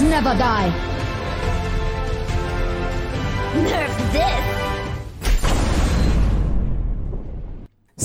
Never 0.00 0.34
die. 0.34 0.72
Nerf 3.54 4.12
this! 4.12 4.49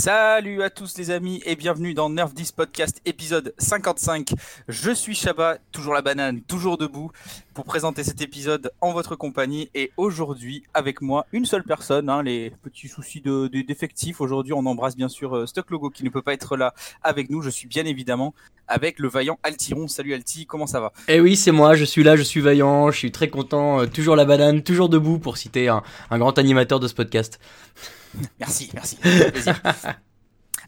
Salut 0.05 0.61
à 0.61 0.69
tous 0.69 0.99
les 0.99 1.09
amis 1.09 1.41
et 1.47 1.55
bienvenue 1.55 1.95
dans 1.95 2.11
Nerf 2.11 2.29
10 2.29 2.51
Podcast 2.51 3.01
épisode 3.07 3.55
55. 3.57 4.33
Je 4.67 4.91
suis 4.91 5.15
Shaba, 5.15 5.57
toujours 5.71 5.95
la 5.95 6.03
banane, 6.03 6.41
toujours 6.41 6.77
debout 6.77 7.09
pour 7.55 7.65
présenter 7.65 8.03
cet 8.03 8.21
épisode 8.21 8.69
en 8.81 8.93
votre 8.93 9.15
compagnie 9.15 9.67
et 9.73 9.91
aujourd'hui 9.97 10.61
avec 10.75 11.01
moi 11.01 11.25
une 11.31 11.45
seule 11.45 11.63
personne, 11.63 12.07
hein, 12.07 12.21
les 12.21 12.51
petits 12.61 12.87
soucis 12.87 13.19
de, 13.19 13.47
de- 13.47 13.61
d'effectifs. 13.61 14.21
Aujourd'hui 14.21 14.53
on 14.53 14.63
embrasse 14.67 14.95
bien 14.95 15.09
sûr 15.09 15.35
euh, 15.35 15.47
Stock 15.47 15.71
Logo 15.71 15.89
qui 15.89 16.03
ne 16.03 16.09
peut 16.11 16.21
pas 16.21 16.33
être 16.33 16.55
là 16.55 16.75
avec 17.01 17.31
nous. 17.31 17.41
Je 17.41 17.49
suis 17.49 17.67
bien 17.67 17.85
évidemment 17.85 18.35
avec 18.67 18.99
le 18.99 19.07
vaillant 19.07 19.39
Altiron. 19.41 19.87
Salut 19.87 20.13
Alti, 20.13 20.45
comment 20.45 20.67
ça 20.67 20.81
va? 20.81 20.93
Eh 21.07 21.19
oui, 21.19 21.35
c'est 21.35 21.51
moi, 21.51 21.73
je 21.73 21.83
suis 21.83 22.03
là, 22.03 22.15
je 22.15 22.21
suis 22.21 22.41
vaillant, 22.41 22.91
je 22.91 22.97
suis 22.99 23.11
très 23.11 23.29
content, 23.29 23.81
euh, 23.81 23.87
toujours 23.87 24.15
la 24.15 24.25
banane, 24.25 24.61
toujours 24.61 24.87
debout 24.87 25.17
pour 25.17 25.37
citer 25.37 25.67
un, 25.67 25.81
un 26.11 26.19
grand 26.19 26.37
animateur 26.37 26.79
de 26.79 26.87
ce 26.87 26.93
podcast. 26.93 27.39
Merci, 28.39 28.69
merci. 28.73 28.97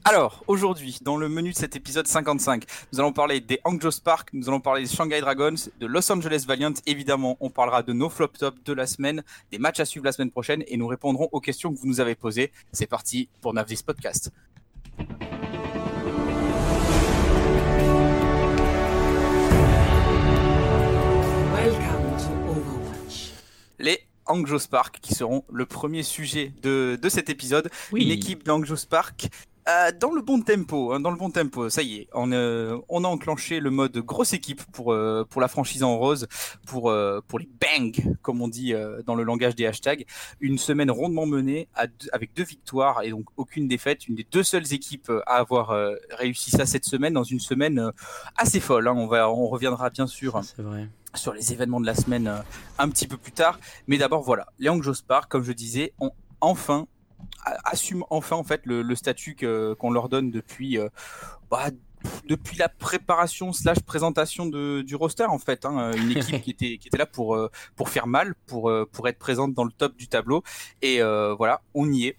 Alors, 0.04 0.44
aujourd'hui, 0.48 1.00
dans 1.02 1.18
le 1.18 1.28
menu 1.28 1.52
de 1.52 1.56
cet 1.58 1.76
épisode 1.76 2.08
55, 2.08 2.64
nous 2.94 3.00
allons 3.00 3.12
parler 3.12 3.42
des 3.42 3.60
Hangzhou 3.66 3.92
Spark, 3.92 4.30
nous 4.32 4.48
allons 4.48 4.62
parler 4.62 4.84
des 4.84 4.90
Shanghai 4.90 5.20
Dragons, 5.20 5.56
de 5.80 5.86
Los 5.86 6.10
Angeles 6.12 6.46
Valiant, 6.48 6.74
évidemment, 6.86 7.36
on 7.42 7.50
parlera 7.50 7.84
de 7.84 7.94
nos 7.94 8.10
flop 8.10 8.30
top 8.40 8.56
de 8.64 8.74
la 8.74 8.88
semaine, 8.88 9.24
des 9.52 9.58
matchs 9.60 9.80
à 9.80 9.86
suivre 9.86 10.06
la 10.06 10.12
semaine 10.12 10.32
prochaine 10.32 10.64
et 10.68 10.78
nous 10.78 10.88
répondrons 10.88 11.28
aux 11.32 11.42
questions 11.42 11.74
que 11.74 11.80
vous 11.80 11.88
nous 11.88 12.00
avez 12.00 12.16
posées. 12.16 12.52
C'est 12.72 12.88
parti 12.88 13.28
pour 13.42 13.54
Navdis 13.54 13.84
Podcast. 13.86 14.32
Welcome 21.52 22.18
to 22.18 22.32
Overwatch. 22.50 23.32
Les 23.80 24.08
Hangzhou 24.28 24.60
Spark 24.60 25.00
qui 25.02 25.14
seront 25.14 25.44
le 25.52 25.66
premier 25.66 26.04
sujet 26.04 26.54
de, 26.62 26.98
de 27.02 27.10
cet 27.10 27.30
épisode. 27.30 27.70
Oui. 27.92 28.04
une 28.04 28.12
équipe 28.12 28.44
d'Angjo 28.44 28.76
Spark 28.76 29.30
euh, 29.70 29.92
dans 30.00 30.12
le 30.14 30.22
bon 30.22 30.40
tempo, 30.40 30.94
hein, 30.94 31.02
dans 31.02 31.12
le 31.12 31.18
bon 31.18 31.30
tempo. 31.30 31.70
Ça 31.70 31.82
y 31.82 31.98
est, 31.98 32.08
on, 32.14 32.32
euh, 32.32 32.78
on 32.88 33.04
a 33.04 33.08
enclenché 33.10 33.60
le 33.60 33.70
mode 33.70 33.98
grosse 33.98 34.32
équipe 34.32 34.62
pour 34.72 34.94
euh, 34.94 35.26
pour 35.30 35.42
la 35.42 35.50
franchise 35.50 35.84
en 35.84 35.98
rose, 35.98 36.26
pour 36.66 36.90
euh, 36.90 37.20
pour 37.28 37.38
les 37.38 37.50
bang 37.60 37.94
comme 38.22 38.42
on 38.42 38.48
dit 38.48 38.74
dans 39.06 39.14
le 39.16 39.24
langage 39.24 39.56
des 39.56 39.66
hashtags. 39.66 40.06
Une 40.40 40.58
semaine 40.58 40.90
rondement 40.90 41.26
menée 41.26 41.68
à 41.76 41.88
deux- 41.88 42.08
avec 42.14 42.34
deux 42.34 42.46
victoires 42.46 43.04
et 43.04 43.10
donc 43.10 43.26
aucune 43.36 43.68
défaite. 43.68 44.08
Une 44.08 44.16
des 44.16 44.26
deux 44.32 44.44
seules 44.44 44.72
équipes 44.74 45.12
à 45.26 45.34
avoir 45.36 45.76
réussi 46.12 46.50
ça 46.52 46.66
cette 46.66 46.86
semaine 46.86 47.12
dans 47.12 47.24
une 47.24 47.42
semaine 47.42 47.92
assez 48.38 48.62
folle. 48.62 48.88
hein. 48.88 48.94
On 48.96 49.08
va 49.08 49.30
on 49.30 49.48
reviendra 49.48 49.90
bien 49.90 50.08
sûr 50.08 50.40
C'est 50.46 50.62
vrai. 50.62 50.88
Sur 51.16 51.34
les 51.34 51.54
événements 51.54 51.80
de 51.80 51.86
la 51.86 51.96
semaine 51.96 52.28
euh, 52.28 52.40
un 52.78 52.90
petit 52.90 53.08
peu 53.08 53.18
plus 53.18 53.32
tard. 53.32 53.60
Mais 53.88 53.98
d'abord, 53.98 54.22
voilà, 54.24 54.48
les 54.60 54.70
Spark, 54.94 55.30
comme 55.30 55.44
je 55.44 55.52
disais, 55.52 55.94
ont 56.00 56.12
enfin 56.42 56.88
a- 57.46 57.58
assument 57.70 58.06
enfin 58.10 58.36
en 58.36 58.44
fait 58.44 58.62
le, 58.66 58.82
le 58.82 58.96
statut 58.96 59.36
qu'on 59.36 59.92
leur 59.92 60.10
donne 60.10 60.30
depuis 60.32 60.78
euh, 60.78 60.90
bah, 61.50 61.70
depuis 62.28 62.58
la 62.58 62.70
préparation 62.70 63.54
slash 63.54 63.80
présentation 63.80 64.46
de, 64.46 64.82
du 64.86 64.96
roster 64.96 65.24
en 65.26 65.40
fait 65.40 65.66
hein, 65.66 65.92
une 65.98 66.12
équipe 66.12 66.42
qui 66.44 66.52
était 66.52 66.78
qui 66.78 66.88
était 66.88 66.98
là 66.98 67.08
pour 67.08 67.36
euh, 67.36 67.50
pour 67.76 67.90
faire 67.90 68.06
mal 68.06 68.36
pour 68.46 68.72
pour 68.92 69.08
être 69.08 69.18
présente 69.18 69.54
dans 69.54 69.64
le 69.64 69.72
top 69.72 69.96
du 69.98 70.08
tableau. 70.08 70.44
Et 70.82 71.02
euh, 71.02 71.34
voilà 71.36 71.62
on 71.74 71.92
y 71.92 72.06
est. 72.08 72.18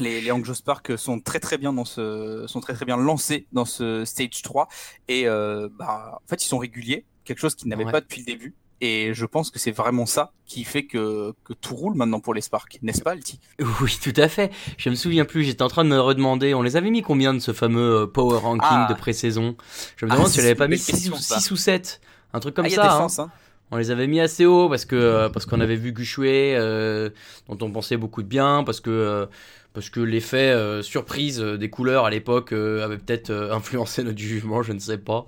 Les, 0.00 0.20
les 0.20 0.54
Spark 0.54 0.98
sont 0.98 1.20
très 1.20 1.38
très 1.38 1.56
bien 1.58 1.72
dans 1.72 1.84
ce 1.84 2.46
sont 2.48 2.60
très 2.60 2.74
très 2.74 2.84
bien 2.84 2.96
lancés 2.96 3.46
dans 3.52 3.64
ce 3.64 4.04
stage 4.04 4.42
3 4.42 4.68
et 5.06 5.28
euh, 5.28 5.68
bah, 5.78 6.18
en 6.24 6.26
fait 6.28 6.42
ils 6.42 6.48
sont 6.48 6.58
réguliers 6.58 7.04
quelque 7.24 7.38
chose 7.38 7.54
qu'ils 7.54 7.68
n'avaient 7.68 7.84
Ouais. 7.84 7.92
pas 7.92 8.00
depuis 8.00 8.20
le 8.20 8.26
début 8.26 8.54
et 8.80 9.14
je 9.14 9.24
pense 9.24 9.50
que 9.50 9.58
c'est 9.58 9.70
vraiment 9.70 10.04
ça 10.04 10.32
qui 10.46 10.64
fait 10.64 10.84
que, 10.84 11.32
que 11.44 11.52
tout 11.54 11.74
roule 11.74 11.94
maintenant 11.94 12.20
pour 12.20 12.34
les 12.34 12.40
Spark, 12.40 12.78
n'est-ce 12.82 13.02
pas, 13.02 13.12
Alti? 13.12 13.38
Oui, 13.80 13.96
tout 14.02 14.12
à 14.20 14.28
fait. 14.28 14.50
Je 14.76 14.90
me 14.90 14.94
souviens 14.94 15.24
plus, 15.24 15.44
j'étais 15.44 15.62
en 15.62 15.68
train 15.68 15.84
de 15.84 15.88
me 15.90 15.98
redemander, 16.00 16.52
on 16.54 16.60
les 16.62 16.76
avait 16.76 16.90
mis 16.90 17.00
combien 17.02 17.32
de 17.32 17.38
ce 17.38 17.52
fameux 17.52 18.02
euh, 18.02 18.06
power 18.06 18.38
ranking 18.38 18.66
Ah. 18.70 18.86
de 18.90 18.94
pré-saison? 18.94 19.56
Je 19.96 20.04
me 20.06 20.10
Ah, 20.10 20.14
demande 20.16 20.28
si 20.28 20.40
on 20.40 20.42
l'avait 20.42 20.54
pas 20.54 20.66
mis 20.68 20.76
belle 20.76 20.84
question, 20.84 21.14
6 21.16 21.22
ça. 21.40 21.52
ou 21.52 21.56
7, 21.56 22.00
un 22.34 22.40
truc 22.40 22.54
comme 22.54 22.66
Ah, 22.66 22.70
ça. 22.70 22.96
hein. 23.02 23.06
hein. 23.18 23.30
On 23.70 23.76
les 23.78 23.90
avait 23.90 24.06
mis 24.06 24.20
assez 24.20 24.44
haut 24.44 24.68
parce 24.68 24.84
que 24.84 24.94
euh, 24.94 25.28
parce 25.30 25.46
qu'on 25.46 25.60
avait 25.60 25.76
vu 25.76 25.92
Gushue, 25.92 26.22
euh, 26.28 27.08
dont 27.48 27.56
on 27.66 27.70
pensait 27.70 27.96
beaucoup 27.96 28.22
de 28.22 28.28
bien, 28.28 28.62
parce 28.64 28.80
que 28.80 28.90
euh, 28.90 29.26
parce 29.74 29.90
que 29.90 29.98
l'effet 30.00 30.50
euh, 30.50 30.82
surprise 30.82 31.40
euh, 31.40 31.58
des 31.58 31.68
couleurs 31.68 32.04
à 32.06 32.10
l'époque 32.10 32.52
euh, 32.52 32.84
avait 32.84 32.96
peut-être 32.96 33.32
influencé 33.52 34.04
notre 34.04 34.18
jugement, 34.18 34.62
je 34.62 34.72
ne 34.72 34.78
sais 34.78 34.98
pas. 34.98 35.26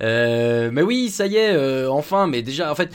Mais 0.00 0.82
oui, 0.82 1.10
ça 1.10 1.26
y 1.26 1.36
est, 1.36 1.86
enfin. 1.88 2.28
Mais 2.28 2.42
déjà, 2.42 2.70
en 2.70 2.74
fait, 2.76 2.94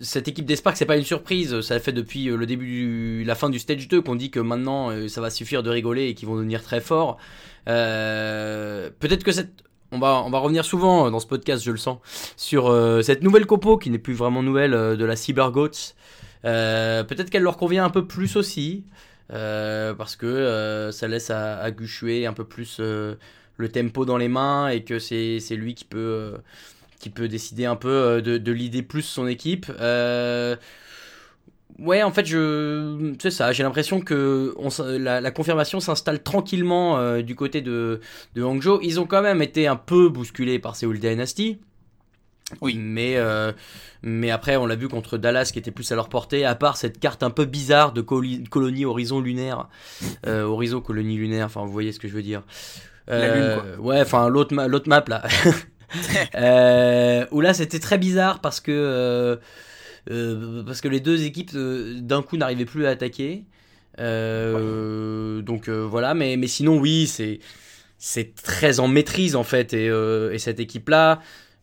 cette 0.00 0.26
équipe 0.26 0.44
des 0.44 0.56
Sparks, 0.56 0.76
c'est 0.76 0.86
pas 0.86 0.96
une 0.96 1.04
surprise. 1.04 1.60
Ça 1.60 1.78
fait 1.78 1.92
depuis 1.92 2.24
le 2.24 2.46
début, 2.46 3.22
la 3.24 3.36
fin 3.36 3.48
du 3.48 3.60
stage 3.60 3.86
2 3.86 4.02
qu'on 4.02 4.16
dit 4.16 4.30
que 4.30 4.40
maintenant 4.40 4.90
ça 5.08 5.20
va 5.20 5.30
suffire 5.30 5.62
de 5.62 5.70
rigoler 5.70 6.08
et 6.08 6.14
qu'ils 6.14 6.28
vont 6.28 6.36
devenir 6.36 6.62
très 6.62 6.80
forts. 6.80 7.16
Peut-être 7.64 9.22
que 9.22 9.32
cette 9.32 9.62
on 9.92 10.00
va, 10.00 10.24
on 10.26 10.30
va 10.30 10.38
revenir 10.38 10.64
souvent 10.64 11.08
dans 11.08 11.20
ce 11.20 11.26
podcast, 11.26 11.62
je 11.62 11.70
le 11.70 11.76
sens, 11.76 11.98
sur 12.36 12.74
cette 13.04 13.22
nouvelle 13.22 13.46
compo 13.46 13.78
qui 13.78 13.90
n'est 13.90 13.98
plus 13.98 14.14
vraiment 14.14 14.42
nouvelle 14.42 14.72
de 14.72 15.04
la 15.04 15.14
Cyber 15.14 15.52
Goats. 15.52 15.94
Peut-être 16.42 17.30
qu'elle 17.30 17.44
leur 17.44 17.56
convient 17.56 17.84
un 17.84 17.90
peu 17.90 18.04
plus 18.04 18.34
aussi, 18.34 18.84
euh, 19.32 19.94
parce 19.94 20.16
que 20.16 20.26
euh, 20.26 20.92
ça 20.92 21.08
laisse 21.08 21.30
à, 21.30 21.56
à 21.56 21.68
un 21.68 22.32
peu 22.34 22.44
plus 22.44 22.76
euh, 22.80 23.14
le 23.56 23.68
tempo 23.70 24.04
dans 24.04 24.18
les 24.18 24.28
mains 24.28 24.68
et 24.68 24.84
que 24.84 24.98
c'est 24.98 25.40
lui 25.52 25.74
qui 25.74 25.84
peut, 25.84 26.34
qui 27.00 27.10
peut 27.10 27.28
décider 27.28 27.64
un 27.64 27.76
peu 27.76 28.20
de, 28.22 28.38
de 28.38 28.52
l'idée 28.52 28.82
plus 28.82 29.02
son 29.02 29.26
équipe. 29.26 29.70
Ouais, 31.80 32.04
en 32.04 32.12
fait, 32.12 32.24
c'est 33.20 33.32
ça. 33.32 33.50
J'ai 33.50 33.64
l'impression 33.64 34.00
que 34.00 34.54
la, 34.96 35.30
confirmation 35.32 35.80
s'installe 35.80 36.22
tranquillement 36.22 37.20
du 37.20 37.34
côté 37.34 37.62
de, 37.62 38.00
de 38.34 38.42
Hangzhou. 38.42 38.78
Ils 38.82 39.00
ont 39.00 39.06
quand 39.06 39.22
même 39.22 39.42
été 39.42 39.66
un 39.66 39.74
peu 39.76 40.08
bousculés 40.08 40.60
par 40.60 40.76
Seoul 40.76 41.00
Dynasty. 41.00 41.58
Oui. 42.60 42.76
Mais, 42.78 43.16
euh, 43.16 43.52
mais 44.02 44.30
après, 44.30 44.56
on 44.56 44.66
l'a 44.66 44.76
vu 44.76 44.88
contre 44.88 45.16
Dallas 45.18 45.50
qui 45.52 45.58
était 45.58 45.70
plus 45.70 45.90
à 45.92 45.96
leur 45.96 46.08
portée, 46.08 46.44
à 46.44 46.54
part 46.54 46.76
cette 46.76 47.00
carte 47.00 47.22
un 47.22 47.30
peu 47.30 47.44
bizarre 47.46 47.92
de 47.92 48.02
colonie 48.02 48.84
horizon 48.84 49.20
lunaire. 49.20 49.68
Euh, 50.26 50.42
horizon 50.44 50.80
colonie 50.80 51.16
lunaire, 51.16 51.46
enfin, 51.46 51.64
vous 51.64 51.72
voyez 51.72 51.92
ce 51.92 51.98
que 51.98 52.08
je 52.08 52.14
veux 52.14 52.22
dire. 52.22 52.42
La 53.08 53.34
lune, 53.34 53.42
Euh, 53.44 53.76
Ouais, 53.78 54.00
enfin, 54.00 54.28
l'autre 54.28 54.54
ma- 54.54 54.68
l'autre 54.68 54.88
map 54.88 55.04
là. 55.08 55.22
où 57.30 57.40
là, 57.40 57.54
c'était 57.54 57.78
très 57.78 57.98
bizarre 57.98 58.40
parce 58.40 58.60
que. 58.60 59.38
parce 60.66 60.80
que 60.80 60.88
les 60.88 61.00
deux 61.00 61.24
équipes 61.24 61.52
d'un 61.54 62.22
coup 62.22 62.36
n'arrivaient 62.36 62.64
plus 62.64 62.86
à 62.86 62.90
attaquer. 62.90 63.44
Donc 63.98 65.68
voilà, 65.68 66.14
mais, 66.14 66.36
mais 66.36 66.46
sinon 66.46 66.78
oui, 66.78 67.06
c'est 67.06 67.40
c'est 67.98 68.34
très 68.34 68.80
en 68.80 68.88
maîtrise 68.88 69.36
en 69.36 69.44
fait. 69.44 69.72
Et, 69.72 69.88
euh, 69.88 70.32
et 70.32 70.38
cette 70.38 70.60
équipe-là, 70.60 71.20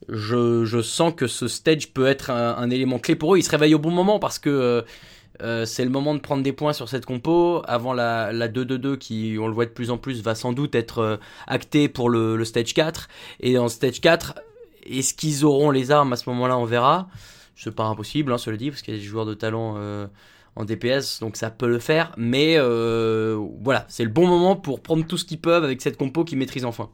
je, 0.10 0.82
sens 0.82 1.14
que 1.16 1.28
ce 1.28 1.48
stage 1.48 1.94
peut 1.94 2.08
être 2.08 2.30
un, 2.30 2.70
élément 2.70 3.00
clé 3.00 3.16
pour 3.16 3.36
eux. 3.36 3.38
Ils 3.38 3.44
se 3.44 3.50
réveillent 3.50 3.76
au 3.76 3.80
bon 3.80 3.92
moment 3.92 4.20
parce 4.20 4.40
que 4.40 4.50
euh, 4.50 4.82
euh, 5.42 5.66
c'est 5.66 5.84
le 5.84 5.90
moment 5.90 6.14
de 6.14 6.20
prendre 6.20 6.44
des 6.44 6.52
points 6.52 6.74
sur 6.74 6.90
cette 6.90 7.06
compo 7.06 7.62
avant 7.68 7.94
la, 7.94 8.32
la 8.32 8.48
2-2-2 8.48 8.98
qui, 8.98 9.38
on 9.40 9.48
le 9.48 9.54
voit 9.54 9.66
de 9.66 9.72
plus 9.72 9.92
en 9.92 9.98
plus, 9.98 10.22
va 10.22 10.36
sans 10.36 10.54
doute 10.54 10.76
être 10.76 11.00
euh, 11.00 11.18
actée 11.48 11.90
pour 11.90 12.10
le, 12.10 12.44
stage 12.46 12.74
4. 12.74 13.08
Et 13.40 13.58
en 13.58 13.68
stage 13.68 14.02
4, 14.02 14.36
est-ce 14.86 15.14
qu'ils 15.14 15.46
auront 15.46 15.72
les 15.72 15.92
armes 15.92 16.14
à 16.14 16.16
ce 16.16 16.30
moment-là? 16.30 16.58
On 16.58 16.66
verra. 16.66 17.08
C'est 17.56 17.76
pas 17.76 17.84
impossible, 17.84 18.32
hein, 18.32 18.38
cela 18.40 18.58
dit, 18.58 18.72
parce 18.72 18.82
qu'il 18.82 18.96
y 18.96 18.98
a 18.98 19.00
des 19.00 19.06
joueurs 19.06 19.26
de 19.26 19.36
talent 19.36 19.78
en 20.56 20.66
DPS, 20.66 21.20
donc 21.20 21.38
ça 21.38 21.52
peut 21.52 21.68
le 21.68 21.78
faire. 21.78 22.12
Mais 22.18 22.58
voilà, 22.58 23.86
c'est 23.88 24.04
le 24.04 24.10
bon 24.10 24.26
moment 24.26 24.56
pour 24.56 24.82
prendre 24.82 25.06
tout 25.06 25.18
ce 25.18 25.26
qu'ils 25.26 25.40
peuvent 25.40 25.64
avec 25.64 25.80
cette 25.80 25.96
compo 25.96 26.24
qu'ils 26.24 26.40
maîtrisent 26.40 26.66
enfin. 26.66 26.90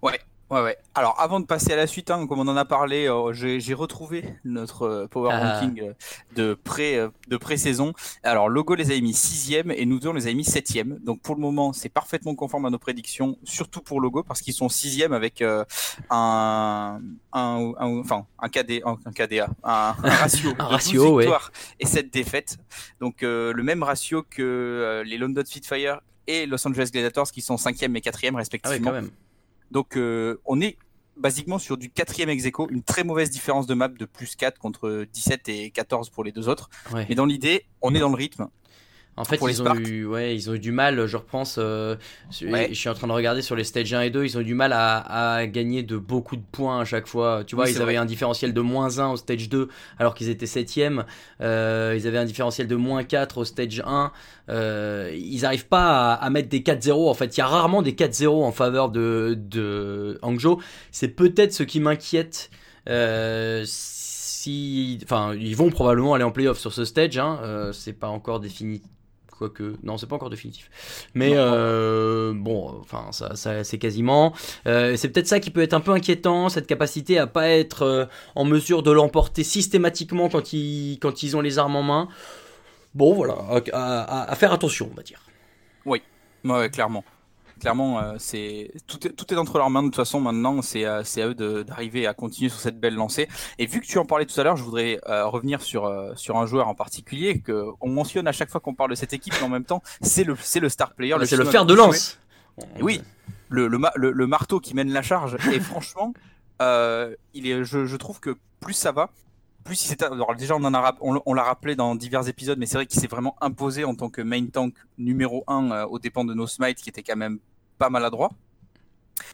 Ouais, 0.00 0.20
ouais. 0.60 0.76
Alors, 0.94 1.18
avant 1.20 1.40
de 1.40 1.46
passer 1.46 1.72
à 1.72 1.76
la 1.76 1.86
suite, 1.86 2.10
hein, 2.10 2.26
comme 2.26 2.40
on 2.40 2.48
en 2.48 2.56
a 2.56 2.64
parlé, 2.64 3.06
euh, 3.08 3.32
j'ai 3.32 3.74
retrouvé 3.74 4.24
notre 4.44 4.82
euh, 4.82 5.06
power 5.06 5.30
Ah. 5.32 5.60
ranking 5.60 5.80
euh, 5.82 5.92
de 6.34 6.52
pré 6.52 6.96
euh, 6.98 7.08
de 7.28 7.36
pré-saison. 7.38 7.92
Alors, 8.22 8.48
Logo 8.48 8.74
les 8.74 8.90
a 8.90 9.00
mis 9.00 9.14
sixième 9.14 9.70
et 9.70 9.86
nous 9.86 9.98
deux 10.00 10.08
on 10.08 10.12
les 10.12 10.26
a 10.26 10.32
mis 10.34 10.44
septième. 10.44 10.98
Donc, 10.98 11.22
pour 11.22 11.36
le 11.36 11.40
moment, 11.40 11.72
c'est 11.72 11.88
parfaitement 11.88 12.34
conforme 12.34 12.66
à 12.66 12.70
nos 12.70 12.78
prédictions, 12.78 13.38
surtout 13.44 13.80
pour 13.80 14.00
Logo 14.00 14.22
parce 14.24 14.42
qu'ils 14.42 14.52
sont 14.52 14.68
sixième 14.68 15.12
avec 15.14 15.40
un, 15.40 15.64
un, 16.10 17.00
un- 17.32 17.74
enfin 18.00 18.26
un 18.38 18.48
KD, 18.48 18.82
un, 18.84 18.98
un 19.06 19.12
KDA, 19.12 19.48
un, 19.64 19.92
ratio, 20.02 20.50
Un 20.50 20.52
de 20.52 20.58
12 20.58 20.68
ratio, 20.68 21.14
ouais. 21.14 21.22
victoires 21.24 21.52
et 21.80 21.86
7 21.86 22.12
défaites. 22.12 22.58
Donc, 23.00 23.22
le 23.22 23.62
même 23.62 23.82
ratio 23.82 24.22
que 24.28 25.02
les 25.06 25.16
London 25.16 25.42
Spitfire 25.46 26.00
et 26.26 26.46
Los 26.46 26.66
Angeles 26.66 26.90
Gladiators 26.92 27.30
qui 27.32 27.40
sont 27.42 27.56
cinquième 27.56 27.96
et 27.96 28.00
quatrième 28.00 28.34
Ah 28.36 28.38
respectivement. 28.38 28.90
quand 28.90 28.94
même. 28.94 29.10
Donc 29.72 29.96
euh, 29.96 30.36
on 30.44 30.60
est 30.60 30.76
basiquement 31.16 31.58
sur 31.58 31.76
du 31.76 31.90
quatrième 31.90 32.28
ex 32.28 32.44
aequo, 32.44 32.68
une 32.70 32.82
très 32.82 33.04
mauvaise 33.04 33.30
différence 33.30 33.66
de 33.66 33.74
map 33.74 33.88
de 33.88 34.04
plus 34.04 34.36
4 34.36 34.58
contre 34.58 35.06
17 35.12 35.48
et 35.48 35.70
14 35.70 36.10
pour 36.10 36.24
les 36.24 36.32
deux 36.32 36.48
autres. 36.48 36.68
Ouais. 36.92 37.06
Mais 37.08 37.14
dans 37.14 37.26
l'idée, 37.26 37.64
on 37.80 37.94
est 37.94 38.00
dans 38.00 38.08
le 38.08 38.14
rythme. 38.14 38.48
En 39.14 39.24
fait, 39.24 39.36
Pour 39.36 39.46
les 39.48 39.58
ils 39.58 39.62
ont, 39.62 39.74
eu, 39.74 40.06
ouais, 40.06 40.34
ils 40.34 40.48
ont 40.48 40.54
eu 40.54 40.58
du 40.58 40.72
mal, 40.72 41.04
je 41.06 41.18
repense. 41.18 41.56
euh, 41.58 41.96
Ouais. 42.40 42.68
Je 42.70 42.74
suis 42.74 42.88
en 42.88 42.94
train 42.94 43.06
de 43.06 43.12
regarder 43.12 43.42
sur 43.42 43.54
les 43.54 43.62
stages 43.64 43.92
1 43.92 44.00
et 44.00 44.10
2, 44.10 44.24
ils 44.24 44.38
ont 44.38 44.40
eu 44.40 44.44
du 44.44 44.54
mal 44.54 44.72
à, 44.72 45.34
à 45.36 45.46
gagner 45.46 45.82
de 45.82 45.98
beaucoup 45.98 46.34
de 46.36 46.42
points 46.50 46.80
à 46.80 46.84
chaque 46.86 47.06
fois. 47.06 47.44
Tu 47.46 47.54
vois, 47.54 47.66
Oui, 47.66 47.72
ils 47.72 47.76
avaient 47.76 47.84
vrai. 47.92 47.96
un 47.96 48.06
différentiel 48.06 48.54
de 48.54 48.60
moins 48.62 48.98
1 49.00 49.10
au 49.10 49.16
stage 49.18 49.50
2 49.50 49.68
alors 49.98 50.14
qu'ils 50.14 50.30
étaient 50.30 50.46
7ème. 50.46 51.04
Euh, 51.42 51.94
ils 51.94 52.06
avaient 52.06 52.16
un 52.16 52.24
différentiel 52.24 52.68
de 52.68 52.74
moins 52.76 53.04
4 53.04 53.36
au 53.36 53.44
stage 53.44 53.82
1. 53.84 54.12
Euh, 54.48 55.14
ils 55.14 55.42
n'arrivent 55.42 55.68
pas 55.68 56.12
à, 56.12 56.14
à 56.14 56.30
mettre 56.30 56.48
des 56.48 56.60
4-0. 56.60 57.10
En 57.10 57.14
fait, 57.14 57.36
il 57.36 57.38
y 57.38 57.42
a 57.42 57.46
rarement 57.46 57.82
des 57.82 57.92
4-0 57.92 58.28
en 58.42 58.50
faveur 58.52 58.88
de, 58.88 59.36
de 59.38 60.18
Hangzhou. 60.22 60.62
C'est 60.90 61.08
peut-être 61.08 61.52
ce 61.52 61.64
qui 61.64 61.80
m'inquiète. 61.80 62.48
Euh, 62.88 63.62
si, 63.66 64.98
enfin, 65.04 65.34
ils 65.38 65.54
vont 65.54 65.68
probablement 65.70 66.14
aller 66.14 66.24
en 66.24 66.30
playoff 66.32 66.58
sur 66.58 66.72
ce 66.72 66.86
stage. 66.86 67.18
Hein. 67.18 67.38
Euh, 67.42 67.72
c'est 67.72 67.92
pas 67.92 68.08
encore 68.08 68.40
défini. 68.40 68.80
Quoique, 69.42 69.74
non, 69.82 69.98
c'est 69.98 70.06
pas 70.06 70.14
encore 70.14 70.30
définitif. 70.30 70.70
Mais 71.14 71.32
euh, 71.34 72.32
bon, 72.32 72.78
enfin, 72.80 73.06
ça, 73.10 73.34
ça 73.34 73.64
c'est 73.64 73.78
quasiment. 73.78 74.32
Euh, 74.68 74.94
c'est 74.96 75.08
peut-être 75.08 75.26
ça 75.26 75.40
qui 75.40 75.50
peut 75.50 75.62
être 75.62 75.74
un 75.74 75.80
peu 75.80 75.90
inquiétant, 75.90 76.48
cette 76.48 76.68
capacité 76.68 77.18
à 77.18 77.26
pas 77.26 77.48
être 77.48 77.82
euh, 77.82 78.04
en 78.36 78.44
mesure 78.44 78.84
de 78.84 78.92
l'emporter 78.92 79.42
systématiquement 79.42 80.28
quand 80.28 80.52
ils, 80.52 80.98
quand 81.00 81.24
ils 81.24 81.36
ont 81.36 81.40
les 81.40 81.58
armes 81.58 81.74
en 81.74 81.82
main. 81.82 82.08
Bon, 82.94 83.14
voilà, 83.14 83.34
à, 83.72 84.02
à- 84.02 84.30
à 84.30 84.34
faire 84.36 84.52
attention, 84.52 84.88
on 84.92 84.94
va 84.94 85.02
dire. 85.02 85.22
Ouais, 86.44 86.70
clairement. 86.70 87.02
Clairement, 87.62 88.00
euh, 88.00 88.14
c'est 88.18 88.72
tout 88.88 89.06
est, 89.06 89.10
tout 89.12 89.32
est 89.32 89.36
entre 89.36 89.56
leurs 89.56 89.70
mains 89.70 89.82
de 89.84 89.86
toute 89.86 89.94
façon 89.94 90.20
maintenant. 90.20 90.62
C'est 90.62 90.84
euh, 90.84 91.02
à 91.02 91.26
eux 91.28 91.34
d'arriver 91.62 92.08
à 92.08 92.12
continuer 92.12 92.48
sur 92.48 92.58
cette 92.58 92.80
belle 92.80 92.94
lancée. 92.96 93.28
Et 93.60 93.66
vu 93.66 93.80
que 93.80 93.86
tu 93.86 93.98
en 93.98 94.04
parlais 94.04 94.26
tout 94.26 94.38
à 94.40 94.42
l'heure, 94.42 94.56
je 94.56 94.64
voudrais 94.64 94.98
euh, 95.08 95.26
revenir 95.28 95.62
sur 95.62 95.84
euh, 95.84 96.12
sur 96.16 96.36
un 96.38 96.46
joueur 96.46 96.66
en 96.66 96.74
particulier 96.74 97.38
que 97.38 97.66
on 97.80 97.88
mentionne 97.88 98.26
à 98.26 98.32
chaque 98.32 98.50
fois 98.50 98.60
qu'on 98.60 98.74
parle 98.74 98.90
de 98.90 98.96
cette 98.96 99.12
équipe, 99.12 99.32
mais 99.38 99.46
en 99.46 99.48
même 99.48 99.64
temps, 99.64 99.80
c'est 100.00 100.24
le 100.24 100.34
c'est 100.42 100.58
le 100.58 100.68
star 100.68 100.92
player. 100.94 101.14
Ah, 101.14 101.24
c'est 101.24 101.36
le 101.36 101.44
fer 101.44 101.64
de 101.64 101.72
lance. 101.74 102.18
Oui, 102.80 103.00
le, 103.48 103.68
le, 103.68 103.78
le, 103.94 104.10
le 104.10 104.26
marteau 104.26 104.58
qui 104.58 104.74
mène 104.74 104.92
la 104.92 105.02
charge. 105.02 105.36
Et 105.52 105.60
franchement, 105.70 106.12
euh, 106.60 107.14
il 107.32 107.46
est, 107.46 107.62
je, 107.62 107.86
je 107.86 107.96
trouve 107.96 108.18
que 108.18 108.36
plus 108.58 108.74
ça 108.74 108.90
va, 108.90 109.10
plus 109.62 109.84
il 109.84 109.86
s'est. 109.86 110.02
Alors 110.02 110.34
déjà, 110.34 110.56
on 110.56 110.64
en 110.64 110.74
a, 110.74 110.96
on, 111.00 111.12
l'a- 111.12 111.22
on 111.26 111.32
l'a 111.32 111.44
rappelé 111.44 111.76
dans 111.76 111.94
divers 111.94 112.26
épisodes, 112.28 112.58
mais 112.58 112.66
c'est 112.66 112.74
vrai 112.76 112.86
qu'il 112.86 113.00
s'est 113.00 113.06
vraiment 113.06 113.36
imposé 113.40 113.84
en 113.84 113.94
tant 113.94 114.10
que 114.10 114.20
main 114.20 114.44
tank 114.46 114.74
numéro 114.98 115.44
1 115.46 115.84
aux 115.84 116.00
dépens 116.00 116.24
de 116.24 116.34
No 116.34 116.48
Smite, 116.48 116.78
qui 116.82 116.88
était 116.88 117.04
quand 117.04 117.14
même 117.16 117.38
pas 117.82 117.90
maladroit. 117.90 118.30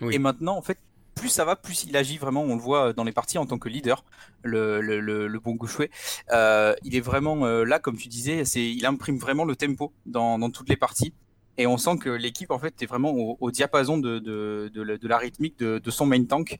Oui. 0.01 0.15
Et 0.15 0.19
maintenant, 0.19 0.57
en 0.57 0.63
fait, 0.63 0.79
plus 1.15 1.29
ça 1.39 1.45
va, 1.45 1.55
plus 1.57 1.85
il 1.89 1.95
agit 1.97 2.19
vraiment. 2.19 2.43
On 2.43 2.55
le 2.61 2.63
voit 2.71 2.93
dans 2.93 3.05
les 3.05 3.13
parties 3.21 3.39
en 3.39 3.47
tant 3.47 3.59
que 3.59 3.69
leader, 3.69 3.99
le, 4.43 4.81
le, 4.81 5.01
le, 5.01 5.17
le 5.35 5.39
bon 5.41 5.55
Gouchoué. 5.61 5.91
Euh, 6.33 6.75
il 6.87 6.95
est 6.99 7.01
vraiment 7.13 7.45
euh, 7.45 7.65
là, 7.65 7.79
comme 7.79 7.97
tu 7.97 8.09
disais, 8.09 8.45
c'est, 8.45 8.65
il 8.81 8.85
imprime 8.87 9.19
vraiment 9.19 9.45
le 9.45 9.55
tempo 9.57 9.93
dans, 10.07 10.39
dans 10.39 10.51
toutes 10.51 10.69
les 10.69 10.77
parties. 10.87 11.13
Et 11.61 11.67
on 11.67 11.77
sent 11.77 11.97
que 11.99 12.11
l'équipe 12.11 12.53
en 12.53 12.61
fait 12.61 12.75
est 12.83 12.87
vraiment 12.87 13.11
au, 13.11 13.37
au 13.41 13.51
diapason 13.51 13.99
de, 13.99 14.21
de, 14.21 14.71
de, 14.73 14.83
la- 14.83 14.97
de 14.97 15.09
la 15.09 15.19
rythmique 15.19 15.59
de, 15.59 15.91
son 15.91 16.07
main 16.07 16.25
tank. 16.25 16.57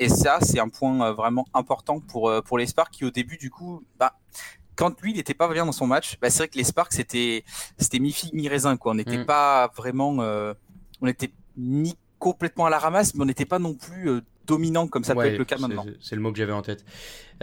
Et 0.00 0.08
ça, 0.08 0.38
c'est 0.42 0.58
un 0.58 0.68
point 0.68 0.96
euh, 1.06 1.12
vraiment 1.12 1.46
important 1.54 2.00
pour, 2.00 2.28
euh, 2.28 2.40
pour 2.42 2.58
les 2.58 2.66
Sparks 2.66 2.92
qui 2.92 3.04
au 3.04 3.12
début 3.12 3.36
du 3.36 3.48
coup, 3.50 3.84
bah, 4.00 4.12
quand 4.74 5.00
lui 5.02 5.12
il 5.12 5.16
n'était 5.18 5.34
pas 5.34 5.46
bien 5.52 5.66
dans 5.66 5.72
son 5.82 5.86
match, 5.86 6.18
bah, 6.20 6.30
c'est 6.30 6.38
vrai 6.38 6.48
que 6.48 6.58
les 6.58 6.64
Sparks 6.64 6.94
c'était 6.94 7.44
c'était 7.78 8.00
mi 8.00 8.10
figue 8.12 8.34
mi 8.34 8.48
raisin 8.48 8.76
quoi. 8.76 8.90
On 8.92 8.96
n'était 8.96 9.18
Mm. 9.18 9.26
pas 9.26 9.68
vraiment, 9.76 10.16
euh, 10.20 10.52
on 11.02 11.06
était 11.06 11.30
ni 11.56 11.96
complètement 12.18 12.66
à 12.66 12.70
la 12.70 12.78
ramasse, 12.78 13.14
mais 13.14 13.22
on 13.22 13.26
n'était 13.26 13.46
pas 13.46 13.58
non 13.58 13.74
plus 13.74 14.08
euh, 14.10 14.20
dominant 14.46 14.86
comme 14.88 15.04
ça 15.04 15.14
peut 15.14 15.24
être 15.26 15.38
le 15.38 15.44
cas 15.44 15.56
maintenant. 15.58 15.86
C'est 16.00 16.16
le 16.16 16.20
mot 16.22 16.32
que 16.32 16.38
j'avais 16.38 16.52
en 16.52 16.62
tête. 16.62 16.84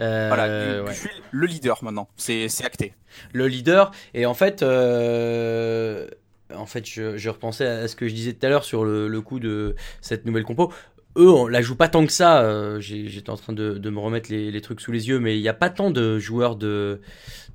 Euh, 0.00 0.28
Voilà, 0.28 0.84
ouais. 0.84 0.92
je 0.94 1.00
suis 1.00 1.10
le 1.32 1.46
leader 1.46 1.82
maintenant. 1.82 2.08
C'est 2.16 2.46
acté. 2.64 2.94
le 3.32 3.46
leader. 3.48 3.90
Et 4.14 4.26
en 4.26 4.34
fait, 4.34 4.62
euh, 4.62 6.06
en 6.54 6.66
fait, 6.66 6.86
je, 6.88 7.16
je 7.16 7.30
repensais 7.30 7.66
à 7.66 7.88
ce 7.88 7.96
que 7.96 8.08
je 8.08 8.14
disais 8.14 8.32
tout 8.32 8.46
à 8.46 8.48
l'heure 8.48 8.64
sur 8.64 8.84
le, 8.84 9.08
le 9.08 9.20
coup 9.20 9.40
de 9.40 9.74
cette 10.00 10.24
nouvelle 10.26 10.44
compo. 10.44 10.72
Eux, 11.16 11.28
on 11.30 11.48
la 11.48 11.62
joue 11.62 11.74
pas 11.74 11.88
tant 11.88 12.06
que 12.06 12.12
ça. 12.12 12.42
euh, 12.42 12.78
J'étais 12.80 13.30
en 13.30 13.36
train 13.36 13.52
de, 13.52 13.72
de 13.78 13.90
me 13.90 13.98
remettre 13.98 14.30
les, 14.30 14.52
les 14.52 14.60
trucs 14.60 14.80
sous 14.80 14.92
les 14.92 15.08
yeux, 15.08 15.18
mais 15.18 15.36
il 15.36 15.42
n'y 15.42 15.48
a 15.48 15.54
pas 15.54 15.70
tant 15.70 15.90
de 15.90 16.18
joueurs 16.20 16.54
de, 16.54 17.00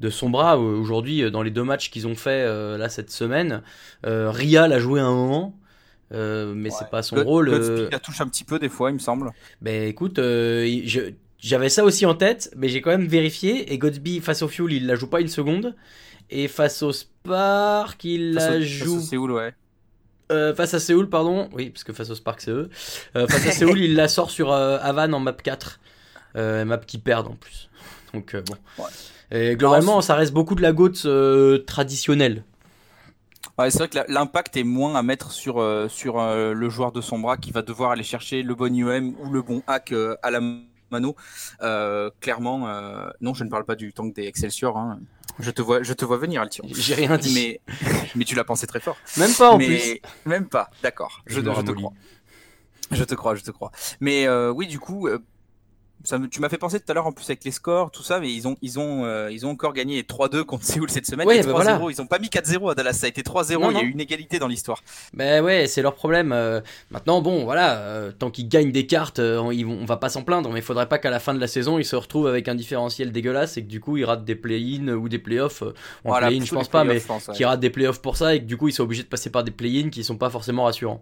de 0.02 0.10
Sombra 0.10 0.58
euh, 0.58 0.60
aujourd'hui 0.60 1.24
euh, 1.24 1.30
dans 1.32 1.42
les 1.44 1.52
deux 1.52 1.64
matchs 1.64 1.90
qu'ils 1.90 2.08
ont 2.08 2.16
fait 2.16 2.44
euh, 2.46 2.78
là 2.78 2.90
cette 2.90 3.10
semaine. 3.12 3.62
Euh, 4.06 4.30
Ria 4.32 4.68
l'a 4.68 4.80
joué 4.80 5.00
à 5.00 5.06
un 5.06 5.14
moment. 5.16 5.56
Euh, 6.14 6.54
mais 6.56 6.70
c'est 6.70 6.90
pas 6.90 7.02
son 7.04 7.16
rôle. 7.24 7.50
Godspeed 7.50 7.70
euh, 7.80 7.90
la 7.92 8.00
touche 8.00 8.22
un 8.22 8.28
petit 8.28 8.44
peu 8.44 8.60
des 8.60 8.70
fois, 8.70 8.90
il 8.92 8.94
me 8.96 9.00
semble. 9.00 9.32
ben 9.62 9.88
écoute, 9.88 10.20
euh, 10.20 10.82
je- 10.86 11.12
j'avais 11.40 11.70
ça 11.70 11.84
aussi 11.84 12.06
en 12.06 12.16
tête, 12.16 12.52
mais 12.56 12.70
j'ai 12.70 12.82
quand 12.82 12.92
même 12.92 13.08
vérifié. 13.08 13.74
Et 13.74 13.78
Godsby 13.78 14.20
face 14.22 14.42
au 14.42 14.48
Fuel, 14.48 14.72
il 14.74 14.88
la 14.88 14.96
joue 14.96 15.08
pas 15.08 15.20
une 15.22 15.28
seconde. 15.28 15.76
Et 16.30 16.48
face 16.48 16.82
au 16.84 16.92
Spark, 16.94 18.04
il 18.06 18.34
Face 18.36 18.44
au- 18.50 18.54
la 18.54 18.60
face 18.60 18.68
joue. 18.68 18.98
au 18.98 19.02
Séoul, 19.02 19.32
ouais. 19.32 19.54
euh, 20.32 20.56
face 20.56 20.74
à 20.74 20.80
Séoul, 20.80 21.10
pardon. 21.10 21.50
Oui, 21.54 21.70
parce 21.70 21.84
que 21.84 21.92
face 21.94 22.10
au 22.10 22.16
Spark, 22.16 22.40
c'est 22.42 22.52
eux. 22.52 22.70
Euh, 23.18 23.28
face 23.28 23.46
à 23.48 23.52
Séoul, 23.76 23.80
il 23.80 23.96
la 23.96 24.08
sort 24.08 24.32
sur 24.32 24.52
euh, 24.54 24.78
Havan 24.82 25.12
en 25.14 25.20
map 25.20 25.34
4. 25.34 25.80
Euh, 26.36 26.66
map 26.66 26.78
qui 26.80 26.98
perdent 26.98 27.28
en 27.28 27.36
plus. 27.36 27.70
Donc 28.14 28.36
bon. 28.36 28.56
Ouais. 28.84 28.90
Et 29.32 29.56
globalement, 29.56 30.02
ça 30.02 30.16
reste 30.16 30.32
beaucoup 30.34 30.56
de 30.56 30.62
la 30.62 30.72
GOAT 30.74 31.60
traditionnelle. 31.66 32.44
Ouais, 33.60 33.70
c'est 33.70 33.78
vrai 33.80 33.88
que 33.90 34.12
l'impact 34.12 34.58
est 34.58 34.64
moins 34.64 34.96
à 34.96 35.04
mettre 35.04 35.32
sur, 35.32 35.60
euh, 35.62 35.88
sur 35.88 36.20
euh, 36.20 36.54
le 36.54 36.70
joueur 36.70 36.92
de 36.92 37.02
son 37.02 37.20
bras 37.20 37.38
qui 37.38 37.52
va 37.52 37.62
devoir 37.62 37.92
aller 37.92 38.04
chercher 38.04 38.42
le 38.42 38.56
bon 38.56 38.76
UM 38.76 39.14
ou 39.20 39.30
le 39.32 39.42
bon 39.44 39.62
hack 39.68 39.92
euh, 39.92 40.16
à 40.24 40.32
la 40.32 40.40
mano. 40.90 41.16
Euh, 41.62 42.10
clairement, 42.20 42.68
euh, 42.68 43.10
non, 43.22 43.34
je 43.36 43.44
ne 43.44 43.50
parle 43.50 43.66
pas 43.66 43.76
du 43.76 43.94
tank 43.94 44.16
des 44.16 44.24
Excelsior. 44.26 44.76
hein. 44.78 45.00
Je 45.40 45.52
te 45.52 45.62
vois, 45.62 45.84
je 45.84 45.94
te 45.94 46.04
vois 46.04 46.18
venir, 46.18 46.42
Altion. 46.42 46.64
J'ai 46.72 46.96
rien 46.96 47.18
dit. 47.18 47.34
Mais, 47.34 47.62
mais 48.16 48.26
tu 48.26 48.34
l'as 48.36 48.44
pensé 48.44 48.66
très 48.66 48.80
fort. 48.80 48.98
Même 49.18 49.34
pas 49.34 49.52
en 49.52 49.58
mais 49.60 49.66
plus. 49.68 50.02
même 50.26 50.48
pas, 50.48 50.70
d'accord. 50.82 51.22
Je, 51.28 51.36
Je 51.36 51.42
te 51.42 51.72
crois. 51.72 51.94
Je 52.92 53.04
te 53.04 53.16
crois, 53.16 53.36
je 53.36 53.44
te 53.44 53.52
crois. 53.52 53.72
Mais 54.00 54.28
euh, 54.28 54.52
oui, 54.52 54.68
du 54.68 54.80
coup, 54.80 55.08
euh, 55.08 55.20
ça 56.04 56.18
me- 56.20 56.28
tu 56.28 56.40
m'as 56.42 56.50
fait 56.50 56.58
penser 56.58 56.80
tout 56.80 56.92
à 56.92 56.94
l'heure 56.94 57.08
en 57.08 57.12
plus 57.12 57.26
avec 57.26 57.44
les 57.46 57.52
scores, 57.52 57.92
tout 57.92 58.04
ça, 58.04 58.20
mais 58.20 58.32
ils 58.34 58.48
ont, 58.48 58.58
ils 58.62 58.80
ont, 58.80 59.06
euh, 59.06 59.32
ils 59.32 59.46
ont 59.46 59.50
encore 59.52 59.74
gagné 59.74 60.04
3-2 60.04 60.44
contre 60.44 60.64
Séoul 60.66 60.90
cette 60.90 61.06
semaine. 61.06 61.28
Ouais, 61.28 61.38
et 61.38 61.42
3-0. 61.42 61.46
bah 61.54 61.78
voilà. 61.78 61.92
Ils 61.92 62.02
ont 62.02 62.06
pas 62.06 62.20
mis 62.20 62.30
4-0 62.30 62.70
à 62.72 62.76
Dallas, 62.76 62.94
ça 62.94 63.06
a 63.06 63.10
été 63.10 63.22
3-0. 63.24 63.60
Non, 63.62 63.72
Il 63.72 63.78
y 63.78 63.80
a 63.80 63.84
eu 63.84 63.90
une 63.92 64.00
égalité 64.02 64.40
dans 64.40 64.48
l'histoire. 64.48 64.82
Ben 65.14 65.44
ouais, 65.44 65.68
c'est 65.68 65.82
leur 65.82 65.96
problème. 65.96 66.32
euh. 66.34 66.62
maintenant, 66.92 67.22
bon, 67.22 67.44
voilà, 67.46 67.78
euh, 67.78 68.12
tant 68.12 68.30
qu'ils 68.32 68.48
gagnent 68.48 68.72
des 68.72 68.86
cartes, 68.86 69.20
on, 69.20 69.52
ils 69.52 69.66
vont- 69.66 69.78
on 69.82 69.86
va 69.86 69.98
pas 69.98 70.10
s'en 70.10 70.24
plaindre, 70.24 70.50
mais 70.52 70.60
il 70.60 70.64
faudrait 70.64 70.88
pas 70.90 70.98
qu'à 70.98 71.10
la 71.10 71.20
fin 71.20 71.34
de 71.34 71.40
la 71.40 71.48
saison, 71.48 71.80
ils 71.80 71.86
se 71.86 71.96
retrouvent 71.96 72.28
avec 72.28 72.48
un 72.48 72.56
différentiel 72.56 73.12
dégueulasse 73.12 73.58
et 73.58 73.64
que 73.64 73.68
du 73.70 73.80
coup, 73.80 73.98
ils 73.98 74.06
ratent 74.06 74.26
des 74.26 74.36
play-in 74.36 74.90
ou 74.90 75.10
des 75.10 75.20
play-offs. 75.20 75.64
Voilà, 76.04 76.28
play-in, 76.28 76.44
je 76.46 76.54
pense 76.54 76.68
pas, 76.70 76.84
mais 76.84 77.00
je 77.00 77.06
pense, 77.06 77.28
ouais. 77.28 77.34
qui 77.36 77.46
ratent 77.46 77.60
des 77.60 77.70
play-offs 77.70 78.02
pour 78.02 78.18
ça 78.18 78.36
et 78.36 78.40
que 78.40 78.46
du 78.46 78.58
coup, 78.58 78.68
ils 78.68 78.74
sont 78.74 78.84
obligés 78.84 79.04
de 79.04 79.08
passer 79.08 79.30
par 79.30 79.44
des 79.44 79.52
play-in 79.52 79.90
qui 79.90 80.04
sont 80.04 80.18
pas 80.18 80.30
forcément 80.30 80.64
rassurants. 80.66 81.02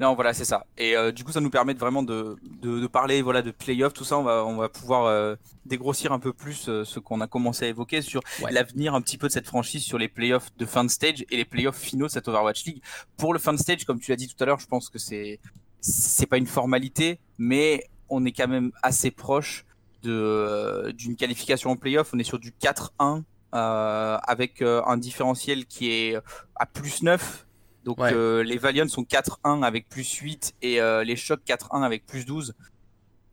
Non, 0.00 0.14
voilà, 0.14 0.32
c'est 0.34 0.44
ça. 0.44 0.66
Et 0.78 0.96
euh, 0.96 1.12
du 1.12 1.22
coup, 1.24 1.32
ça 1.32 1.40
nous 1.40 1.50
permet 1.50 1.74
de 1.74 1.78
vraiment 1.78 2.02
de, 2.02 2.36
de, 2.60 2.80
de 2.80 2.86
parler 2.86 3.22
voilà, 3.22 3.42
de 3.42 3.50
playoff, 3.50 3.92
tout 3.92 4.04
ça. 4.04 4.18
On 4.18 4.22
va, 4.22 4.44
on 4.44 4.56
va 4.56 4.68
pouvoir 4.68 5.04
euh, 5.06 5.36
dégrossir 5.66 6.12
un 6.12 6.18
peu 6.18 6.32
plus 6.32 6.68
euh, 6.68 6.84
ce 6.84 6.98
qu'on 6.98 7.20
a 7.20 7.26
commencé 7.26 7.64
à 7.66 7.68
évoquer 7.68 8.02
sur 8.02 8.20
Ouais. 8.42 8.50
l'avenir 8.52 8.94
un 8.94 9.00
petit 9.00 9.18
peu 9.18 9.28
de 9.28 9.32
cette 9.32 9.46
franchise 9.46 9.82
sur 9.84 9.98
les 9.98 10.08
playoffs 10.08 10.48
de 10.56 10.66
fin 10.66 10.84
de 10.84 10.90
stage 10.90 11.24
et 11.30 11.36
les 11.36 11.44
playoffs 11.44 11.78
finaux 11.78 12.06
de 12.06 12.10
cette 12.10 12.26
Overwatch 12.28 12.64
League. 12.64 12.82
Pour 13.16 13.32
le 13.32 13.38
fin 13.38 13.52
de 13.52 13.58
stage, 13.58 13.84
comme 13.84 14.00
tu 14.00 14.10
l'as 14.10 14.16
dit 14.16 14.28
tout 14.28 14.42
à 14.42 14.46
l'heure, 14.46 14.58
je 14.60 14.66
pense 14.66 14.88
que 14.88 14.98
c'est 14.98 15.38
c'est 15.80 16.26
pas 16.26 16.38
une 16.38 16.46
formalité, 16.46 17.18
mais 17.38 17.84
on 18.08 18.24
est 18.24 18.32
quand 18.32 18.48
même 18.48 18.70
assez 18.82 19.10
proche 19.10 19.64
de 20.02 20.10
euh, 20.12 20.92
d'une 20.92 21.16
qualification 21.16 21.70
en 21.70 21.76
playoff. 21.76 22.12
On 22.14 22.18
est 22.18 22.24
sur 22.24 22.38
du 22.38 22.50
4-1 22.52 23.22
euh, 23.54 24.16
avec 24.22 24.62
euh, 24.62 24.82
un 24.86 24.96
différentiel 24.96 25.66
qui 25.66 25.90
est 25.90 26.16
à 26.56 26.66
plus 26.66 27.02
9. 27.02 27.46
Donc 27.84 27.98
Ouais. 27.98 28.12
euh, 28.12 28.42
les 28.44 28.58
Valiants 28.58 28.88
sont 28.88 29.02
4-1 29.04 29.62
avec 29.62 29.88
plus 29.88 30.08
8 30.12 30.54
et 30.62 30.80
euh, 30.80 31.02
les 31.04 31.16
Chocs 31.16 31.42
4-1 31.46 31.82
avec 31.82 32.06
plus 32.06 32.24
12. 32.24 32.54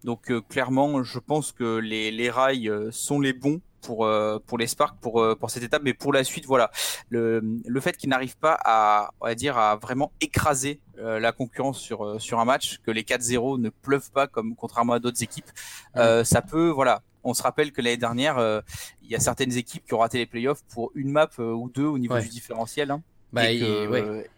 Donc 0.03 0.32
euh, 0.32 0.41
clairement, 0.41 1.03
je 1.03 1.20
pense 1.20 1.51
que 1.51 1.77
les, 1.77 2.10
les 2.12 2.29
rails 2.29 2.70
euh, 2.70 2.89
sont 2.91 3.20
les 3.20 3.34
bons 3.34 3.62
pour 3.82 4.06
euh, 4.06 4.39
pour 4.46 4.58
les 4.58 4.68
Sparks 4.68 4.98
pour 5.00 5.22
euh, 5.22 5.36
pour 5.36 5.50
cette 5.51 5.63
étape, 5.63 5.84
mais 5.84 5.94
pour 5.94 6.12
la 6.13 6.24
suite, 6.24 6.46
voilà, 6.46 6.72
le 7.10 7.41
le 7.65 7.79
fait 7.82 7.96
qu'ils 7.96 8.10
n'arrivent 8.10 8.38
pas 8.38 8.58
à 8.65 9.12
on 9.22 9.25
va 9.27 9.36
dire 9.36 9.58
à 9.58 9.75
vraiment 9.75 10.12
écraser 10.22 10.79
euh, 10.98 11.20
la 11.20 11.32
concurrence 11.32 11.79
sur 11.79 12.03
euh, 12.06 12.20
sur 12.20 12.39
un 12.39 12.46
match, 12.46 12.79
que 12.86 12.91
les 12.91 13.03
4-0 13.03 13.60
ne 13.60 13.70
pleuvent 13.70 14.10
pas 14.12 14.27
comme 14.27 14.56
contrairement 14.56 14.94
à 14.94 15.00
d'autres 15.00 15.22
équipes, 15.24 15.50
euh, 15.98 16.24
ça 16.24 16.41
peut 16.41 16.70
voilà. 16.70 17.01
On 17.25 17.34
se 17.34 17.44
rappelle 17.44 17.74
que 17.74 17.82
l'année 17.82 17.98
dernière, 17.98 18.38
euh, 18.38 18.62
il 19.03 19.12
y 19.12 19.15
a 19.15 19.20
certaines 19.20 19.51
équipes 19.58 19.86
qui 19.86 19.94
ont 19.94 19.98
raté 20.00 20.18
les 20.18 20.25
playoffs 20.25 20.63
pour 20.74 20.91
une 20.96 21.12
map 21.12 21.29
euh, 21.39 21.51
ou 21.51 21.70
deux 21.70 21.84
au 21.86 21.98
niveau 22.00 22.13
Ouais. 22.15 22.22
du 22.24 22.29
différentiel. 22.29 22.91
hein 22.91 23.01
Bah, 23.34 23.51
et 23.51 23.56
il- 23.56 23.60
que, 23.60 23.88
ouais. 23.88 24.29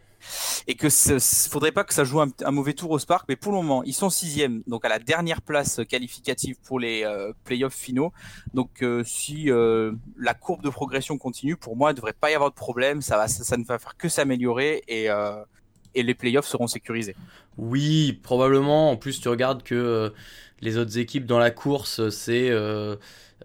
Et 0.68 0.76
que 0.76 0.90
ce- 0.90 1.20
faudrait 1.50 1.72
pas 1.72 1.84
que 1.84 1.94
ça 1.94 2.04
joue 2.04 2.22
un, 2.22 2.52
mauvais 2.52 2.74
tour 2.74 2.92
au 2.92 3.00
Spark, 3.00 3.26
mais 3.30 3.36
pour 3.36 3.52
le 3.52 3.58
moment 3.58 3.84
ils 3.84 3.94
sont 3.94 4.10
sixième, 4.10 4.64
donc 4.68 4.86
à 4.86 4.90
la 4.90 5.00
dernière 5.00 5.42
place 5.42 5.82
qualificative 5.88 6.58
pour 6.64 6.80
les 6.80 7.04
euh, 7.04 7.34
playoffs 7.44 7.76
finaux. 7.76 8.12
Donc 8.54 8.82
euh, 8.82 9.04
si 9.06 9.50
euh, 9.50 9.94
la 10.18 10.34
courbe 10.34 10.64
de 10.64 10.70
progression 10.70 11.18
continue, 11.18 11.56
pour 11.58 11.76
moi 11.76 11.92
il 11.92 11.96
devrait 11.96 12.14
pas 12.14 12.32
y 12.32 12.34
avoir 12.34 12.50
de 12.50 12.56
problème, 12.56 13.02
ça 13.02 13.18
va, 13.18 13.28
ça, 13.28 13.58
ne 13.58 13.64
va 13.64 13.80
faire 13.80 13.98
que 13.98 14.10
s'améliorer 14.10 14.84
et 14.88 16.04
les 16.04 16.14
playoffs 16.14 16.48
seront 16.48 16.68
sécurisés. 16.68 17.16
Oui, 17.58 18.20
probablement. 18.24 18.92
En 18.92 18.98
plus, 18.98 19.20
tu 19.20 19.28
regardes 19.28 19.64
que 19.64 20.14
les 20.62 20.78
autres 20.78 20.98
équipes 20.98 21.26
dans 21.26 21.40
la 21.40 21.52
course, 21.52 22.10
c'est 22.10 22.52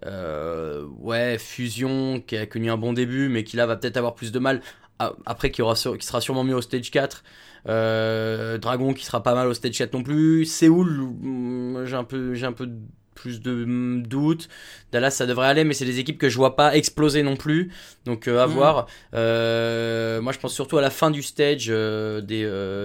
ouais, 0.04 1.38
Fusion 1.38 2.20
qui 2.20 2.36
a 2.36 2.46
connu 2.46 2.70
un 2.70 2.76
bon 2.76 2.92
début, 2.92 3.28
mais 3.28 3.44
qui 3.44 3.56
là 3.56 3.66
va 3.66 3.76
peut-être 3.76 3.96
avoir 3.96 4.14
plus 4.14 4.32
de 4.32 4.38
mal. 4.38 4.62
Après, 4.98 5.50
qui, 5.50 5.62
aura, 5.62 5.76
sur- 5.76 5.98
qui 5.98 6.06
sera 6.06 6.20
sûrement 6.20 6.44
mieux 6.44 6.54
au 6.56 6.62
stage 6.62 6.90
4. 6.90 7.22
Euh, 7.68 8.58
Dragon 8.58 8.94
qui 8.94 9.04
sera 9.04 9.22
pas 9.22 9.34
mal 9.34 9.48
au 9.48 9.54
stage 9.54 9.76
4 9.76 9.92
non 9.94 10.02
plus. 10.02 10.44
Séoul, 10.44 10.88
mm, 11.20 11.84
j'ai 11.86 11.96
un 11.96 12.04
peu, 12.04 12.34
j'ai 12.34 12.46
un 12.46 12.52
peu 12.52 12.68
plus 13.14 13.40
de 13.40 13.64
mm, 13.64 14.06
doutes. 14.06 14.48
Dallas, 14.92 15.10
ça 15.10 15.26
devrait 15.26 15.48
aller, 15.48 15.64
mais 15.64 15.74
c'est 15.74 15.84
des 15.86 15.98
équipes 15.98 16.18
que 16.18 16.28
je 16.28 16.36
vois 16.36 16.54
pas 16.54 16.76
exploser 16.76 17.22
non 17.22 17.36
plus. 17.36 17.72
Donc 18.04 18.28
euh, 18.28 18.42
à 18.42 18.46
Mhm. 18.46 18.52
voir. 18.52 18.86
Euh, 19.14 20.20
moi, 20.20 20.32
je 20.32 20.38
pense 20.38 20.54
surtout 20.54 20.78
à 20.78 20.82
la 20.82 20.90
fin 20.90 21.10
du 21.10 21.22
stage 21.22 21.66
euh, 21.70 22.20
des, 22.20 22.44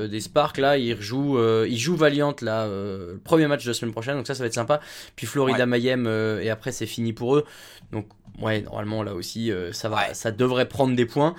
des 0.10 0.20
Sparks. 0.20 0.58
Là, 0.58 0.78
ils 0.78 0.94
rejouent, 0.94 1.38
euh, 1.38 1.68
ils 1.70 1.78
jouent 1.78 1.96
Valiant 1.98 2.36
là, 2.42 2.66
le 2.68 3.20
premier 3.24 3.48
match 3.48 3.64
de 3.64 3.70
la 3.70 3.74
semaine 3.74 3.92
prochaine. 3.94 4.16
Donc 4.18 4.26
ça, 4.28 4.34
ça 4.34 4.44
va 4.44 4.48
être 4.48 4.54
sympa. 4.54 4.80
Puis 5.16 5.28
Florida 5.28 5.66
Mayhem 5.66 6.08
et 6.42 6.50
après 6.50 6.72
c'est 6.72 6.88
fini 6.88 7.14
pour 7.14 7.36
eux. 7.36 7.46
Donc 7.92 8.08
ouais, 8.42 8.62
normalement 8.62 9.04
là 9.04 9.14
aussi, 9.14 9.52
ça 9.74 9.90
va, 9.90 9.98
Ouais. 9.98 10.14
ça 10.14 10.32
devrait 10.32 10.68
prendre 10.68 10.96
des 10.96 11.06
points. 11.06 11.36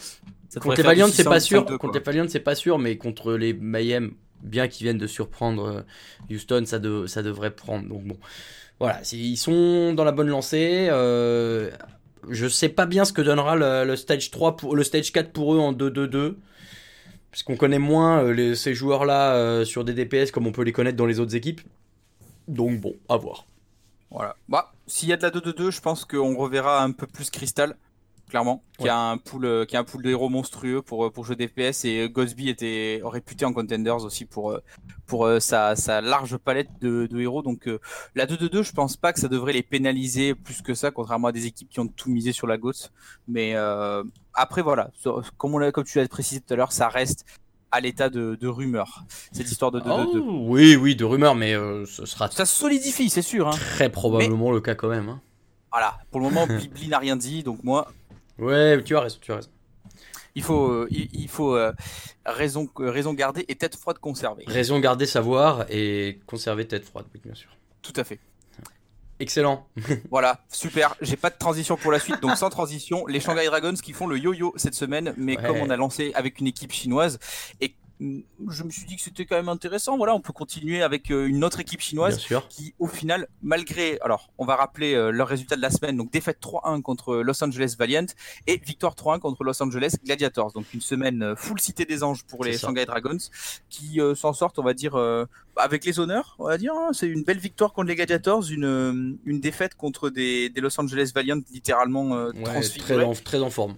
Contre 0.61 0.77
les 0.77 0.83
Valiant, 0.83 1.07
c'est 1.09 1.25
pas 1.25 1.41
600, 1.41 1.47
sûr. 1.49 1.65
5-2, 1.65 1.79
Contre 1.79 1.95
les 1.99 2.05
Valiant, 2.05 2.27
c'est 2.29 2.41
pas 2.41 2.55
sûr, 2.55 2.79
mais 2.79 2.97
contre 2.97 3.33
les 3.35 3.53
Mayhem, 3.55 4.13
bien 4.43 4.69
qu'ils 4.69 4.85
viennent 4.87 4.99
de 4.99 5.07
surprendre 5.07 5.65
euh, 6.31 6.35
Houston, 6.35 6.65
ça, 6.67 6.79
de- 6.79 7.07
ça 7.07 7.23
devrait 7.23 7.53
prendre. 7.55 7.89
Donc 7.89 8.05
bon, 8.05 8.17
voilà, 8.81 9.01
ils 9.13 9.37
sont 9.37 9.95
dans 9.95 10.05
la 10.05 10.13
bonne 10.13 10.29
lancée. 10.29 10.89
euh, 10.91 11.71
je 12.31 12.47
sais 12.47 12.69
pas 12.69 12.87
bien 12.87 13.05
ce 13.05 13.13
que 13.13 13.23
donnera 13.23 13.57
le, 13.57 13.85
le 13.85 13.97
stage 13.97 14.31
3 14.31 14.57
pour 14.57 14.77
le 14.77 14.85
stage 14.85 15.11
4 15.13 15.33
pour 15.33 15.55
eux 15.55 15.59
en 15.59 15.73
2-2-2. 15.73 16.37
Parce 17.31 17.43
qu'on 17.45 17.57
connaît 17.57 17.79
moins 17.79 18.23
euh, 18.25 18.33
les- 18.33 18.55
ces 18.55 18.75
joueurs-là 18.75 19.35
euh, 19.35 19.65
sur 19.65 19.85
des 19.85 19.95
DPS 19.95 20.31
comme 20.33 20.47
on 20.47 20.53
peut 20.53 20.63
les 20.63 20.73
connaître 20.73 20.97
dans 20.99 21.07
les 21.07 21.19
autres 21.19 21.35
équipes. 21.35 21.63
Donc 22.49 22.81
bon, 22.81 22.95
à 23.09 23.17
voir. 23.17 23.47
Voilà. 24.11 24.37
Bah, 24.49 24.73
s'il 24.87 25.09
y 25.09 25.13
a 25.13 25.17
de 25.17 25.23
la 25.23 25.31
2-2-2, 25.31 25.71
je 25.71 25.81
pense 25.81 26.05
qu'on 26.05 26.37
reverra 26.37 26.83
un 26.83 26.91
peu 26.93 27.07
plus 27.07 27.31
Crystal, 27.31 27.77
clairement, 28.29 28.63
qui 28.79 28.85
Ouais. 28.85 28.91
a 28.91 28.97
un 29.11 29.19
pool, 29.19 29.45
euh, 29.45 29.65
qui 29.67 29.77
a 29.77 29.81
un 29.81 29.85
pool 29.85 30.03
de 30.03 30.11
héros 30.11 30.29
monstrueux 30.31 30.81
pour 30.83 31.05
euh, 31.05 31.11
pour 31.11 31.25
jouer 31.25 31.37
DPS 31.37 31.85
et 31.85 32.09
Gosby 32.09 32.49
était 32.49 33.01
réputé 33.05 33.45
en 33.45 33.53
contenders 33.53 34.03
aussi 34.05 34.25
pour 34.25 34.53
euh, 34.53 34.63
pour 35.07 35.27
euh, 35.27 35.39
sa, 35.41 35.77
sa 35.77 36.01
large 36.01 36.37
palette 36.39 36.71
de, 36.81 37.07
de 37.07 37.21
héros. 37.21 37.43
Donc 37.43 37.69
euh, 37.69 37.79
la 38.15 38.27
2-2-2, 38.27 38.63
je 38.63 38.73
pense 38.73 38.97
pas 38.97 39.13
que 39.13 39.21
ça 39.21 39.29
devrait 39.29 39.53
les 39.53 39.63
pénaliser 39.63 40.35
plus 40.35 40.63
que 40.63 40.73
ça, 40.75 40.91
contrairement 40.91 41.29
à 41.29 41.33
des 41.33 41.47
équipes 41.47 41.69
qui 41.69 41.81
ont 41.81 41.89
tout 41.89 42.11
misé 42.11 42.33
sur 42.33 42.47
la 42.47 42.57
GOAT. 42.57 42.89
Mais 43.29 43.53
euh, 43.55 44.03
après 44.35 44.63
voilà, 44.63 44.91
comme 45.37 45.55
on 45.55 45.71
comme 45.71 45.85
tu 45.85 45.99
l'as 45.99 46.09
précisé 46.09 46.41
tout 46.41 46.55
à 46.55 46.57
l'heure, 46.57 46.73
ça 46.73 46.89
reste 46.89 47.27
à 47.71 47.81
l'état 47.81 48.11
de, 48.11 48.35
de 48.39 48.49
rumeur. 48.49 49.05
Cette 49.33 49.51
histoire 49.51 49.71
de 49.71 49.81
2-2-2. 49.81 50.23
Oh, 50.23 50.45
oui, 50.49 50.77
oui, 50.77 50.95
de 50.95 51.05
rumeurs, 51.07 51.35
mais 51.35 51.55
euh, 51.55 51.87
ce 51.87 52.05
sera 52.05 52.31
Ça 52.31 52.45
se 52.45 52.55
solidifie, 52.55 53.09
c'est 53.09 53.23
sûr. 53.23 53.49
Hein. 53.49 53.53
très 53.53 53.89
probablement 53.91 54.51
le 54.53 54.61
cas 54.61 54.75
quand 54.75 54.89
même. 54.89 55.09
hein. 55.09 55.21
Voilà. 55.71 55.97
Pour 56.11 56.21
le 56.21 56.27
moment, 56.29 56.47
Bibli 56.61 56.89
n'a 56.89 56.99
rien 56.99 57.17
dit, 57.17 57.43
donc 57.43 57.65
moi, 57.65 57.91
Ouais, 58.43 58.83
tu 58.83 58.97
as 58.97 59.01
raison, 59.01 59.19
tu 59.21 59.33
as 59.33 59.37
raison. 59.37 59.51
Il 60.35 60.43
faut, 60.43 60.71
euh, 60.71 60.89
il, 60.91 61.29
faut 61.29 61.55
euh, 61.55 61.73
raison, 62.25 62.69
euh, 62.81 62.91
raison 62.91 63.13
garder 63.13 63.45
et 63.49 63.55
tête 63.55 63.77
froide 63.77 63.99
conservée. 63.99 64.45
Raison 64.47 64.81
garder 64.81 65.05
savoir 65.05 65.67
et 65.69 66.21
conserver 66.27 66.67
tête 66.67 66.87
froide, 66.87 67.05
oui, 67.15 67.21
bien 67.23 67.35
sûr. 67.35 67.51
Tout 67.83 67.93
à 67.97 68.05
fait. 68.05 68.19
Excellent. 69.21 69.69
Voilà, 70.11 70.41
super. 70.49 70.97
J'ai 71.03 71.17
pas 71.17 71.31
de 71.31 71.37
transition 71.39 71.77
pour 71.77 71.93
la 71.93 72.01
suite, 72.01 72.21
donc 72.21 72.37
sans 72.37 72.49
transition, 72.51 73.07
les 73.07 73.21
Shanghai 73.21 73.45
Dragons 73.47 73.75
qui 73.75 73.93
font 73.93 74.07
le 74.07 74.19
yo-yo 74.19 74.55
cette 74.57 74.75
semaine, 74.75 75.15
mais 75.19 75.37
Ouais. 75.37 75.47
comme 75.47 75.59
on 75.59 75.71
a 75.71 75.77
lancé 75.77 76.13
avec 76.15 76.41
une 76.41 76.47
équipe 76.47 76.73
chinoise 76.73 77.19
et 77.61 77.75
je 78.49 78.63
me 78.65 78.71
suis 78.71 78.85
dit 78.85 78.97
que 78.97 79.03
c'était 79.03 79.27
quand 79.27 79.37
même 79.37 79.49
intéressant. 79.49 79.97
Voilà, 79.97 80.15
on 80.15 80.21
peut 80.21 80.33
continuer 80.33 80.83
avec 80.83 81.11
euh, 81.11 81.27
une 81.27 81.45
autre 81.45 81.61
équipe 81.61 81.81
chinoise 81.81 82.19
sûr. 82.19 82.49
qui, 82.49 82.75
au 82.79 82.87
final, 82.87 83.29
malgré, 83.43 83.99
alors, 84.01 84.31
on 84.39 84.45
va 84.45 84.57
rappeler 84.57 84.95
euh, 84.95 85.11
leurs 85.11 85.29
résultats 85.29 85.57
de 85.57 85.63
la 85.63 85.71
semaine, 85.71 85.97
donc 85.97 86.11
défaite 86.11 86.39
3-1 86.43 86.83
contre 86.83 87.17
Los 87.17 87.43
Angeles 87.45 87.77
Valiant 87.79 88.07
et 88.47 88.57
victoire 88.59 88.95
3-1 88.95 89.19
contre 89.21 89.45
Los 89.45 89.63
Angeles 89.63 89.95
Gladiators. 90.05 90.53
Donc 90.53 90.65
une 90.75 90.81
semaine 90.81 91.23
euh, 91.23 91.37
full 91.37 91.61
cité 91.61 91.85
des 91.85 92.03
anges 92.03 92.25
pour 92.25 92.45
les. 92.45 92.59
Shanghai 92.59 92.85
Dragons 92.87 93.19
qui 93.69 94.01
euh, 94.01 94.15
s'en 94.15 94.33
sortent, 94.33 94.59
on 94.59 94.63
va 94.63 94.75
dire, 94.75 94.95
euh, 94.97 95.25
avec 95.57 95.85
les 95.85 95.99
honneurs, 96.01 96.37
on 96.39 96.45
va 96.47 96.59
dire. 96.59 96.73
hein. 96.75 96.91
C'est 96.93 97.07
une 97.09 97.23
belle 97.25 97.39
victoire 97.39 97.73
contre 97.73 97.89
les 97.89 97.95
Gladiators, 97.97 98.45
une, 98.51 98.65
euh, 98.65 98.93
une 99.25 99.41
défaite 99.41 99.75
contre 99.75 100.11
des, 100.11 100.49
des 100.49 100.61
Los 100.61 100.79
Angeles 100.81 101.13
Valiant 101.15 101.41
littéralement 101.53 102.15
euh, 102.17 102.31
Ouais, 102.33 102.61
très, 102.79 103.03
en, 103.03 103.13
très 103.15 103.41
en 103.41 103.51
forme. 103.51 103.75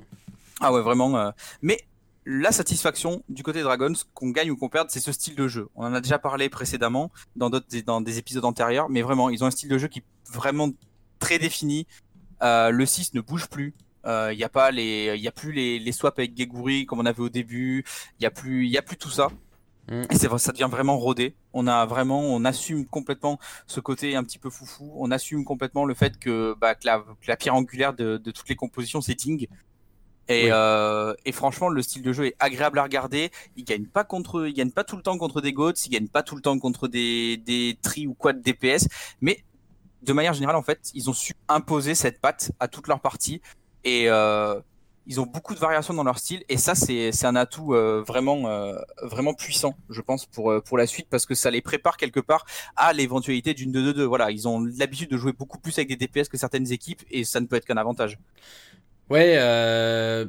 Ah 0.60 0.72
ouais, 0.72 0.82
vraiment. 0.82 1.16
euh, 1.18 1.30
Mais 1.62 1.78
la 2.26 2.52
satisfaction 2.52 3.22
du 3.28 3.42
côté 3.42 3.62
Dragons, 3.62 3.94
qu'on 4.14 4.30
gagne 4.30 4.50
ou 4.50 4.56
qu'on 4.56 4.68
perde, 4.68 4.88
c'est 4.90 5.00
ce 5.00 5.12
style 5.12 5.34
de 5.34 5.48
jeu. 5.48 5.68
On 5.74 5.84
en 5.84 5.94
a 5.94 6.00
déjà 6.00 6.18
parlé 6.18 6.48
précédemment 6.48 7.10
dans 7.36 7.50
d'autres 7.50 7.66
dans 7.84 8.00
des 8.00 8.18
épisodes 8.18 8.44
antérieurs, 8.44 8.88
mais 8.88 9.02
vraiment, 9.02 9.30
ils 9.30 9.44
ont 9.44 9.46
un 9.46 9.50
style 9.50 9.68
de 9.68 9.78
jeu 9.78 9.88
qui 9.88 10.00
est 10.00 10.32
vraiment 10.32 10.70
très 11.18 11.38
défini. 11.38 11.86
Euh, 12.42 12.70
le 12.70 12.86
6 12.86 13.14
ne 13.14 13.20
bouge 13.20 13.48
plus. 13.48 13.74
Il 14.06 14.36
n'y 14.36 14.44
a 14.44 14.50
pas 14.50 14.70
les, 14.70 15.16
y 15.16 15.28
a 15.28 15.32
plus 15.32 15.52
les, 15.52 15.78
les 15.78 15.92
swaps 15.92 16.18
avec 16.18 16.36
Geguri 16.36 16.84
comme 16.84 17.00
on 17.00 17.06
avait 17.06 17.22
au 17.22 17.30
début. 17.30 17.84
Il 18.20 18.22
y 18.22 18.26
a 18.26 18.30
plus, 18.30 18.66
il 18.66 18.70
y 18.70 18.76
a 18.76 18.82
plus 18.82 18.96
tout 18.96 19.10
ça. 19.10 19.30
Mm. 19.88 20.02
Et 20.10 20.16
c'est 20.16 20.38
ça 20.38 20.52
devient 20.52 20.68
vraiment 20.70 20.98
rodé. 20.98 21.34
On 21.52 21.66
a 21.66 21.86
vraiment, 21.86 22.20
on 22.20 22.44
assume 22.44 22.86
complètement 22.86 23.38
ce 23.66 23.80
côté 23.80 24.16
un 24.16 24.24
petit 24.24 24.38
peu 24.38 24.50
foufou. 24.50 24.92
On 24.96 25.10
assume 25.10 25.44
complètement 25.44 25.84
le 25.84 25.94
fait 25.94 26.18
que, 26.18 26.54
bah, 26.60 26.74
que, 26.74 26.86
la, 26.86 26.98
que 26.98 27.28
la 27.28 27.36
pierre 27.36 27.54
angulaire 27.54 27.94
de, 27.94 28.16
de 28.16 28.30
toutes 28.30 28.48
les 28.48 28.56
compositions, 28.56 29.00
c'est 29.00 29.14
Ting. 29.14 29.46
Et, 30.28 30.44
Oui. 30.44 30.50
euh, 30.52 31.14
et 31.24 31.32
franchement, 31.32 31.68
le 31.68 31.82
style 31.82 32.02
de 32.02 32.12
jeu 32.12 32.26
est 32.26 32.36
agréable 32.38 32.78
à 32.78 32.82
regarder. 32.82 33.30
Ils 33.56 33.64
gagnent 33.64 33.86
pas 33.86 34.04
contre, 34.04 34.46
ils 34.46 34.54
gagnent 34.54 34.70
pas 34.70 34.84
tout 34.84 34.96
le 34.96 35.02
temps 35.02 35.18
contre 35.18 35.40
des 35.40 35.52
goats, 35.52 35.72
ils 35.86 35.90
gagnent 35.90 36.08
pas 36.08 36.22
tout 36.22 36.34
le 36.36 36.42
temps 36.42 36.58
contre 36.58 36.88
des 36.88 37.36
des 37.36 37.78
tri 37.82 38.06
ou 38.06 38.14
quad 38.14 38.40
DPS, 38.42 38.88
mais 39.20 39.44
de 40.02 40.12
manière 40.12 40.34
générale, 40.34 40.56
en 40.56 40.62
fait, 40.62 40.90
ils 40.94 41.08
ont 41.10 41.14
su 41.14 41.34
imposer 41.48 41.94
cette 41.94 42.20
patte 42.20 42.52
à 42.60 42.68
toutes 42.68 42.88
leurs 42.88 43.00
parties 43.00 43.40
et 43.84 44.08
euh, 44.08 44.60
ils 45.06 45.20
ont 45.20 45.26
beaucoup 45.26 45.54
de 45.54 45.58
variations 45.58 45.92
dans 45.94 46.04
leur 46.04 46.18
style 46.18 46.42
et 46.48 46.56
ça 46.56 46.74
c'est 46.74 47.12
c'est 47.12 47.26
un 47.26 47.36
atout 47.36 47.74
euh, 47.74 48.02
vraiment 48.06 48.48
euh, 48.48 48.78
vraiment 49.02 49.34
puissant, 49.34 49.74
je 49.90 50.00
pense 50.00 50.24
pour 50.26 50.50
euh, 50.50 50.60
pour 50.62 50.78
la 50.78 50.86
suite 50.86 51.08
parce 51.10 51.26
que 51.26 51.34
ça 51.34 51.50
les 51.50 51.60
prépare 51.60 51.96
quelque 51.98 52.20
part 52.20 52.46
à 52.76 52.92
l'éventualité 52.94 53.52
d'une 53.54 53.72
2-2-2. 53.72 54.02
Voilà, 54.04 54.30
ils 54.30 54.48
ont 54.48 54.64
l'habitude 54.78 55.10
de 55.10 55.16
jouer 55.18 55.32
beaucoup 55.32 55.58
plus 55.58 55.76
avec 55.78 55.88
des 55.88 55.96
DPS 55.96 56.28
que 56.28 56.38
certaines 56.38 56.72
équipes 56.72 57.02
et 57.10 57.24
ça 57.24 57.40
ne 57.40 57.46
peut 57.46 57.56
être 57.56 57.66
qu'un 57.66 57.76
avantage. 57.76 58.18
Ouais, 59.10 59.34
euh, 59.38 60.24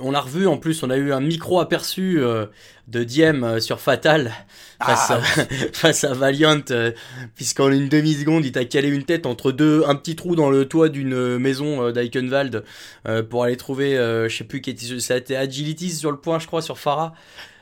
on 0.00 0.10
l'a 0.12 0.20
revu 0.20 0.46
en 0.46 0.56
plus, 0.56 0.82
on 0.82 0.90
a 0.90 0.96
eu 0.96 1.12
un 1.12 1.20
micro 1.20 1.60
aperçu 1.60 2.20
euh, 2.20 2.46
de 2.86 3.02
Diem 3.04 3.42
euh, 3.44 3.60
sur 3.60 3.80
Fatal 3.80 4.32
face, 4.80 5.10
Ah, 5.10 5.16
à, 5.16 5.20
face 5.72 6.04
à 6.04 6.14
Valiant, 6.14 6.62
euh, 6.70 6.92
puisqu'en 7.34 7.70
une 7.70 7.88
demi-seconde, 7.88 8.44
il 8.46 8.52
t'a 8.52 8.64
calé 8.64 8.88
une 8.88 9.04
tête 9.04 9.26
entre 9.26 9.50
deux, 9.52 9.82
un 9.86 9.96
petit 9.96 10.14
trou 10.16 10.36
dans 10.36 10.50
le 10.50 10.66
toit 10.66 10.88
d'une 10.88 11.12
euh, 11.14 11.38
maison 11.38 11.82
euh, 11.88 11.92
d'Eichenwald 11.92 12.64
euh, 13.08 13.22
pour 13.24 13.44
aller 13.44 13.56
trouver, 13.56 13.98
euh, 13.98 14.28
je 14.28 14.36
sais 14.38 14.44
plus 14.44 14.60
qui 14.60 14.70
était, 14.70 15.00
ça 15.00 15.14
a 15.14 15.16
été 15.18 15.36
Agilities 15.36 15.90
sur 15.92 16.12
le 16.12 16.18
point, 16.18 16.38
je 16.38 16.46
crois, 16.46 16.62
sur 16.62 16.78
Farah. 16.78 17.14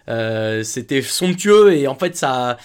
Euh, 0.09 0.63
C'était 0.63 1.03
somptueux 1.03 1.73
et 1.75 1.89
en 1.89 1.95
fait, 1.97 2.17
ça. 2.17 2.59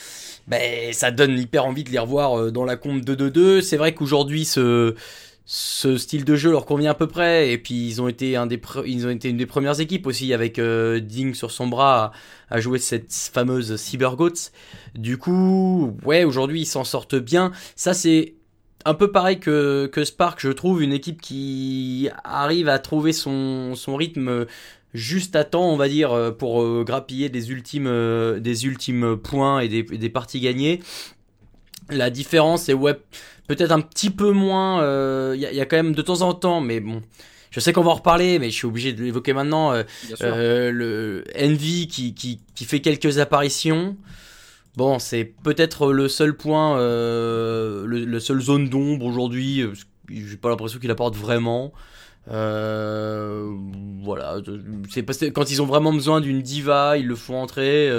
Ben, 0.47 0.91
ça 0.91 1.11
donne 1.11 1.37
hyper 1.39 1.65
envie 1.65 1.83
de 1.83 1.91
les 1.91 1.99
revoir 1.99 2.51
dans 2.51 2.65
la 2.65 2.75
compte 2.75 3.03
2-2-2. 3.03 3.61
C'est 3.61 3.77
vrai 3.77 3.93
qu'aujourd'hui, 3.93 4.43
ce, 4.43 4.95
ce 5.53 5.97
style 5.97 6.23
de 6.23 6.37
jeu 6.37 6.49
leur 6.49 6.65
convient 6.65 6.91
à 6.91 6.93
peu 6.93 7.07
près. 7.07 7.51
Et 7.51 7.57
puis 7.57 7.85
ils 7.85 8.01
ont 8.01 8.07
été 8.07 8.37
un 8.37 8.45
des 8.45 8.57
ils 8.85 9.05
ont 9.05 9.09
été 9.09 9.27
une 9.27 9.35
des 9.35 9.45
premières 9.45 9.81
équipes 9.81 10.07
aussi 10.07 10.33
avec 10.33 10.59
euh, 10.59 11.01
Ding 11.01 11.33
sur 11.33 11.51
son 11.51 11.67
bras 11.67 12.13
à, 12.49 12.61
jouer 12.61 12.79
cette 12.79 13.11
fameuse 13.11 13.75
Cyber 13.75 14.15
Goats. 14.15 14.51
Du 14.95 15.17
coup, 15.17 15.97
ouais, 16.05 16.23
aujourd'hui 16.23 16.61
ils 16.61 16.65
s'en 16.65 16.85
sortent 16.85 17.15
bien. 17.15 17.51
Ça 17.75 17.93
c'est 17.93 18.35
un 18.85 18.93
peu 18.93 19.11
pareil 19.11 19.41
que, 19.41 19.89
que 19.91 20.05
Spark, 20.05 20.39
je 20.39 20.49
trouve, 20.49 20.81
une 20.81 20.93
équipe 20.93 21.19
qui 21.19 22.07
arrive 22.23 22.69
à 22.69 22.79
trouver 22.79 23.11
son, 23.11 23.75
son 23.75 23.97
rythme 23.97 24.47
juste 24.93 25.35
à 25.35 25.43
temps, 25.43 25.69
on 25.69 25.75
va 25.75 25.89
dire, 25.89 26.13
euh, 26.13 26.31
pour 26.31 26.63
euh, 26.63 26.85
grappiller 26.85 27.27
des 27.27 27.51
ultimes, 27.51 27.87
euh, 27.87 28.39
des 28.39 28.65
ultimes 28.65 29.17
points 29.17 29.59
et 29.59 29.67
des, 29.67 29.83
des 29.83 30.09
parties 30.09 30.39
gagnées. 30.39 30.81
La 31.89 32.09
différence 32.09 32.69
est 32.69 32.73
ouais, 32.73 32.97
peut-être 33.55 33.71
un 33.71 33.81
petit 33.81 34.09
peu 34.09 34.31
moins. 34.31 34.79
Il 35.33 35.39
y, 35.39 35.45
a- 35.45 35.51
y 35.53 35.61
a 35.61 35.65
quand 35.65 35.77
même 35.77 35.93
de 35.95 36.01
temps 36.01 36.21
en 36.21 36.33
temps, 36.33 36.61
mais 36.61 36.79
bon. 36.79 37.01
Je 37.51 37.59
sais 37.59 37.73
qu'on 37.73 37.83
va 37.83 37.91
en 37.91 37.95
reparler, 37.95 38.39
mais 38.39 38.49
je 38.49 38.55
suis 38.55 38.65
obligé 38.67 38.93
de 38.93 39.03
l'évoquer 39.03 39.33
maintenant. 39.33 39.73
euh, 39.73 39.83
euh, 40.25 40.71
le 40.71 41.23
Envy 41.37 41.87
qui, 41.87 42.13
qui, 42.13 42.39
qui 42.55 42.63
fait 42.65 42.79
quelques 42.79 43.17
apparitions. 43.19 43.97
Bon, 44.77 44.99
c'est 44.99 45.25
peut-être 45.43 45.91
le 45.91 46.07
seul 46.07 46.33
point, 46.37 46.77
euh, 46.79 47.85
le, 47.85 48.05
le 48.05 48.19
seul 48.21 48.39
zone 48.39 48.69
d'ombre 48.69 49.05
aujourd'hui. 49.05 49.61
euh, 49.63 49.73
J'ai 50.09 50.37
pas 50.37 50.47
l'impression 50.49 50.79
qu'il 50.79 50.89
apporte 50.91 51.15
vraiment. 51.17 51.73
Euh, 52.29 53.49
voilà, 54.03 54.37
c'est 54.89 55.03
parce 55.03 55.17
que 55.17 55.25
quand 55.25 55.51
ils 55.51 55.61
ont 55.61 55.65
vraiment 55.65 55.91
besoin 55.91 56.21
d'une 56.21 56.41
diva, 56.41 56.97
ils 56.97 57.07
le 57.07 57.15
font 57.15 57.41
entrer. 57.41 57.89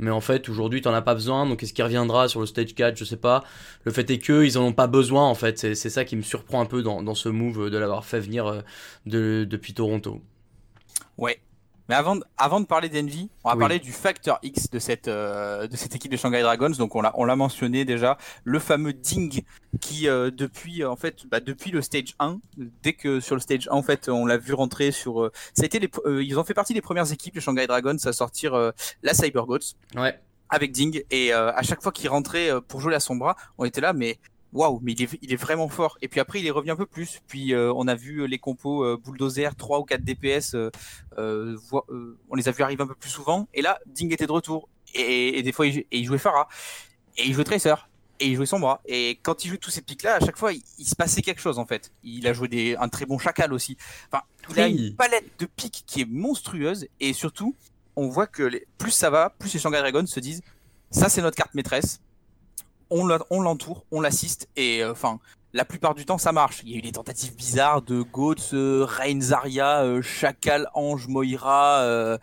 Mais 0.00 0.10
en 0.10 0.22
fait, 0.22 0.48
aujourd'hui, 0.48 0.80
t'en 0.80 0.94
as 0.94 1.02
pas 1.02 1.14
besoin. 1.14 1.46
Donc, 1.46 1.62
est-ce 1.62 1.74
qu'il 1.74 1.84
reviendra 1.84 2.26
sur 2.26 2.40
le 2.40 2.46
stage 2.46 2.74
4 2.74 2.96
Je 2.96 3.04
sais 3.04 3.18
pas. 3.18 3.44
Le 3.84 3.92
fait 3.92 4.10
est 4.10 4.18
que 4.18 4.44
ils 4.44 4.56
en 4.56 4.64
ont 4.64 4.72
pas 4.72 4.86
besoin. 4.86 5.26
En 5.26 5.34
fait, 5.34 5.58
c'est 5.58 5.74
ça 5.74 6.04
qui 6.06 6.16
me 6.16 6.22
surprend 6.22 6.62
un 6.62 6.66
peu 6.66 6.82
dans, 6.82 7.14
ce 7.14 7.28
move 7.28 7.70
de 7.70 7.76
l'avoir 7.76 8.04
fait 8.06 8.20
venir 8.20 8.46
euh, 8.46 8.60
de, 9.04 9.46
depuis 9.48 9.74
Toronto. 9.74 10.22
Ouais. 11.18 11.38
Mais 11.90 11.96
avant, 11.96 12.14
de- 12.14 12.24
avant 12.38 12.60
de 12.60 12.66
parler 12.66 12.88
d'Envy, 12.88 13.28
on 13.42 13.48
va 13.48 13.56
Oui. 13.56 13.60
parler 13.60 13.78
du 13.80 13.90
facteur 13.90 14.38
X 14.44 14.70
de 14.70 14.78
cette, 14.78 15.08
euh, 15.08 15.66
de 15.66 15.74
cette 15.74 15.92
équipe 15.96 16.12
de 16.12 16.16
Shanghai 16.16 16.40
Dragons. 16.40 16.70
Donc 16.70 16.94
on 16.94 17.00
l'a, 17.02 17.10
on 17.16 17.24
l'a 17.24 17.34
mentionné 17.34 17.84
déjà, 17.84 18.16
le 18.44 18.60
fameux 18.60 18.92
Ding 18.92 19.42
qui 19.80 20.08
euh, 20.08 20.30
depuis 20.30 20.84
euh, 20.84 20.88
en 20.90 20.94
fait 20.94 21.26
bah, 21.26 21.40
depuis 21.40 21.72
le 21.72 21.82
stage 21.82 22.14
1, 22.20 22.38
dès 22.84 22.92
que 22.92 23.18
sur 23.18 23.34
le 23.34 23.40
stage 23.40 23.66
1 23.68 23.74
en 23.74 23.82
fait 23.82 24.08
on 24.08 24.24
l'a 24.24 24.36
vu 24.38 24.54
rentrer 24.54 24.92
sur, 24.92 25.20
euh, 25.20 25.32
ça 25.52 25.64
a 25.64 25.66
été 25.66 25.80
les, 25.80 25.90
euh, 26.06 26.22
ils 26.22 26.38
ont 26.38 26.44
fait 26.44 26.54
partie 26.54 26.74
des 26.74 26.80
premières 26.80 27.10
équipes 27.10 27.34
les 27.34 27.40
Shanghai 27.40 27.66
Dragons 27.66 27.96
à 28.04 28.12
sortir 28.12 28.54
euh, 28.54 28.70
la 29.02 29.12
Cyber 29.12 29.44
Goats 29.46 29.74
Ouais. 29.96 30.16
avec 30.48 30.70
Ding 30.70 31.02
et 31.10 31.34
euh, 31.34 31.52
à 31.52 31.62
chaque 31.62 31.82
fois 31.82 31.90
qu'il 31.90 32.08
rentrait 32.08 32.52
euh, 32.52 32.60
pour 32.60 32.80
jouer 32.80 32.94
à 32.94 33.00
son 33.00 33.16
bras, 33.16 33.34
on 33.58 33.64
était 33.64 33.80
là 33.80 33.92
mais 33.94 34.18
waouh 34.52 34.80
mais 34.82 34.92
il 34.92 35.02
est, 35.02 35.18
il 35.22 35.32
est 35.32 35.36
vraiment 35.36 35.68
fort. 35.68 35.96
Et 36.02 36.08
puis 36.08 36.20
après 36.20 36.40
il 36.40 36.46
est 36.46 36.50
revenu 36.50 36.70
un 36.72 36.76
peu 36.76 36.86
plus. 36.86 37.20
Puis 37.28 37.54
euh, 37.54 37.72
on 37.76 37.86
a 37.88 37.94
vu 37.94 38.20
euh, 38.22 38.24
les 38.26 38.38
compos 38.38 38.84
euh, 38.84 38.96
bulldozer 39.02 39.54
3 39.56 39.78
ou 39.80 39.84
4 39.84 40.02
DPS 40.02 40.54
euh, 41.18 41.56
on 42.28 42.34
les 42.36 42.48
a 42.48 42.52
vu 42.52 42.62
arriver 42.62 42.82
un 42.82 42.86
peu 42.86 42.94
plus 42.94 43.10
souvent. 43.10 43.48
Et 43.54 43.62
là 43.62 43.78
Ding 43.86 44.12
était 44.12 44.26
de 44.26 44.32
retour. 44.32 44.68
Et, 44.94 45.38
et 45.38 45.42
des 45.42 45.52
fois 45.52 45.66
il, 45.66 45.72
jou- 45.72 45.80
et 45.90 45.98
il 45.98 46.04
jouait 46.04 46.18
Farah. 46.18 46.48
Et 47.16 47.26
il 47.26 47.34
jouait 47.34 47.44
Tracer. 47.44 47.74
Et 48.22 48.26
il 48.26 48.36
jouait 48.36 48.44
son 48.44 48.60
bras 48.60 48.82
et 48.84 49.18
quand 49.22 49.44
il 49.44 49.48
jouait 49.48 49.56
tous 49.56 49.70
ces 49.70 49.80
pics 49.80 50.02
là 50.02 50.16
à 50.16 50.20
chaque 50.20 50.36
fois 50.36 50.52
il, 50.52 50.62
il 50.76 50.84
se 50.84 50.94
passait 50.94 51.22
quelque 51.22 51.40
chose 51.40 51.58
en 51.58 51.64
fait. 51.64 51.90
Il 52.02 52.26
a 52.26 52.34
joué 52.34 52.48
des, 52.48 52.76
un 52.76 52.88
très 52.90 53.06
bon 53.06 53.18
chacal 53.18 53.50
aussi. 53.54 53.78
Enfin 54.12 54.22
il 54.50 54.60
a 54.60 54.68
une 54.88 54.94
palette 54.96 55.24
de 55.38 55.46
pics 55.46 55.84
qui 55.86 56.02
est 56.02 56.08
monstrueuse. 56.08 56.86
Et 57.00 57.14
surtout 57.14 57.54
on 57.96 58.08
voit 58.08 58.26
que 58.26 58.42
les- 58.42 58.66
plus 58.76 58.90
ça 58.90 59.08
va 59.08 59.30
plus 59.30 59.54
les 59.54 59.58
Shanghai 59.60 59.78
Dragons 59.78 60.04
se 60.06 60.20
disent 60.20 60.42
ça 60.90 61.08
c'est 61.08 61.22
notre 61.22 61.36
carte 61.36 61.54
maîtresse 61.54 62.00
on 62.90 63.40
l'entoure, 63.40 63.84
on 63.90 64.00
l'assiste 64.00 64.48
et 64.56 64.82
euh, 64.82 64.92
enfin 64.92 65.18
la 65.52 65.64
plupart 65.64 65.94
du 65.94 66.04
temps 66.04 66.18
ça 66.18 66.32
marche. 66.32 66.62
Il 66.64 66.70
y 66.70 66.74
a 66.74 66.78
eu 66.78 66.82
des 66.82 66.92
tentatives 66.92 67.34
bizarres 67.34 67.82
de 67.82 68.02
Goats, 68.02 68.52
euh, 68.52 68.86
euh, 68.86 70.02
Chacal, 70.02 70.68
Ange, 70.74 71.08
Moira 71.08 71.80
euh, 71.80 72.18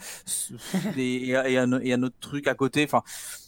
et, 0.98 1.36
un, 1.36 2.04
autre 2.04 2.16
truc 2.20 2.48
à 2.48 2.54
côté. 2.54 2.84
Enfin 2.84 3.04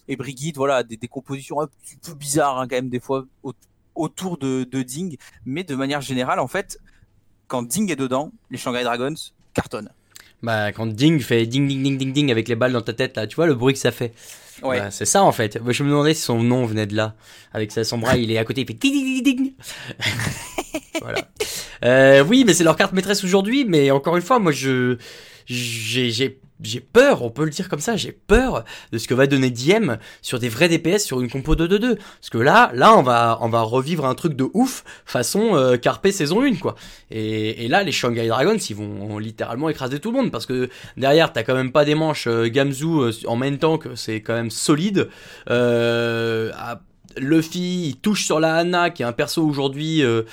et 0.08 0.16
Brigitte, 0.16 0.58
voilà 0.58 0.84
des, 0.84 0.98
compositions 1.08 1.62
un 1.62 1.68
petit 1.68 1.98
peu 1.98 2.14
bizarres 2.14 2.60
hein, 2.60 2.68
quand 2.68 2.76
même 2.76 2.90
des 2.90 3.00
fois 3.00 3.26
au- 3.44 3.54
autour 3.96 4.38
de, 4.38 4.64
de 4.64 4.82
Ding, 4.82 5.18
mais 5.46 5.64
de 5.64 5.76
manière 5.76 6.02
générale 6.02 6.40
en 6.40 6.48
fait 6.48 6.80
quand 7.50 7.64
Ding 7.64 7.92
est 7.92 7.98
dedans, 7.98 8.32
les 8.50 8.58
Shanghai 8.58 8.84
Dragons 8.84 9.16
cartonnent. 9.54 9.90
Bah, 10.42 10.72
quand 10.72 10.88
Ding 10.88 11.20
fait 11.20 11.46
ding 11.46 11.68
ding 11.68 11.84
ding 11.84 11.98
ding 11.98 12.14
ding 12.14 12.32
avec 12.32 12.48
les 12.48 12.56
balles 12.56 12.72
dans 12.72 12.82
ta 12.82 12.94
tête, 12.94 13.18
là, 13.18 13.28
tu 13.28 13.36
vois 13.36 13.48
le 13.48 13.56
bruit 13.56 13.74
que 13.74 13.80
ça 13.80 13.92
fait. 13.92 14.14
Ouais. 14.64 14.80
Bah, 14.80 14.92
c'est 14.92 15.06
ça 15.06 15.24
en 15.24 15.32
fait. 15.32 15.62
Moi, 15.62 15.72
Je 15.74 15.84
me 15.84 15.90
demandais 15.90 16.14
si 16.14 16.22
son 16.24 16.42
nom 16.44 16.66
venait 16.66 16.86
de 16.86 16.96
là. 16.96 17.16
Avec 17.54 17.72
sa- 17.72 17.84
son 17.84 17.98
bras, 17.98 18.18
il 18.18 18.32
est 18.32 18.38
à 18.38 18.44
côté, 18.46 18.62
il 18.62 18.68
fait 18.68 18.74
ding 18.74 18.94
ding 18.94 19.24
ding 19.24 19.36
ding. 19.38 19.54
voilà. 21.02 21.20
Euh, 21.86 22.24
oui, 22.24 22.44
mais 22.46 22.54
c'est 22.54 22.64
leur 22.64 22.76
carte 22.76 22.94
maîtresse 22.94 23.24
aujourd'hui. 23.24 23.66
Mais 23.66 23.92
encore 23.92 24.16
une 24.16 24.22
fois, 24.22 24.40
moi, 24.40 24.52
je 24.52 24.98
j'ai 25.46 26.40
j'ai 26.62 26.80
peur, 26.80 27.24
on 27.24 27.30
peut 27.30 27.46
le 27.46 27.52
dire 27.52 27.70
comme 27.70 27.80
ça, 27.80 27.96
j'ai 27.96 28.12
peur 28.12 28.66
de 28.92 28.98
ce 28.98 29.08
que 29.08 29.14
va 29.14 29.28
donner 29.28 29.50
Diem 29.50 29.98
sur 30.22 30.40
des 30.40 30.50
vrais 30.50 30.68
DPS 30.68 31.04
sur 31.04 31.22
une 31.22 31.30
compo 31.30 31.56
2-2-2. 31.56 31.96
Parce 31.96 32.30
que 32.30 32.38
là, 32.38 32.72
là, 32.74 32.96
on 32.98 33.02
va, 33.02 33.38
on 33.42 33.50
va 33.50 33.62
revivre 33.62 34.06
un 34.06 34.16
truc 34.16 34.34
de 34.34 34.48
ouf 34.54 34.84
façon 35.06 35.56
euh, 35.56 35.78
Carpe 35.78 36.08
saison 36.10 36.42
1, 36.42 36.56
quoi. 36.56 36.76
Et, 37.12 37.68
là, 37.68 37.84
les 37.84 37.92
Shanghai 37.92 38.28
Dragons, 38.28 38.58
ils 38.58 38.76
vont 38.76 39.18
littéralement 39.20 39.70
écraser 39.70 40.00
tout 40.00 40.12
le 40.12 40.18
monde 40.18 40.32
parce 40.32 40.46
que 40.46 40.70
derrière, 40.98 41.32
t'as 41.32 41.44
quand 41.44 41.56
même 41.56 41.72
pas 41.72 41.86
des 41.86 41.96
manches 41.96 42.28
euh, 42.28 42.48
Gamzu 42.50 42.86
euh, 42.86 43.12
en 43.28 43.40
temps 43.58 43.78
que 43.78 43.96
c'est 43.96 44.22
quand 44.22 44.34
même 44.34 44.52
solide. 44.52 45.10
Euh, 45.50 46.52
Luffy, 47.18 47.90
il 47.90 47.96
touche 47.98 48.26
sur 48.26 48.40
la 48.40 48.56
Hana, 48.56 48.90
qui 48.90 49.02
est 49.04 49.06
un 49.06 49.14
perso 49.14 49.44
aujourd'hui 49.44 50.04
euh, 50.04 50.24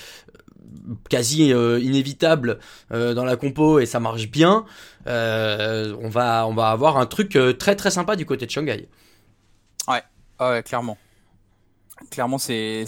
quasi 1.09 1.53
euh, 1.53 1.79
inévitable 1.81 2.59
euh, 2.93 3.15
dans 3.15 3.25
la 3.25 3.37
compo 3.37 3.79
et 3.79 3.87
ça 3.87 4.01
marche 4.01 4.29
bien. 4.29 4.65
Euh, 5.07 5.97
on 6.01 6.09
va, 6.09 6.47
on 6.47 6.55
va 6.55 6.71
avoir 6.71 6.97
un 6.97 7.07
truc 7.07 7.39
très 7.59 7.77
très 7.77 7.91
sympa 7.91 8.17
du 8.17 8.27
côté 8.27 8.47
de 8.47 8.51
Shanghai. 8.51 8.89
Ah 10.39 10.51
ouais, 10.51 10.63
clairement. 10.63 10.99
Clairement, 12.11 12.39
c'est, 12.39 12.85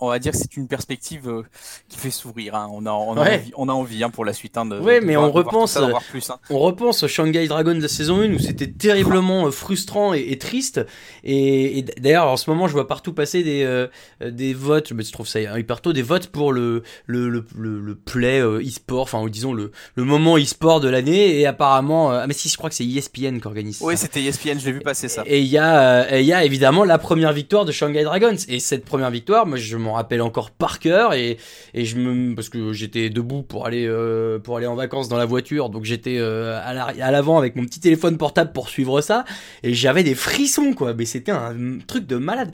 on 0.00 0.08
va 0.08 0.18
dire 0.18 0.32
que 0.32 0.38
c'est 0.38 0.56
une 0.56 0.68
perspective 0.68 1.28
euh, 1.28 1.42
qui 1.88 1.98
fait 1.98 2.10
sourire. 2.10 2.54
hein. 2.54 2.68
On 2.72 2.86
a, 2.86 2.90
on 2.90 3.16
a 3.16 3.20
Ouais. 3.22 3.34
envie, 3.36 3.52
on 3.56 3.68
a 3.68 3.72
envie 3.72 4.02
hein, 4.04 4.10
pour 4.10 4.24
la 4.24 4.32
suite. 4.32 4.56
Hein, 4.56 4.66
de, 4.66 4.78
Ouais, 4.78 5.00
de 5.00 5.04
mais 5.06 5.14
voir- 5.16 5.28
on 5.28 5.32
repense, 5.32 5.72
ça, 5.72 5.88
plus. 6.10 6.30
hein. 6.30 6.38
On 6.50 6.58
repense 6.58 7.02
au 7.02 7.08
Shanghai 7.08 7.46
Dragon 7.48 7.74
de 7.74 7.80
la 7.82 7.88
saison 7.88 8.20
1 8.20 8.32
où 8.34 8.38
c'était 8.38 8.66
terriblement 8.70 9.46
euh, 9.46 9.50
frustrant 9.50 10.14
et, 10.14 10.26
et 10.28 10.38
triste. 10.38 10.80
Et, 11.24 11.78
et 11.78 11.82
d'ailleurs, 11.82 12.26
en 12.28 12.36
ce 12.36 12.48
moment, 12.50 12.68
je 12.68 12.72
vois 12.72 12.86
partout 12.86 13.12
passer 13.12 13.42
des, 13.42 13.62
euh, 13.64 13.86
des 14.24 14.54
votes, 14.54 14.92
mais 14.92 15.02
je 15.04 15.12
trouve 15.12 15.26
ça 15.26 15.40
hyper 15.58 15.80
tôt, 15.80 15.92
des 15.92 16.02
votes 16.02 16.28
pour 16.28 16.52
le, 16.52 16.82
le, 17.06 17.28
le, 17.28 17.44
le, 17.56 17.80
le 17.80 17.94
play 17.94 18.40
euh, 18.40 18.60
e-sport, 18.62 19.02
enfin, 19.02 19.20
ou 19.20 19.28
disons 19.30 19.52
le, 19.52 19.72
le 19.94 20.04
moment 20.04 20.36
e-sport 20.38 20.80
de 20.80 20.88
l'année. 20.88 21.38
Et 21.40 21.46
apparemment, 21.46 22.12
euh, 22.12 22.20
ah, 22.22 22.26
mais 22.26 22.34
si, 22.34 22.48
je 22.48 22.56
crois 22.56 22.70
que 22.70 22.76
c'est 22.76 22.84
ESPN 22.86 23.40
qui 23.40 23.46
organise 23.46 23.78
Oui, 23.82 23.96
c'était 23.96 24.22
ESPN, 24.22 24.58
je 24.58 24.66
l'ai 24.66 24.72
vu 24.72 24.80
passer 24.80 25.08
ça. 25.08 25.22
Et 25.26 25.40
il 25.40 25.46
y 25.46 25.58
a, 25.58 26.04
euh, 26.12 26.20
y 26.20 26.32
a 26.32 26.44
évidemment 26.44 26.84
la 26.84 26.98
première 26.98 27.32
victoire 27.32 27.64
de 27.64 27.72
Shanghai 27.72 28.04
Dragons. 28.04 28.36
Et 28.48 28.60
cette 28.60 28.84
première 28.84 29.10
victoire, 29.10 29.46
moi, 29.46 29.58
je 29.58 29.76
m'en 29.76 29.87
rappelle 29.92 30.22
encore 30.22 30.50
par 30.50 30.78
cœur. 30.78 31.14
Et, 31.14 31.38
je 31.74 31.96
me, 31.96 32.34
parce 32.34 32.48
que 32.48 32.72
j'étais 32.72 33.10
debout 33.10 33.42
pour 33.42 33.66
aller, 33.66 33.86
euh, 33.86 34.38
pour 34.38 34.56
aller 34.56 34.66
en 34.66 34.74
vacances 34.74 35.08
dans 35.08 35.16
la 35.16 35.26
voiture. 35.26 35.70
Donc 35.70 35.84
j'étais 35.84 36.18
euh, 36.18 36.60
à 36.62 37.10
l'avant 37.10 37.38
avec 37.38 37.56
mon 37.56 37.64
petit 37.64 37.80
téléphone 37.80 38.16
portable 38.16 38.52
pour 38.52 38.68
suivre 38.68 39.00
ça. 39.00 39.24
Et 39.62 39.74
j'avais 39.74 40.02
des 40.02 40.14
frissons, 40.14 40.72
quoi. 40.72 40.94
Mais 40.94 41.04
c'était 41.04 41.32
un 41.32 41.78
truc 41.86 42.06
de 42.06 42.16
malade. 42.16 42.52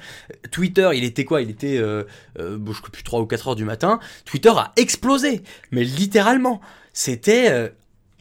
Twitter, 0.51 0.91
il 0.95 1.05
était 1.05 1.25
quoi? 1.25 1.43
Il 1.43 1.51
était, 1.51 1.79
euh, 1.79 2.05
je 2.39 2.73
sais 2.73 2.83
plus, 2.93 3.03
3 3.03 3.21
ou 3.21 3.27
4 3.27 3.49
heures 3.49 3.57
du 3.57 3.65
matin. 3.65 4.01
Twitter 4.25 4.53
a 4.57 4.73
explosé. 4.77 5.43
Mais 5.71 5.85
littéralement. 5.85 6.61
C'était 6.97 7.73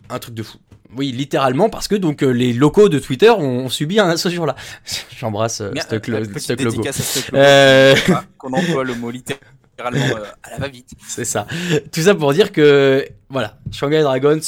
un 0.10 0.20
truc 0.20 0.34
de 0.34 0.44
fou. 0.44 0.58
Oui, 0.96 1.12
littéralement, 1.12 1.70
parce 1.70 1.88
que 1.88 1.96
donc 1.96 2.24
euh, 2.24 2.30
les 2.30 2.54
locaux 2.54 2.90
de 2.90 3.00
Twitter 3.00 3.30
ont, 3.30 3.70
subi 3.70 4.00
un 4.00 4.18
ce 4.18 4.30
jour-là. 4.30 4.56
J'embrasse 5.18 5.62
euh, 5.62 5.72
ce 5.76 5.96
euh, 5.96 6.56
logo. 6.60 6.84
Euh, 7.34 7.96
Qu'on 8.38 8.54
emploie 8.54 8.84
le 8.84 8.96
mot 8.96 9.10
littéralement 9.10 10.18
euh, 10.18 10.26
à 10.44 10.52
la 10.52 10.58
va-vite. 10.58 10.92
c'est 11.08 11.26
ça. 11.26 11.48
Tout 11.92 12.02
ça 12.02 12.16
pour 12.16 12.34
dire 12.34 12.52
que 12.52 13.08
voilà, 13.30 13.58
Shanghai 13.72 14.02
Dragons 14.02 14.40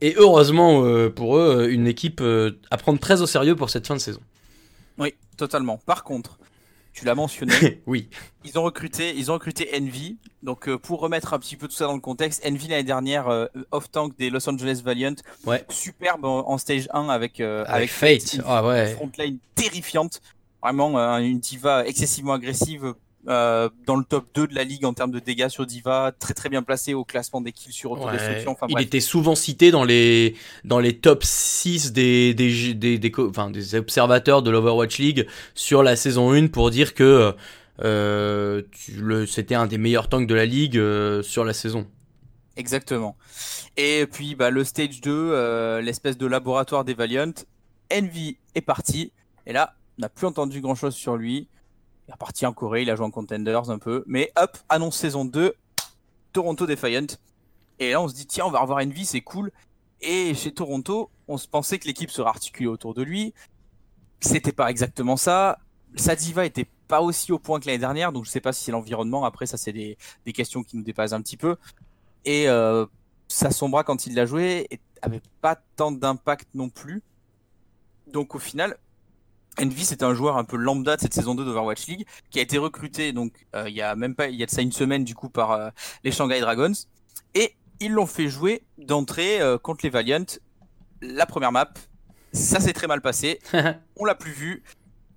est 0.00 0.16
heureusement 0.16 0.82
pour 1.10 1.38
eux 1.38 1.68
une 1.70 1.86
équipe 1.86 2.22
à 2.70 2.76
prendre 2.76 2.98
très 2.98 3.22
au 3.22 3.26
sérieux 3.26 3.56
pour 3.56 3.70
cette 3.70 3.86
fin 3.86 3.94
de 3.94 4.00
saison. 4.00 4.20
Oui, 4.98 5.14
totalement. 5.36 5.78
Par 5.78 6.04
contre, 6.04 6.38
tu 6.92 7.04
l'as 7.04 7.14
mentionné, 7.14 7.82
oui. 7.86 8.08
ils 8.44 8.58
ont 8.58 8.62
recruté, 8.62 9.14
ils 9.16 9.30
ont 9.30 9.34
recruté 9.34 9.70
Envy. 9.74 10.18
Donc 10.42 10.68
euh, 10.68 10.76
pour 10.78 11.00
remettre 11.00 11.32
un 11.34 11.38
petit 11.38 11.56
peu 11.56 11.68
tout 11.68 11.74
ça 11.74 11.86
dans 11.86 11.94
le 11.94 12.00
contexte, 12.00 12.44
Envy 12.46 12.68
l'année 12.68 12.82
dernière 12.84 13.28
euh, 13.28 13.46
off 13.70 13.90
tank 13.90 14.16
des 14.18 14.28
Los 14.30 14.48
Angeles 14.48 14.82
Valiant, 14.84 15.14
Ouais. 15.46 15.64
superbe 15.70 16.24
en, 16.24 16.48
en 16.48 16.58
stage 16.58 16.88
1 16.92 17.08
avec 17.08 17.40
euh, 17.40 17.64
Avec 17.66 17.90
Fate. 17.90 18.34
une 18.34 18.42
Ah 18.46 18.66
ouais. 18.66 18.94
frontline 18.94 19.38
terrifiante, 19.54 20.20
vraiment 20.62 20.98
euh, 20.98 21.18
une 21.18 21.38
diva 21.38 21.86
excessivement 21.86 22.34
agressive. 22.34 22.94
Euh, 23.28 23.68
dans 23.86 23.96
le 23.96 24.04
top 24.04 24.26
2 24.34 24.48
de 24.48 24.54
la 24.54 24.64
ligue 24.64 24.84
en 24.84 24.94
termes 24.94 25.12
de 25.12 25.20
dégâts 25.20 25.48
sur 25.48 25.64
Diva, 25.66 26.12
très 26.18 26.34
très 26.34 26.48
bien 26.48 26.62
placé 26.62 26.94
au 26.94 27.04
classement 27.04 27.40
des 27.40 27.52
kills 27.52 27.72
sur 27.72 27.92
autodestruction. 27.92 28.50
Ouais. 28.50 28.56
Enfin, 28.60 28.66
il 28.68 28.80
était 28.80 29.00
souvent 29.00 29.34
cité 29.34 29.70
dans 29.70 29.84
les, 29.84 30.34
dans 30.64 30.78
les 30.78 30.98
top 30.98 31.24
6 31.24 31.92
des, 31.92 32.34
des, 32.34 32.74
des, 32.74 32.98
des, 32.98 33.12
enfin, 33.18 33.50
des 33.50 33.74
observateurs 33.74 34.42
de 34.42 34.50
l'Overwatch 34.50 34.98
League 34.98 35.26
sur 35.54 35.82
la 35.82 35.96
saison 35.96 36.32
1 36.32 36.48
pour 36.48 36.70
dire 36.70 36.94
que 36.94 37.34
euh, 37.80 38.62
c'était 39.26 39.54
un 39.54 39.66
des 39.66 39.78
meilleurs 39.78 40.08
tanks 40.08 40.26
de 40.26 40.34
la 40.34 40.46
ligue 40.46 40.78
euh, 40.78 41.22
sur 41.22 41.44
la 41.44 41.52
saison. 41.52 41.86
Exactement. 42.56 43.16
Et 43.76 44.06
puis 44.10 44.34
bah, 44.34 44.50
le 44.50 44.64
stage 44.64 45.00
2, 45.00 45.10
euh, 45.10 45.80
l'espèce 45.80 46.18
de 46.18 46.26
laboratoire 46.26 46.84
des 46.84 46.94
Valiant, 46.94 47.32
Envy 47.92 48.36
est 48.54 48.60
parti. 48.60 49.12
Et 49.46 49.52
là, 49.52 49.74
on 49.98 50.02
n'a 50.02 50.08
plus 50.08 50.26
entendu 50.26 50.60
grand 50.60 50.74
chose 50.74 50.94
sur 50.94 51.16
lui. 51.16 51.48
Il 52.06 52.10
est 52.10 52.14
reparti 52.14 52.46
en 52.46 52.52
Corée, 52.52 52.82
il 52.82 52.90
a 52.90 52.96
joué 52.96 53.06
en 53.06 53.10
Contenders 53.10 53.70
un 53.70 53.78
peu. 53.78 54.04
Mais 54.06 54.32
hop, 54.36 54.56
annonce 54.68 54.96
saison 54.96 55.24
2, 55.24 55.54
Toronto 56.32 56.66
Defiant. 56.66 57.06
Et 57.78 57.92
là, 57.92 58.00
on 58.00 58.08
se 58.08 58.14
dit, 58.14 58.26
tiens, 58.26 58.46
on 58.46 58.50
va 58.50 58.60
revoir 58.60 58.78
Envy, 58.84 59.04
c'est 59.04 59.20
cool. 59.20 59.52
Et 60.00 60.34
chez 60.34 60.52
Toronto, 60.52 61.10
on 61.28 61.36
se 61.38 61.46
pensait 61.46 61.78
que 61.78 61.86
l'équipe 61.86 62.10
serait 62.10 62.28
articulée 62.28 62.68
autour 62.68 62.94
de 62.94 63.02
lui. 63.02 63.34
C'était 64.20 64.52
pas 64.52 64.70
exactement 64.70 65.16
ça. 65.16 65.58
Sa 65.96 66.16
diva 66.16 66.44
était 66.44 66.66
pas 66.88 67.00
aussi 67.00 67.32
au 67.32 67.38
point 67.38 67.60
que 67.60 67.66
l'année 67.66 67.78
dernière, 67.78 68.12
donc 68.12 68.24
je 68.24 68.30
sais 68.30 68.40
pas 68.40 68.52
si 68.52 68.64
c'est 68.64 68.72
l'environnement. 68.72 69.24
Après, 69.24 69.46
ça, 69.46 69.56
c'est 69.56 69.72
des, 69.72 69.96
questions 70.34 70.62
qui 70.62 70.76
nous 70.76 70.82
dépassent 70.82 71.12
un 71.12 71.22
petit 71.22 71.36
peu. 71.36 71.56
Et 72.24 72.48
euh, 72.48 72.86
sa 73.28 73.50
sombra, 73.50 73.84
quand 73.84 74.06
il 74.06 74.14
l'a 74.14 74.26
joué, 74.26 74.68
avait 75.02 75.22
pas 75.40 75.56
tant 75.76 75.92
d'impact 75.92 76.48
non 76.54 76.68
plus. 76.68 77.02
Donc 78.06 78.34
au 78.34 78.38
final, 78.38 78.76
Envy 79.60 79.84
c'était 79.84 80.04
un 80.04 80.14
joueur 80.14 80.36
un 80.38 80.44
peu 80.44 80.56
lambda 80.56 80.96
de 80.96 81.00
cette 81.02 81.12
saison 81.14 81.34
2 81.34 81.44
d'Overwatch 81.44 81.86
League 81.86 82.06
qui 82.30 82.38
a 82.38 82.42
été 82.42 82.56
recruté 82.58 83.12
donc 83.12 83.32
euh, 83.54 83.68
il 83.68 83.74
y 83.74 83.82
a 83.82 83.94
même 83.96 84.14
pas 84.14 84.28
il 84.28 84.36
y 84.36 84.42
a 84.42 84.46
de 84.46 84.50
ça 84.50 84.62
une 84.62 84.72
semaine 84.72 85.04
du 85.04 85.14
coup 85.14 85.28
par 85.28 85.52
euh, 85.52 85.68
les 86.04 86.10
Shanghai 86.12 86.40
Dragons. 86.40 86.72
Et 87.34 87.54
ils 87.80 87.92
l'ont 87.92 88.06
fait 88.06 88.28
jouer 88.28 88.62
d'entrée 88.78 89.40
euh, 89.40 89.58
contre 89.58 89.80
les 89.84 89.90
Valiant. 89.90 90.24
La 91.02 91.26
première 91.26 91.52
map 91.52 91.72
ça 92.32 92.60
s'est 92.60 92.72
très 92.72 92.86
mal 92.86 93.02
passé. 93.02 93.40
On 93.96 94.04
l'a 94.06 94.14
plus 94.14 94.32
vu. 94.32 94.62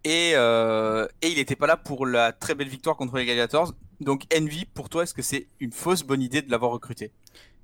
Et, 0.04 0.34
euh, 0.36 1.08
et 1.22 1.30
il 1.30 1.40
était 1.40 1.56
pas 1.56 1.66
là 1.66 1.78
pour 1.78 2.06
la 2.06 2.32
très 2.34 2.56
belle 2.56 2.68
victoire 2.68 2.98
contre 2.98 3.16
les 3.18 3.26
Gladiators. 3.26 3.74
Donc 4.02 4.26
Envy, 4.38 4.66
pour 4.66 4.90
toi, 4.90 5.04
est-ce 5.04 5.14
que 5.14 5.22
c'est 5.22 5.48
une 5.62 5.72
fausse 5.72 6.04
bonne 6.04 6.22
idée 6.22 6.42
de 6.42 6.52
l'avoir 6.52 6.72
recruté? 6.72 7.12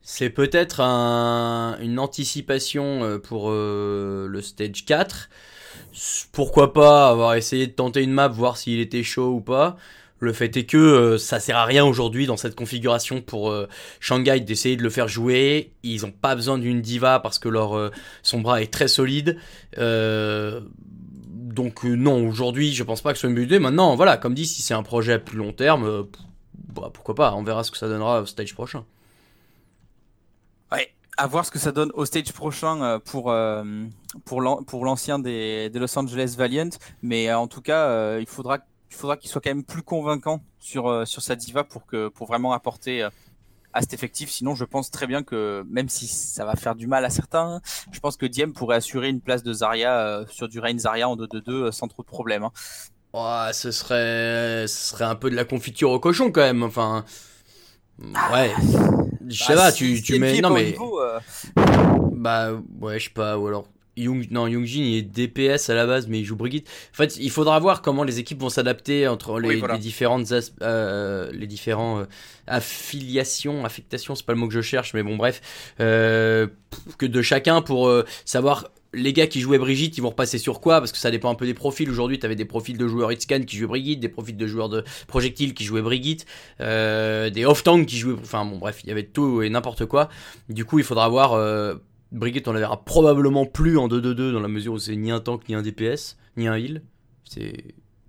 C'est 0.02 0.30
peut-être 0.32 0.80
un- 0.80 1.78
une 1.82 2.00
anticipation 2.00 3.04
euh, 3.04 3.20
pour 3.20 3.52
euh, 3.52 4.26
le 4.28 4.42
stage 4.42 4.86
4. 4.86 5.30
Pourquoi 6.32 6.74
pas 6.74 7.10
avoir 7.10 7.36
essayé 7.36 7.68
de 7.68 7.72
tenter 7.72 8.02
une 8.04 8.12
map, 8.12 8.28
voir 8.28 8.58
s'il 8.58 8.80
était 8.80 9.04
chaud 9.04 9.30
ou 9.30 9.42
pas. 9.42 9.78
Le 10.22 10.34
fait 10.34 10.56
est 10.56 10.66
que 10.66 10.78
euh, 10.78 11.18
ça 11.18 11.40
sert 11.40 11.58
à 11.58 11.66
rien 11.66 11.84
aujourd'hui 11.84 12.28
dans 12.28 12.38
cette 12.38 12.56
configuration 12.56 13.22
pour 13.22 13.50
euh, 13.50 13.68
Shanghai 14.00 14.40
d'essayer 14.40 14.78
de 14.78 14.84
le 14.84 14.92
faire 14.92 15.08
jouer. 15.08 15.72
Ils 15.82 16.06
ont 16.06 16.12
pas 16.12 16.36
besoin 16.36 16.60
d'une 16.60 16.80
diva 16.80 17.20
parce 17.20 17.40
que 17.40 17.50
leur 17.50 17.76
euh, 17.76 17.90
son 18.22 18.40
bras 18.40 18.62
est 18.62 18.72
très 18.72 18.88
solide. 18.88 19.38
Donc 21.36 21.84
non, 21.84 22.28
aujourd'hui, 22.28 22.72
je 22.72 22.84
pense 22.84 23.02
pas 23.02 23.14
que 23.14 23.18
ce 23.18 23.22
soit 23.22 23.32
une 23.32 23.42
idée. 23.42 23.58
Maintenant, 23.58 23.96
voilà, 23.96 24.16
comme 24.16 24.36
dit, 24.36 24.46
si 24.46 24.62
c'est 24.62 24.76
un 24.76 24.84
projet 24.84 25.18
plus 25.18 25.38
long 25.38 25.54
terme, 25.54 26.06
bah, 26.54 26.92
pourquoi 26.94 27.16
pas. 27.16 27.34
On 27.34 27.44
verra 27.44 27.64
ce 27.64 27.72
que 27.72 27.78
ça 27.78 27.90
donnera 27.90 28.22
au 28.22 28.26
stage 28.26 28.54
prochain. 28.54 28.86
À 31.24 31.28
voir 31.28 31.46
ce 31.46 31.52
que 31.52 31.60
ça 31.60 31.72
donne 31.72 31.92
au 31.94 32.04
stage 32.06 32.34
prochain 32.34 32.82
euh, 32.82 32.98
pour, 32.98 33.30
euh, 33.30 33.64
pour 34.26 34.42
l'an- 34.42 34.64
pour 34.64 34.86
l'ancien 34.86 35.20
des, 35.20 35.70
Los 35.76 35.96
Angeles 36.00 36.34
Valiant. 36.36 36.70
Mais 37.04 37.30
euh, 37.30 37.38
en 37.38 37.48
tout 37.48 37.62
cas, 37.62 38.18
il 38.18 38.26
faudra, 38.26 38.58
il 38.90 38.96
faudra 38.96 39.18
qu'il 39.18 39.30
soit 39.30 39.40
quand 39.40 39.52
même 39.52 39.64
plus 39.64 39.84
convaincant 39.84 40.42
sur, 40.60 41.08
sur 41.08 41.22
sa 41.22 41.36
diva 41.36 41.64
pour, 41.64 41.86
que, 41.86 42.08
pour 42.08 42.26
vraiment 42.26 42.54
apporter 42.54 43.04
à 43.74 43.82
cet 43.82 43.94
effectif. 43.94 44.32
Sinon, 44.32 44.56
je 44.56 44.66
pense 44.66 44.90
très 44.90 45.06
bien 45.06 45.22
que 45.22 45.64
même 45.70 45.90
si 45.90 46.08
ça 46.08 46.44
va 46.44 46.56
faire 46.56 46.74
du 46.74 46.88
mal 46.88 47.06
à 47.06 47.12
certains, 47.12 47.62
je 47.92 48.00
pense 48.00 48.18
que 48.18 48.26
Diem 48.26 48.52
pourrait 48.52 48.78
assurer 48.78 49.10
une 49.10 49.22
place 49.22 49.44
de 49.44 49.54
Zarya 49.54 50.26
sur 50.28 50.48
du 50.50 50.60
Rain 50.60 50.76
Zarya 50.78 51.08
en 51.08 51.16
2-2-2 51.18 51.50
euh, 51.52 51.72
sans 51.72 51.88
trop 51.88 52.02
de 52.02 52.08
problèmes. 52.08 52.46
hein. 53.14 53.52
Ce 53.54 53.70
serait, 53.72 54.66
ce 54.68 54.90
serait 54.90 55.06
un 55.06 55.16
peu 55.16 55.30
de 55.30 55.36
la 55.36 55.46
confiture 55.46 55.92
au 55.92 56.00
cochon 56.00 56.32
quand 56.32 56.42
même. 56.42 56.64
Enfin, 56.64 57.06
ouais. 58.00 58.52
Je 59.28 59.44
sais 59.44 59.56
Bah, 59.56 59.62
pas, 59.64 59.72
tu, 59.72 60.02
tu 60.02 60.20
mets. 60.20 60.40
Non 60.42 60.50
mais. 60.50 60.72
niveau, 60.72 61.00
euh, 61.02 61.20
Bah 62.14 62.52
ouais, 62.80 63.00
je 63.00 63.06
sais 63.06 63.10
pas, 63.14 63.38
ou 63.38 63.48
alors 63.48 63.66
Young, 63.98 64.26
non, 64.32 64.48
Youngjin 64.48 64.82
il 64.82 64.98
est 64.98 65.02
DPS 65.02 65.70
à 65.70 65.76
la 65.76 65.86
base, 65.86 66.08
mais 66.08 66.20
il 66.20 66.26
joue 66.26 66.36
Brigitte. 66.38 66.68
En 66.94 66.96
fait, 66.96 67.18
il 67.18 67.30
faudra 67.30 67.60
voir 67.60 67.82
comment 67.82 68.04
les 68.04 68.20
équipes 68.20 68.40
vont 68.42 68.50
s'adapter 68.50 69.08
entre 69.08 69.40
les, 69.40 69.50
Oui, 69.50 69.60
voilà. 69.60 69.74
les 69.76 69.80
différentes 69.82 70.32
as- 70.32 70.52
euh, 70.62 71.30
les 71.34 71.46
différents 71.46 72.00
euh, 72.00 72.06
affiliations, 72.48 73.66
affectations, 73.66 74.16
c'est 74.16 74.26
pas 74.26 74.34
le 74.34 74.40
mot 74.40 74.48
que 74.48 74.54
je 74.54 74.62
cherche, 74.62 74.94
mais 74.94 75.04
bon 75.04 75.18
bref, 75.18 75.42
que 75.78 76.50
de 77.06 77.22
chacun 77.22 77.62
pour 77.62 77.92
savoir 78.26 78.70
les 78.94 79.14
gars 79.14 79.28
qui 79.28 79.40
jouaient 79.40 79.58
Brigitte, 79.58 79.98
ils 79.98 80.02
vont 80.02 80.10
repasser 80.10 80.38
sur 80.38 80.60
quoi? 80.60 80.80
Parce 80.80 80.92
que 80.92 80.98
ça 80.98 81.12
dépend 81.12 81.30
un 81.32 81.36
peu 81.36 81.46
des 81.46 81.54
profils. 81.54 81.90
Aujourd'hui, 81.90 82.20
tu 82.20 82.26
avais 82.26 82.36
des 82.36 82.46
profils 82.46 82.78
de 82.78 82.88
joueurs 82.88 83.12
Hitscan 83.12 83.42
qui 83.44 83.56
jouaient 83.58 83.68
Brigitte, 83.68 84.00
des 84.02 84.10
profils 84.10 84.36
de 84.36 84.48
joueurs 84.48 84.68
de 84.70 84.84
projectiles 85.08 85.54
qui 85.54 85.64
jouaient 85.64 85.82
Brigitte, 85.82 86.26
euh, 86.60 87.30
des 87.30 87.46
off-tank 87.46 87.86
qui 87.86 87.98
jouaient. 87.98 88.16
Enfin 88.22 88.44
bon, 88.46 88.58
bref, 88.58 88.82
il 88.84 88.90
y 88.90 88.92
avait 88.92 89.06
tout 89.06 89.42
et 89.42 89.50
n'importe 89.50 89.86
quoi. 89.86 90.10
Du 90.50 90.66
coup, 90.66 90.80
il 90.80 90.86
faudra 90.86 91.08
voir. 91.10 91.34
euh, 91.34 91.76
Brigitte, 92.12 92.50
on 92.50 92.52
la 92.54 92.60
verra 92.60 92.84
probablement 92.84 93.46
plus 93.46 93.78
en 93.78 93.88
2-2-2 93.88 94.34
dans 94.34 94.42
la 94.42 94.50
mesure 94.50 94.74
où 94.74 94.80
c'est 94.80 94.96
ni 94.98 95.12
un 95.12 95.22
tank, 95.22 95.48
ni 95.48 95.56
un 95.56 95.62
DPS, 95.62 96.18
ni 96.36 96.50
un 96.50 96.58
heal. 96.58 96.82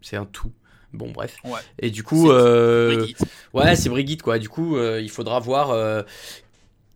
C'est 0.01 0.17
un 0.17 0.25
tout. 0.25 0.51
Bon, 0.93 1.11
bref. 1.13 1.37
Ouais. 1.45 1.61
Et 1.79 1.91
du 1.91 2.03
coup, 2.03 2.27
C'est- 2.27 2.33
euh, 2.33 2.97
Brigitte. 2.97 3.19
ouais, 3.55 3.77
c'est 3.77 3.89
Brigitte 3.89 4.23
quoi. 4.23 4.39
Du 4.41 4.49
coup, 4.49 4.77
euh, 4.77 5.01
il 5.01 5.09
faudra 5.09 5.39
voir 5.39 5.71
euh, 5.71 6.03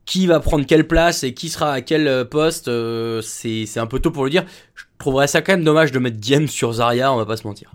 qui 0.06 0.26
va 0.26 0.40
prendre 0.40 0.64
quelle 0.64 0.86
place 0.86 1.22
et 1.24 1.34
qui 1.34 1.48
sera 1.50 1.72
à 1.72 1.80
quel 1.82 2.08
euh, 2.08 2.24
poste. 2.24 2.68
euh, 2.68 3.20
c'est 3.20 3.78
un 3.78 3.86
peu 3.86 3.98
tôt 4.00 4.10
pour 4.10 4.24
le 4.24 4.30
dire. 4.30 4.46
Je 4.74 4.84
trouverais 4.98 5.26
ça 5.26 5.42
quand 5.42 5.52
même 5.52 5.64
dommage 5.64 5.92
de 5.92 5.98
mettre 5.98 6.16
Diem 6.16 6.48
sur 6.48 6.72
Zarya, 6.72 7.12
on 7.12 7.16
va 7.16 7.26
pas 7.26 7.36
se 7.36 7.46
mentir. 7.46 7.72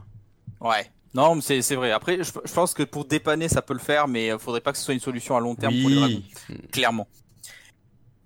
Ouais. 0.59 0.89
Non, 1.13 1.35
mais 1.35 1.41
c'est 1.41 1.61
c'est 1.61 1.75
vrai. 1.75 1.91
Après, 1.91 2.23
je, 2.23 2.31
je 2.45 2.53
pense 2.53 2.73
que 2.73 2.83
pour 2.83 3.03
dépanner, 3.03 3.49
ça 3.49 3.61
peut 3.61 3.73
le 3.73 3.79
faire, 3.79 4.07
mais 4.07 4.27
il 4.27 4.39
faudrait 4.39 4.61
pas 4.61 4.71
que 4.71 4.77
ce 4.77 4.85
soit 4.85 4.93
une 4.93 5.01
solution 5.01 5.35
à 5.35 5.41
long 5.41 5.55
terme 5.55 5.73
pour 5.81 5.89
les 5.89 5.95
Dragons, 5.97 6.21
clairement. 6.71 7.07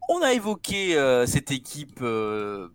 On 0.07 0.21
a 0.21 0.33
évoqué 0.33 0.95
euh, 0.95 1.25
cette 1.25 1.49
équipe 1.49 1.97
euh, 2.03 2.67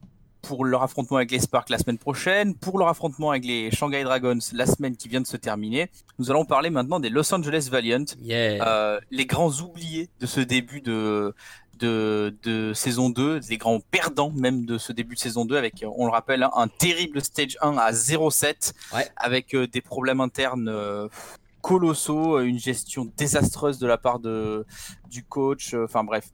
pour 0.43 0.65
leur 0.65 0.83
affrontement 0.83 1.17
avec 1.19 1.31
les 1.31 1.41
Sparks 1.41 1.71
la 1.71 1.79
semaine 1.79 1.99
prochaine, 1.99 2.55
pour 2.55 2.79
leur 2.79 2.89
affrontement 2.89 3.31
avec 3.31 3.45
les 3.45 3.71
Shanghai 3.71 4.03
Dragons 4.05 4.39
la 4.53 4.67
semaine 4.67 4.97
qui 4.97 5.09
vient 5.09 5.21
de 5.21 5.27
se 5.27 5.37
terminer. 5.37 5.91
Nous 6.19 6.31
allons 6.31 6.45
parler 6.45 6.71
maintenant 6.71 7.01
des 7.01 7.09
Los 7.11 7.33
Angeles 7.35 7.69
Valiant, 7.71 8.05
Yeah. 8.21 8.67
euh, 8.67 9.01
les 9.11 9.27
grands 9.27 9.53
oubliés 9.61 10.09
de 10.21 10.27
ce 10.27 10.41
début 10.41 10.81
de, 10.81 11.35
de, 11.79 12.35
de 12.43 12.73
saison 12.75 13.11
2, 13.11 13.41
les 13.49 13.57
grands 13.59 13.81
perdants 13.81 14.31
même 14.35 14.65
de 14.67 14.79
ce 14.79 14.93
début 14.93 15.15
de 15.15 15.21
saison 15.21 15.45
2 15.45 15.57
avec, 15.57 15.85
on 15.97 16.05
le 16.07 16.13
rappelle, 16.13 16.47
un 16.55 16.69
terrible 16.69 17.23
stage 17.23 17.57
1 17.63 17.77
à 17.79 17.93
0-7 17.93 18.73
Ouais. 18.95 19.09
avec 19.17 19.55
euh, 19.55 19.67
des 19.67 19.81
problèmes 19.81 20.21
internes 20.21 20.69
euh, 20.69 21.09
colossaux, 21.61 22.41
une 22.41 22.59
gestion 22.59 23.07
désastreuse 23.17 23.79
de 23.79 23.87
la 23.87 23.99
part 23.99 24.19
de, 24.19 24.65
du 25.11 25.23
coach, 25.25 25.75
enfin 25.75 26.05
bref. 26.05 26.27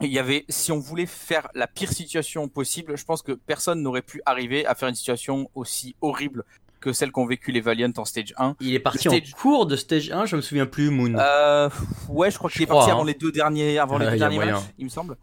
Il 0.00 0.12
y 0.12 0.18
avait, 0.18 0.44
si 0.48 0.72
on 0.72 0.78
voulait 0.78 1.06
faire 1.06 1.48
la 1.54 1.66
pire 1.66 1.92
situation 1.92 2.48
possible, 2.48 2.96
je 2.96 3.04
pense 3.04 3.22
que 3.22 3.32
personne 3.32 3.82
n'aurait 3.82 4.02
pu 4.02 4.22
arriver 4.24 4.64
à 4.66 4.74
faire 4.74 4.88
une 4.88 4.94
situation 4.94 5.50
aussi 5.54 5.94
horrible 6.00 6.44
que 6.80 6.92
celle 6.92 7.12
qu'ont 7.12 7.26
vécu 7.26 7.52
les 7.52 7.60
Valiant 7.60 7.92
en 7.96 8.04
stage 8.04 8.34
1. 8.38 8.56
il 8.60 8.74
est 8.74 8.80
parti 8.80 9.08
en 9.08 9.12
cours 9.36 9.66
de 9.66 9.76
stage 9.76 10.10
1, 10.10 10.26
je 10.26 10.36
me 10.36 10.40
souviens 10.40 10.66
plus, 10.66 10.90
Moon. 10.90 11.14
Euh, 11.14 11.68
ouais, 12.08 12.30
je 12.30 12.38
crois 12.38 12.50
qu'il 12.50 12.62
est 12.62 12.66
parti 12.66 12.90
avant 12.90 13.02
hein. 13.02 13.06
les 13.06 13.14
deux 13.14 13.30
derniers, 13.30 13.78
avant 13.78 13.98
les 13.98 14.10
deux 14.10 14.16
derniers 14.16 14.38
matchs, 14.38 14.64
il 14.78 14.86
me 14.86 14.90
semble. 14.90 15.16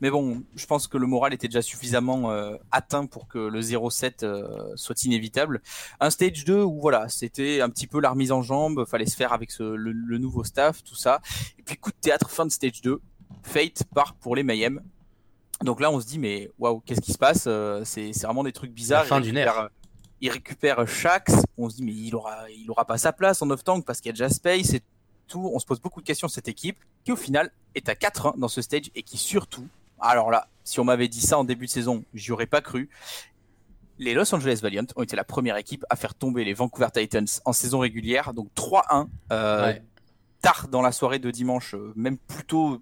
Mais 0.00 0.10
bon, 0.10 0.42
je 0.56 0.66
pense 0.66 0.88
que 0.88 0.98
le 0.98 1.06
moral 1.06 1.32
était 1.32 1.46
déjà 1.46 1.62
suffisamment 1.62 2.30
euh, 2.30 2.56
atteint 2.72 3.06
pour 3.06 3.28
que 3.28 3.38
le 3.38 3.60
0-7 3.60 4.24
euh, 4.24 4.72
soit 4.74 5.04
inévitable. 5.04 5.60
Un 6.00 6.10
stage 6.10 6.44
2 6.44 6.62
où 6.62 6.80
voilà, 6.80 7.08
c'était 7.08 7.60
un 7.60 7.68
petit 7.68 7.86
peu 7.86 8.00
la 8.00 8.10
remise 8.10 8.32
en 8.32 8.42
jambe, 8.42 8.84
fallait 8.86 9.06
se 9.06 9.14
faire 9.14 9.32
avec 9.32 9.50
ce, 9.50 9.62
le, 9.62 9.92
le 9.92 10.18
nouveau 10.18 10.42
staff, 10.44 10.82
tout 10.82 10.96
ça. 10.96 11.20
Et 11.58 11.62
puis 11.62 11.76
coup 11.76 11.90
de 11.90 11.96
théâtre, 12.00 12.30
fin 12.30 12.46
de 12.46 12.50
stage 12.50 12.80
2, 12.80 13.00
Fate 13.42 13.84
part 13.94 14.14
pour 14.14 14.36
les 14.36 14.42
Mayhem. 14.42 14.80
Donc 15.62 15.80
là, 15.80 15.90
on 15.90 16.00
se 16.00 16.06
dit 16.06 16.18
mais 16.18 16.50
waouh, 16.58 16.80
qu'est-ce 16.80 17.00
qui 17.00 17.12
se 17.12 17.18
passe? 17.18 17.44
Euh, 17.46 17.82
C'est 17.84 18.12
vraiment 18.22 18.42
des 18.44 18.52
trucs 18.52 18.72
bizarres. 18.72 19.02
La 19.02 19.08
fin 19.08 19.18
Il 19.20 19.24
d'une 19.24 19.36
récupère, 19.36 19.56
ère. 19.56 19.64
euh, 19.64 19.68
Il 20.20 20.30
récupère 20.30 20.88
Shax. 20.88 21.34
On 21.56 21.68
se 21.68 21.76
dit 21.76 21.84
mais 21.84 21.92
il 21.92 22.14
aura, 22.14 22.50
il 22.50 22.70
aura 22.70 22.84
pas 22.84 22.98
sa 22.98 23.12
place 23.12 23.42
en 23.42 23.50
off 23.50 23.62
tank 23.64 23.84
parce 23.84 24.00
qu'il 24.00 24.08
y 24.08 24.10
a 24.10 24.12
déjà 24.12 24.28
Space 24.28 24.74
et 24.74 24.82
tout. 25.28 25.50
On 25.54 25.58
se 25.58 25.66
pose 25.66 25.80
beaucoup 25.80 26.00
de 26.00 26.06
questions 26.06 26.28
sur 26.28 26.34
cette 26.34 26.48
équipe 26.48 26.78
qui 27.04 27.12
au 27.12 27.16
final 27.16 27.50
est 27.74 27.88
à 27.88 27.94
4-1 27.94 28.38
dans 28.38 28.48
ce 28.48 28.60
stage 28.62 28.90
et 28.94 29.02
qui 29.02 29.16
surtout, 29.18 29.66
alors 30.00 30.30
là, 30.30 30.48
si 30.64 30.78
on 30.80 30.84
m'avait 30.84 31.08
dit 31.08 31.20
ça 31.20 31.38
en 31.38 31.44
début 31.44 31.66
de 31.66 31.70
saison, 31.70 32.04
j'y 32.14 32.32
aurais 32.32 32.46
pas 32.46 32.60
cru. 32.60 32.90
Les 33.98 34.14
Los 34.14 34.34
Angeles 34.34 34.58
Valiant 34.62 34.84
ont 34.96 35.02
été 35.02 35.14
la 35.16 35.22
première 35.24 35.56
équipe 35.56 35.84
à 35.88 35.96
faire 35.96 36.14
tomber 36.14 36.44
les 36.44 36.54
Vancouver 36.54 36.88
Titans 36.92 37.26
en 37.44 37.52
saison 37.52 37.78
régulière, 37.78 38.34
donc 38.34 38.48
3-1 38.56 39.06
euh, 39.30 39.64
Ouais. 39.66 39.82
tard 40.40 40.66
dans 40.68 40.82
la 40.82 40.90
soirée 40.92 41.18
de 41.20 41.30
dimanche, 41.30 41.76
même 41.94 42.18
plutôt 42.18 42.80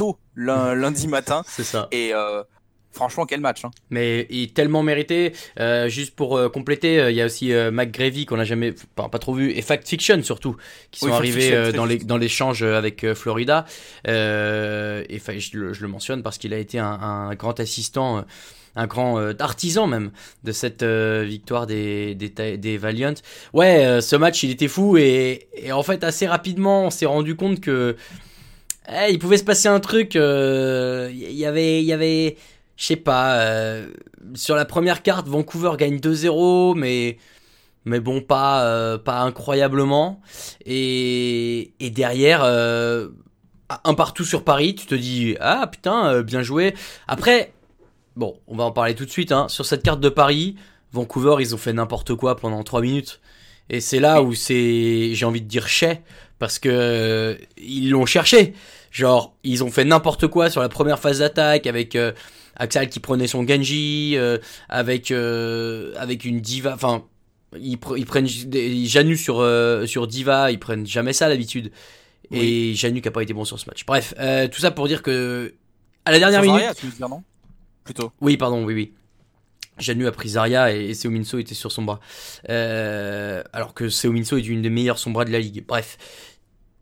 tôt 0.00 0.18
lundi 0.34 1.06
matin. 1.08 1.42
C'est 1.46 1.64
ça. 1.64 1.88
Et 1.92 2.10
euh, 2.14 2.42
franchement, 2.92 3.26
quel 3.26 3.40
match 3.40 3.64
hein. 3.64 3.70
Mais 3.90 4.26
il 4.30 4.42
est 4.44 4.54
tellement 4.54 4.82
mérité. 4.82 5.32
Euh, 5.58 5.88
juste 5.88 6.14
pour 6.16 6.36
euh, 6.36 6.48
compléter, 6.48 6.98
euh, 6.98 7.10
il 7.10 7.16
y 7.16 7.22
a 7.22 7.26
aussi 7.26 7.52
McGravy 7.78 8.24
qu'on 8.26 8.36
n'a 8.38 8.44
jamais, 8.44 8.72
pas, 8.96 9.08
pas 9.08 9.18
trop 9.18 9.34
vu, 9.34 9.50
et 9.52 9.62
Fact 9.62 9.86
Fiction 9.88 10.22
surtout, 10.22 10.56
qui 10.90 11.00
sont 11.00 11.06
Oui, 11.06 11.12
arrivés 11.12 11.72
dans 11.72 11.84
les 11.84 11.98
dans 11.98 12.16
l'échange 12.16 12.62
avec 12.62 13.12
Florida. 13.14 13.64
Et 14.06 14.10
je, 15.44 15.56
le- 15.58 15.72
je 15.72 15.82
le 15.82 15.88
mentionne 15.88 16.22
parce 16.22 16.38
qu'il 16.38 16.52
a 16.54 16.58
été 16.58 16.78
un, 16.78 16.98
un 17.30 17.34
grand 17.34 17.58
assistant. 17.60 18.24
un 18.76 18.86
grand 18.86 19.18
artisan 19.40 19.86
même 19.88 20.10
de 20.44 20.52
cette 20.52 20.84
victoire 20.84 21.66
des, 21.66 22.14
des, 22.14 22.78
Valiant. 22.78 23.14
Ouais, 23.52 24.00
ce 24.00 24.16
match 24.16 24.42
il 24.44 24.50
était 24.52 24.68
fou 24.68 24.96
et, 24.96 25.48
et 25.56 25.72
en 25.72 25.82
fait 25.82 26.04
assez 26.04 26.26
rapidement 26.26 26.86
on 26.86 26.90
s'est 26.90 27.06
rendu 27.06 27.34
compte 27.36 27.60
que 27.60 27.96
eh, 28.92 29.10
il 29.12 29.18
pouvait 29.18 29.36
se 29.38 29.44
passer 29.44 29.68
un 29.68 29.80
truc. 29.80 30.16
euh, 30.16 31.10
Il 31.12 31.32
y 31.32 31.46
avait, 31.46 31.80
il 31.82 31.86
y 31.86 31.92
avait, 31.92 32.36
je 32.76 32.84
sais 32.84 32.96
pas. 32.96 33.40
euh, 33.42 33.88
sur 34.34 34.56
la 34.56 34.64
première 34.64 35.02
carte, 35.02 35.28
Vancouver 35.28 35.72
gagne 35.78 35.98
2-0, 35.98 36.74
mais 36.76 37.18
mais 37.86 38.00
bon, 38.00 38.20
pas 38.22 38.64
euh, 38.66 38.98
pas 38.98 39.20
incroyablement. 39.22 40.20
Et 40.66 41.72
et 41.80 41.90
derrière. 41.90 42.42
euh, 42.44 43.08
un 43.84 43.94
partout 43.94 44.24
sur 44.24 44.44
Paris, 44.44 44.74
tu 44.74 44.86
te 44.86 44.94
dis 44.96 45.36
ah 45.40 45.66
putain 45.70 46.08
euh, 46.14 46.22
bien 46.22 46.42
joué. 46.42 46.74
Après 47.08 47.52
bon, 48.16 48.36
on 48.46 48.56
va 48.56 48.64
en 48.64 48.72
parler 48.72 48.94
tout 48.94 49.04
de 49.04 49.10
suite 49.10 49.32
hein. 49.32 49.48
sur 49.48 49.66
cette 49.66 49.82
carte 49.82 50.00
de 50.00 50.08
Paris, 50.08 50.56
Vancouver, 50.92 51.36
ils 51.40 51.54
ont 51.54 51.58
fait 51.58 51.72
n'importe 51.72 52.14
quoi 52.14 52.36
pendant 52.36 52.62
3 52.64 52.80
minutes. 52.82 53.20
Et 53.70 53.80
c'est 53.80 54.00
là 54.00 54.22
où 54.22 54.34
c'est 54.34 55.14
j'ai 55.14 55.24
envie 55.26 55.40
de 55.42 55.46
dire 55.48 55.68
chais 55.68 56.02
parce 56.38 56.58
que 56.58 56.68
euh, 56.70 57.34
ils 57.58 57.90
l'ont 57.90 58.06
cherché. 58.06 58.54
Genre, 58.90 59.36
ils 59.44 59.62
ont 59.62 59.70
fait 59.70 59.84
n'importe 59.84 60.26
quoi 60.26 60.50
sur 60.50 60.60
la 60.60 60.68
première 60.68 60.98
phase 60.98 61.20
d'attaque 61.20 61.66
avec 61.66 61.94
euh, 61.94 62.12
Axel 62.56 62.88
qui 62.88 62.98
prenait 62.98 63.28
son 63.28 63.46
Genji, 63.46 64.14
euh, 64.16 64.38
avec 64.68 65.10
euh, 65.12 65.94
avec 65.96 66.24
une 66.24 66.40
diva. 66.40 66.74
Enfin, 66.74 67.04
ils, 67.58 67.76
pre- 67.76 67.96
ils 67.96 68.06
prennent 68.06 68.26
des- 68.46 68.84
Janu 68.86 69.16
sur 69.16 69.38
euh, 69.40 69.86
sur 69.86 70.06
diva, 70.08 70.50
ils 70.50 70.58
prennent 70.58 70.86
jamais 70.86 71.12
ça 71.12 71.28
d'habitude. 71.28 71.70
Et 72.32 72.74
Janu 72.74 73.00
qui 73.00 73.08
a 73.08 73.10
pas 73.10 73.22
été 73.22 73.32
bon 73.32 73.44
sur 73.44 73.58
ce 73.58 73.66
match. 73.66 73.84
Bref, 73.86 74.14
euh, 74.20 74.46
tout 74.46 74.60
ça 74.60 74.70
pour 74.70 74.86
dire 74.86 75.02
que 75.02 75.54
à 76.04 76.12
la 76.12 76.18
dernière 76.20 76.42
minute. 76.42 76.58
Zarya, 76.60 76.74
tu 76.74 76.86
veux 76.86 76.92
dire 76.92 77.08
non? 77.08 77.22
Plutôt. 77.82 78.12
Oui, 78.20 78.36
pardon, 78.36 78.64
oui, 78.64 78.74
oui. 78.74 78.92
Janu 79.78 80.06
a 80.06 80.12
pris 80.12 80.30
Zarya 80.30 80.72
et, 80.74 80.90
et 80.90 80.94
Seominso 80.94 81.38
était 81.38 81.54
sur 81.54 81.72
son 81.72 81.82
bras. 81.82 81.98
Euh, 82.48 83.42
alors 83.52 83.74
que 83.74 83.88
Seominso 83.88 84.36
est 84.36 84.46
une 84.46 84.62
des 84.62 84.70
meilleures 84.70 84.98
son 84.98 85.10
bras 85.10 85.24
de 85.24 85.32
la 85.32 85.40
ligue. 85.40 85.64
Bref. 85.66 85.96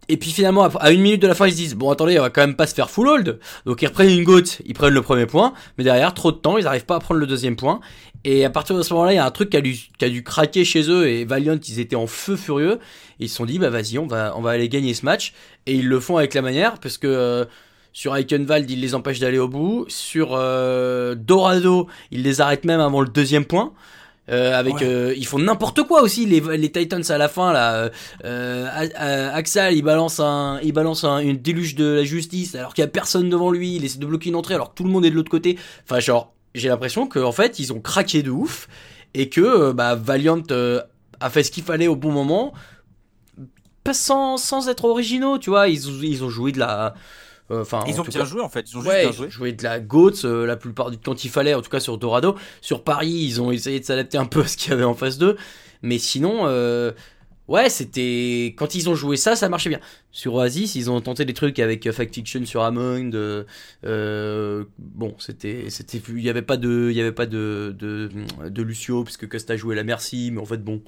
Et 0.09 0.17
puis 0.17 0.31
finalement, 0.31 0.65
à- 0.65 0.91
une 0.93 1.01
minute 1.03 1.21
de 1.23 1.27
la 1.27 1.35
fin, 1.35 1.47
ils 1.47 1.53
se 1.53 1.57
disent 1.57 1.75
bon 1.75 1.91
attendez, 1.91 2.19
on 2.19 2.23
va 2.23 2.31
quand 2.31 2.41
même 2.41 2.57
pas 2.57 2.67
se 2.67 2.75
faire 2.75 2.89
full 2.91 3.09
hold. 3.09 3.39
Donc 3.67 3.83
ils 3.83 3.87
reprennent 3.87 4.11
une 4.11 4.25
goutte, 4.25 4.61
ils 4.65 4.75
prennent 4.75 4.95
le 4.95 5.03
premier 5.03 5.27
point, 5.27 5.53
mais 5.77 5.85
derrière 5.85 6.15
trop 6.15 6.33
de 6.33 6.37
temps, 6.39 6.57
ils 6.59 6.67
arrivent 6.67 6.87
pas 6.87 6.97
à 6.97 7.01
prendre 7.01 7.21
le 7.21 7.27
deuxième 7.27 7.57
point. 7.57 7.81
Et 8.25 8.45
à 8.45 8.51
partir 8.51 8.77
de 8.77 8.83
ce 8.83 8.93
moment-là, 8.95 9.13
il 9.13 9.17
y 9.17 9.19
a 9.21 9.25
un 9.25 9.31
truc 9.31 9.51
qui 9.51 9.57
a, 9.57 9.61
dû, 9.61 9.75
qui 9.99 10.05
a 10.05 10.09
dû 10.09 10.25
craquer 10.25 10.65
chez 10.65 10.91
eux 10.91 11.09
et 11.09 11.25
Valiant, 11.25 11.57
ils 11.69 11.79
étaient 11.79 11.95
en 11.97 12.07
feu 12.09 12.37
furieux. 12.37 12.79
Ils 13.21 13.29
se 13.29 13.37
sont 13.37 13.45
dit 13.47 13.59
bah 13.59 13.71
vas-y, 13.71 13.99
on 13.99 14.07
va 14.07 14.35
on 14.37 14.41
va 14.41 14.51
aller 14.51 14.69
gagner 14.69 14.95
ce 14.95 15.05
match. 15.05 15.35
Et 15.67 15.75
ils 15.75 15.87
le 15.87 16.01
font 16.01 16.17
avec 16.17 16.35
la 16.35 16.43
manière 16.43 16.79
parce 16.81 16.99
que 16.99 17.07
euh, 17.07 17.45
sur 17.93 18.17
Eichenwald, 18.17 18.69
ils 18.71 18.81
les 18.81 18.95
empêchent 18.95 19.21
d'aller 19.21 19.39
au 19.39 19.49
bout. 19.49 19.85
Sur 19.89 20.31
euh, 20.33 21.15
Dorado, 21.15 21.87
ils 22.11 22.23
les 22.23 22.41
arrêtent 22.41 22.65
même 22.65 22.81
avant 22.81 23.03
le 23.03 23.09
deuxième 23.09 23.45
point. 23.45 23.73
Euh, 24.31 24.55
avec, 24.59 24.75
Ouais. 24.75 24.85
euh, 24.85 25.15
ils 25.17 25.27
font 25.27 25.39
n'importe 25.39 25.83
quoi 25.85 26.03
aussi 26.03 26.27
les, 26.27 26.41
les 26.59 26.71
Titans 26.71 27.03
à 27.09 27.17
la 27.19 27.29
fin 27.29 27.53
là. 27.53 27.91
Euh, 28.25 29.31
Axel 29.33 29.75
il 29.75 29.83
balance 29.83 30.21
un, 30.21 30.61
il 30.63 30.73
balance 30.73 31.05
un, 31.05 31.19
une 31.21 31.39
déluge 31.39 31.75
de 31.75 31.87
la 31.87 32.05
justice 32.05 32.55
alors 32.55 32.75
qu'il 32.75 32.83
y 32.83 32.85
a 32.85 32.89
personne 32.89 33.29
devant 33.31 33.51
lui. 33.51 33.77
Il 33.77 33.85
essaie 33.85 33.99
de 33.99 34.07
bloquer 34.07 34.29
une 34.29 34.37
entrée 34.37 34.55
alors 34.55 34.71
que 34.71 34.75
tout 34.75 34.85
le 34.85 34.91
monde 34.91 35.05
est 35.07 35.11
de 35.11 35.15
l'autre 35.15 35.31
côté. 35.31 35.59
Enfin 35.85 36.01
genre 36.01 36.35
j'ai 36.55 36.69
l'impression 36.69 37.07
que 37.07 37.19
en 37.21 37.33
fait 37.33 37.59
ils 37.59 37.73
ont 37.73 37.81
craqué 37.81 38.23
de 38.23 38.31
ouf 38.31 38.69
et 39.15 39.29
que 39.31 39.41
euh, 39.41 39.73
bah, 39.73 39.95
Valiant 39.95 40.43
euh, 40.51 40.83
a 41.21 41.31
fait 41.31 41.43
ce 41.43 41.51
qu'il 41.51 41.65
fallait 41.65 41.89
au 41.89 41.97
bon 41.97 42.13
moment 42.13 42.53
pas 43.85 43.95
sans, 43.95 44.37
sans 44.37 44.69
être 44.69 44.85
originaux 44.85 45.39
tu 45.39 45.51
vois 45.51 45.69
ils, 45.69 46.05
ils 46.05 46.23
ont 46.25 46.29
joué 46.29 46.53
de 46.53 46.59
la 46.59 46.95
enfin 47.51 47.85
Ils 47.87 48.01
ont 48.01 48.05
bien 48.05 48.21
cas- 48.21 48.25
joué 48.27 48.41
en 48.41 48.49
fait. 48.49 48.71
Ils 48.71 48.77
ont 48.79 48.83
juste 48.83 48.93
bien 48.95 49.09
ils 49.09 49.13
joué. 49.13 49.27
ont 49.27 49.31
joué 49.31 49.53
de 49.53 49.63
la 49.63 49.81
GOATS 49.81 50.25
euh, 50.25 50.47
la 50.47 50.57
plupart 50.57 50.91
du 50.91 50.97
temps 50.99 51.13
quand 51.13 51.25
il 51.25 51.31
fallait, 51.31 51.55
en 51.55 51.63
tout 51.63 51.71
cas 51.71 51.81
sur 51.81 51.97
Dorado. 51.99 52.37
Sur 52.61 52.85
Paris, 52.85 53.09
ils 53.11 53.41
ont 53.41 53.51
essayé 53.51 53.81
de 53.81 53.85
s'adapter 53.85 54.19
un 54.19 54.27
peu 54.27 54.41
à 54.45 54.47
ce 54.47 54.57
qu'il 54.57 54.71
y 54.71 54.75
avait 54.75 54.85
en 54.85 54.95
face 54.95 55.19
d'eux. 55.19 55.37
Mais 55.83 55.99
sinon, 55.99 56.47
euh, 56.47 56.91
ouais, 57.47 57.71
c'était. 57.71 58.55
Quand 58.59 58.75
ils 58.75 58.89
ont 58.91 58.95
joué 58.95 59.17
ça, 59.17 59.37
ça 59.37 59.49
marchait 59.49 59.69
bien. 59.71 59.81
Sur 60.11 60.35
Oasis, 60.35 60.75
ils 60.75 60.91
ont 60.91 61.01
tenté 61.01 61.25
des 61.25 61.35
trucs 61.35 61.59
avec 61.61 61.87
euh, 61.87 61.93
Fact 61.93 62.15
Fiction 62.15 62.45
sur 62.45 62.63
Hammond. 62.63 63.11
euh, 63.15 63.45
euh, 63.85 64.65
bon, 64.79 65.15
c'était. 65.19 65.67
c'était 65.71 66.01
Il 66.09 66.17
n'y 66.17 66.29
avait 66.29 66.43
pas 66.43 66.57
de, 66.57 66.89
il 66.91 66.97
y 66.97 67.01
avait 67.01 67.13
pas 67.13 67.27
de, 67.27 67.75
de, 67.79 68.11
de 68.49 68.63
Lucio, 68.63 69.05
puisque 69.05 69.29
Costa 69.29 69.57
jouait 69.57 69.77
la 69.77 69.85
merci, 69.85 70.31
mais 70.33 70.41
en 70.41 70.47
fait, 70.47 70.63
bon. 70.63 70.83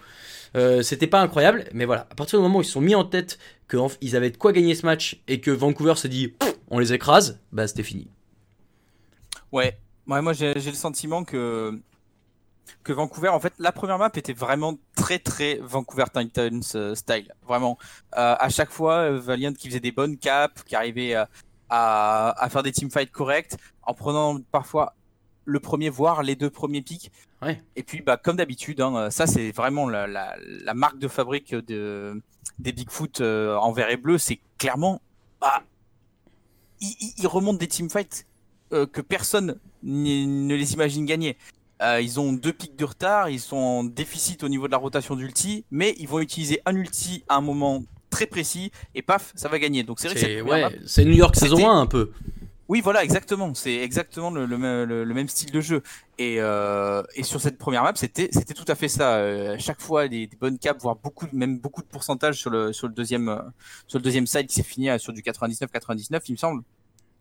Euh, 0.56 0.82
c'était 0.82 1.06
pas 1.06 1.20
incroyable, 1.20 1.64
mais 1.72 1.84
voilà. 1.84 2.02
À 2.10 2.14
partir 2.14 2.38
du 2.38 2.42
moment 2.42 2.58
où 2.58 2.62
ils 2.62 2.66
se 2.66 2.72
sont 2.72 2.80
mis 2.80 2.94
en 2.94 3.04
tête 3.04 3.38
qu'ils 3.68 4.16
avaient 4.16 4.30
de 4.30 4.36
quoi 4.36 4.52
gagner 4.52 4.74
ce 4.74 4.84
match 4.84 5.22
et 5.28 5.40
que 5.40 5.50
Vancouver 5.50 5.94
s'est 5.96 6.08
dit 6.08 6.34
on 6.68 6.78
les 6.78 6.92
écrase, 6.92 7.40
bah 7.52 7.66
c'était 7.66 7.82
fini. 7.82 8.08
Ouais, 9.52 9.78
ouais 10.06 10.22
moi 10.22 10.32
j'ai 10.32 10.54
le 10.54 10.72
sentiment 10.72 11.24
que 11.24 11.80
que 12.84 12.92
Vancouver, 12.92 13.28
en 13.28 13.40
fait, 13.40 13.52
la 13.58 13.72
première 13.72 13.98
map 13.98 14.10
était 14.14 14.32
vraiment 14.32 14.78
très 14.94 15.18
très 15.18 15.56
Vancouver 15.60 16.04
Titans 16.14 16.62
euh, 16.76 16.94
style. 16.94 17.34
Vraiment, 17.46 17.78
Euh, 18.16 18.36
à 18.38 18.48
chaque 18.48 18.70
fois, 18.70 19.10
Valiant 19.10 19.52
qui 19.52 19.68
faisait 19.68 19.80
des 19.80 19.92
bonnes 19.92 20.16
caps, 20.16 20.62
qui 20.64 20.76
arrivait 20.76 21.14
à, 21.14 21.28
à 21.68 22.48
faire 22.48 22.62
des 22.62 22.72
teamfights 22.72 23.10
corrects, 23.10 23.54
en 23.82 23.94
prenant 23.94 24.40
parfois 24.52 24.94
le 25.44 25.60
premier, 25.60 25.90
voire 25.90 26.22
les 26.22 26.36
deux 26.36 26.50
premiers 26.50 26.82
pics. 26.82 27.10
Ouais. 27.42 27.62
Et 27.76 27.82
puis, 27.82 28.02
bah, 28.02 28.16
comme 28.16 28.36
d'habitude, 28.36 28.80
hein, 28.80 29.10
ça 29.10 29.26
c'est 29.26 29.50
vraiment 29.50 29.88
la, 29.88 30.06
la, 30.06 30.36
la 30.40 30.74
marque 30.74 30.98
de 30.98 31.08
fabrique 31.08 31.54
de, 31.54 32.20
des 32.58 32.72
Bigfoot 32.72 33.20
euh, 33.20 33.56
en 33.56 33.72
vert 33.72 33.90
et 33.90 33.96
bleu. 33.96 34.18
C'est 34.18 34.40
clairement, 34.58 35.00
bah, 35.40 35.62
ils, 36.80 37.26
remontent 37.26 37.58
des 37.58 37.68
teamfights 37.68 38.26
euh, 38.72 38.86
que 38.86 39.00
personne 39.00 39.58
ne 39.82 40.54
les 40.54 40.74
imagine 40.74 41.04
gagner. 41.06 41.36
Euh, 41.82 42.00
ils 42.00 42.20
ont 42.20 42.32
deux 42.34 42.52
pics 42.52 42.76
de 42.76 42.84
retard, 42.84 43.30
ils 43.30 43.40
sont 43.40 43.56
en 43.56 43.84
déficit 43.84 44.44
au 44.44 44.48
niveau 44.48 44.66
de 44.66 44.72
la 44.72 44.78
rotation 44.78 45.16
d'ulti, 45.16 45.64
mais 45.70 45.94
ils 45.98 46.08
vont 46.08 46.20
utiliser 46.20 46.60
un 46.66 46.74
ulti 46.74 47.24
à 47.28 47.36
un 47.36 47.40
moment 47.40 47.82
très 48.10 48.26
précis 48.26 48.70
et 48.94 49.00
paf, 49.00 49.32
ça 49.34 49.48
va 49.48 49.58
gagner. 49.58 49.82
Donc 49.82 49.98
c'est 49.98 50.08
vrai 50.08 50.20
que 50.20 50.42
ouais, 50.42 51.04
New 51.04 51.12
York 51.16 51.36
saison 51.36 51.56
c'était- 51.56 51.68
1 51.68 51.80
un 51.80 51.86
peu. 51.86 52.10
Oui, 52.70 52.80
voilà, 52.80 53.02
exactement. 53.04 53.52
C'est 53.54 53.74
exactement 53.76 54.30
le, 54.30 54.46
le 54.46 54.56
même, 54.56 54.88
le- 54.88 55.04
le 55.04 55.14
même 55.14 55.28
style 55.28 55.50
de 55.50 55.60
jeu. 55.60 55.82
Et, 56.18 56.36
euh, 56.38 57.02
et 57.14 57.22
sur 57.22 57.40
cette 57.40 57.58
première 57.58 57.82
map, 57.82 57.92
c'était 57.96 58.28
c'était 58.32 58.54
tout 58.54 58.64
à 58.68 58.74
fait 58.74 58.88
ça. 58.88 59.16
Euh, 59.16 59.54
à 59.54 59.58
chaque 59.58 59.80
fois, 59.80 60.08
des, 60.08 60.26
des 60.26 60.36
bonnes 60.36 60.58
caps, 60.58 60.80
voire 60.80 60.96
beaucoup, 60.96 61.26
même 61.32 61.58
beaucoup 61.58 61.82
de 61.82 61.88
pourcentage 61.88 62.36
sur 62.38 62.50
le 62.50 62.72
sur 62.72 62.86
le 62.88 62.94
deuxième 62.94 63.28
euh, 63.28 63.40
sur 63.86 63.98
le 63.98 64.02
deuxième 64.04 64.26
side 64.26 64.46
qui 64.46 64.54
s'est 64.54 64.62
fini 64.62 64.88
à- 64.88 64.98
sur 64.98 65.12
du 65.12 65.22
99-99, 65.22 66.20
il 66.28 66.32
me 66.32 66.36
semble. 66.36 66.62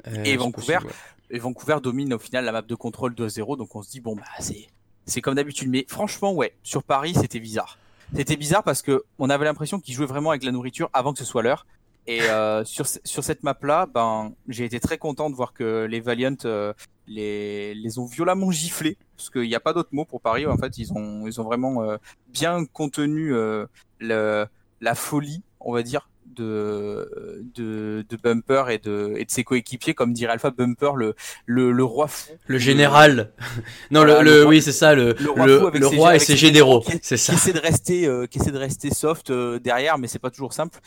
Euh, 0.08 0.24
Et 0.24 0.38
Vancouver, 0.38 0.76
possible, 0.76 0.88
ouais. 1.32 1.36
Et 1.36 1.40
Vancouver 1.40 1.78
domine 1.84 2.14
au 2.14 2.20
final 2.20 2.46
la 2.46 2.52
map 2.54 2.62
de 2.62 2.76
contrôle 2.76 3.14
2-0, 3.14 3.58
donc 3.58 3.76
on 3.76 3.82
se 3.84 3.90
dit 3.90 4.00
bon 4.02 4.16
bah 4.16 4.24
c'est 4.40 4.68
c'est 5.06 5.22
comme 5.22 5.36
d'habitude. 5.36 5.70
Mais 5.70 5.86
franchement 5.90 6.32
ouais, 6.34 6.54
sur 6.64 6.84
Paris 6.84 7.16
c'était 7.16 7.40
bizarre. 7.40 7.78
C'était 8.16 8.38
bizarre 8.38 8.64
parce 8.64 8.82
que 8.82 9.04
on 9.20 9.30
avait 9.30 9.46
l'impression 9.46 9.80
qu'ils 9.80 9.94
jouaient 9.96 10.06
vraiment 10.08 10.30
avec 10.32 10.44
la 10.44 10.52
nourriture 10.52 10.90
avant 10.94 11.12
que 11.14 11.20
ce 11.20 11.26
soit 11.26 11.44
l'heure. 11.44 11.66
Et 12.08 12.22
euh, 12.24 12.64
sur 12.66 12.88
sur 12.88 13.24
cette 13.24 13.44
map 13.44 13.58
là, 13.62 13.86
ben 13.86 14.34
j'ai 14.48 14.66
été 14.66 14.80
très 14.80 14.98
content 14.98 15.30
de 15.30 15.36
voir 15.36 15.54
que 15.54 15.86
les 15.86 16.00
Valiant 16.00 16.36
euh, 16.46 16.74
les 17.08 17.76
les 17.76 18.00
ont 18.00 18.06
violemment 18.06 18.52
giflés 18.52 18.98
parce 19.16 19.30
qu'il 19.30 19.44
n'y 19.44 19.56
a 19.56 19.60
pas 19.60 19.74
d'autre 19.74 19.90
mot 19.92 20.06
pour 20.06 20.22
Paris. 20.22 20.46
En 20.46 20.58
fait 20.58 20.78
ils 20.78 20.92
ont 20.94 21.28
ils 21.28 21.40
ont 21.40 21.44
vraiment 21.44 21.84
euh, 21.84 21.98
bien 22.30 22.66
contenu 22.66 23.34
euh, 23.34 23.66
le 24.00 24.48
la 24.82 24.96
folie 24.96 25.44
on 25.60 25.74
va 25.74 25.84
dire 25.84 26.10
de 26.36 27.42
de, 27.56 28.06
de 28.08 28.18
Bumper 28.18 28.65
et 28.70 28.78
de 28.78 29.13
et 29.18 29.26
de 29.26 29.32
ses 29.32 29.44
coéquipiers 29.44 29.94
comme 29.94 30.13
dirait 30.13 30.34
Alpha 30.34 30.52
Bumper 30.52 30.92
le 30.96 31.15
le, 31.46 31.72
le 31.72 31.84
roi 31.84 32.08
fou 32.08 32.32
Le 32.48 32.58
général. 32.58 33.34
non, 33.92 34.02
Voilà, 34.02 34.22
le, 34.22 34.30
le 34.30 34.36
le- 34.38 34.42
roi- 34.44 34.50
oui, 34.50 34.62
c'est 34.62 34.72
ça, 34.72 34.96
le, 34.96 35.15
le 35.20 35.30
roi 35.32 35.46
le, 35.48 35.68
avec 35.68 35.84
ses- 35.84 35.96
roi 35.96 36.15
et 36.15 36.20
ses 36.20 36.26
ses 36.28 36.38
généraux. 36.38 36.84
C'est 37.02 37.15
qui 37.15 37.18
ça. 37.18 37.34
essaie 37.34 37.54
de 37.54 37.60
rester 37.60 38.06
euh, 38.08 38.26
qui 38.28 38.39
essaie 38.39 38.52
de 38.52 38.58
rester 38.58 38.89
soft 38.94 39.30
euh, 39.30 39.60
derrière 39.60 39.98
mais 39.98 40.08
c'est 40.08 40.20
pas 40.20 40.30
toujours 40.32 40.54
simple 40.54 40.80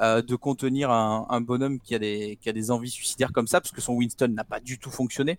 euh, 0.00 0.22
de 0.22 0.36
contenir 0.36 0.90
un, 0.90 1.26
un 1.28 1.40
bonhomme 1.40 1.80
qui 1.80 1.94
a 1.94 1.98
des 1.98 2.38
qui 2.40 2.48
a 2.48 2.52
des 2.52 2.70
envies 2.70 2.90
suicidaires 2.90 3.32
comme 3.32 3.46
ça 3.46 3.60
parce 3.60 3.72
que 3.72 3.80
son 3.80 3.94
Winston 3.94 4.28
n'a 4.28 4.44
pas 4.44 4.60
du 4.60 4.78
tout 4.78 4.90
fonctionné 4.90 5.38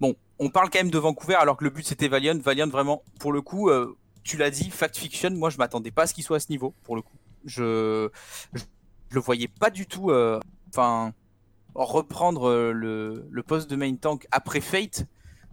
bon 0.00 0.14
on 0.38 0.50
parle 0.50 0.70
quand 0.70 0.78
même 0.80 0.90
de 0.90 0.98
Vancouver 0.98 1.34
alors 1.36 1.56
que 1.56 1.64
le 1.64 1.70
but 1.70 1.86
c'était 1.86 2.08
Valiant 2.08 2.38
Valiant 2.38 2.68
vraiment 2.68 3.02
pour 3.20 3.32
le 3.32 3.40
coup 3.42 3.68
euh, 3.68 3.96
tu 4.24 4.36
l'as 4.36 4.50
dit 4.50 4.70
fact 4.70 4.96
fiction 4.96 5.30
moi 5.30 5.50
je 5.50 5.58
m'attendais 5.58 5.90
pas 5.90 6.02
à 6.02 6.06
ce 6.06 6.14
qu'il 6.14 6.24
soit 6.24 6.36
à 6.38 6.40
ce 6.40 6.48
niveau 6.50 6.74
pour 6.84 6.96
le 6.96 7.02
coup 7.02 7.16
je 7.44 8.08
je, 8.52 8.62
je 9.10 9.14
le 9.14 9.20
voyais 9.20 9.48
pas 9.48 9.70
du 9.70 9.86
tout 9.86 10.10
euh, 10.10 10.40
enfin 10.68 11.12
reprendre 11.74 12.48
euh, 12.48 12.72
le, 12.72 13.26
le 13.30 13.42
poste 13.42 13.70
de 13.70 13.76
main 13.76 13.94
tank 13.96 14.26
après 14.30 14.60
Fate 14.60 15.06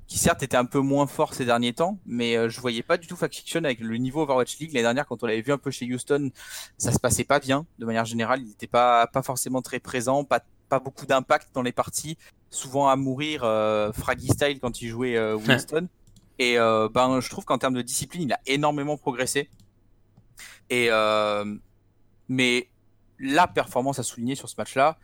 qui 0.09 0.17
certes 0.17 0.41
était 0.41 0.57
un 0.57 0.65
peu 0.65 0.79
moins 0.79 1.05
fort 1.05 1.35
ces 1.35 1.45
derniers 1.45 1.73
temps, 1.73 1.99
mais 2.03 2.35
euh, 2.35 2.49
je 2.49 2.59
voyais 2.59 2.81
pas 2.81 2.97
du 2.97 3.05
tout 3.05 3.15
Fact 3.15 3.35
Fiction 3.35 3.63
avec 3.63 3.79
le 3.79 3.95
niveau 3.97 4.23
Overwatch 4.23 4.57
League. 4.57 4.71
L'année 4.73 4.81
dernière, 4.81 5.05
quand 5.05 5.21
on 5.21 5.27
l'avait 5.27 5.41
vu 5.43 5.51
un 5.53 5.59
peu 5.59 5.69
chez 5.69 5.85
Houston, 5.85 6.31
ça 6.79 6.91
se 6.91 6.97
passait 6.99 7.23
pas 7.23 7.39
bien. 7.39 7.67
De 7.77 7.85
manière 7.85 8.05
générale, 8.05 8.41
il 8.41 8.47
n'était 8.47 8.65
pas, 8.65 9.05
pas 9.05 9.21
forcément 9.21 9.61
très 9.61 9.79
présent, 9.79 10.23
pas, 10.23 10.41
pas 10.67 10.79
beaucoup 10.79 11.05
d'impact 11.05 11.49
dans 11.53 11.61
les 11.61 11.71
parties, 11.71 12.17
souvent 12.49 12.87
à 12.87 12.95
mourir 12.95 13.43
euh, 13.43 13.91
Fraggy 13.93 14.29
Style 14.29 14.59
quand 14.59 14.81
il 14.81 14.87
jouait 14.87 15.15
euh, 15.15 15.35
Winston. 15.37 15.87
Et 16.39 16.57
euh, 16.57 16.89
ben, 16.91 17.19
je 17.19 17.29
trouve 17.29 17.45
qu'en 17.45 17.59
termes 17.59 17.75
de 17.75 17.83
discipline, 17.83 18.23
il 18.23 18.33
a 18.33 18.39
énormément 18.47 18.97
progressé. 18.97 19.51
Et 20.71 20.87
euh, 20.89 21.55
mais 22.29 22.69
la 23.19 23.47
performance 23.47 23.99
à 23.99 24.03
souligner 24.03 24.35
sur 24.35 24.47
ce 24.47 24.55
match-là, 24.57 24.97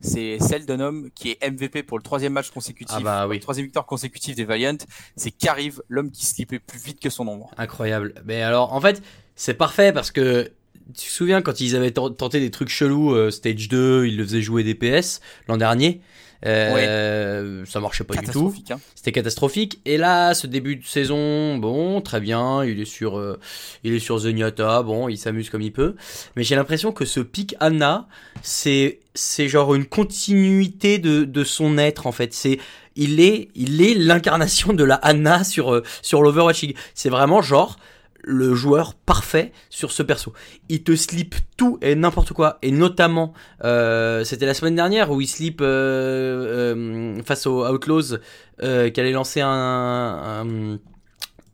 c'est 0.00 0.38
celle 0.38 0.64
d'un 0.64 0.78
homme 0.78 1.10
qui 1.12 1.30
est 1.30 1.50
MVP 1.50 1.82
pour 1.82 1.98
le 1.98 2.04
troisième 2.04 2.32
match 2.34 2.50
consécutif, 2.50 2.94
Ah 2.96 3.00
bah 3.02 3.26
oui. 3.26 3.40
troisième 3.40 3.66
victoire 3.66 3.84
consécutive 3.84 4.36
des 4.36 4.44
Valiant. 4.44 4.76
C'est 5.16 5.32
qu'arrive 5.32 5.82
l'homme 5.88 6.12
qui 6.12 6.24
slipait 6.24 6.60
plus 6.60 6.78
vite 6.78 7.00
que 7.00 7.10
son 7.10 7.26
ombre. 7.26 7.50
Incroyable. 7.56 8.14
Mais 8.24 8.42
alors, 8.42 8.72
en 8.72 8.80
fait, 8.80 9.02
c'est 9.34 9.54
parfait 9.54 9.92
parce 9.92 10.12
que 10.12 10.52
tu 10.94 11.06
te 11.08 11.12
souviens 11.12 11.42
quand 11.42 11.60
ils 11.60 11.74
avaient 11.74 11.90
ten- 11.90 12.14
tenté 12.14 12.38
des 12.38 12.52
trucs 12.52 12.68
chelous, 12.68 13.12
euh, 13.12 13.32
Stage 13.32 13.68
2, 13.68 14.06
ils 14.06 14.16
le 14.16 14.22
faisaient 14.24 14.40
jouer 14.40 14.62
des 14.62 14.76
PS 14.76 15.20
l'an 15.48 15.56
dernier. 15.56 16.00
Euh, 16.46 17.64
Ça 17.66 17.80
marchait 17.80 18.04
pas 18.04 18.14
du 18.14 18.20
tout. 18.20 18.26
Catastrophique. 18.26 18.70
Hein. 18.70 18.80
C'était 18.94 19.12
catastrophique. 19.12 19.80
Et 19.84 19.96
là, 19.96 20.34
ce 20.34 20.46
début 20.46 20.76
de 20.76 20.84
saison, 20.84 21.56
bon, 21.58 22.00
très 22.00 22.20
bien. 22.20 22.64
Il 22.64 22.80
est 22.80 22.84
sur, 22.84 23.18
euh, 23.18 23.38
il 23.84 23.92
est 23.94 23.98
sur 23.98 24.18
Zenyatta. 24.18 24.82
Bon, 24.82 25.08
il 25.08 25.16
s'amuse 25.18 25.50
comme 25.50 25.62
il 25.62 25.72
peut. 25.72 25.96
Mais 26.36 26.44
j'ai 26.44 26.54
l'impression 26.54 26.92
que 26.92 27.04
ce 27.04 27.20
pic 27.20 27.56
Anna, 27.60 28.06
c'est, 28.42 29.00
c'est 29.14 29.48
genre 29.48 29.74
une 29.74 29.86
continuité 29.86 30.98
de, 30.98 31.24
de 31.24 31.44
son 31.44 31.78
être 31.78 32.06
en 32.06 32.12
fait. 32.12 32.32
C'est, 32.32 32.58
il 32.96 33.20
est, 33.20 33.48
il 33.54 33.82
est 33.82 33.94
l'incarnation 33.94 34.72
de 34.72 34.84
la 34.84 34.96
Anna 34.96 35.44
sur, 35.44 35.74
euh, 35.74 35.82
sur 36.02 36.22
l'Overwatch 36.22 36.62
League. 36.62 36.76
C'est 36.94 37.10
vraiment 37.10 37.42
genre 37.42 37.78
le 38.24 38.54
joueur 38.54 38.94
parfait 38.94 39.52
sur 39.70 39.92
ce 39.92 40.02
perso. 40.02 40.32
Il 40.68 40.82
te 40.82 40.94
slip 40.96 41.34
tout 41.56 41.78
et 41.82 41.94
n'importe 41.94 42.32
quoi. 42.32 42.58
Et 42.62 42.70
notamment, 42.72 43.32
euh, 43.64 44.24
c'était 44.24 44.46
la 44.46 44.54
semaine 44.54 44.74
dernière 44.74 45.10
où 45.10 45.20
il 45.20 45.26
slip 45.28 45.60
euh, 45.60 46.74
euh, 46.74 47.22
face 47.24 47.46
aux 47.46 47.66
Outlaws 47.66 48.18
qui 48.60 48.66
allait 49.00 49.12
lancer 49.12 49.40
un, 49.40 49.48
un, 49.50 50.78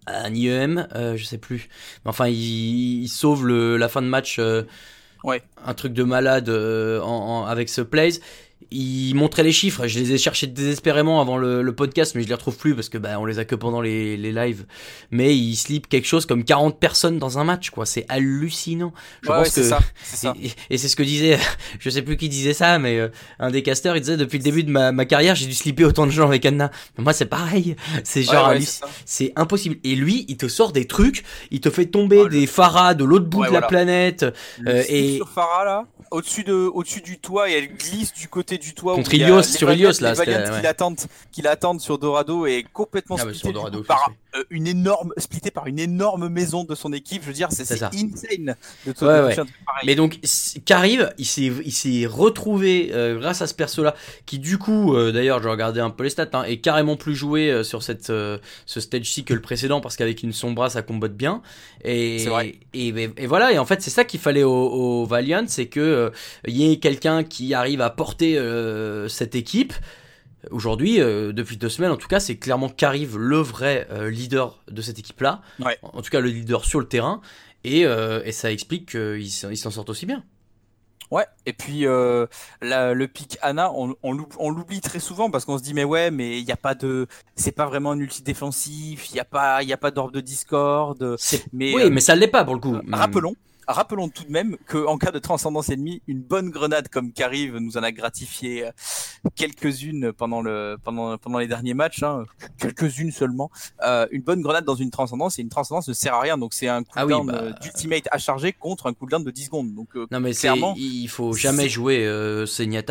un 0.06 0.34
IEM, 0.34 0.88
euh, 0.94 1.16
je 1.16 1.24
sais 1.24 1.38
plus. 1.38 1.68
Mais 2.04 2.10
enfin, 2.10 2.28
il, 2.28 3.02
il 3.04 3.08
sauve 3.08 3.46
le, 3.46 3.76
la 3.76 3.88
fin 3.88 4.02
de 4.02 4.08
match. 4.08 4.38
euh, 4.38 4.62
Ouais. 5.22 5.42
Un 5.64 5.72
truc 5.72 5.94
de 5.94 6.02
malade 6.02 6.50
euh, 6.50 7.00
en, 7.00 7.06
en- 7.06 7.46
avec 7.46 7.70
ce 7.70 7.80
plays. 7.80 8.20
Il 8.70 9.14
montrait 9.14 9.42
les 9.42 9.52
chiffres, 9.52 9.86
je 9.86 9.98
les 9.98 10.12
ai 10.12 10.18
cherchés 10.18 10.46
désespérément 10.46 11.20
avant 11.20 11.36
le, 11.38 11.62
le 11.62 11.74
podcast, 11.74 12.14
mais 12.14 12.22
je 12.22 12.28
les 12.28 12.34
retrouve 12.34 12.56
plus 12.56 12.74
parce 12.74 12.88
que 12.88 12.98
bah, 12.98 13.18
on 13.18 13.24
les 13.24 13.38
a 13.38 13.44
que 13.44 13.54
pendant 13.54 13.80
les, 13.80 14.16
les 14.16 14.32
lives. 14.32 14.64
Mais 15.10 15.36
il 15.36 15.54
slip 15.56 15.88
quelque 15.88 16.06
chose 16.06 16.26
comme 16.26 16.44
40 16.44 16.78
personnes 16.78 17.18
dans 17.18 17.38
un 17.38 17.44
match, 17.44 17.70
quoi. 17.70 17.86
C'est 17.86 18.06
hallucinant. 18.08 18.92
Je 19.22 19.28
Ouais, 19.30 19.36
pense 19.38 19.48
ouais, 19.56 19.62
que 19.62 19.68
ça, 19.68 19.78
c'est 20.02 20.16
ça. 20.16 20.34
et, 20.42 20.50
et 20.70 20.78
c'est 20.78 20.88
ce 20.88 20.96
que 20.96 21.02
disait, 21.02 21.38
je 21.78 21.90
sais 21.90 22.02
plus 22.02 22.16
qui 22.16 22.28
disait 22.28 22.54
ça, 22.54 22.78
mais 22.78 22.98
euh, 22.98 23.08
un 23.38 23.50
des 23.50 23.62
casteurs, 23.62 23.96
il 23.96 24.00
disait 24.00 24.16
depuis 24.16 24.38
le 24.38 24.44
début 24.44 24.64
de 24.64 24.70
ma, 24.70 24.92
ma 24.92 25.04
carrière, 25.04 25.34
j'ai 25.34 25.46
dû 25.46 25.54
slipper 25.54 25.84
autant 25.84 26.06
de 26.06 26.12
gens 26.12 26.26
avec 26.26 26.44
Anna. 26.46 26.70
Mais 26.96 27.04
moi, 27.04 27.12
c'est 27.12 27.26
pareil. 27.26 27.76
C'est 28.04 28.22
genre 28.22 28.48
ouais, 28.48 28.60
c'est 29.04 29.32
impossible. 29.36 29.76
Et 29.84 29.94
lui, 29.94 30.24
il 30.28 30.36
te 30.36 30.48
sort 30.48 30.72
des 30.72 30.86
trucs, 30.86 31.24
il 31.50 31.60
te 31.60 31.70
fait 31.70 31.86
tomber 31.86 32.18
Oh, 32.24 32.28
des 32.28 32.46
Farah 32.46 32.94
de 32.94 33.04
l'autre 33.04 33.26
bout 33.26 33.40
de 33.40 33.44
la 33.44 33.50
voilà. 33.50 33.66
planète. 33.66 34.24
Euh, 34.66 34.82
et- 34.88 35.16
sur 35.16 35.28
Farah 35.28 35.64
là, 35.64 35.86
au-dessus 36.10 36.44
de, 36.44 36.52
au-dessus 36.54 37.00
du 37.00 37.18
toit 37.18 37.50
et 37.50 37.54
elle 37.54 37.68
glisse 37.76 38.12
du 38.14 38.28
côté 38.28 38.53
du 38.58 38.74
toit. 38.74 38.94
Contre 38.94 39.14
Ilios, 39.14 39.42
sur 39.42 39.72
Ilios, 39.72 40.00
là, 40.00 40.14
Valiants 40.14 40.52
ouais. 40.52 40.94
qui 41.32 41.42
l'attendent 41.42 41.80
sur 41.80 41.98
Dorado 41.98 42.46
et 42.46 42.64
complètement 42.72 43.16
Ah, 43.18 43.24
bah, 43.26 43.34
sur 43.34 43.52
Dorado, 43.52 43.78
coup 43.78 43.84
par 43.84 44.10
euh, 44.36 44.42
une 44.50 44.66
énorme, 44.66 45.12
splitté 45.16 45.50
par 45.50 45.66
une 45.66 45.78
énorme 45.78 46.28
maison 46.28 46.64
de 46.64 46.74
son 46.74 46.92
équipe. 46.92 47.22
Je 47.22 47.28
veux 47.28 47.32
dire, 47.34 47.48
c'est 47.50 47.64
insane 47.82 48.56
de 48.86 48.92
Ouais. 49.04 49.36
Mais 49.84 49.94
donc, 49.94 50.18
c- 50.22 50.60
qu'arrive, 50.64 51.12
il 51.18 51.26
s'est, 51.26 51.52
il 51.64 51.72
s'est 51.72 52.06
retrouvé 52.06 52.90
euh, 52.92 53.18
grâce 53.18 53.42
à 53.42 53.46
ce 53.46 53.54
perso-là, 53.54 53.94
qui 54.26 54.38
du 54.38 54.58
coup, 54.58 54.94
euh, 54.94 55.12
d'ailleurs, 55.12 55.42
je 55.42 55.48
regardais 55.48 55.80
un 55.80 55.90
peu 55.90 56.04
les 56.04 56.10
stats, 56.10 56.28
hein, 56.32 56.44
est 56.44 56.58
carrément 56.58 56.96
plus 56.96 57.14
joué 57.14 57.50
euh, 57.50 57.62
sur 57.62 57.82
cette, 57.82 58.10
euh, 58.10 58.38
ce 58.66 58.80
stage-ci 58.80 59.24
que 59.24 59.34
le 59.34 59.40
précédent, 59.40 59.80
parce 59.80 59.96
qu'avec 59.96 60.22
une 60.22 60.32
sombra, 60.32 60.70
ça 60.70 60.82
combote 60.82 61.14
bien. 61.16 61.42
Et, 61.84 62.24
vrai. 62.26 62.54
Et, 62.72 62.88
et, 62.88 63.10
et 63.16 63.26
voilà, 63.26 63.52
et 63.52 63.58
en 63.58 63.64
fait, 63.66 63.82
c'est 63.82 63.90
ça 63.90 64.04
qu'il 64.04 64.20
fallait 64.20 64.42
au, 64.42 64.52
au 64.52 65.06
Valiant, 65.06 65.44
c'est 65.46 65.66
que 65.66 65.80
euh, 65.80 66.10
il 66.46 66.56
y 66.56 66.70
ait 66.72 66.78
quelqu'un 66.78 67.24
qui 67.24 67.54
arrive 67.54 67.80
à 67.80 67.90
porter 67.90 68.38
euh, 68.38 69.08
cette 69.08 69.34
équipe. 69.34 69.72
Aujourd'hui, 70.50 71.00
euh, 71.00 71.32
depuis 71.32 71.56
deux 71.56 71.68
semaines 71.68 71.90
en 71.90 71.96
tout 71.96 72.08
cas, 72.08 72.20
c'est 72.20 72.36
clairement 72.36 72.68
qu'arrive 72.68 73.16
le 73.18 73.38
vrai 73.38 73.86
euh, 73.90 74.10
leader 74.10 74.62
de 74.70 74.82
cette 74.82 74.98
équipe-là. 74.98 75.40
Ouais. 75.60 75.78
En 75.82 76.02
tout 76.02 76.10
cas, 76.10 76.20
le 76.20 76.28
leader 76.28 76.64
sur 76.64 76.80
le 76.80 76.86
terrain. 76.88 77.20
Et, 77.64 77.86
euh, 77.86 78.20
et 78.24 78.32
ça 78.32 78.52
explique 78.52 78.90
qu'ils 78.90 79.30
s'en 79.30 79.70
sortent 79.70 79.88
aussi 79.90 80.04
bien. 80.04 80.22
Ouais, 81.10 81.26
et 81.46 81.52
puis 81.52 81.86
euh, 81.86 82.26
la- 82.60 82.92
le 82.92 83.06
pic 83.08 83.38
Anna, 83.40 83.70
on, 83.72 83.94
on 84.02 84.12
l'oub- 84.12 84.34
on 84.38 84.50
l'oublie 84.50 84.80
très 84.80 84.98
souvent 84.98 85.30
parce 85.30 85.44
qu'on 85.44 85.58
se 85.58 85.62
dit 85.62 85.72
mais 85.74 85.84
ouais, 85.84 86.10
mais 86.10 86.38
il 86.40 86.44
n'y 86.44 86.50
a 86.50 86.56
pas 86.56 86.74
de, 86.74 87.06
c'est 87.36 87.52
pas 87.52 87.66
vraiment 87.66 87.92
un 87.92 87.98
ulti 87.98 88.22
défensif, 88.22 89.10
il 89.10 89.14
n'y 89.14 89.20
a 89.20 89.24
pas, 89.24 89.62
il 89.62 89.68
y 89.68 89.72
a 89.72 89.76
pas 89.76 89.90
d'orbe 89.90 90.12
de 90.12 90.20
Discord. 90.20 91.16
Mais 91.52 91.74
oui, 91.74 91.82
euh, 91.84 91.90
mais 91.90 92.00
ça 92.00 92.16
l'est 92.16 92.26
pas 92.28 92.44
pour 92.44 92.54
le 92.54 92.60
coup. 92.60 92.74
Euh, 92.74 92.80
Rappelons, 92.92 93.34
rappelons 93.68 94.08
tout 94.08 94.24
de 94.24 94.30
même 94.32 94.56
que 94.66 94.84
en 94.86 94.98
cas 94.98 95.10
de 95.12 95.18
transcendance 95.18 95.68
ennemie, 95.68 96.02
une 96.08 96.20
bonne 96.22 96.50
grenade 96.50 96.88
comme 96.88 97.12
Kariv 97.12 97.56
nous 97.58 97.76
en 97.76 97.82
a 97.82 97.92
gratifié 97.92 98.66
euh, 98.66 98.70
quelques-unes 99.36 100.12
pendant 100.12 100.42
le 100.42 100.76
pendant 100.82 101.16
pendant 101.18 101.38
les 101.38 101.46
derniers 101.46 101.74
matchs, 101.74 102.02
hein, 102.02 102.24
quelques-unes 102.58 103.12
seulement. 103.12 103.50
Euh, 103.84 104.06
une 104.10 104.22
bonne 104.22 104.42
grenade 104.42 104.64
dans 104.64 104.74
une 104.74 104.90
transcendance 104.90 105.38
et 105.38 105.42
une 105.42 105.48
transcendance 105.48 105.88
ne 105.88 105.92
sert 105.92 106.14
à 106.14 106.20
rien, 106.20 106.38
donc 106.38 106.54
c'est 106.54 106.68
un 106.68 106.82
Ah 106.94 107.06
oui, 107.06 107.12
cooldown 107.12 107.26
bah, 107.26 107.42
euh, 107.42 107.52
d'ultimate 107.60 108.08
à 108.10 108.18
charger 108.18 108.52
contre 108.52 108.86
un 108.86 108.94
cooldown 108.94 109.24
de 109.24 109.30
10 109.30 109.44
secondes. 109.44 109.74
Donc 109.74 109.96
euh, 109.96 110.06
Non, 110.10 110.20
mais 110.20 110.32
c'est, 110.32 110.48
clairement, 110.48 110.74
il 110.76 111.08
faut 111.08 111.32
jamais 111.32 111.68
jouer 111.68 112.06
euh, 112.06 112.46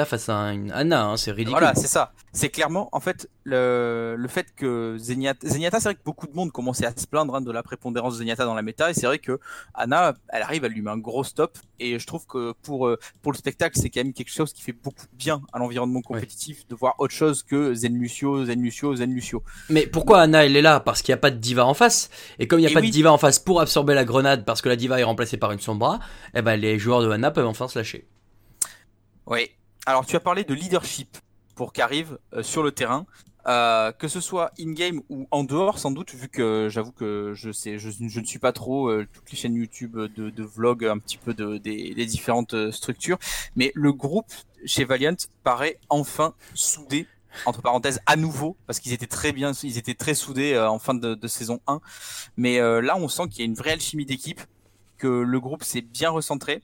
face 0.05 0.29
à 0.29 0.53
une 0.53 0.71
Anna, 0.71 1.05
hein, 1.05 1.17
c'est 1.17 1.31
ridicule. 1.31 1.51
Voilà, 1.51 1.75
c'est 1.75 1.87
ça. 1.87 2.13
C'est 2.31 2.49
clairement, 2.49 2.89
en 2.91 2.99
fait, 2.99 3.29
le, 3.43 4.15
le 4.17 4.27
fait 4.27 4.47
que 4.55 4.97
Zenyatta, 4.97 5.47
Zenyatta, 5.47 5.79
c'est 5.79 5.89
vrai 5.89 5.95
que 5.95 6.03
beaucoup 6.03 6.25
de 6.25 6.33
monde 6.33 6.51
commençait 6.51 6.85
à 6.85 6.93
se 6.95 7.05
plaindre 7.05 7.35
hein, 7.35 7.41
de 7.41 7.51
la 7.51 7.61
prépondérance 7.61 8.13
de 8.13 8.19
Zenyatta 8.19 8.45
dans 8.45 8.55
la 8.55 8.63
méta, 8.63 8.89
et 8.89 8.93
c'est 8.93 9.05
vrai 9.05 9.19
que 9.19 9.39
Anna, 9.75 10.15
elle 10.29 10.41
arrive, 10.41 10.65
elle 10.65 10.71
lui 10.71 10.81
met 10.81 10.89
un 10.89 10.97
gros 10.97 11.23
stop, 11.23 11.57
et 11.79 11.99
je 11.99 12.07
trouve 12.07 12.25
que 12.25 12.53
pour, 12.63 12.87
euh, 12.87 12.97
pour 13.21 13.31
le 13.31 13.37
spectacle, 13.37 13.77
c'est 13.79 13.89
quand 13.89 14.03
même 14.03 14.13
quelque 14.13 14.31
chose 14.31 14.51
qui 14.51 14.63
fait 14.63 14.71
beaucoup 14.73 15.05
bien 15.13 15.41
à 15.53 15.59
l'environnement 15.59 16.01
compétitif 16.01 16.22
de 16.25 16.75
voir 16.75 16.95
autre 16.99 17.13
chose 17.13 17.43
que 17.43 17.73
Zen 17.73 17.97
Lucio, 17.97 18.45
Zen 18.45 18.61
Lucio, 18.61 18.95
Zen 18.95 19.13
Lucio. 19.13 19.43
Mais 19.69 19.87
pourquoi 19.87 20.21
Anna 20.21 20.45
elle 20.45 20.55
est 20.55 20.61
là? 20.61 20.79
Parce 20.79 21.01
qu'il 21.01 21.11
n'y 21.11 21.17
a 21.17 21.21
pas 21.21 21.31
de 21.31 21.37
diva 21.37 21.65
en 21.65 21.73
face. 21.73 22.09
Et 22.39 22.47
comme 22.47 22.59
il 22.59 22.63
n'y 22.63 22.67
a 22.67 22.71
Et 22.71 22.73
pas 22.73 22.81
oui. 22.81 22.87
de 22.87 22.93
diva 22.93 23.11
en 23.11 23.17
face 23.17 23.39
pour 23.39 23.61
absorber 23.61 23.93
la 23.93 24.05
grenade 24.05 24.45
parce 24.45 24.61
que 24.61 24.69
la 24.69 24.75
diva 24.75 24.99
est 24.99 25.03
remplacée 25.03 25.37
par 25.37 25.51
une 25.51 25.59
sombra, 25.59 25.99
eh 26.33 26.41
ben 26.41 26.55
les 26.55 26.79
joueurs 26.79 27.01
de 27.01 27.09
Anna 27.09 27.31
peuvent 27.31 27.47
enfin 27.47 27.67
se 27.67 27.77
lâcher. 27.77 28.07
Oui. 29.25 29.49
Alors, 29.85 30.05
tu 30.05 30.15
as 30.15 30.19
parlé 30.19 30.43
de 30.43 30.53
leadership 30.53 31.17
pour 31.55 31.73
qu'arrive 31.73 32.17
sur 32.41 32.63
le 32.63 32.71
terrain. 32.71 33.05
Euh, 33.45 33.91
que 33.91 34.07
ce 34.07 34.21
soit 34.21 34.51
in-game 34.57 35.01
ou 35.09 35.27
en 35.29 35.43
dehors, 35.43 35.77
sans 35.77 35.91
doute, 35.91 36.13
vu 36.15 36.29
que 36.29 36.69
j'avoue 36.71 36.93
que 36.93 37.33
je 37.35 37.51
sais, 37.51 37.77
je, 37.77 37.89
je 37.89 38.19
ne 38.21 38.25
suis 38.25 38.39
pas 38.39 38.53
trop 38.53 38.87
euh, 38.87 39.05
toutes 39.11 39.29
les 39.31 39.37
chaînes 39.37 39.55
YouTube 39.55 39.97
de, 39.97 40.29
de 40.29 40.43
vlog, 40.43 40.85
un 40.85 40.97
petit 40.97 41.17
peu 41.17 41.33
de, 41.33 41.57
des, 41.57 41.93
des 41.93 42.05
différentes 42.05 42.53
euh, 42.53 42.71
structures, 42.71 43.17
mais 43.57 43.73
le 43.75 43.91
groupe 43.91 44.31
chez 44.65 44.85
Valiant 44.85 45.15
paraît 45.43 45.77
enfin 45.89 46.33
soudé, 46.53 47.05
entre 47.45 47.61
parenthèses, 47.61 47.99
à 48.05 48.15
nouveau, 48.15 48.55
parce 48.65 48.79
qu'ils 48.79 48.93
étaient 48.93 49.07
très 49.07 49.33
bien, 49.33 49.51
ils 49.63 49.77
étaient 49.77 49.93
très 49.93 50.13
soudés 50.13 50.53
euh, 50.53 50.69
en 50.69 50.79
fin 50.79 50.93
de, 50.93 51.13
de 51.13 51.27
saison 51.27 51.59
1, 51.67 51.81
mais 52.37 52.59
euh, 52.61 52.79
là, 52.81 52.95
on 52.95 53.09
sent 53.09 53.23
qu'il 53.29 53.39
y 53.39 53.41
a 53.41 53.45
une 53.45 53.55
vraie 53.55 53.71
alchimie 53.71 54.05
d'équipe, 54.05 54.39
que 54.97 55.07
le 55.07 55.39
groupe 55.41 55.65
s'est 55.65 55.81
bien 55.81 56.11
recentré, 56.11 56.61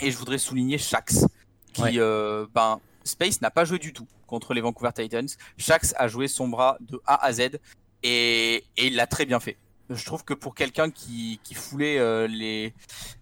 et 0.00 0.10
je 0.10 0.16
voudrais 0.18 0.38
souligner 0.38 0.78
Shax, 0.78 1.26
qui, 1.72 1.82
Ouais. 1.82 1.92
euh, 1.98 2.46
ben, 2.52 2.80
Space 3.04 3.40
n'a 3.40 3.50
pas 3.52 3.64
joué 3.64 3.78
du 3.78 3.92
tout 3.92 4.08
contre 4.32 4.54
les 4.54 4.62
Vancouver 4.62 4.92
Titans. 4.94 5.28
Shax 5.58 5.94
a 5.98 6.08
joué 6.08 6.26
son 6.26 6.48
bras 6.48 6.78
de 6.80 6.98
A 7.06 7.22
à 7.22 7.32
Z 7.34 7.58
et, 8.02 8.64
il 8.78 8.96
l'a 8.96 9.06
très 9.06 9.26
bien 9.26 9.40
fait. 9.40 9.58
Je 9.90 10.02
trouve 10.06 10.24
que 10.24 10.32
pour 10.32 10.54
quelqu'un 10.54 10.90
qui, 10.90 11.38
foulait 11.54 11.98
euh, 11.98 12.26
les, 12.26 12.72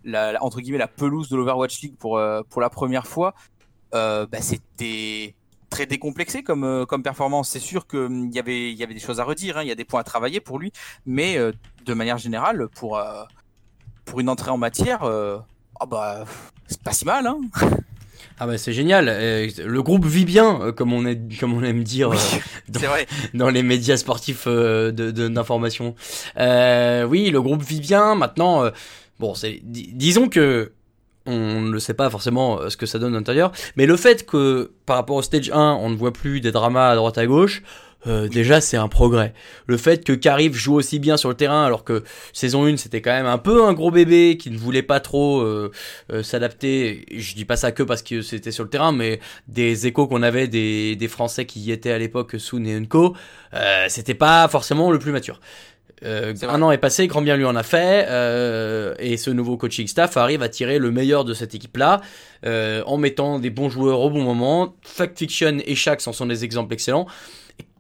la, 0.05 0.41
entre 0.41 0.61
guillemets 0.61 0.79
la 0.79 0.87
pelouse 0.87 1.29
de 1.29 1.37
l'Overwatch 1.37 1.83
League 1.83 1.97
pour, 1.99 2.17
euh, 2.17 2.43
pour 2.49 2.61
la 2.61 2.71
première 2.71 3.09
fois, 3.09 3.35
euh, 3.93 4.25
bah, 4.27 4.41
c'était 4.41 5.35
très 5.69 5.87
décomplexé 5.87 6.45
comme, 6.45 6.87
comme 6.87 7.03
performance. 7.03 7.49
C'est 7.49 7.59
sûr 7.59 7.89
qu'il 7.89 8.31
y 8.33 8.39
avait, 8.39 8.73
y 8.73 8.85
avait 8.85 8.95
des 8.95 9.01
choses 9.01 9.19
à 9.19 9.25
redire, 9.25 9.59
hein, 9.59 9.63
il 9.63 9.69
y 9.69 9.73
a 9.73 9.75
des 9.75 9.85
points 9.85 10.01
à 10.01 10.05
travailler 10.05 10.39
pour 10.39 10.61
lui, 10.61 10.73
mais 11.07 11.37
de 11.85 11.95
manière 11.95 12.19
générale, 12.19 12.69
pour, 12.69 13.01
pour 14.11 14.21
une 14.21 14.29
entrée 14.29 14.51
en 14.51 14.59
matière, 14.59 15.05
euh, 15.05 15.39
ah 15.79 15.87
bah, 15.87 16.25
c'est 16.67 16.83
pas 16.83 16.93
si 16.93 17.05
mal. 17.05 17.27
Hein 17.27 17.41
Ah 18.43 18.47
bah 18.47 18.57
c'est 18.57 18.73
génial. 18.73 19.09
Euh, 19.11 19.49
le 19.67 19.83
groupe 19.83 20.07
vit 20.07 20.25
bien, 20.25 20.61
euh, 20.63 20.73
comme 20.73 20.95
on, 20.95 21.05
est, 21.05 21.39
comme 21.39 21.53
on 21.53 21.63
aime 21.63 21.85
dire 21.85 22.13
euh, 22.13 22.17
c'est 22.75 22.87
vrai. 22.87 23.07
dans 23.35 23.51
les 23.51 23.63
médias 23.63 23.99
sportifs 23.99 24.49
d'information. 24.49 25.95
Euh, 26.39 27.05
oui, 27.05 27.29
le 27.29 27.43
groupe 27.43 27.63
vit 27.63 27.81
bien. 27.81 28.15
Maintenant, 28.15 28.65
bon, 29.19 29.35
c'est 29.35 29.61
dis- 29.63 29.91
disons 29.93 30.31
que 30.31 30.73
on 31.27 31.61
ne 31.61 31.79
sait 31.79 31.93
pas 31.93 32.09
forcément 32.09 32.71
ce 32.71 32.79
que 32.79 32.87
ça 32.87 32.99
donne 32.99 33.15
à 33.15 33.19
l'intérieur, 33.19 33.53
mais 33.77 33.85
le 33.85 33.99
fait 33.99 34.25
que 34.25 34.73
par 34.87 34.97
rapport 34.97 35.17
au 35.17 35.23
stage 35.23 35.51
1, 35.53 35.75
on 35.75 35.91
ne 35.91 35.97
voit 35.97 36.15
plus 36.15 36.41
des 36.41 36.51
dramas 36.51 36.89
à 36.89 36.97
droite 36.97 37.19
à 37.19 37.27
gauche. 37.27 37.63
Euh, 38.07 38.29
déjà 38.29 38.61
c'est 38.61 38.77
un 38.77 38.89
progrès. 38.89 39.35
Le 39.67 39.77
fait 39.77 40.05
que 40.05 40.13
Carif 40.13 40.55
joue 40.55 40.75
aussi 40.75 40.99
bien 40.99 41.17
sur 41.17 41.29
le 41.29 41.35
terrain 41.35 41.65
alors 41.65 41.85
que 41.85 42.03
saison 42.33 42.67
1 42.67 42.77
c'était 42.77 43.01
quand 43.01 43.11
même 43.11 43.27
un 43.27 43.39
peu 43.39 43.65
un 43.65 43.73
gros 43.73 43.91
bébé 43.91 44.37
qui 44.39 44.51
ne 44.51 44.59
voulait 44.59 44.83
pas 44.83 45.01
trop 45.01 45.41
euh, 45.41 45.71
euh, 46.13 46.23
s'adapter. 46.23 47.05
Je 47.15 47.35
dis 47.35 47.45
pas 47.45 47.57
ça 47.57 47.73
que 47.73 47.83
parce 47.83 48.03
que 48.03 48.23
c'était 48.23 48.53
sur 48.53 48.65
le 48.65 48.71
terrain 48.71 48.93
mais 48.93 49.21
des 49.49 49.87
échos 49.87 50.07
qu'on 50.07 50.23
avait 50.23 50.49
des, 50.49 50.97
des 50.97 51.09
Français 51.09 51.45
qui 51.45 51.61
y 51.61 51.73
étaient 51.73 51.93
à 51.93 51.99
l'époque, 51.99 52.37
Soon 52.39 52.65
et 52.65 52.75
Unco, 52.75 53.15
euh, 53.55 53.87
c'était 53.89 54.15
pas 54.15 54.49
forcément 54.49 54.91
le 54.91 54.99
plus 54.99 55.13
mature. 55.13 55.41
Euh, 56.05 56.35
un 56.43 56.63
an 56.63 56.71
est 56.71 56.79
passé, 56.79 57.07
grand 57.07 57.23
bien 57.23 57.37
lui 57.37 57.45
en 57.45 57.57
a 57.57 57.63
fait, 57.63 58.07
euh, 58.09 58.95
et 58.99 59.17
ce 59.17 59.31
nouveau 59.31 59.57
coaching 59.57 59.87
staff 59.87 60.17
arrive 60.17 60.43
à 60.43 60.49
tirer 60.49 60.79
le 60.79 60.91
meilleur 60.91 61.25
de 61.25 61.35
cette 61.35 61.55
équipe-là, 61.55 62.01
euh, 62.47 62.83
en 62.87 62.97
mettant 62.97 63.39
des 63.39 63.51
bons 63.51 63.69
joueurs 63.69 64.01
au 64.01 64.11
bon 64.11 64.23
moment. 64.23 64.75
Fact 64.83 65.19
Fiction 65.19 65.59
et 65.65 65.75
Shax 65.75 66.07
en 66.07 66.13
sont 66.13 66.27
des 66.27 66.45
exemples 66.45 66.73
excellents. 66.73 67.07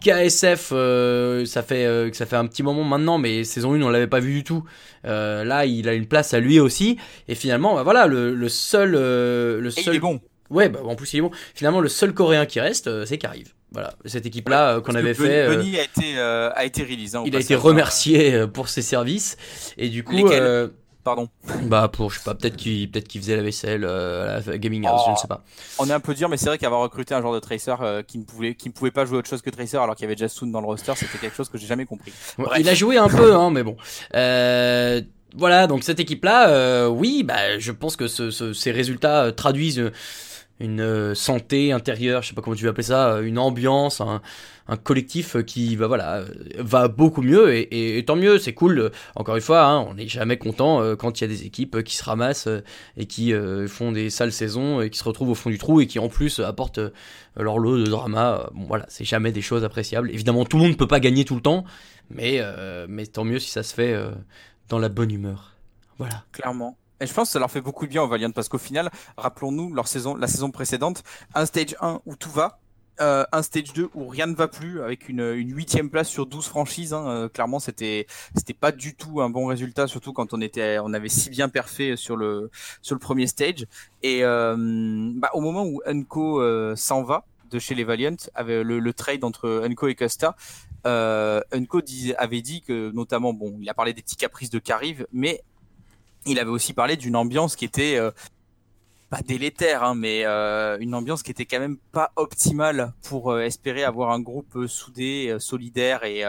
KSF, 0.00 0.70
euh, 0.72 1.44
ça 1.44 1.62
fait 1.62 1.84
euh, 1.86 2.12
ça 2.12 2.26
fait 2.26 2.36
un 2.36 2.46
petit 2.46 2.62
moment 2.62 2.84
maintenant, 2.84 3.18
mais 3.18 3.44
saison 3.44 3.74
1 3.74 3.82
on 3.82 3.88
l'avait 3.90 4.06
pas 4.06 4.20
vu 4.20 4.32
du 4.32 4.44
tout. 4.44 4.64
Euh, 5.04 5.44
là, 5.44 5.66
il 5.66 5.88
a 5.88 5.94
une 5.94 6.06
place 6.06 6.34
à 6.34 6.40
lui 6.40 6.60
aussi, 6.60 6.98
et 7.28 7.34
finalement, 7.34 7.74
bah, 7.74 7.82
voilà, 7.82 8.06
le, 8.06 8.34
le 8.34 8.48
seul, 8.48 8.94
euh, 8.94 9.60
le 9.60 9.68
Et 9.70 9.74
il 9.80 9.84
seul 9.84 9.96
est 9.96 10.00
bon. 10.00 10.20
Ouais, 10.50 10.68
bah, 10.68 10.80
en 10.84 10.96
plus 10.96 11.12
il 11.14 11.18
est 11.18 11.22
bon. 11.22 11.30
Finalement, 11.54 11.80
le 11.80 11.88
seul 11.88 12.12
coréen 12.12 12.46
qui 12.46 12.60
reste, 12.60 12.86
euh, 12.88 13.04
c'est 13.06 13.18
Kariv. 13.18 13.54
Voilà, 13.72 13.94
cette 14.04 14.26
équipe-là 14.26 14.76
euh, 14.76 14.80
qu'on 14.80 14.96
avait 14.96 15.14
fait. 15.14 15.46
Bunny 15.46 15.78
a 15.78 15.84
été, 15.84 16.18
euh, 16.18 16.50
a 16.54 16.64
été 16.64 16.82
release. 16.82 17.14
hein, 17.14 17.22
il 17.24 17.36
a 17.36 17.38
été 17.38 17.54
remercié 17.54 18.34
euh, 18.34 18.46
pour 18.48 18.68
ses 18.68 18.82
services 18.82 19.36
et 19.78 19.88
du 19.88 20.02
coup, 20.02 20.16
Lesquels? 20.16 20.42
hein. 20.42 20.70
Pardon. 21.02 21.28
bah 21.62 21.88
pour 21.92 22.10
je 22.10 22.18
sais 22.18 22.24
pas, 22.24 22.34
peut-être 22.34 22.56
qu'il 22.56 22.90
peut-être 22.90 23.08
qu'il 23.08 23.20
faisait 23.22 23.36
la 23.36 23.42
vaisselle 23.42 23.84
euh, 23.84 24.38
à 24.38 24.50
la 24.50 24.58
gaming 24.58 24.86
house, 24.86 25.00
Oh. 25.02 25.06
je 25.06 25.10
ne 25.12 25.16
sais 25.16 25.28
pas. 25.28 25.42
On 25.78 25.88
est 25.88 25.92
un 25.92 26.00
peu 26.00 26.12
dur, 26.14 26.28
mais 26.28 26.36
c'est 26.36 26.46
vrai 26.46 26.58
qu'avoir 26.58 26.82
recruté 26.82 27.14
un 27.14 27.20
joueur 27.22 27.32
de 27.32 27.38
Tracer 27.38 27.74
euh, 27.80 28.02
qui 28.02 28.18
ne 28.18 28.24
pouvait, 28.24 28.54
qui 28.54 28.68
ne 28.68 28.74
pouvait 28.74 28.90
pas 28.90 29.06
jouer 29.06 29.16
autre 29.18 29.28
chose 29.28 29.40
que 29.42 29.48
Tracer 29.50 29.78
alors 29.78 29.94
qu'il 29.96 30.04
y 30.04 30.06
avait 30.06 30.14
déjà 30.14 30.28
Soon 30.28 30.48
dans 30.48 30.60
le 30.60 30.66
roster, 30.66 30.92
c'était 30.96 31.16
quelque 31.18 31.36
chose 31.36 31.48
que 31.48 31.56
j'ai 31.58 31.66
jamais 31.66 31.86
compris. 31.86 32.12
Bref. 32.38 32.58
il 32.60 32.68
a 32.68 32.74
joué 32.74 32.98
un 32.98 33.08
peu, 33.08 33.34
hein, 33.34 33.50
mais 33.50 33.62
bon. 33.62 33.76
Euh, 34.14 35.00
voilà, 35.36 35.66
donc 35.66 35.84
cette 35.84 36.00
équipe-là, 36.00 36.48
euh, 36.50 36.88
oui, 36.88 37.22
bah 37.22 37.58
je 37.58 37.70
pense 37.72 37.96
que 37.96 38.08
ce- 38.08 38.30
ce- 38.30 38.52
ces 38.52 38.72
résultats 38.72 39.24
euh, 39.26 39.30
traduisent 39.32 39.78
euh, 39.78 39.92
une 40.60 40.80
euh, 40.80 41.14
santé 41.14 41.72
intérieure, 41.72 42.22
je 42.22 42.28
sais 42.28 42.34
pas 42.34 42.42
comment 42.42 42.56
tu 42.56 42.64
veux 42.64 42.70
appeler 42.70 42.84
ça, 42.84 43.14
euh, 43.14 43.22
une 43.22 43.38
ambiance, 43.38 44.00
un, 44.00 44.20
collectif 44.84 45.36
qui 45.44 45.74
va 45.74 45.88
voilà 45.88 46.18
euh, 46.18 46.28
va 46.58 46.86
beaucoup 46.86 47.22
mieux 47.22 47.52
et, 47.52 48.04
tant 48.06 48.14
mieux, 48.14 48.38
c'est 48.38 48.52
cool. 48.54 48.78
Euh, 48.78 48.90
Encore 49.16 49.34
une 49.34 49.42
fois, 49.42 49.64
hein, 49.64 49.80
on 49.80 49.94
n'est 49.94 50.06
jamais 50.06 50.36
content 50.36 50.80
euh, 50.80 50.94
quand 50.94 51.20
il 51.20 51.24
y 51.24 51.24
a 51.24 51.28
des 51.28 51.44
équipes 51.44 51.82
qui 51.82 51.96
se 51.96 52.04
ramassent 52.04 52.46
euh, 52.46 52.60
et 52.96 53.06
qui 53.06 53.32
euh, 53.32 53.66
font 53.66 53.90
des 53.90 54.10
sales 54.10 54.30
saisons 54.30 54.80
et 54.80 54.90
qui 54.90 54.98
se 54.98 55.04
retrouvent 55.04 55.30
au 55.30 55.34
fond 55.34 55.50
du 55.50 55.58
trou 55.58 55.80
et 55.80 55.88
qui 55.88 55.98
en 55.98 56.08
plus 56.08 56.38
apportent 56.38 56.78
euh, 56.78 56.90
leur 57.36 57.58
lot 57.58 57.78
de 57.78 57.84
drama. 57.84 58.40
Euh, 58.40 58.50
voilà, 58.68 58.86
c'est 58.88 59.04
jamais 59.04 59.32
des 59.32 59.42
choses 59.42 59.64
appréciables. 59.64 60.10
Évidemment, 60.10 60.44
tout 60.44 60.56
le 60.56 60.64
monde 60.64 60.72
ne 60.72 60.76
peut 60.76 60.86
pas 60.86 61.00
gagner 61.00 61.24
tout 61.24 61.34
le 61.34 61.42
temps, 61.42 61.64
mais 62.10 62.36
euh, 62.40 62.86
mais 62.88 63.06
tant 63.06 63.24
mieux 63.24 63.38
si 63.38 63.50
ça 63.50 63.62
se 63.62 63.74
fait 63.74 63.92
euh, 63.92 64.10
dans 64.68 64.78
la 64.78 64.88
bonne 64.88 65.10
humeur. 65.10 65.54
Voilà. 65.98 66.24
Clairement. 66.32 66.76
Et 67.00 67.06
je 67.06 67.14
pense 67.14 67.28
que 67.28 67.32
ça 67.32 67.38
leur 67.38 67.50
fait 67.50 67.60
beaucoup 67.62 67.86
de 67.86 67.90
bien 67.90 68.02
aux 68.02 68.08
Valiant 68.08 68.30
parce 68.30 68.48
qu'au 68.48 68.58
final, 68.58 68.90
rappelons-nous 69.16 69.72
leur 69.72 69.88
saison, 69.88 70.14
la 70.16 70.26
saison 70.26 70.50
précédente, 70.50 71.02
un 71.34 71.46
stage 71.46 71.74
1 71.80 72.00
où 72.04 72.14
tout 72.14 72.30
va, 72.30 72.58
euh, 73.00 73.24
un 73.32 73.42
stage 73.42 73.72
2 73.72 73.88
où 73.94 74.06
rien 74.08 74.26
ne 74.26 74.34
va 74.34 74.48
plus 74.48 74.82
avec 74.82 75.08
une, 75.08 75.20
une 75.34 75.54
huitième 75.54 75.88
place 75.88 76.08
sur 76.08 76.26
12 76.26 76.46
franchises. 76.46 76.92
hein. 76.92 77.06
Euh, 77.08 77.28
clairement, 77.30 77.58
c'était 77.58 78.06
c'était 78.36 78.52
pas 78.52 78.70
du 78.72 78.94
tout 78.94 79.22
un 79.22 79.30
bon 79.30 79.46
résultat, 79.46 79.86
surtout 79.86 80.12
quand 80.12 80.34
on 80.34 80.40
était 80.42 80.78
on 80.82 80.92
avait 80.92 81.08
si 81.08 81.30
bien 81.30 81.48
perfait 81.48 81.96
sur 81.96 82.16
le 82.16 82.50
sur 82.82 82.94
le 82.94 83.00
premier 83.00 83.26
stage. 83.26 83.64
Et 84.02 84.22
euh, 84.24 84.54
bah, 85.16 85.30
au 85.32 85.40
moment 85.40 85.64
où 85.64 85.80
Unco 85.86 86.42
euh, 86.42 86.76
s'en 86.76 87.02
va 87.02 87.24
de 87.50 87.58
chez 87.58 87.74
les 87.74 87.84
Valiant, 87.84 88.14
avec 88.34 88.62
le, 88.64 88.78
le 88.78 88.92
trade 88.92 89.24
entre 89.24 89.62
Unco 89.64 89.88
et 89.88 89.94
Costa, 89.94 90.36
euh, 90.86 91.40
Unco 91.52 91.80
dis- 91.80 92.14
avait 92.14 92.42
dit 92.42 92.62
que 92.62 92.90
notamment, 92.92 93.32
bon, 93.32 93.56
il 93.60 93.68
a 93.68 93.74
parlé 93.74 93.92
des 93.92 94.02
petits 94.02 94.16
caprices 94.16 94.50
de 94.50 94.58
Carive, 94.58 95.06
mais 95.12 95.42
il 96.26 96.38
avait 96.38 96.50
aussi 96.50 96.72
parlé 96.72 96.96
d'une 96.96 97.16
ambiance 97.16 97.56
qui 97.56 97.64
était 97.64 97.96
euh, 97.96 98.10
pas 99.10 99.22
délétère, 99.22 99.82
hein, 99.82 99.94
mais 99.96 100.24
euh, 100.24 100.78
une 100.78 100.94
ambiance 100.94 101.24
qui 101.24 101.32
était 101.32 101.44
quand 101.44 101.58
même 101.58 101.78
pas 101.90 102.12
optimale 102.14 102.92
pour 103.02 103.32
euh, 103.32 103.42
espérer 103.42 103.82
avoir 103.82 104.12
un 104.12 104.20
groupe 104.20 104.54
euh, 104.56 104.68
soudé, 104.68 105.36
solidaire 105.40 106.04
et, 106.04 106.20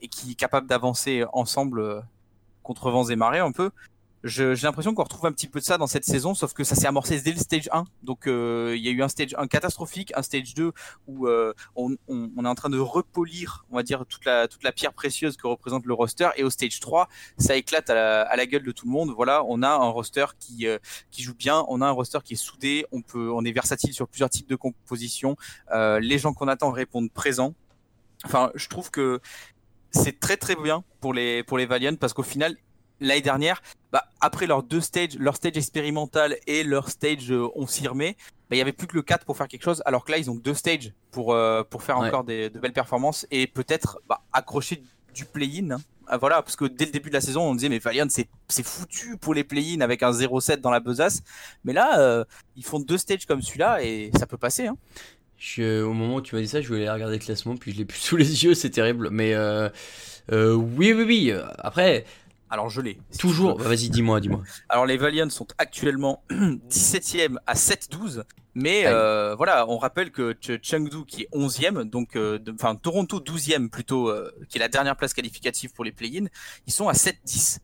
et 0.00 0.08
qui 0.08 0.32
est 0.32 0.36
capable 0.36 0.68
d'avancer 0.68 1.24
ensemble 1.32 2.04
contre 2.62 2.90
vents 2.90 3.08
et 3.08 3.16
marées 3.16 3.40
un 3.40 3.52
peu. 3.52 3.70
J'ai 4.26 4.54
l'impression 4.54 4.94
qu'on 4.94 5.02
retrouve 5.02 5.26
un 5.26 5.32
petit 5.32 5.48
peu 5.48 5.60
de 5.60 5.64
ça 5.66 5.76
dans 5.76 5.86
cette 5.86 6.06
saison, 6.06 6.34
sauf 6.34 6.54
que 6.54 6.64
ça 6.64 6.74
s'est 6.74 6.86
amorcé 6.86 7.20
dès 7.20 7.32
le 7.32 7.38
stage 7.38 7.68
1. 7.70 7.84
Donc 8.02 8.26
euh, 8.26 8.72
il 8.74 8.82
y 8.82 8.88
a 8.88 8.90
eu 8.90 9.02
un 9.02 9.08
stage 9.08 9.34
1 9.36 9.46
catastrophique, 9.48 10.14
un 10.16 10.22
stage 10.22 10.54
2 10.54 10.72
où 11.06 11.26
euh, 11.28 11.52
on, 11.76 11.94
on- 12.08 12.30
on 12.34 12.44
est 12.46 12.48
en 12.48 12.54
train 12.54 12.70
de 12.70 12.78
repolir, 12.78 13.66
on 13.70 13.76
va 13.76 13.82
dire, 13.82 14.06
toute 14.08 14.24
la, 14.24 14.48
toute 14.48 14.62
la 14.62 14.72
pierre 14.72 14.94
précieuse 14.94 15.36
que 15.36 15.46
représente 15.46 15.84
le 15.84 15.92
roster. 15.92 16.30
Et 16.36 16.42
au 16.42 16.48
stage 16.48 16.80
3, 16.80 17.08
ça 17.36 17.54
éclate 17.54 17.90
à 17.90 17.94
la, 17.94 18.22
à 18.22 18.34
la 18.36 18.46
gueule 18.46 18.62
de 18.62 18.72
tout 18.72 18.86
le 18.86 18.92
monde. 18.92 19.10
Voilà, 19.14 19.44
on 19.44 19.60
a 19.62 19.68
un 19.68 19.88
roster 19.90 20.24
qui, 20.38 20.66
euh, 20.66 20.78
qui 21.10 21.22
joue 21.22 21.34
bien, 21.34 21.62
on 21.68 21.82
a 21.82 21.86
un 21.86 21.90
roster 21.90 22.18
qui 22.24 22.32
est 22.32 22.36
soudé, 22.36 22.86
on, 22.92 23.02
peut, 23.02 23.30
on 23.30 23.44
est 23.44 23.52
versatile 23.52 23.92
sur 23.92 24.08
plusieurs 24.08 24.30
types 24.30 24.48
de 24.48 24.56
compositions. 24.56 25.36
Euh, 25.72 26.00
les 26.00 26.18
gens 26.18 26.32
qu'on 26.32 26.48
attend 26.48 26.70
répondent 26.70 27.10
présents. 27.12 27.52
Enfin, 28.24 28.50
je 28.54 28.68
trouve 28.68 28.90
que 28.90 29.20
c'est 29.90 30.18
très 30.18 30.38
très 30.38 30.56
bien 30.56 30.82
pour 31.02 31.12
les, 31.12 31.42
pour 31.44 31.58
les 31.58 31.66
Valiant 31.66 31.96
parce 32.00 32.14
qu'au 32.14 32.22
final, 32.22 32.56
l'année 33.00 33.20
dernière, 33.20 33.60
bah, 33.94 34.08
après 34.20 34.46
leurs 34.48 34.64
deux 34.64 34.80
stages, 34.80 35.16
leur 35.20 35.36
stage 35.36 35.56
expérimental 35.56 36.36
et 36.48 36.64
leur 36.64 36.88
stage 36.90 37.30
euh, 37.30 37.46
on 37.54 37.66
s'y 37.68 37.86
remet, 37.86 38.16
bah, 38.50 38.56
il 38.56 38.58
y 38.58 38.60
avait 38.60 38.72
plus 38.72 38.88
que 38.88 38.96
le 38.96 39.02
4 39.02 39.24
pour 39.24 39.36
faire 39.36 39.46
quelque 39.46 39.62
chose, 39.62 39.82
alors 39.86 40.04
que 40.04 40.10
là 40.10 40.18
ils 40.18 40.28
ont 40.30 40.34
deux 40.34 40.52
stages 40.54 40.92
pour, 41.12 41.32
euh, 41.32 41.62
pour 41.62 41.82
faire 41.84 41.98
Ouais. 42.00 42.08
encore 42.08 42.24
des, 42.24 42.50
de 42.50 42.58
belles 42.58 42.72
performances 42.72 43.24
et 43.30 43.46
peut-être 43.46 44.00
bah, 44.08 44.20
accrocher 44.32 44.82
du 45.14 45.24
play-in. 45.24 45.70
hein. 45.70 45.80
Ah, 46.08 46.16
voilà, 46.18 46.42
parce 46.42 46.56
que 46.56 46.64
dès 46.64 46.86
le 46.86 46.90
début 46.90 47.08
de 47.08 47.14
la 47.14 47.20
saison, 47.20 47.42
on 47.42 47.54
disait 47.54 47.68
mais 47.68 47.78
Valiant 47.78 48.08
c'est 48.10 48.28
foutu 48.66 49.16
pour 49.16 49.32
les 49.32 49.44
play-in 49.44 49.80
avec 49.80 50.02
un 50.02 50.10
0-7 50.10 50.56
dans 50.60 50.70
la 50.72 50.80
besace, 50.80 51.22
mais 51.64 51.72
là 51.72 52.00
euh, 52.00 52.24
ils 52.56 52.64
font 52.64 52.80
deux 52.80 52.98
stages 52.98 53.24
comme 53.26 53.40
celui-là 53.42 53.82
et 53.84 54.10
ça 54.18 54.26
peut 54.26 54.36
passer. 54.36 54.66
Hein. 54.66 54.76
Je- 55.38 55.82
au 55.82 55.92
moment 55.92 56.16
où 56.16 56.20
tu 56.20 56.34
m'as 56.34 56.40
dit 56.40 56.48
ça, 56.48 56.60
je 56.60 56.68
voulais 56.68 56.90
regarder 56.90 57.18
le 57.18 57.24
classement, 57.24 57.56
puis 57.56 57.72
je 57.72 57.78
l'ai 57.78 57.84
plus 57.84 57.98
sous 58.08 58.16
les 58.16 58.44
yeux, 58.44 58.54
c'est 58.54 58.70
terrible. 58.70 59.08
Mais 59.10 59.34
euh, 59.34 59.68
euh, 60.32 60.52
oui, 60.54 60.92
oui, 60.92 61.04
oui. 61.06 61.32
Après, 61.58 62.04
Alors 62.54 62.70
je 62.70 62.80
l'ai. 62.80 62.98
toujours. 63.18 63.56
bah, 63.58 63.64
Vas-y, 63.64 63.90
dis-moi, 63.90 64.20
dis-moi. 64.20 64.40
Alors 64.68 64.86
les 64.86 64.96
Valiants 64.96 65.28
sont 65.28 65.48
actuellement 65.58 66.22
17e 66.30 67.36
à 67.48 67.54
7-12. 67.54 68.22
Mais 68.54 68.82
euh, 68.86 69.34
voilà, 69.34 69.68
on 69.68 69.76
rappelle 69.78 70.12
que 70.12 70.36
Ch- 70.40 70.60
Chengdu 70.62 71.04
qui 71.04 71.22
est 71.22 71.28
11e, 71.34 71.82
donc 71.82 72.14
euh, 72.14 72.38
enfin 72.54 72.76
Toronto 72.76 73.18
12e 73.18 73.68
plutôt, 73.68 74.08
euh, 74.08 74.30
qui 74.48 74.58
est 74.58 74.60
la 74.60 74.68
dernière 74.68 74.96
place 74.96 75.12
qualificative 75.12 75.72
pour 75.72 75.82
les 75.84 75.90
play-in, 75.90 76.26
ils 76.68 76.72
sont 76.72 76.88
à 76.88 76.92
7-10. 76.92 77.58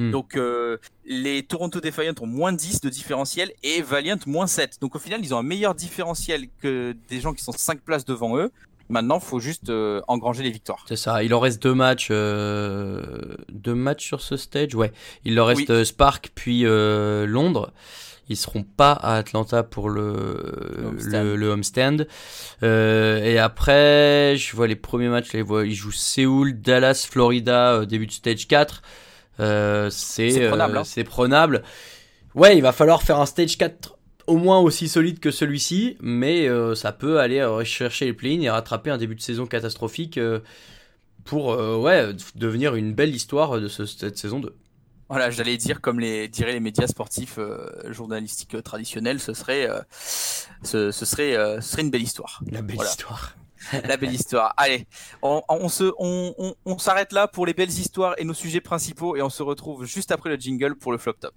Hmm. 0.00 0.10
Donc 0.10 0.36
euh, 0.36 0.78
les 1.04 1.44
Toronto 1.44 1.80
Defiant 1.80 2.14
ont 2.20 2.26
moins 2.26 2.52
10 2.52 2.80
de 2.80 2.88
différentiel 2.88 3.52
et 3.62 3.80
Valiant 3.82 4.18
moins 4.26 4.48
7. 4.48 4.78
Donc 4.80 4.96
au 4.96 4.98
final, 4.98 5.20
ils 5.24 5.32
ont 5.32 5.38
un 5.38 5.42
meilleur 5.44 5.76
différentiel 5.76 6.48
que 6.60 6.96
des 7.08 7.20
gens 7.20 7.32
qui 7.32 7.44
sont 7.44 7.52
5 7.52 7.80
places 7.80 8.04
devant 8.04 8.36
eux. 8.36 8.50
Maintenant, 8.88 9.20
faut 9.20 9.38
juste 9.40 9.68
euh, 9.70 10.00
engranger 10.08 10.42
les 10.42 10.50
victoires. 10.50 10.84
C'est 10.88 10.96
ça. 10.96 11.22
Il 11.22 11.34
en 11.34 11.40
reste 11.40 11.62
deux 11.62 11.74
matchs, 11.74 12.08
euh, 12.10 13.02
deux 13.50 13.74
matchs 13.74 14.06
sur 14.06 14.20
ce 14.20 14.36
stage? 14.36 14.74
Ouais. 14.74 14.92
Il 15.24 15.34
leur 15.34 15.46
reste 15.48 15.60
Oui. 15.60 15.66
euh, 15.70 15.84
Spark 15.84 16.30
puis 16.34 16.62
euh, 16.64 17.26
Londres. 17.26 17.72
Ils 18.30 18.36
seront 18.36 18.62
pas 18.62 18.92
à 18.92 19.16
Atlanta 19.16 19.62
pour 19.62 19.88
le 19.88 20.74
Le 20.78 20.86
homestand. 20.86 21.22
le, 21.36 21.48
homestand. 21.48 22.06
Euh, 22.62 23.24
et 23.24 23.38
après, 23.38 24.36
je 24.36 24.54
vois 24.54 24.66
les 24.66 24.76
premiers 24.76 25.08
matchs. 25.08 25.32
Les 25.32 25.40
vois. 25.42 25.66
Ils 25.66 25.74
jouent 25.74 25.92
Séoul, 25.92 26.60
Dallas, 26.60 27.06
Florida, 27.10 27.72
euh, 27.72 27.86
début 27.86 28.06
de 28.06 28.12
stage 28.12 28.46
4. 28.46 28.82
Euh, 29.40 29.88
c'est 29.90 30.48
prenable, 30.48 30.76
hein. 30.78 30.84
c'est 30.84 31.04
prenable. 31.04 31.62
Ouais, 32.34 32.56
il 32.56 32.60
va 32.62 32.72
falloir 32.72 33.02
faire 33.02 33.18
un 33.18 33.26
stage 33.26 33.56
4 33.56 33.97
au 34.28 34.36
moins 34.36 34.60
aussi 34.60 34.88
solide 34.88 35.18
que 35.20 35.30
celui-ci, 35.30 35.96
mais 36.00 36.48
euh, 36.48 36.74
ça 36.74 36.92
peut 36.92 37.18
aller 37.20 37.40
euh, 37.40 37.64
chercher 37.64 38.04
les 38.04 38.12
play 38.12 38.34
et 38.40 38.50
rattraper 38.50 38.90
un 38.90 38.98
début 38.98 39.14
de 39.16 39.20
saison 39.20 39.46
catastrophique 39.46 40.18
euh, 40.18 40.40
pour 41.24 41.52
euh, 41.52 41.76
ouais, 41.76 42.12
devenir 42.36 42.74
une 42.76 42.94
belle 42.94 43.14
histoire 43.14 43.60
de 43.60 43.68
ce- 43.68 43.86
cette 43.86 44.16
saison 44.16 44.38
2. 44.40 44.54
Voilà, 45.10 45.30
j'allais 45.30 45.56
dire 45.56 45.80
comme 45.80 46.00
les 46.00 46.28
diraient 46.28 46.52
les 46.52 46.60
médias 46.60 46.86
sportifs 46.86 47.36
euh, 47.38 47.66
journalistiques 47.92 48.54
euh, 48.54 48.60
traditionnels, 48.62 49.20
ce 49.20 49.32
serait 49.32 49.68
euh, 49.68 49.80
ce, 49.90 50.90
ce 50.90 51.04
serait 51.06 51.34
euh, 51.34 51.60
ce 51.62 51.72
serait 51.72 51.82
une 51.82 51.90
belle 51.90 52.02
histoire. 52.02 52.42
La 52.50 52.60
belle 52.62 52.76
Voilà. 52.76 52.90
histoire. 52.90 53.34
La 53.88 53.96
belle 53.96 54.12
histoire. 54.14 54.54
Allez, 54.56 54.86
on, 55.22 55.42
on 55.48 55.68
se 55.68 55.92
on, 55.98 56.34
on, 56.38 56.54
on 56.66 56.78
s'arrête 56.78 57.12
là 57.12 57.26
pour 57.26 57.44
les 57.46 57.54
belles 57.54 57.70
histoires 57.70 58.14
et 58.18 58.24
nos 58.24 58.34
sujets 58.34 58.60
principaux 58.60 59.16
et 59.16 59.22
on 59.22 59.30
se 59.30 59.42
retrouve 59.42 59.84
juste 59.86 60.12
après 60.12 60.30
le 60.30 60.36
jingle 60.36 60.76
pour 60.76 60.92
le 60.92 60.98
flop 60.98 61.14
top. 61.14 61.34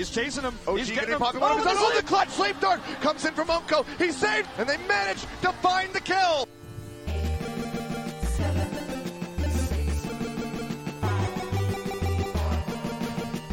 He's 0.00 0.08
chasing 0.08 0.44
him. 0.44 0.58
OG 0.66 0.78
He's 0.78 0.90
getting 0.90 1.10
him. 1.10 1.18
popping 1.18 1.42
one 1.42 1.50
Oh, 1.52 1.58
of 1.58 1.62
his 1.62 1.74
this 1.74 1.78
own. 1.78 1.84
Oh, 1.84 1.90
is 1.90 2.00
the 2.00 2.06
clutch 2.06 2.28
sleep 2.30 2.58
dart 2.58 2.80
comes 3.02 3.22
in 3.26 3.34
from 3.34 3.48
Umko. 3.48 3.84
He's 3.98 4.16
saved, 4.16 4.48
and 4.56 4.66
they 4.66 4.78
manage 4.88 5.20
to 5.42 5.52
find 5.60 5.92
the 5.92 6.00
kill. 6.00 6.48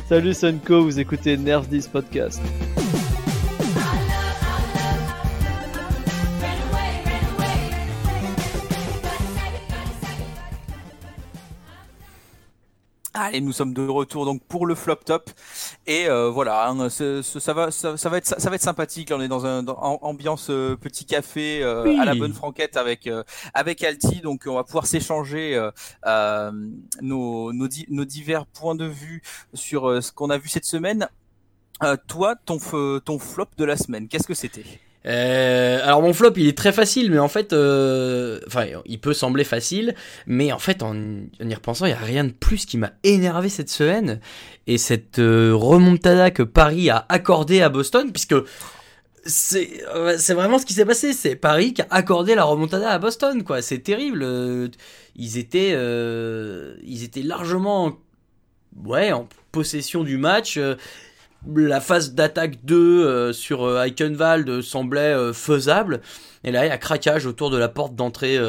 Salut 0.08 0.34
Sunko, 0.34 0.82
vous 0.84 1.00
écoutez 1.00 1.38
Nerf 1.38 1.68
10 1.68 1.88
Podcast. 1.89 2.39
Allez, 13.18 13.41
nous 13.41 13.51
sommes 13.51 13.74
de 13.74 13.88
retour 13.88 14.26
donc 14.26 14.43
pour 14.47 14.65
le 14.68 14.76
flop 14.76 14.97
top 15.05 15.30
et 15.88 16.07
euh, 16.07 16.30
voilà, 16.30 16.70
hein, 16.70 16.89
ce- 16.89 17.22
ce- 17.22 17.39
ça 17.39 17.53
va 17.53 17.72
ça, 17.72 17.97
ça 17.97 18.09
va 18.09 18.18
être 18.18 18.39
ça 18.39 18.49
va 18.49 18.55
être 18.55 18.61
sympathique. 18.61 19.09
Là, 19.09 19.18
on 19.18 19.22
est 19.22 19.28
dans 19.28 19.45
un 19.45 19.63
dans, 19.63 19.78
ambiance 19.78 20.49
euh, 20.49 20.76
petit 20.76 21.05
café 21.05 21.63
euh, 21.63 21.84
Oui. 21.84 21.99
à 21.99 22.05
la 22.05 22.15
bonne 22.15 22.34
franquette 22.34 22.78
avec 22.78 23.07
euh, 23.07 23.24
avec 23.53 23.84
Alti, 23.84 24.22
donc 24.22 24.43
on 24.47 24.53
va 24.55 24.63
pouvoir 24.63 24.86
s'échanger 24.86 25.55
euh, 25.55 25.72
euh, 26.05 26.51
nos 27.01 27.51
nos, 27.53 27.68
di- 27.68 27.88
nos 27.89 28.05
divers 28.05 28.45
points 28.45 28.76
de 28.76 28.86
vue 28.86 29.22
sur 29.53 30.01
ce 30.03 30.11
qu'on 30.11 30.30
a 30.30 30.38
vu 30.38 30.47
cette 30.49 30.65
semaine. 30.65 31.07
Euh, 31.84 31.95
toi, 32.07 32.36
ton 32.45 32.57
ton 32.99 33.20
flop 33.20 33.47
de 33.57 33.65
la 33.65 33.78
semaine, 33.78 34.07
qu'est-ce 34.07 34.28
que 34.28 34.34
c'était? 34.34 34.65
Euh, 35.08 35.80
alors 35.84 36.01
mon 36.01 36.12
flop 36.12 36.34
il 36.36 36.47
est 36.47 36.58
très 36.58 36.74
facile 36.74 37.12
mais 37.12 37.20
en 37.20 37.30
fait 37.30 37.53
euh, 37.53 38.41
enfin 38.45 38.66
il 38.86 38.99
peut 38.99 39.14
sembler 39.14 39.45
facile 39.45 39.95
mais 40.26 40.51
en 40.51 40.60
fait 40.60 40.84
en, 40.84 40.95
y 41.39 41.53
repensant 41.53 41.86
il 41.86 41.91
y 41.91 41.93
a 41.93 41.97
rien 41.97 42.26
de 42.26 42.32
plus 42.32 42.66
qui 42.66 42.78
m'a 42.78 42.91
énervé 43.03 43.49
cette 43.49 43.70
semaine. 43.70 44.20
Et 44.68 44.78
cette 44.78 45.20
euh, 45.20 45.53
remontada 45.55 46.30
que 46.30 46.43
Paris 46.43 46.89
a 46.89 47.05
accordée 47.08 47.62
à 47.62 47.70
Boston 47.70 48.12
puisque 48.12 48.36
c'est 49.26 49.84
euh, 49.93 50.16
c'est 50.18 50.34
vraiment 50.34 50.60
ce 50.60 50.66
qui 50.66 50.74
s'est 50.74 50.86
passé. 50.86 51.14
C'est 51.14 51.36
Paris 51.36 51.74
qui 51.74 51.82
a 51.82 51.88
accordé 51.89 52.36
la 52.36 52.43
remontada 52.43 52.91
à 52.91 52.99
Boston 52.99 53.43
quoi. 53.43 53.62
C'est 53.62 53.80
terrible. 53.80 54.24
Euh, 54.24 54.68
ils 55.16 55.38
étaient 55.38 55.72
ils 55.72 57.03
étaient 57.03 57.24
largement 57.24 57.97
ouais 58.84 59.14
en 59.14 59.28
possession 59.51 60.03
du 60.03 60.18
match 60.18 60.60
la 61.56 61.82
phase 61.82 62.14
d'attaque 62.14 62.64
2 62.64 62.76
euh, 62.76 63.34
sur 63.34 63.64
euh, 63.64 63.86
Eichenwald 63.86 64.62
semblait 64.62 65.14
euh, 65.14 65.34
faisable. 65.34 66.02
Et 66.43 66.52
là, 66.52 66.66
il 66.66 66.70
y 66.70 66.72
a 66.72 66.78
craquage 66.78 67.26
autour 67.26 67.50
de 67.50 67.58
la 67.58 67.70
porte 67.70 67.95
d'entrée, 67.95 68.39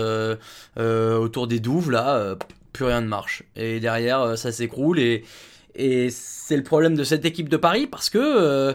autour 0.77 1.47
des 1.47 1.59
douves. 1.59 1.91
Là, 1.91 2.37
plus 2.73 2.85
rien 2.85 3.01
ne 3.01 3.09
marche. 3.09 3.43
Et 3.57 3.81
derrière, 3.81 4.37
ça 4.39 4.53
s'écroule. 4.53 5.01
Et, 5.01 5.25
c'est 6.11 6.57
le 6.57 6.63
problème 6.63 6.95
de 6.95 7.05
cette 7.05 7.25
équipe 7.25 7.49
de 7.49 7.57
Paris 7.57 7.87
parce 7.87 8.11
que, 8.11 8.75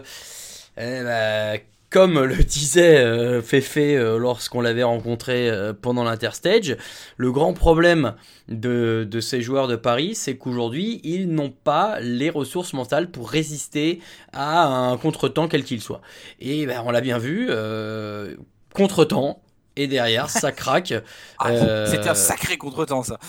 eh 0.76 0.80
ben, 0.80 1.60
comme 1.94 2.24
le 2.24 2.42
disait 2.42 2.96
euh, 2.96 3.40
Fefe 3.40 3.76
euh, 3.76 4.18
lorsqu'on 4.18 4.60
l'avait 4.60 4.82
rencontré 4.82 5.48
euh, 5.48 5.72
pendant 5.80 6.02
l'interstage, 6.02 6.76
le 7.16 7.30
grand 7.30 7.52
problème 7.52 8.14
de, 8.48 9.06
de 9.08 9.20
ces 9.20 9.42
joueurs 9.42 9.68
de 9.68 9.76
Paris, 9.76 10.16
c'est 10.16 10.36
qu'aujourd'hui, 10.36 11.00
ils 11.04 11.28
n'ont 11.30 11.52
pas 11.52 12.00
les 12.00 12.30
ressources 12.30 12.72
mentales 12.72 13.12
pour 13.12 13.30
résister 13.30 14.00
à 14.32 14.66
un 14.66 14.96
contretemps 14.96 15.46
quel 15.46 15.62
qu'il 15.62 15.80
soit. 15.80 16.00
Et 16.40 16.66
ben, 16.66 16.82
on 16.84 16.90
l'a 16.90 17.00
bien 17.00 17.18
vu, 17.18 17.46
euh, 17.50 18.34
contretemps, 18.74 19.40
et 19.76 19.86
derrière, 19.86 20.30
ça 20.30 20.50
craque. 20.50 20.94
Ah, 21.38 21.86
C'était 21.86 22.08
un 22.08 22.14
sacré 22.14 22.56
contretemps 22.56 23.04
ça. 23.04 23.20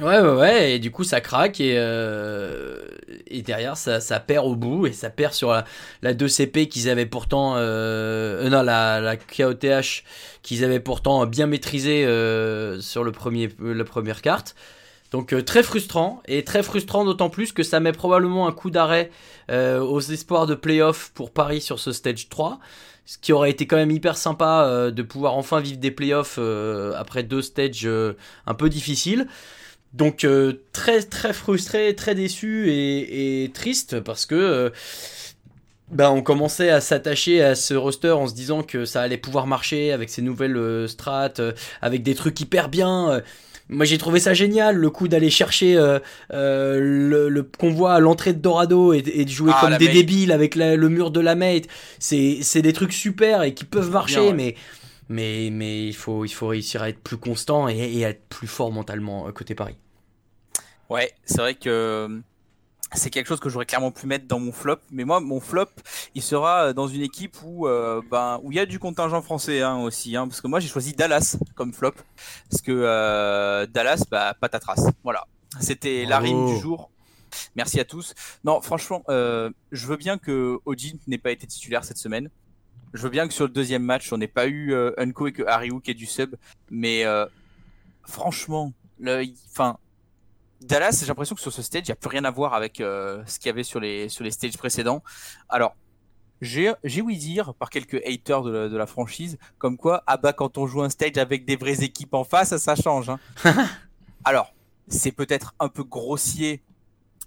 Ouais, 0.00 0.20
ouais, 0.20 0.30
ouais, 0.36 0.72
et 0.74 0.78
du 0.78 0.92
coup 0.92 1.02
ça 1.02 1.20
craque 1.20 1.60
et, 1.60 1.74
euh, 1.76 2.86
et 3.26 3.42
derrière 3.42 3.76
ça, 3.76 3.98
ça 3.98 4.20
perd 4.20 4.46
au 4.46 4.54
bout 4.54 4.86
et 4.86 4.92
ça 4.92 5.10
perd 5.10 5.32
sur 5.32 5.50
la, 5.50 5.64
la 6.02 6.14
2CP 6.14 6.68
qu'ils 6.68 6.88
avaient 6.88 7.04
pourtant, 7.04 7.56
euh, 7.56 8.46
euh, 8.46 8.48
non, 8.48 8.62
la, 8.62 9.00
la 9.00 9.16
KOTH 9.16 10.04
qu'ils 10.42 10.62
avaient 10.64 10.78
pourtant 10.78 11.26
bien 11.26 11.46
maîtrisé 11.48 12.06
euh, 12.06 12.80
sur 12.80 13.02
le 13.02 13.10
premier, 13.10 13.48
la 13.58 13.82
première 13.82 14.22
carte. 14.22 14.54
Donc 15.10 15.32
euh, 15.32 15.42
très 15.42 15.64
frustrant 15.64 16.22
et 16.28 16.44
très 16.44 16.62
frustrant 16.62 17.04
d'autant 17.04 17.28
plus 17.30 17.52
que 17.52 17.64
ça 17.64 17.80
met 17.80 17.92
probablement 17.92 18.46
un 18.46 18.52
coup 18.52 18.70
d'arrêt 18.70 19.10
euh, 19.50 19.80
aux 19.80 20.00
espoirs 20.00 20.46
de 20.46 20.54
playoff 20.54 21.10
pour 21.14 21.32
Paris 21.32 21.60
sur 21.60 21.80
ce 21.80 21.90
stage 21.90 22.28
3. 22.28 22.60
Ce 23.06 23.16
qui 23.18 23.32
aurait 23.32 23.50
été 23.50 23.66
quand 23.66 23.76
même 23.76 23.90
hyper 23.90 24.16
sympa 24.18 24.64
euh, 24.66 24.90
de 24.90 25.02
pouvoir 25.02 25.34
enfin 25.34 25.60
vivre 25.60 25.78
des 25.78 25.90
playoffs 25.90 26.36
euh, 26.38 26.92
après 26.96 27.22
deux 27.22 27.40
stages 27.42 27.86
euh, 27.86 28.12
un 28.46 28.54
peu 28.54 28.68
difficiles. 28.68 29.26
Donc 29.94 30.24
euh, 30.24 30.62
très 30.72 31.02
très 31.02 31.32
frustré, 31.32 31.94
très 31.94 32.14
déçu 32.14 32.70
et, 32.70 33.44
et 33.44 33.50
triste 33.50 34.00
parce 34.00 34.26
que 34.26 34.34
euh, 34.34 34.70
ben, 35.90 36.10
on 36.10 36.20
commençait 36.22 36.68
à 36.70 36.80
s'attacher 36.82 37.42
à 37.42 37.54
ce 37.54 37.72
roster 37.72 38.10
en 38.10 38.26
se 38.26 38.34
disant 38.34 38.62
que 38.62 38.84
ça 38.84 39.00
allait 39.00 39.16
pouvoir 39.16 39.46
marcher 39.46 39.90
avec 39.92 40.10
ces 40.10 40.20
nouvelles 40.20 40.56
euh, 40.58 40.86
strats, 40.86 41.30
euh, 41.38 41.52
avec 41.80 42.02
des 42.02 42.14
trucs 42.14 42.38
hyper 42.40 42.68
bien. 42.68 43.10
euh. 43.10 43.20
Moi 43.70 43.84
j'ai 43.86 43.96
trouvé 43.98 44.20
ça 44.20 44.34
génial, 44.34 44.76
le 44.76 44.90
coup 44.90 45.08
d'aller 45.08 45.30
chercher 45.30 45.76
euh, 45.76 45.98
euh, 46.32 46.78
le, 46.80 47.28
le 47.30 47.42
convoi 47.42 47.94
à 47.94 48.00
l'entrée 48.00 48.32
de 48.34 48.38
Dorado 48.40 48.92
et, 48.92 48.98
et 48.98 49.24
de 49.24 49.30
jouer 49.30 49.52
Ah, 49.54 49.60
comme 49.60 49.76
des 49.78 49.86
mate. 49.86 49.94
débiles 49.94 50.32
avec 50.32 50.54
la- 50.56 50.76
le 50.76 50.88
mur 50.90 51.10
de 51.10 51.20
la 51.20 51.34
mate. 51.34 51.64
C'est 51.98 52.38
c'est 52.42 52.62
des 52.62 52.72
trucs 52.74 52.92
super 52.92 53.42
et 53.42 53.54
qui 53.54 53.64
peuvent 53.64 53.90
marcher, 53.90 54.16
Bien, 54.20 54.26
ouais. 54.28 54.32
mais 54.34 54.54
mais 55.08 55.50
mais 55.50 55.86
il 55.86 55.94
faut 55.94 56.24
il 56.24 56.30
faut 56.30 56.48
réussir 56.48 56.82
à 56.82 56.88
être 56.88 57.02
plus 57.02 57.16
constant 57.16 57.68
et, 57.68 57.76
et 57.76 58.04
à 58.04 58.10
être 58.10 58.28
plus 58.28 58.46
fort 58.46 58.72
mentalement 58.72 59.26
euh, 59.26 59.32
côté 59.32 59.54
Paris. 59.54 59.76
Ouais, 60.88 61.12
c'est 61.24 61.38
vrai 61.38 61.54
que 61.54 61.68
euh, 61.68 62.20
c'est 62.94 63.10
quelque 63.10 63.26
chose 63.26 63.40
que 63.40 63.50
j'aurais 63.50 63.66
clairement 63.66 63.90
pu 63.90 64.06
mettre 64.06 64.26
dans 64.26 64.40
mon 64.40 64.52
flop, 64.52 64.78
mais 64.90 65.04
moi 65.04 65.20
mon 65.20 65.40
flop, 65.40 65.68
il 66.14 66.22
sera 66.22 66.72
dans 66.72 66.88
une 66.88 67.02
équipe 67.02 67.36
où 67.44 67.66
euh, 67.66 68.00
ben 68.10 68.40
où 68.42 68.52
il 68.52 68.56
y 68.56 68.60
a 68.60 68.66
du 68.66 68.78
contingent 68.78 69.20
français 69.20 69.60
hein, 69.60 69.76
aussi, 69.78 70.16
hein, 70.16 70.26
parce 70.26 70.40
que 70.40 70.46
moi 70.46 70.60
j'ai 70.60 70.68
choisi 70.68 70.94
Dallas 70.94 71.36
comme 71.54 71.72
flop, 71.72 71.92
parce 72.50 72.62
que 72.62 72.72
euh, 72.72 73.66
Dallas, 73.66 74.04
bah 74.10 74.34
patatras, 74.40 74.90
voilà, 75.04 75.26
c'était 75.60 76.06
la 76.06 76.18
rime 76.18 76.46
du 76.46 76.58
jour. 76.58 76.90
Merci 77.56 77.78
à 77.78 77.84
tous. 77.84 78.14
Non, 78.42 78.62
franchement, 78.62 79.02
euh, 79.10 79.50
je 79.70 79.86
veux 79.86 79.96
bien 79.96 80.16
que 80.16 80.58
Ojin 80.64 80.96
n'ait 81.06 81.18
pas 81.18 81.30
été 81.30 81.46
titulaire 81.46 81.84
cette 81.84 81.98
semaine. 81.98 82.30
Je 82.94 83.02
veux 83.02 83.10
bien 83.10 83.28
que 83.28 83.34
sur 83.34 83.44
le 83.44 83.52
deuxième 83.52 83.82
match, 83.82 84.12
on 84.12 84.18
n'ait 84.18 84.28
pas 84.28 84.46
eu 84.46 84.72
euh, 84.72 84.92
Unko 84.98 85.26
et 85.26 85.32
que 85.32 85.42
Hariou 85.42 85.80
qui 85.80 85.90
est 85.90 85.94
du 85.94 86.06
sub, 86.06 86.36
mais 86.70 87.04
euh, 87.04 87.26
franchement, 88.04 88.72
le, 88.98 89.24
enfin, 89.50 89.78
Dallas, 90.60 90.98
j'ai 91.00 91.06
l'impression 91.06 91.34
que 91.34 91.40
sur 91.40 91.52
ce 91.52 91.62
stage, 91.62 91.82
il 91.84 91.90
n'y 91.90 91.92
a 91.92 91.96
plus 91.96 92.08
rien 92.08 92.24
à 92.24 92.30
voir 92.30 92.54
avec 92.54 92.80
euh, 92.80 93.22
ce 93.26 93.38
qu'il 93.38 93.46
y 93.46 93.50
avait 93.50 93.62
sur 93.62 93.80
les, 93.80 94.08
sur 94.08 94.24
les 94.24 94.30
stages 94.30 94.56
précédents. 94.56 95.02
Alors, 95.48 95.76
j'ai 96.40 96.74
ouï 97.02 97.16
dire 97.16 97.54
par 97.54 97.68
quelques 97.70 98.00
haters 98.06 98.42
de 98.42 98.50
la, 98.50 98.68
de 98.68 98.76
la 98.76 98.86
franchise, 98.86 99.38
comme 99.58 99.76
quoi, 99.76 100.02
ah 100.06 100.16
bah 100.16 100.32
quand 100.32 100.56
on 100.56 100.66
joue 100.66 100.82
un 100.82 100.90
stage 100.90 101.18
avec 101.18 101.44
des 101.44 101.56
vraies 101.56 101.82
équipes 101.82 102.14
en 102.14 102.24
face, 102.24 102.50
ça, 102.50 102.58
ça 102.58 102.74
change. 102.74 103.10
Hein. 103.10 103.18
Alors, 104.24 104.54
c'est 104.88 105.12
peut-être 105.12 105.54
un 105.60 105.68
peu 105.68 105.84
grossier 105.84 106.62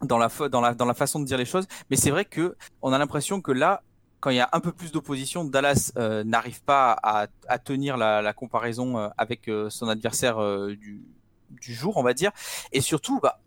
dans 0.02 0.18
la, 0.18 0.30
dans, 0.50 0.62
la, 0.62 0.74
dans 0.74 0.86
la 0.86 0.94
façon 0.94 1.20
de 1.20 1.26
dire 1.26 1.38
les 1.38 1.46
choses, 1.46 1.68
mais 1.90 1.96
c'est 1.96 2.10
vrai 2.10 2.26
que 2.26 2.56
on 2.82 2.92
a 2.94 2.98
l'impression 2.98 3.42
que 3.42 3.52
là, 3.52 3.84
quand 4.22 4.30
il 4.30 4.38
y 4.38 4.40
a 4.40 4.50
un 4.54 4.62
peu 4.62 4.72
plus 4.72 4.92
d'opposition, 4.92 5.44
Dallas 5.44 5.92
euh, 5.98 6.24
n'arrive 6.24 6.62
pas 6.64 6.98
à, 7.04 7.28
à 7.48 7.60
tenir 7.60 7.98
la, 7.98 8.22
la 8.22 8.34
comparaison 8.34 8.98
euh, 8.98 9.10
avec 9.18 9.50
euh, 9.50 9.70
son 9.70 9.90
adversaire 9.90 10.38
euh, 10.42 10.76
du, 10.76 11.02
du 11.50 11.74
jour, 11.74 11.98
on 11.98 12.04
va 12.04 12.14
dire. 12.14 12.32
Et 12.72 12.82
surtout, 12.82 13.20
bah, 13.20 13.42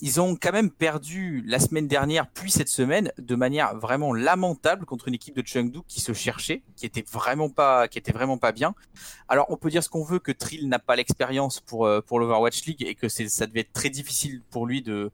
ils 0.00 0.20
ont 0.20 0.36
quand 0.36 0.52
même 0.52 0.70
perdu 0.70 1.42
la 1.46 1.58
semaine 1.58 1.88
dernière, 1.88 2.28
puis 2.28 2.50
cette 2.50 2.68
semaine, 2.68 3.12
de 3.16 3.34
manière 3.34 3.76
vraiment 3.78 4.12
lamentable 4.12 4.84
contre 4.84 5.08
une 5.08 5.14
équipe 5.14 5.34
de 5.34 5.46
Chengdu 5.46 5.78
qui 5.88 6.00
se 6.00 6.12
cherchait, 6.12 6.62
qui 6.76 6.84
était 6.84 7.04
vraiment 7.10 7.48
pas, 7.48 7.88
qui 7.88 7.98
était 7.98 8.12
vraiment 8.12 8.36
pas 8.36 8.52
bien. 8.52 8.74
Alors, 9.28 9.46
on 9.48 9.56
peut 9.56 9.70
dire 9.70 9.82
ce 9.82 9.88
qu'on 9.88 10.04
veut 10.04 10.18
que 10.18 10.32
Trill 10.32 10.68
n'a 10.68 10.78
pas 10.78 10.96
l'expérience 10.96 11.60
pour 11.60 11.86
euh, 11.86 12.02
pour 12.02 12.20
l'Overwatch 12.20 12.66
League 12.66 12.82
et 12.82 12.94
que 12.94 13.08
ça 13.08 13.46
devait 13.46 13.60
être 13.60 13.72
très 13.72 13.88
difficile 13.88 14.42
pour 14.50 14.66
lui 14.66 14.82
de 14.82 15.10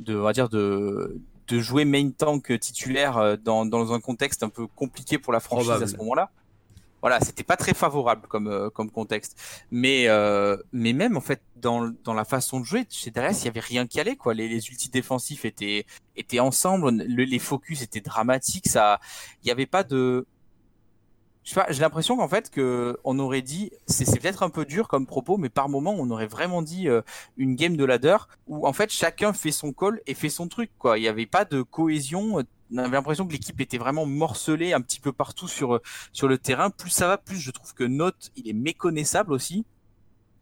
de 0.00 0.16
on 0.16 0.22
va 0.22 0.32
dire 0.32 0.48
de 0.48 1.20
de 1.48 1.60
jouer 1.60 1.84
main 1.84 2.10
tank 2.10 2.58
titulaire 2.58 3.18
euh, 3.18 3.36
dans 3.36 3.66
dans 3.66 3.92
un 3.92 4.00
contexte 4.00 4.42
un 4.42 4.48
peu 4.48 4.66
compliqué 4.66 5.18
pour 5.18 5.32
la 5.32 5.40
franchise 5.40 5.66
Probable. 5.66 5.84
à 5.84 5.88
ce 5.88 5.96
moment-là. 5.98 6.30
Voilà, 7.02 7.20
c'était 7.20 7.44
pas 7.44 7.58
très 7.58 7.74
favorable 7.74 8.26
comme 8.28 8.46
euh, 8.48 8.70
comme 8.70 8.90
contexte. 8.90 9.36
Mais 9.70 10.08
euh, 10.08 10.56
mais 10.72 10.94
même 10.94 11.18
en 11.18 11.20
fait 11.20 11.42
dans 11.56 11.92
dans 12.02 12.14
la 12.14 12.24
façon 12.24 12.60
de 12.60 12.64
jouer 12.64 12.86
chez 12.88 13.10
Dallas, 13.10 13.38
il 13.42 13.44
y 13.44 13.48
avait 13.48 13.60
rien 13.60 13.86
qui 13.86 14.00
allait 14.00 14.16
quoi. 14.16 14.32
Les 14.32 14.48
les 14.48 14.66
ultis 14.70 14.88
défensifs 14.88 15.44
étaient 15.44 15.84
étaient 16.16 16.40
ensemble, 16.40 16.90
le- 16.90 17.24
les 17.24 17.38
focus 17.38 17.82
étaient 17.82 18.00
dramatiques, 18.00 18.68
ça 18.68 19.00
il 19.42 19.48
y 19.48 19.50
avait 19.50 19.66
pas 19.66 19.82
de 19.84 20.26
j'ai 21.44 21.80
l'impression 21.80 22.16
qu'en 22.16 22.28
fait 22.28 22.50
que 22.50 22.98
on 23.04 23.18
aurait 23.18 23.42
dit 23.42 23.70
c'est 23.86 24.06
peut-être 24.18 24.42
un 24.42 24.48
peu 24.48 24.64
dur 24.64 24.88
comme 24.88 25.06
propos 25.06 25.36
mais 25.36 25.50
par 25.50 25.68
moment 25.68 25.94
on 25.98 26.08
aurait 26.10 26.26
vraiment 26.26 26.62
dit 26.62 26.88
euh, 26.88 27.02
une 27.36 27.54
game 27.54 27.76
de 27.76 27.84
ladder 27.84 28.16
où 28.46 28.66
en 28.66 28.72
fait 28.72 28.90
chacun 28.90 29.32
fait 29.34 29.52
son 29.52 29.72
call 29.72 30.00
et 30.06 30.14
fait 30.14 30.30
son 30.30 30.48
truc 30.48 30.70
quoi. 30.78 30.98
Il 30.98 31.02
y 31.02 31.08
avait 31.08 31.26
pas 31.26 31.44
de 31.44 31.62
cohésion, 31.62 32.42
on 32.72 32.78
avait 32.78 32.96
l'impression 32.96 33.26
que 33.26 33.32
l'équipe 33.32 33.60
était 33.60 33.78
vraiment 33.78 34.06
morcelée 34.06 34.72
un 34.72 34.80
petit 34.80 35.00
peu 35.00 35.12
partout 35.12 35.48
sur 35.48 35.80
sur 36.12 36.28
le 36.28 36.38
terrain. 36.38 36.70
Plus 36.70 36.90
ça 36.90 37.06
va, 37.06 37.18
plus 37.18 37.38
je 37.38 37.50
trouve 37.50 37.74
que 37.74 37.84
Note, 37.84 38.32
il 38.36 38.48
est 38.48 38.54
méconnaissable 38.54 39.32
aussi. 39.32 39.66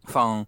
Enfin, 0.06 0.46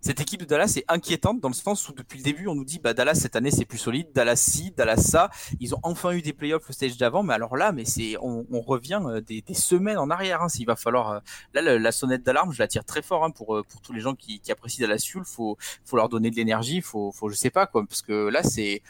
cette 0.00 0.20
équipe 0.20 0.40
de 0.40 0.46
Dallas 0.46 0.74
est 0.76 0.84
inquiétante 0.88 1.40
dans 1.40 1.48
le 1.48 1.54
sens 1.54 1.88
où 1.88 1.92
depuis 1.92 2.18
le 2.18 2.24
début 2.24 2.46
on 2.46 2.54
nous 2.54 2.64
dit 2.64 2.78
bah 2.78 2.94
Dallas 2.94 3.14
cette 3.16 3.36
année 3.36 3.50
c'est 3.50 3.64
plus 3.64 3.78
solide, 3.78 4.08
Dallas 4.14 4.36
si, 4.36 4.70
Dallas 4.70 4.98
ça. 4.98 5.30
Ils 5.60 5.74
ont 5.74 5.80
enfin 5.82 6.12
eu 6.12 6.22
des 6.22 6.32
playoffs 6.32 6.66
le 6.68 6.74
stage 6.74 6.96
d'avant, 6.96 7.22
mais 7.22 7.34
alors 7.34 7.56
là, 7.56 7.72
mais 7.72 7.84
c'est 7.84 8.16
on, 8.20 8.46
on 8.50 8.60
revient 8.60 9.00
euh, 9.04 9.20
des, 9.20 9.42
des 9.42 9.54
semaines 9.54 9.98
en 9.98 10.10
arrière. 10.10 10.42
Hein, 10.42 10.48
S'il 10.48 10.66
va 10.66 10.76
falloir 10.76 11.10
euh, 11.10 11.20
là 11.54 11.62
le- 11.62 11.78
la 11.78 11.92
sonnette 11.92 12.22
d'alarme, 12.22 12.52
je 12.52 12.58
la 12.60 12.68
tire 12.68 12.84
très 12.84 13.02
fort 13.02 13.24
hein, 13.24 13.30
pour 13.30 13.56
euh, 13.56 13.62
pour 13.68 13.80
tous 13.80 13.92
les 13.92 14.00
gens 14.00 14.14
qui, 14.14 14.40
qui 14.40 14.52
apprécient 14.52 14.86
Dallas 14.86 15.04
Fuel. 15.04 15.24
Faut 15.24 15.56
faut 15.84 15.96
leur 15.96 16.08
donner 16.08 16.30
de 16.30 16.36
l'énergie, 16.36 16.80
faut 16.80 17.12
faut 17.12 17.28
je 17.28 17.34
sais 17.36 17.50
pas 17.50 17.66
quoi, 17.66 17.84
parce 17.86 18.02
que 18.02 18.28
là 18.28 18.42
c'est 18.42 18.82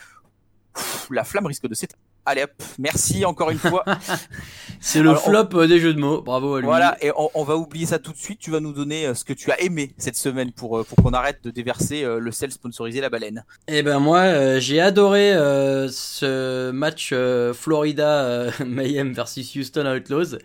la 1.11 1.25
flamme 1.25 1.47
risque 1.47 1.67
de 1.67 1.75
s'éteindre. 1.75 2.03
Allez 2.31 2.43
hop, 2.43 2.51
merci 2.79 3.25
encore 3.25 3.51
une 3.51 3.59
fois. 3.59 3.83
C'est 4.81 5.01
le 5.01 5.11
Alors, 5.11 5.23
flop 5.25 5.49
euh, 5.59 5.67
des 5.67 5.81
jeux 5.81 5.95
de 5.95 5.99
mots. 5.99 6.21
Bravo 6.21 6.57
à 6.57 6.61
lui. 6.61 6.67
Voilà, 6.67 6.99
et 7.01 7.11
on, 7.17 7.31
on 7.33 7.43
va 7.43 7.57
oublier 7.57 7.87
ça 7.87 7.99
tout 7.99 8.13
de 8.13 8.19
suite. 8.19 8.39
Tu 8.39 8.51
vas 8.51 8.61
nous 8.61 8.75
donner 8.75 9.07
euh, 9.07 9.15
ce 9.15 9.25
que 9.25 9.33
tu 9.33 9.51
as 9.51 9.59
aimé 9.63 9.95
cette 9.97 10.15
semaine 10.15 10.53
pour, 10.53 10.77
euh, 10.79 10.85
pour 10.85 10.99
qu'on 11.03 11.13
arrête 11.15 11.43
de 11.43 11.51
déverser 11.51 12.05
le 12.05 12.31
sel 12.31 12.53
sponsorisé 12.53 13.01
la 13.01 13.09
baleine. 13.09 13.45
Eh 13.67 13.83
ben 13.83 13.99
moi, 13.99 14.19
euh, 14.19 14.61
j'ai 14.61 14.79
adoré 14.79 15.33
euh, 15.33 15.89
ce 15.91 16.71
match 16.71 17.11
euh, 17.15 17.55
Florida 17.55 18.51
Mayhem 18.67 19.15
versus 19.15 19.55
Houston 19.57 19.87
Outlaws. 19.87 20.37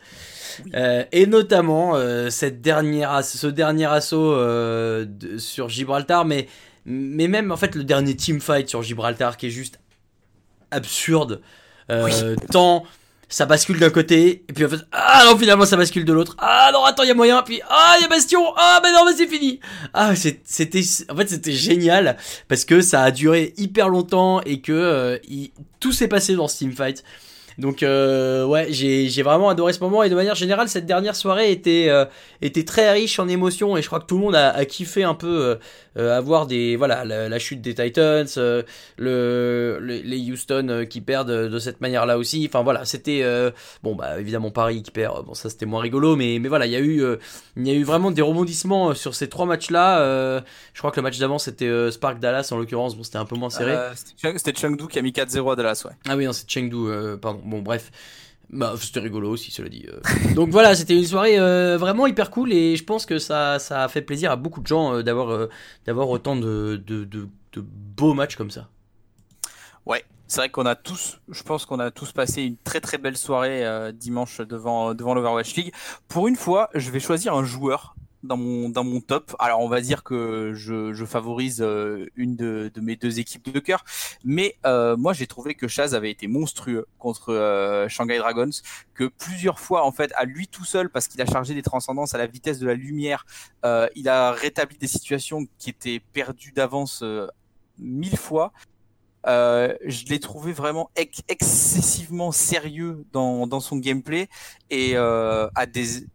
Et 1.12 1.26
notamment 1.26 1.96
cette 2.30 2.62
dernière 2.62 3.24
ce 3.26 3.48
dernier 3.48 3.86
assaut 3.88 4.36
de- 4.38 5.38
sur 5.38 5.68
Gibraltar, 5.68 6.24
mais, 6.26 6.48
mais 6.86 7.28
même 7.28 7.52
en 7.52 7.58
fait 7.58 7.76
le 7.76 7.84
dernier 7.84 8.16
team 8.16 8.40
fight 8.40 8.70
sur 8.70 8.84
Gibraltar 8.84 9.36
qui 9.36 9.48
est 9.48 9.52
juste 9.52 9.80
absurde. 10.72 11.42
Euh, 11.90 12.36
Tant 12.52 12.84
ça 13.30 13.48
bascule 13.48 13.80
d'un 13.80 13.90
côté, 13.90 14.44
et 14.48 14.54
puis 14.54 14.64
en 14.64 14.70
fait, 14.70 14.78
ah 14.92 15.24
non, 15.26 15.36
finalement 15.36 15.66
ça 15.66 15.76
bascule 15.76 16.06
de 16.06 16.14
l'autre. 16.14 16.36
Ah 16.38 16.70
non, 16.72 16.84
attends, 16.84 17.02
il 17.02 17.08
y 17.08 17.12
a 17.12 17.16
moyen, 17.16 17.42
puis 17.42 17.62
ah, 17.68 17.96
il 17.98 18.04
y 18.04 18.06
a 18.06 18.08
Bastion, 18.08 18.44
ah, 18.56 18.80
mais 18.84 18.92
non, 18.92 19.06
mais 19.08 19.14
c'est 19.18 19.26
fini. 19.26 19.60
Ah, 19.92 20.14
c'était, 20.16 20.82
en 21.10 21.16
fait, 21.16 21.30
c'était 21.30 21.52
génial 21.52 22.16
parce 22.48 22.64
que 22.64 22.82
ça 22.82 23.02
a 23.02 23.10
duré 23.10 23.56
hyper 23.58 23.90
longtemps 23.90 24.40
et 24.42 24.62
que 24.62 24.72
euh, 24.72 25.18
il- 25.28 25.50
tout 25.80 25.92
s'est 25.92 26.08
passé 26.08 26.36
dans 26.36 26.48
ce 26.48 26.60
teamfight. 26.60 27.04
Donc 27.58 27.82
euh, 27.82 28.46
ouais, 28.46 28.68
j'ai 28.70 29.22
vraiment 29.24 29.50
adoré 29.50 29.74
ce 29.74 29.80
moment 29.80 30.04
et 30.04 30.10
de 30.10 30.16
manière 30.16 30.36
générale, 30.36 30.70
cette 30.70 30.86
dernière 30.86 31.16
soirée 31.16 31.52
était 31.52 31.86
euh, 31.90 32.06
était 32.42 32.64
très 32.66 32.92
riche 32.92 33.18
en 33.20 33.28
émotions 33.28 33.78
et 33.78 33.82
je 33.84 33.88
crois 33.88 34.00
que 34.00 34.06
tout 34.06 34.16
le 34.16 34.22
monde 34.22 34.36
a, 34.36 34.50
a 34.52 34.66
kiffé 34.66 35.04
un 35.04 35.14
peu 35.16 35.58
avoir 35.96 36.48
des 36.48 36.76
voilà 36.76 37.06
la, 37.06 37.30
la 37.30 37.40
chute 37.40 37.62
des 37.62 37.76
Titans, 37.76 38.26
euh, 38.38 38.64
le, 38.98 39.78
le- 39.80 40.02
les 40.02 40.32
Houston 40.32 40.68
euh, 40.70 40.86
qui 40.86 41.02
perdent 41.02 41.32
de 41.50 41.60
cette 41.60 41.82
manière-là 41.82 42.18
aussi. 42.18 42.46
Enfin 42.50 42.64
voilà, 42.64 42.86
c'était 42.86 43.22
euh, 43.24 43.52
bon 43.84 43.96
bah 43.96 44.20
évidemment 44.20 44.52
Paris 44.52 44.82
qui 44.84 44.92
perd. 44.92 45.26
Bon 45.26 45.34
ça 45.34 45.50
c'était 45.50 45.66
moins 45.66 45.82
rigolo, 45.82 46.16
mais 46.16 46.38
mais 46.40 46.50
voilà, 46.50 46.66
il 46.66 46.72
y 46.72 46.76
a 46.76 46.80
eu 46.80 47.02
euh, 47.04 47.18
il 47.58 47.68
y 47.68 47.72
a 47.72 47.74
eu 47.74 47.84
vraiment 47.84 48.12
des 48.12 48.22
rebondissements 48.22 48.90
euh, 48.90 48.94
sur 48.94 49.16
ces 49.16 49.30
trois 49.30 49.46
matchs-là. 49.46 50.00
Euh, 50.02 50.42
je 50.74 50.80
crois 50.80 50.92
que 50.92 50.98
le 50.98 51.04
match 51.04 51.20
d'avant 51.20 51.38
c'était 51.40 51.68
euh, 51.68 51.92
Spark 51.92 52.20
Dallas 52.20 52.50
en 52.52 52.58
l'occurrence. 52.58 52.96
Bon 52.96 53.04
c'était 53.04 53.18
un 53.18 53.26
peu 53.26 53.36
moins 53.36 53.50
serré. 53.50 53.74
Euh, 53.74 53.92
c'était 53.96 54.60
Chengdu 54.60 54.88
qui 54.88 55.00
a 55.00 55.02
mis 55.02 55.12
4-0 55.12 55.52
à 55.52 55.56
Dallas, 55.56 55.84
ouais. 55.86 55.92
Ah 56.08 56.16
oui, 56.16 56.26
non, 56.26 56.34
c'est 56.34 56.50
Chengdu, 56.50 56.76
euh, 56.88 57.18
pardon. 57.18 57.42
Bon, 57.46 57.62
bref. 57.62 57.92
Bah, 58.54 58.76
c'était 58.80 59.00
rigolo 59.00 59.32
aussi, 59.32 59.52
cela 59.52 59.68
dit. 59.68 59.86
euh. 59.88 60.00
Donc 60.36 60.50
voilà, 60.50 60.76
c'était 60.76 60.96
une 60.96 61.06
soirée 61.06 61.40
euh, 61.40 61.78
vraiment 61.78 62.06
hyper 62.06 62.30
cool 62.30 62.54
et 62.54 62.76
je 62.76 62.84
pense 62.84 63.06
que 63.06 63.18
ça, 63.18 63.58
ça 63.58 63.84
a 63.84 63.88
fait 63.88 64.02
plaisir 64.04 64.32
à 64.32 64.36
beaucoup 64.36 64.62
de 64.62 64.68
gens 64.68 64.94
euh, 64.94 65.02
d'avoir 65.04 65.48
d'avoir 65.86 66.10
autant 66.10 66.36
de, 66.36 66.82
de, 66.86 67.04
de, 67.04 67.28
de 67.54 67.62
beaux 67.62 68.14
matchs 68.14 68.36
comme 68.36 68.52
ça. 68.52 68.70
Ouais, 69.88 70.06
c'est 70.28 70.38
vrai 70.38 70.50
qu'on 70.50 70.66
a 70.68 70.76
tous, 70.76 71.20
je 71.30 71.42
pense 71.44 71.66
qu'on 71.66 71.80
a 71.80 71.90
tous 71.90 72.12
passé 72.12 72.44
une 72.44 72.58
très 72.58 72.80
très 72.80 72.98
belle 73.00 73.18
soirée 73.18 73.66
dimanche 73.94 74.40
devant 74.42 74.94
devant 74.94 75.16
l'Overwatch 75.16 75.56
League. 75.56 75.74
Pour 76.08 76.28
une 76.28 76.36
fois, 76.36 76.70
je 76.76 76.92
vais 76.92 77.00
choisir 77.00 77.34
un 77.34 77.44
joueur 77.44 77.96
dans 78.24 78.38
mon 78.38 78.70
dans 78.70 78.84
mon 78.84 79.02
top. 79.02 79.36
Alors 79.40 79.60
on 79.60 79.68
va 79.68 79.82
dire 79.82 80.04
que 80.04 80.54
je, 80.56 80.94
je 80.94 81.06
favorise 81.06 81.62
euh, 81.62 82.08
une 82.16 82.36
de, 82.36 82.72
de 82.74 82.82
mes 82.82 82.96
deux 82.96 83.20
équipes 83.20 83.54
de 83.54 83.60
cœur, 83.60 83.84
mais 84.24 84.56
euh, 84.66 84.98
moi 84.98 85.14
j'ai 85.14 85.28
trouvé 85.28 85.54
que 85.56 85.68
Chaz 85.68 85.94
avait 85.94 86.12
été 86.12 86.28
monstrueux 86.28 86.88
contre 86.98 87.34
euh, 87.34 87.88
Shanghai 87.90 88.18
Dragons, 88.18 88.50
que 88.94 89.06
plusieurs 89.06 89.60
fois 89.60 89.86
en 89.86 89.92
fait 89.92 90.12
à 90.16 90.26
lui 90.26 90.48
tout 90.48 90.66
seul 90.66 90.90
parce 90.90 91.08
qu'il 91.08 91.22
a 91.22 91.26
chargé 91.26 91.54
des 91.54 91.62
transcendances 91.62 92.16
à 92.16 92.18
la 92.18 92.28
vitesse 92.28 92.60
de 92.60 92.68
la 92.68 92.76
lumière, 92.76 93.26
euh, 93.66 93.88
il 93.96 94.10
a 94.10 94.32
rétabli 94.32 94.78
des 94.78 94.88
situations 94.88 95.46
qui 95.60 95.70
étaient 95.70 96.02
perdues 96.14 96.54
d'avance 96.54 97.02
euh, 97.04 97.28
mille 97.78 98.18
fois. 98.18 98.54
Euh, 99.26 99.74
je 99.86 100.06
l'ai 100.08 100.20
trouvé 100.20 100.52
vraiment 100.52 100.92
ex- 100.98 101.22
excessivement 101.30 102.34
sérieux 102.34 103.06
dans, 103.14 103.48
dans 103.48 103.62
son 103.62 103.78
gameplay 103.78 104.28
et 104.70 104.98
euh, 104.98 105.48
à 105.56 105.66
des, 105.66 106.06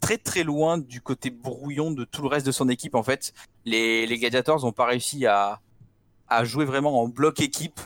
très 0.00 0.18
très 0.18 0.44
loin 0.44 0.78
du 0.78 1.00
côté 1.00 1.30
brouillon 1.30 1.90
de 1.90 2.04
tout 2.04 2.22
le 2.22 2.28
reste 2.28 2.46
de 2.46 2.52
son 2.52 2.68
équipe 2.68 2.94
en 2.94 3.02
fait. 3.02 3.32
Les, 3.64 4.06
les 4.06 4.18
Gladiators 4.18 4.64
n'ont 4.64 4.72
pas 4.72 4.86
réussi 4.86 5.26
à, 5.26 5.60
à 6.28 6.44
jouer 6.44 6.64
vraiment 6.64 7.02
en 7.02 7.08
bloc 7.08 7.40
équipe 7.40 7.80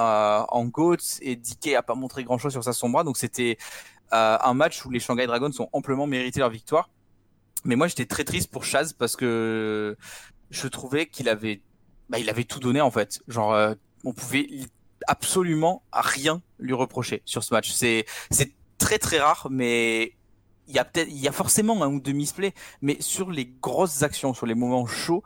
euh, 0.00 0.42
en 0.48 0.64
GOATS 0.64 1.18
et 1.22 1.36
DK 1.36 1.74
a 1.74 1.82
pas 1.82 1.94
montré 1.94 2.22
grand 2.22 2.38
chose 2.38 2.52
sur 2.52 2.62
sa 2.62 2.72
sombra 2.72 3.02
donc 3.02 3.16
c'était 3.16 3.58
euh, 4.12 4.38
un 4.40 4.54
match 4.54 4.84
où 4.86 4.90
les 4.90 5.00
Shanghai 5.00 5.26
Dragons 5.26 5.50
ont 5.58 5.68
amplement 5.72 6.06
mérité 6.06 6.40
leur 6.40 6.50
victoire. 6.50 6.88
Mais 7.64 7.76
moi 7.76 7.88
j'étais 7.88 8.06
très 8.06 8.24
triste 8.24 8.50
pour 8.50 8.64
Chaz 8.64 8.94
parce 8.96 9.16
que 9.16 9.96
je 10.50 10.68
trouvais 10.68 11.06
qu'il 11.06 11.28
avait 11.28 11.60
bah, 12.08 12.18
il 12.18 12.30
avait 12.30 12.44
tout 12.44 12.60
donné 12.60 12.80
en 12.80 12.90
fait. 12.90 13.20
Genre 13.28 13.52
euh, 13.52 13.74
on 14.04 14.12
pouvait 14.12 14.48
absolument 15.06 15.82
rien 15.92 16.40
lui 16.58 16.72
reprocher 16.72 17.22
sur 17.24 17.42
ce 17.42 17.52
match. 17.52 17.70
C'est 17.72 18.06
c'est 18.30 18.52
très 18.78 18.98
très 18.98 19.18
rare, 19.18 19.48
mais 19.50 20.14
il 20.68 20.74
y 20.74 20.78
a 20.78 20.84
peut-être 20.84 21.08
il 21.08 21.18
y 21.18 21.28
a 21.28 21.32
forcément 21.32 21.82
un 21.82 21.88
ou 21.88 22.00
deux 22.00 22.12
misplays, 22.12 22.54
mais 22.82 22.96
sur 23.00 23.30
les 23.30 23.46
grosses 23.46 24.02
actions, 24.02 24.34
sur 24.34 24.46
les 24.46 24.54
moments 24.54 24.86
chauds, 24.86 25.22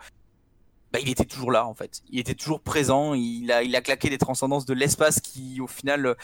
bah, 0.92 0.98
il 1.00 1.08
était 1.08 1.24
toujours 1.24 1.50
là 1.52 1.66
en 1.66 1.74
fait. 1.74 2.02
Il 2.10 2.18
était 2.20 2.34
toujours 2.34 2.60
présent. 2.60 3.14
Il 3.14 3.50
a 3.50 3.62
il 3.62 3.74
a 3.76 3.80
claqué 3.80 4.10
des 4.10 4.18
transcendances 4.18 4.66
de 4.66 4.74
l'espace 4.74 5.20
qui 5.20 5.60
au 5.60 5.66
final 5.66 6.06
euh, 6.06 6.14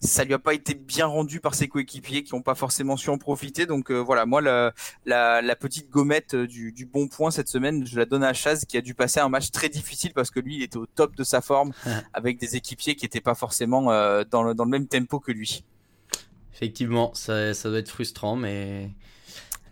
ça 0.00 0.22
lui 0.22 0.32
a 0.32 0.38
pas 0.38 0.54
été 0.54 0.74
bien 0.74 1.06
rendu 1.06 1.40
par 1.40 1.54
ses 1.56 1.66
coéquipiers 1.66 2.22
qui 2.22 2.34
ont 2.34 2.42
pas 2.42 2.54
forcément 2.54 2.96
su 2.96 3.10
en 3.10 3.18
profiter. 3.18 3.66
Donc 3.66 3.90
euh, 3.90 3.98
voilà, 3.98 4.26
moi 4.26 4.40
la, 4.40 4.72
la, 5.06 5.42
la 5.42 5.56
petite 5.56 5.90
gommette 5.90 6.34
euh, 6.34 6.46
du, 6.46 6.72
du 6.72 6.86
bon 6.86 7.08
point 7.08 7.30
cette 7.32 7.48
semaine, 7.48 7.84
je 7.86 7.98
la 7.98 8.04
donne 8.04 8.22
à 8.22 8.32
Chaz 8.32 8.64
qui 8.64 8.76
a 8.76 8.80
dû 8.80 8.94
passer 8.94 9.18
un 9.18 9.28
match 9.28 9.50
très 9.50 9.68
difficile 9.68 10.12
parce 10.14 10.30
que 10.30 10.40
lui 10.40 10.56
il 10.56 10.62
était 10.62 10.76
au 10.76 10.86
top 10.86 11.16
de 11.16 11.24
sa 11.24 11.40
forme 11.40 11.72
avec 12.12 12.38
des 12.38 12.54
équipiers 12.54 12.94
qui 12.94 13.06
étaient 13.06 13.20
pas 13.20 13.34
forcément 13.34 13.90
euh, 13.90 14.22
dans, 14.30 14.42
le, 14.44 14.54
dans 14.54 14.64
le 14.64 14.70
même 14.70 14.86
tempo 14.86 15.18
que 15.18 15.32
lui. 15.32 15.64
Effectivement, 16.58 17.12
ça, 17.14 17.54
ça 17.54 17.68
doit 17.68 17.78
être 17.78 17.88
frustrant, 17.88 18.34
mais 18.34 18.90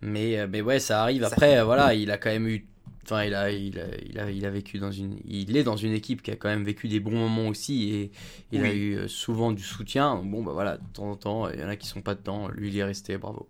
mais 0.03 0.39
euh, 0.39 0.47
mais 0.49 0.61
ouais, 0.61 0.79
ça 0.79 1.03
arrive. 1.03 1.25
Après, 1.25 1.59
euh, 1.59 1.65
voilà, 1.65 1.95
il 1.95 2.13
a 2.13 2.17
quand 2.17 2.31
même 2.31 2.47
eu, 2.47 2.65
enfin, 3.03 3.25
il 3.25 3.35
a 3.35 3.51
il 3.51 3.81
a, 3.81 3.87
il 4.09 4.21
a 4.21 4.31
il 4.31 4.47
a 4.47 4.51
vécu 4.51 4.79
dans 4.79 4.93
une, 4.93 5.19
il 5.27 5.57
est 5.57 5.65
dans 5.65 5.77
une 5.77 5.93
équipe 5.93 6.23
qui 6.23 6.31
a 6.31 6.37
quand 6.37 6.49
même 6.49 6.63
vécu 6.63 6.87
des 6.87 7.01
bons 7.01 7.19
moments 7.19 7.49
aussi 7.49 7.93
et 7.93 8.13
il 8.53 8.65
a 8.65 8.73
eu 8.73 8.95
euh, 8.95 9.09
souvent 9.09 9.51
du 9.51 9.65
soutien. 9.65 10.15
Bon, 10.23 10.45
bah 10.45 10.53
voilà, 10.53 10.77
de 10.77 10.93
temps 10.93 11.11
en 11.11 11.17
temps, 11.17 11.49
il 11.51 11.59
y 11.59 11.65
en 11.65 11.69
a 11.69 11.75
qui 11.75 11.89
sont 11.89 12.03
pas 12.03 12.15
dedans. 12.15 12.47
Lui, 12.47 12.69
il 12.69 12.79
est 12.79 12.85
resté, 12.85 13.19
bravo. 13.19 13.49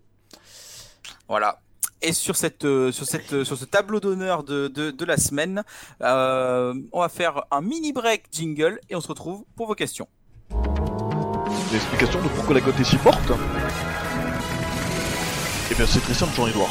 Voilà. 1.29 1.61
Et 2.01 2.15
sur 2.15 2.37
cette 2.37 2.65
euh, 2.65 2.91
sur 2.91 3.05
cette 3.05 3.33
euh, 3.35 3.45
sur 3.45 3.59
ce 3.59 3.67
tableau 3.67 4.01
d'honneur 4.01 4.45
de, 4.45 4.69
de, 4.69 4.91
de 4.91 5.05
la 5.05 5.19
semaine, 5.19 5.63
euh, 6.01 6.73
on 6.93 7.01
va 7.01 7.11
faire 7.11 7.45
un 7.51 7.61
mini 7.61 7.93
break 7.93 8.25
jingle 8.33 8.81
et 8.89 8.97
on 8.97 9.01
se 9.03 9.09
retrouve 9.09 9.45
pour 9.57 9.67
vos 9.67 9.75
questions. 9.75 10.09
Des 11.77 11.83
explications 11.83 12.23
de 12.23 12.29
pourquoi 12.29 12.55
la 12.55 12.63
cote 12.63 12.81
est 12.81 12.85
si 12.85 12.97
forte 12.97 13.33
Eh 15.71 15.75
bien 15.75 15.85
c'est 15.87 16.01
très 16.01 16.15
simple 16.15 16.35
Jean-Edouard. 16.35 16.71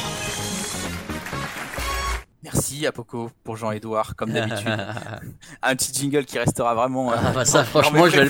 Merci 2.42 2.88
à 2.88 2.90
Poco 2.90 3.30
pour 3.44 3.56
Jean-Edouard 3.56 4.16
comme 4.16 4.32
d'habitude. 4.32 4.66
un 5.62 5.76
petit 5.76 5.94
jingle 5.94 6.24
qui 6.24 6.40
restera 6.40 6.74
vraiment. 6.74 7.12
euh, 7.12 7.16
Ah, 7.24 7.30
bah 7.30 7.44
ça, 7.44 7.62
franchement, 7.64 8.08
je 8.08 8.16
vais 8.20 8.24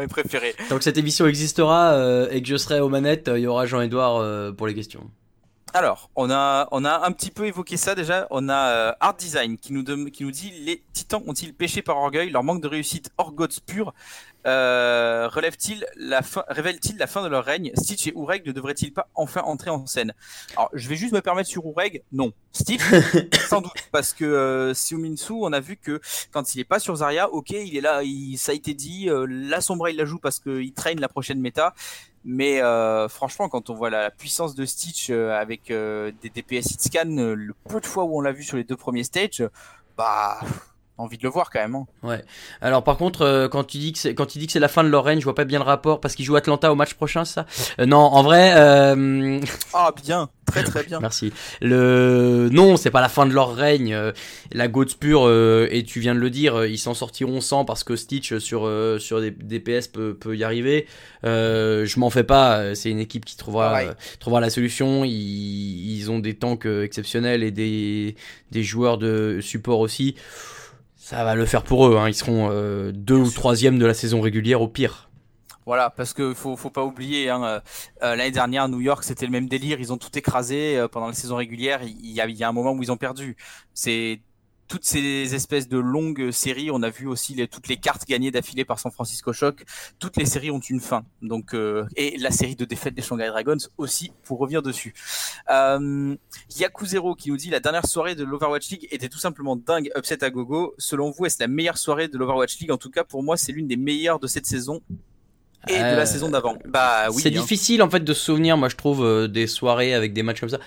le 0.00 0.08
préférés. 0.08 0.56
Tant 0.68 0.78
que 0.78 0.82
cette 0.82 0.98
émission 0.98 1.24
existera 1.28 1.92
euh, 1.92 2.26
et 2.32 2.42
que 2.42 2.48
je 2.48 2.56
serai 2.56 2.80
aux 2.80 2.88
manettes, 2.88 3.28
euh, 3.28 3.38
il 3.38 3.42
y 3.42 3.46
aura 3.46 3.66
Jean-Edouard 3.66 4.16
euh, 4.16 4.50
pour 4.50 4.66
les 4.66 4.74
questions. 4.74 5.08
Alors, 5.74 6.08
on 6.16 6.30
a, 6.30 6.66
on 6.72 6.84
a 6.86 7.06
un 7.06 7.12
petit 7.12 7.30
peu 7.30 7.44
évoqué 7.46 7.76
ça 7.76 7.94
déjà. 7.94 8.26
On 8.30 8.48
a 8.48 8.56
euh, 8.70 8.92
Art 9.00 9.14
Design 9.14 9.58
qui 9.58 9.74
nous, 9.74 9.84
qui 10.10 10.24
nous 10.24 10.30
dit 10.30 10.50
les 10.64 10.82
titans 10.94 11.22
ont-ils 11.26 11.52
péché 11.52 11.82
par 11.82 11.98
orgueil? 11.98 12.30
Leur 12.30 12.42
manque 12.42 12.62
de 12.62 12.68
réussite 12.68 13.10
hors 13.18 13.32
gods 13.32 13.48
pur 13.66 13.92
euh, 14.48 15.28
relève-t-il 15.28 15.86
la 15.96 16.22
fin, 16.22 16.44
révèle-t-il 16.48 16.96
la 16.98 17.06
fin 17.06 17.22
de 17.22 17.28
leur 17.28 17.44
règne? 17.44 17.70
Stitch 17.76 18.06
et 18.06 18.12
Oureg 18.14 18.46
ne 18.46 18.52
devraient-ils 18.52 18.92
pas 18.92 19.08
enfin 19.14 19.42
entrer 19.42 19.70
en 19.70 19.86
scène? 19.86 20.14
Alors, 20.56 20.70
je 20.72 20.88
vais 20.88 20.96
juste 20.96 21.12
me 21.12 21.20
permettre 21.20 21.48
sur 21.48 21.64
Oureg. 21.66 22.02
Non. 22.12 22.32
Stitch, 22.52 22.82
sans 23.48 23.60
doute, 23.60 23.88
parce 23.92 24.12
que 24.12 24.24
euh, 24.24 24.72
Xiuminsu, 24.72 25.32
on 25.32 25.52
a 25.52 25.60
vu 25.60 25.76
que 25.76 26.00
quand 26.32 26.54
il 26.54 26.60
est 26.60 26.64
pas 26.64 26.78
sur 26.78 26.96
Zarya, 26.96 27.30
ok, 27.30 27.50
il 27.50 27.76
est 27.76 27.80
là, 27.80 28.02
il, 28.02 28.36
ça 28.36 28.52
a 28.52 28.54
été 28.54 28.74
dit. 28.74 29.08
euh, 29.08 29.26
la 29.28 29.60
Sombra, 29.60 29.90
il 29.90 29.96
la 29.96 30.04
joue 30.04 30.18
parce 30.18 30.40
qu'il 30.40 30.72
traîne 30.72 31.00
la 31.00 31.08
prochaine 31.08 31.40
méta. 31.40 31.74
Mais 32.24 32.60
euh, 32.60 33.08
franchement, 33.08 33.48
quand 33.48 33.70
on 33.70 33.74
voit 33.74 33.90
la, 33.90 34.02
la 34.02 34.10
puissance 34.10 34.54
de 34.54 34.64
Stitch 34.66 35.10
avec 35.10 35.68
des 35.68 36.30
DPS 36.34 36.72
hitscan, 36.72 37.16
euh, 37.18 37.34
le 37.34 37.54
peu 37.68 37.80
de 37.80 37.86
fois 37.86 38.04
où 38.04 38.18
on 38.18 38.20
l'a 38.20 38.32
vu 38.32 38.42
sur 38.42 38.56
les 38.56 38.64
deux 38.64 38.76
premiers 38.76 39.04
stages, 39.04 39.42
bah, 39.96 40.40
envie 40.98 41.16
de 41.18 41.22
le 41.22 41.28
voir 41.30 41.50
quand 41.50 41.60
même. 41.60 41.74
hein. 41.74 41.86
Ouais. 42.02 42.22
Alors 42.60 42.82
par 42.84 42.96
contre, 42.96 43.22
euh, 43.22 43.48
quand 43.48 43.64
tu 43.64 43.78
dis 43.78 43.92
que 43.92 43.98
c'est 43.98 44.14
quand 44.14 44.26
tu 44.26 44.38
dis 44.38 44.46
que 44.46 44.52
c'est 44.52 44.58
la 44.60 44.68
fin 44.68 44.84
de 44.84 44.88
leur 44.88 45.04
règne, 45.04 45.18
je 45.20 45.24
vois 45.24 45.34
pas 45.34 45.44
bien 45.44 45.58
le 45.58 45.64
rapport 45.64 46.00
parce 46.00 46.14
qu'ils 46.14 46.24
jouent 46.24 46.36
Atlanta 46.36 46.70
au 46.72 46.74
match 46.74 46.94
prochain, 46.94 47.24
c'est 47.24 47.34
ça? 47.34 47.46
Euh, 47.80 47.86
Non, 47.86 47.98
en 47.98 48.22
vrai, 48.22 48.52
euh, 48.56 49.40
Ah 49.74 49.92
bien, 50.04 50.28
très 50.46 50.62
très 50.64 50.82
bien. 50.84 50.98
merci. 51.02 51.32
Le 51.60 52.48
non, 52.52 52.76
c'est 52.76 52.90
pas 52.90 53.00
la 53.00 53.08
fin 53.08 53.26
de 53.26 53.32
leur 53.32 53.54
règne. 53.54 53.94
euh, 53.94 54.12
La 54.52 54.68
Goats 54.68 54.86
pure 54.98 55.26
euh, 55.26 55.68
et 55.70 55.84
tu 55.84 56.00
viens 56.00 56.14
de 56.14 56.20
le 56.20 56.30
dire, 56.30 56.56
euh, 56.56 56.68
ils 56.68 56.78
s'en 56.78 56.94
sortiront 56.94 57.40
sans 57.40 57.64
parce 57.64 57.84
que 57.84 57.96
Stitch 57.96 58.36
sur 58.38 58.66
euh, 58.66 58.98
sur 58.98 59.20
des 59.20 59.30
DPS 59.30 59.88
peut 59.88 60.14
peut 60.14 60.36
y 60.36 60.44
arriver. 60.44 60.86
Euh, 61.24 61.86
je 61.86 61.98
m'en 62.00 62.10
fais 62.10 62.24
pas. 62.24 62.74
C'est 62.74 62.90
une 62.90 63.00
équipe 63.00 63.24
qui 63.24 63.36
trouvera 63.36 63.72
trouvera 64.20 64.40
la 64.40 64.50
solution. 64.50 65.04
Ils, 65.04 65.12
ils 65.98 66.10
ont 66.10 66.18
des 66.18 66.34
tanks 66.34 66.66
exceptionnels 66.66 67.42
et 67.42 67.50
des 67.50 68.16
des 68.50 68.62
joueurs 68.62 68.98
de 68.98 69.38
support 69.42 69.80
aussi. 69.80 70.14
Ça 71.08 71.24
va 71.24 71.34
le 71.34 71.46
faire 71.46 71.62
pour 71.62 71.88
eux. 71.88 71.96
Hein. 71.96 72.10
Ils 72.10 72.14
seront 72.14 72.50
euh, 72.52 72.92
deux 72.92 73.16
ou 73.16 73.30
troisième 73.30 73.78
de 73.78 73.86
la 73.86 73.94
saison 73.94 74.20
régulière 74.20 74.60
au 74.60 74.68
pire. 74.68 75.08
Voilà, 75.64 75.88
parce 75.88 76.12
que 76.12 76.34
faut, 76.34 76.54
faut 76.54 76.68
pas 76.68 76.84
oublier, 76.84 77.30
hein, 77.30 77.42
euh, 77.44 77.60
euh, 78.02 78.14
l'année 78.14 78.30
dernière 78.30 78.64
à 78.64 78.68
New 78.68 78.82
York, 78.82 79.02
c'était 79.04 79.24
le 79.24 79.32
même 79.32 79.48
délire. 79.48 79.80
Ils 79.80 79.90
ont 79.90 79.96
tout 79.96 80.10
écrasé 80.18 80.76
euh, 80.76 80.86
pendant 80.86 81.06
la 81.06 81.14
saison 81.14 81.36
régulière. 81.36 81.80
Il 81.82 82.10
y, 82.10 82.20
a, 82.20 82.26
il 82.26 82.36
y 82.36 82.44
a 82.44 82.48
un 82.50 82.52
moment 82.52 82.72
où 82.72 82.82
ils 82.82 82.92
ont 82.92 82.98
perdu. 82.98 83.38
C'est 83.72 84.20
toutes 84.68 84.84
ces 84.84 85.34
espèces 85.34 85.68
de 85.68 85.78
longues 85.78 86.30
séries. 86.30 86.70
On 86.70 86.82
a 86.82 86.90
vu 86.90 87.06
aussi 87.06 87.34
les, 87.34 87.48
toutes 87.48 87.68
les 87.68 87.76
cartes 87.76 88.06
gagnées 88.06 88.30
d'affilée 88.30 88.64
par 88.64 88.78
San 88.78 88.92
Francisco 88.92 89.32
Shock. 89.32 89.64
Toutes 89.98 90.16
les 90.16 90.26
séries 90.26 90.50
ont 90.50 90.60
une 90.60 90.80
fin. 90.80 91.04
Donc 91.22 91.54
euh, 91.54 91.86
et 91.96 92.16
la 92.18 92.30
série 92.30 92.54
de 92.54 92.64
défaites 92.64 92.94
des 92.94 93.02
Shanghai 93.02 93.28
Dragons 93.28 93.56
aussi 93.78 94.12
pour 94.24 94.38
revenir 94.38 94.62
dessus. 94.62 94.94
Euh, 95.50 96.14
Yakuzero 96.58 97.14
qui 97.14 97.30
nous 97.30 97.36
dit 97.36 97.50
la 97.50 97.60
dernière 97.60 97.86
soirée 97.86 98.14
de 98.14 98.24
l'Overwatch 98.24 98.68
League 98.70 98.88
était 98.90 99.08
tout 99.08 99.18
simplement 99.18 99.56
dingue, 99.56 99.90
upset 99.96 100.22
à 100.22 100.30
gogo. 100.30 100.74
Selon 100.78 101.10
vous, 101.10 101.26
est-ce 101.26 101.38
la 101.40 101.48
meilleure 101.48 101.78
soirée 101.78 102.08
de 102.08 102.18
l'Overwatch 102.18 102.58
League? 102.60 102.70
En 102.70 102.76
tout 102.76 102.90
cas, 102.90 103.04
pour 103.04 103.22
moi, 103.22 103.36
c'est 103.36 103.52
l'une 103.52 103.66
des 103.66 103.76
meilleures 103.76 104.18
de 104.20 104.26
cette 104.26 104.46
saison 104.46 104.82
et 105.66 105.72
de 105.72 105.78
Euh, 105.78 105.96
la 105.96 106.06
saison 106.06 106.28
d'avant. 106.28 106.56
Bah 106.66 107.08
oui. 107.10 107.22
c'est 107.22 107.28
hein. 107.28 107.40
difficile 107.40 107.82
en 107.82 107.90
fait 107.90 108.00
de 108.00 108.12
se 108.12 108.24
souvenir, 108.24 108.56
moi 108.56 108.68
je 108.68 108.76
trouve, 108.76 109.04
euh, 109.04 109.28
des 109.28 109.46
soirées 109.46 109.94
avec 109.94 110.12
des 110.12 110.22
matchs 110.22 110.40
comme 110.40 110.48
ça. 110.48 110.60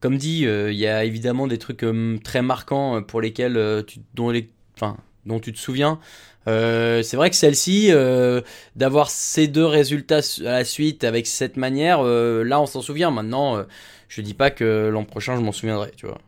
Comme 0.00 0.16
dit, 0.16 0.46
euh, 0.46 0.70
il 0.72 0.78
y 0.78 0.86
a 0.86 1.04
évidemment 1.04 1.46
des 1.46 1.58
trucs 1.58 1.82
euh, 1.82 2.18
très 2.22 2.42
marquants 2.42 2.96
euh, 2.96 3.00
pour 3.00 3.20
lesquels 3.20 3.84
tu, 3.86 4.00
dont 4.14 4.30
les, 4.30 4.48
enfin, 4.76 4.96
dont 5.26 5.40
tu 5.40 5.52
te 5.52 5.58
souviens. 5.58 5.98
Euh, 6.46 7.02
c'est 7.02 7.16
vrai 7.16 7.30
que 7.30 7.36
celle-ci, 7.36 7.88
euh, 7.90 8.40
d'avoir 8.76 9.10
ces 9.10 9.48
deux 9.48 9.66
résultats 9.66 10.20
à 10.40 10.52
la 10.52 10.64
suite 10.64 11.04
avec 11.04 11.26
cette 11.26 11.56
manière, 11.56 12.02
là 12.02 12.60
on 12.60 12.66
s'en 12.66 12.80
souvient. 12.80 13.10
Maintenant, 13.10 13.64
je 14.08 14.22
dis 14.22 14.34
pas 14.34 14.50
que 14.50 14.88
l'an 14.88 15.04
prochain 15.04 15.36
je 15.36 15.42
m'en 15.42 15.52
souviendrai, 15.52 15.90
tu 15.96 16.06
vois. 16.06 16.18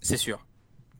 C'est 0.00 0.16
sûr. 0.16 0.44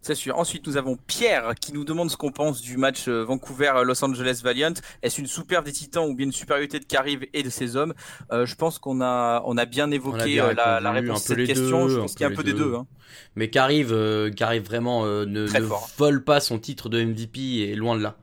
C'est 0.02 0.14
sûr. 0.14 0.38
Ensuite, 0.38 0.66
nous 0.66 0.78
avons 0.78 0.96
Pierre 0.96 1.54
qui 1.60 1.74
nous 1.74 1.84
demande 1.84 2.10
ce 2.10 2.16
qu'on 2.16 2.32
pense 2.32 2.62
du 2.62 2.78
match 2.78 3.06
euh, 3.06 3.22
Vancouver-Los 3.22 4.02
Angeles 4.02 4.40
Valiant. 4.42 4.72
Est-ce 5.02 5.20
une 5.20 5.26
superbe 5.26 5.66
des 5.66 5.72
Titans 5.72 6.08
ou 6.08 6.14
bien 6.14 6.24
une 6.26 6.32
supériorité 6.32 6.78
de 6.80 6.86
Carive 6.86 7.26
et 7.34 7.42
de 7.42 7.50
ses 7.50 7.76
hommes? 7.76 7.92
Euh, 8.32 8.46
Je 8.46 8.54
pense 8.54 8.78
qu'on 8.78 9.02
a, 9.02 9.42
on 9.44 9.58
a 9.58 9.66
bien 9.66 9.90
évoqué 9.90 10.24
bien 10.24 10.46
euh, 10.46 10.80
la, 10.80 10.90
réponse 10.90 11.24
à 11.30 11.34
cette 11.34 11.46
question. 11.46 11.86
deux, 11.86 11.94
Je 11.94 12.00
pense 12.00 12.12
qu'il 12.14 12.22
y 12.22 12.24
a 12.24 12.32
un 12.32 12.34
peu 12.34 12.42
des 12.42 12.52
deux. 12.54 12.70
deux. 12.70 12.74
hein. 12.76 12.86
Mais 13.36 13.50
qu'arrive, 13.50 13.92
euh, 13.92 14.30
vraiment 14.64 15.04
euh, 15.04 15.26
ne, 15.26 15.46
ne 15.46 15.68
vole 15.98 16.24
pas 16.24 16.40
son 16.40 16.58
titre 16.58 16.88
de 16.88 17.02
MVP 17.04 17.40
et 17.40 17.74
loin 17.74 17.96
de 17.96 18.02
là. 18.02 18.16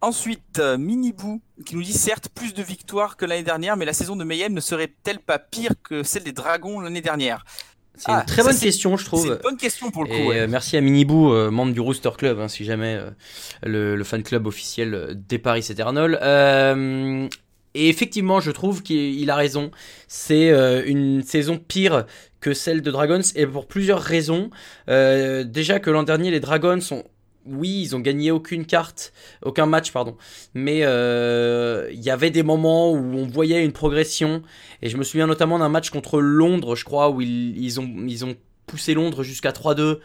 Ensuite, 0.00 0.58
euh, 0.58 0.76
Minibou 0.76 1.40
qui 1.64 1.76
nous 1.76 1.82
dit 1.82 1.94
certes 1.94 2.28
plus 2.28 2.52
de 2.52 2.62
victoires 2.62 3.16
que 3.16 3.24
l'année 3.24 3.42
dernière, 3.42 3.78
mais 3.78 3.86
la 3.86 3.94
saison 3.94 4.16
de 4.16 4.24
Mayhem 4.24 4.52
ne 4.52 4.60
serait-elle 4.60 5.18
pas 5.18 5.38
pire 5.38 5.72
que 5.82 6.02
celle 6.02 6.24
des 6.24 6.32
Dragons 6.32 6.80
l'année 6.80 7.00
dernière? 7.00 7.42
C'est 7.96 8.10
Ah, 8.10 8.20
une 8.20 8.26
très 8.26 8.42
ça, 8.42 8.50
bonne 8.50 8.58
question, 8.58 8.96
je 8.96 9.04
C'est 9.04 9.10
une 9.10 9.22
trouve. 9.22 9.40
bonne 9.42 9.56
question 9.56 9.90
pour 9.90 10.02
le 10.04 10.08
coup. 10.08 10.14
Et 10.14 10.26
ouais. 10.26 10.38
euh, 10.40 10.46
merci 10.48 10.76
à 10.76 10.80
Minibou, 10.80 11.32
euh, 11.32 11.50
membre 11.50 11.72
du 11.72 11.80
Rooster 11.80 12.10
Club, 12.18 12.40
hein, 12.40 12.48
si 12.48 12.64
jamais 12.64 12.94
euh, 12.96 13.10
le, 13.62 13.94
le 13.96 14.04
fan 14.04 14.22
club 14.22 14.46
officiel 14.46 15.16
des 15.28 15.38
Paris 15.38 15.64
Eternal. 15.70 16.18
Euh, 16.22 17.28
et 17.74 17.88
effectivement, 17.88 18.40
je 18.40 18.50
trouve 18.50 18.82
qu'il 18.82 18.96
il 19.20 19.30
a 19.30 19.36
raison. 19.36 19.70
C'est 20.08 20.50
une 20.86 21.22
saison 21.22 21.58
pire 21.58 22.04
que 22.40 22.52
celle 22.54 22.82
de 22.82 22.90
Dragons, 22.90 23.20
et 23.34 23.46
pour 23.46 23.66
plusieurs 23.66 24.00
raisons. 24.00 24.50
Déjà 24.86 25.80
que 25.80 25.90
l'an 25.90 26.04
dernier, 26.04 26.30
les 26.30 26.38
Dragons 26.40 26.80
sont 26.80 27.04
oui, 27.46 27.82
ils 27.82 27.96
ont 27.96 28.00
gagné 28.00 28.30
aucune 28.30 28.64
carte, 28.64 29.12
aucun 29.42 29.66
match, 29.66 29.92
pardon. 29.92 30.16
Mais 30.54 30.80
euh, 30.82 31.90
il 31.92 32.02
y 32.02 32.10
avait 32.10 32.30
des 32.30 32.42
moments 32.42 32.92
où 32.92 33.16
on 33.18 33.26
voyait 33.26 33.64
une 33.64 33.72
progression. 33.72 34.42
Et 34.82 34.88
je 34.88 34.96
me 34.96 35.04
souviens 35.04 35.26
notamment 35.26 35.58
d'un 35.58 35.68
match 35.68 35.90
contre 35.90 36.20
Londres, 36.20 36.76
je 36.76 36.84
crois, 36.84 37.10
où 37.10 37.20
ils, 37.20 37.56
ils 37.62 37.80
ont, 37.80 37.88
ils 38.06 38.24
ont 38.24 38.34
poussé 38.66 38.94
Londres 38.94 39.22
jusqu'à 39.22 39.50
3-2. 39.50 39.98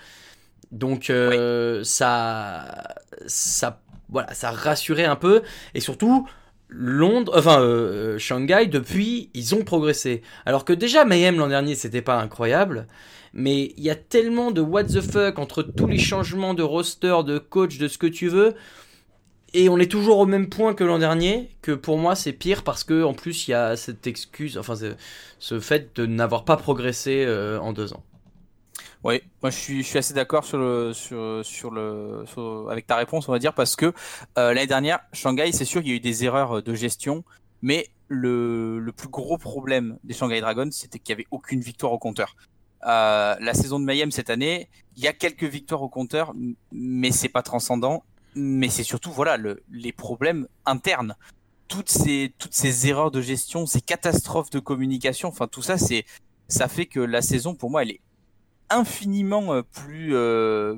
Donc 0.72 1.10
euh, 1.10 1.84
ça, 1.84 2.96
ça, 3.26 3.82
voilà, 4.10 4.34
ça 4.34 4.52
rassurait 4.52 5.06
un 5.06 5.16
peu. 5.16 5.42
Et 5.74 5.80
surtout, 5.80 6.28
Londres, 6.70 7.34
enfin 7.36 7.62
euh, 7.62 8.18
Shanghai, 8.20 8.68
depuis, 8.68 9.30
ils 9.34 9.56
ont 9.56 9.64
progressé. 9.64 10.22
Alors 10.46 10.66
que 10.66 10.74
déjà 10.74 11.06
Mayhem 11.06 11.38
l'an 11.38 11.48
dernier, 11.48 11.76
c'était 11.76 12.02
pas 12.02 12.20
incroyable. 12.20 12.88
Mais 13.34 13.74
il 13.78 13.84
y 13.84 13.90
a 13.90 13.96
tellement 13.96 14.52
de 14.52 14.62
what 14.62 14.86
the 14.86 15.02
fuck 15.02 15.40
entre 15.40 15.64
tous 15.64 15.88
les 15.88 16.00
changements 16.00 16.54
de 16.54 16.64
roster, 16.64 17.18
de 17.26 17.38
coach, 17.38 17.78
de 17.78 17.88
ce 17.88 17.98
que 17.98 18.08
tu 18.08 18.28
veux. 18.28 18.56
Et 19.54 19.70
on 19.70 19.78
est 19.78 19.90
toujours 19.90 20.20
au 20.20 20.26
même 20.26 20.50
point 20.50 20.74
que 20.74 20.84
l'an 20.84 21.00
dernier, 21.00 21.50
que 21.62 21.72
pour 21.72 21.98
moi 21.98 22.16
c'est 22.16 22.34
pire 22.34 22.64
parce 22.64 22.84
que 22.84 23.04
en 23.04 23.14
plus 23.14 23.48
il 23.48 23.52
y 23.52 23.54
a 23.56 23.76
cette 23.76 24.06
excuse, 24.06 24.58
enfin 24.58 24.76
ce, 25.40 25.60
fait 25.60 25.96
de 25.96 26.06
n'avoir 26.06 26.46
pas 26.46 26.56
progressé 26.56 27.24
euh, 27.26 27.60
en 27.60 27.74
deux 27.74 27.94
ans. 27.94 28.04
Oui, 29.04 29.22
moi 29.42 29.50
je 29.50 29.58
suis, 29.58 29.98
assez 29.98 30.14
d'accord 30.14 30.46
avec 32.70 32.86
ta 32.86 32.96
réponse, 32.98 33.30
on 33.30 33.32
va 33.32 33.40
dire, 33.40 33.54
parce 33.54 33.76
que 33.76 33.86
euh, 34.38 34.54
l'année 34.54 34.68
dernière, 34.68 35.00
Shanghai, 35.14 35.52
c'est 35.54 35.66
sûr 35.66 35.82
qu'il 35.82 35.92
y 35.92 35.94
a 35.94 35.98
eu 35.98 36.02
des 36.02 36.26
erreurs 36.26 36.62
de 36.62 36.74
gestion, 36.74 37.24
mais 37.62 37.88
le, 38.10 38.80
le 38.80 38.92
plus 38.92 39.08
gros 39.08 39.38
problème 39.38 39.98
des 40.04 40.14
Shanghai 40.14 40.42
Dragons, 40.42 40.70
c'était 40.72 41.00
qu'il 41.00 41.16
n'y 41.16 41.22
avait 41.22 41.28
aucune 41.32 41.62
victoire 41.62 41.94
au 41.94 41.98
compteur. 41.98 42.36
Euh, 42.86 43.36
la 43.40 43.54
saison 43.54 43.80
de 43.80 43.86
Mayhem 43.86 44.12
cette 44.12 44.30
année, 44.30 44.70
il 44.96 45.04
y 45.04 45.08
a 45.08 45.14
quelques 45.14 45.44
victoires 45.44 45.82
au 45.82 45.90
compteur, 45.90 46.34
mais 46.72 47.12
c'est 47.12 47.30
pas 47.30 47.44
transcendant. 47.44 48.04
Mais 48.36 48.70
c'est 48.70 48.84
surtout 48.84 49.12
voilà 49.12 49.38
le, 49.38 49.64
les 49.72 49.92
problèmes 49.92 50.48
internes, 50.66 51.16
toutes 51.68 51.90
ces 51.90 52.34
toutes 52.38 52.54
ces 52.54 52.88
erreurs 52.88 53.10
de 53.10 53.22
gestion, 53.22 53.66
ces 53.66 53.82
catastrophes 53.82 54.52
de 54.52 54.60
communication, 54.60 55.30
enfin 55.30 55.48
tout 55.48 55.64
ça, 55.64 55.80
c'est 55.80 56.06
ça 56.48 56.68
fait 56.68 56.86
que 56.86 57.00
la 57.00 57.24
saison 57.24 57.56
pour 57.56 57.72
moi 57.72 57.82
elle 57.82 57.92
est 57.92 58.02
infiniment 58.70 59.54
euh, 59.54 59.64
plus 59.64 60.16
euh, 60.16 60.76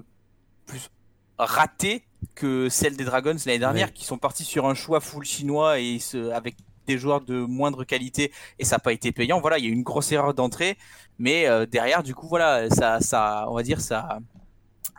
plus 0.65 0.89
ratée 1.37 2.05
que 2.35 2.69
celle 2.69 2.95
des 2.95 3.03
Dragons 3.03 3.35
l'année 3.45 3.59
dernière, 3.59 3.91
qui 3.91 4.05
sont 4.05 4.17
partis 4.17 4.45
sur 4.45 4.65
un 4.65 4.73
choix 4.73 5.01
full 5.01 5.25
chinois 5.25 5.79
et 5.79 5.99
se, 5.99 6.31
avec 6.31 6.55
des 6.87 6.97
joueurs 6.97 7.21
de 7.21 7.39
moindre 7.39 7.83
qualité 7.83 8.31
et 8.59 8.65
ça 8.65 8.75
n'a 8.75 8.79
pas 8.79 8.93
été 8.93 9.11
payant. 9.11 9.39
Voilà, 9.41 9.57
il 9.57 9.65
y 9.65 9.67
a 9.67 9.69
eu 9.69 9.73
une 9.73 9.83
grosse 9.83 10.11
erreur 10.11 10.33
d'entrée, 10.33 10.77
mais 11.19 11.47
euh, 11.47 11.65
derrière, 11.65 12.03
du 12.03 12.15
coup, 12.15 12.27
voilà, 12.27 12.69
ça, 12.69 12.99
ça, 12.99 13.45
on 13.49 13.55
va 13.55 13.63
dire, 13.63 13.79
ça, 13.81 14.19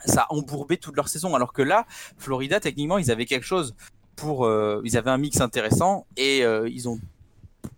ça 0.05 0.23
a 0.23 0.33
embourbé 0.33 0.77
toute 0.77 0.97
leur 0.97 1.09
saison. 1.09 1.35
Alors 1.35 1.53
que 1.53 1.63
là, 1.63 1.87
Florida, 2.19 2.61
techniquement, 2.61 2.99
ils 2.99 3.11
avaient 3.11 3.27
quelque 3.27 3.47
chose 3.47 3.75
pour, 4.17 4.47
euh, 4.47 4.81
ils 4.85 4.97
avaient 4.97 5.11
un 5.11 5.19
mix 5.19 5.41
intéressant 5.41 6.07
et 6.17 6.45
euh, 6.45 6.69
ils 6.69 6.89
ont 6.89 6.99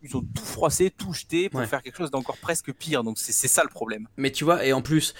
ils 0.02 0.16
ont 0.16 0.22
tout 0.34 0.44
froissé, 0.44 0.90
tout 0.90 1.12
jeté 1.14 1.48
pour 1.48 1.60
Ouais. 1.60 1.66
faire 1.66 1.82
quelque 1.82 1.96
chose 1.96 2.10
d'encore 2.10 2.36
presque 2.38 2.72
pire. 2.72 3.04
Donc 3.04 3.18
c'est 3.18 3.48
ça 3.48 3.62
le 3.62 3.68
problème. 3.70 4.06
Mais 4.18 4.30
tu 4.32 4.44
vois, 4.44 4.64
et 4.64 4.72
en 4.74 4.82
plus, 4.82 5.14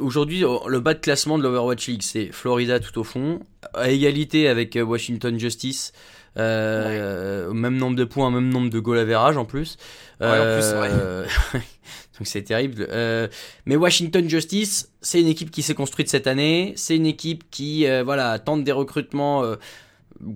aujourd'hui, 0.00 0.40
le 0.66 0.78
bas 0.80 0.94
de 0.94 0.98
classement 1.00 1.38
de 1.38 1.42
l'Overwatch 1.42 1.88
League, 1.88 2.02
c'est 2.02 2.32
Florida 2.32 2.80
tout 2.80 2.96
au 2.98 3.04
fond, 3.04 3.40
à 3.74 3.90
égalité 3.90 4.48
avec 4.48 4.78
Washington 4.80 5.38
Justice. 5.38 5.92
Euh, 6.36 7.52
Même 7.52 7.76
nombre 7.76 7.96
de 7.96 8.04
points, 8.04 8.30
même 8.30 8.48
nombre 8.48 8.70
de 8.70 8.78
goal 8.78 8.98
average 8.98 9.36
en 9.36 9.44
plus. 9.44 9.76
Ouais, 10.20 10.26
en 10.26 10.30
plus, 10.32 10.78
ouais. 10.78 10.88
Euh, 10.90 11.26
Donc 11.54 12.26
c'est 12.26 12.42
terrible. 12.42 12.86
Euh, 12.90 13.28
mais 13.64 13.76
Washington 13.76 14.28
Justice, 14.28 14.90
c'est 15.00 15.20
une 15.20 15.28
équipe 15.28 15.50
qui 15.50 15.62
s'est 15.62 15.74
construite 15.74 16.08
cette 16.08 16.26
année. 16.26 16.72
C'est 16.76 16.96
une 16.96 17.06
équipe 17.06 17.44
qui, 17.50 17.86
voilà, 18.04 18.38
tente 18.38 18.64
des 18.64 18.72
recrutements 18.72 19.44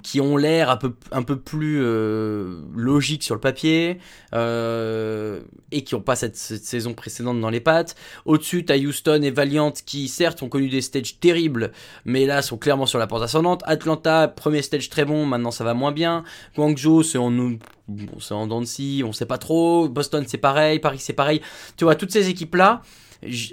qui 0.02 0.20
ont 0.20 0.36
l'air 0.36 0.70
un 0.70 0.76
peu, 0.76 0.94
un 1.10 1.22
peu 1.22 1.38
plus 1.38 1.80
euh, 1.82 2.60
logiques 2.74 3.22
sur 3.22 3.34
le 3.34 3.40
papier 3.40 3.98
euh, 4.34 5.40
et 5.70 5.82
qui 5.82 5.94
n'ont 5.94 6.00
pas 6.00 6.16
cette, 6.16 6.36
saison 6.36 6.94
précédente 6.94 7.40
dans 7.40 7.50
les 7.50 7.60
pattes. 7.60 7.96
Au-dessus, 8.24 8.64
tu 8.64 8.72
as 8.72 8.76
Houston 8.76 9.22
et 9.22 9.30
Valiant 9.30 9.72
qui, 9.72 10.08
certes, 10.08 10.42
ont 10.42 10.48
connu 10.48 10.68
des 10.68 10.80
stages 10.80 11.18
terribles, 11.18 11.72
mais 12.04 12.26
là 12.26 12.42
sont 12.42 12.58
clairement 12.58 12.86
sur 12.86 12.98
la 12.98 13.06
porte 13.06 13.22
ascendante. 13.22 13.62
Atlanta, 13.66 14.28
premier 14.28 14.62
stage 14.62 14.88
très 14.88 15.04
bon, 15.04 15.26
maintenant 15.26 15.50
ça 15.50 15.64
va 15.64 15.74
moins 15.74 15.92
bien. 15.92 16.24
Guangzhou, 16.56 17.02
c'est 17.02 17.18
en, 17.18 17.30
bon, 17.30 17.58
en 18.30 18.64
scie, 18.64 19.02
on 19.04 19.12
sait 19.12 19.26
pas 19.26 19.38
trop. 19.38 19.88
Boston, 19.88 20.24
c'est 20.26 20.38
pareil. 20.38 20.78
Paris, 20.78 20.98
c'est 21.00 21.12
pareil. 21.12 21.40
Tu 21.76 21.84
vois, 21.84 21.96
toutes 21.96 22.12
ces 22.12 22.28
équipes-là, 22.28 22.82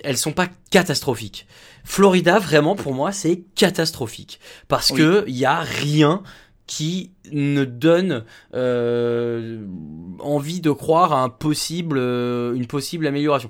elles 0.03 0.17
sont 0.17 0.32
pas 0.34 0.47
catastrophiques. 0.72 1.47
Florida, 1.84 2.39
vraiment, 2.39 2.76
pour 2.76 2.93
moi, 2.93 3.11
c'est 3.11 3.43
catastrophique. 3.55 4.39
Parce 4.67 4.91
Oui. 4.91 4.97
que 4.97 5.24
il 5.28 5.38
y 5.38 5.45
a 5.45 5.59
rien 5.61 6.24
qui 6.67 7.11
ne 7.32 7.65
donne 7.65 8.26
euh, 8.53 9.65
envie 10.20 10.61
de 10.61 10.70
croire 10.70 11.13
à 11.13 11.24
un 11.24 11.30
possible, 11.30 11.97
euh, 11.97 12.53
une 12.53 12.67
possible 12.67 13.07
amélioration. 13.07 13.49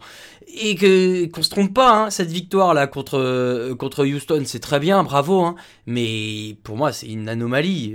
Et 0.61 0.75
que 0.75 1.25
qu'on 1.25 1.43
se 1.43 1.49
trompe 1.49 1.73
pas, 1.73 1.91
hein, 2.05 2.09
cette 2.09 2.29
victoire 2.31 2.73
là 2.73 2.87
contre 2.87 3.19
euh, 3.19 3.75
contre 3.75 4.05
Houston, 4.05 4.43
c'est 4.45 4.59
très 4.61 4.79
bien, 4.79 5.03
bravo. 5.03 5.41
Hein, 5.43 5.55
mais 5.85 6.57
pour 6.63 6.77
moi, 6.77 6.93
c'est 6.93 7.07
une 7.07 7.27
anomalie. 7.27 7.93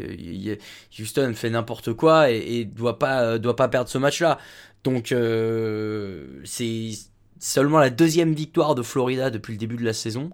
Houston 0.98 1.32
fait 1.34 1.50
n'importe 1.50 1.94
quoi 1.94 2.30
et, 2.30 2.36
et 2.60 2.64
doit 2.66 2.98
pas 2.98 3.38
doit 3.38 3.56
pas 3.56 3.68
perdre 3.68 3.88
ce 3.88 3.96
match-là. 3.98 4.38
Donc 4.84 5.10
euh, 5.12 6.42
c'est 6.44 6.90
seulement 7.38 7.78
la 7.78 7.90
deuxième 7.90 8.34
victoire 8.34 8.74
de 8.74 8.82
Florida 8.82 9.30
depuis 9.30 9.52
le 9.52 9.58
début 9.58 9.76
de 9.76 9.84
la 9.84 9.92
saison. 9.94 10.30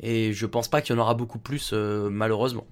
Et 0.00 0.32
je 0.32 0.46
pense 0.46 0.68
pas 0.68 0.80
qu'il 0.80 0.94
y 0.94 0.98
en 0.98 1.02
aura 1.02 1.14
beaucoup 1.14 1.38
plus, 1.38 1.70
euh, 1.72 2.08
malheureusement. 2.10 2.66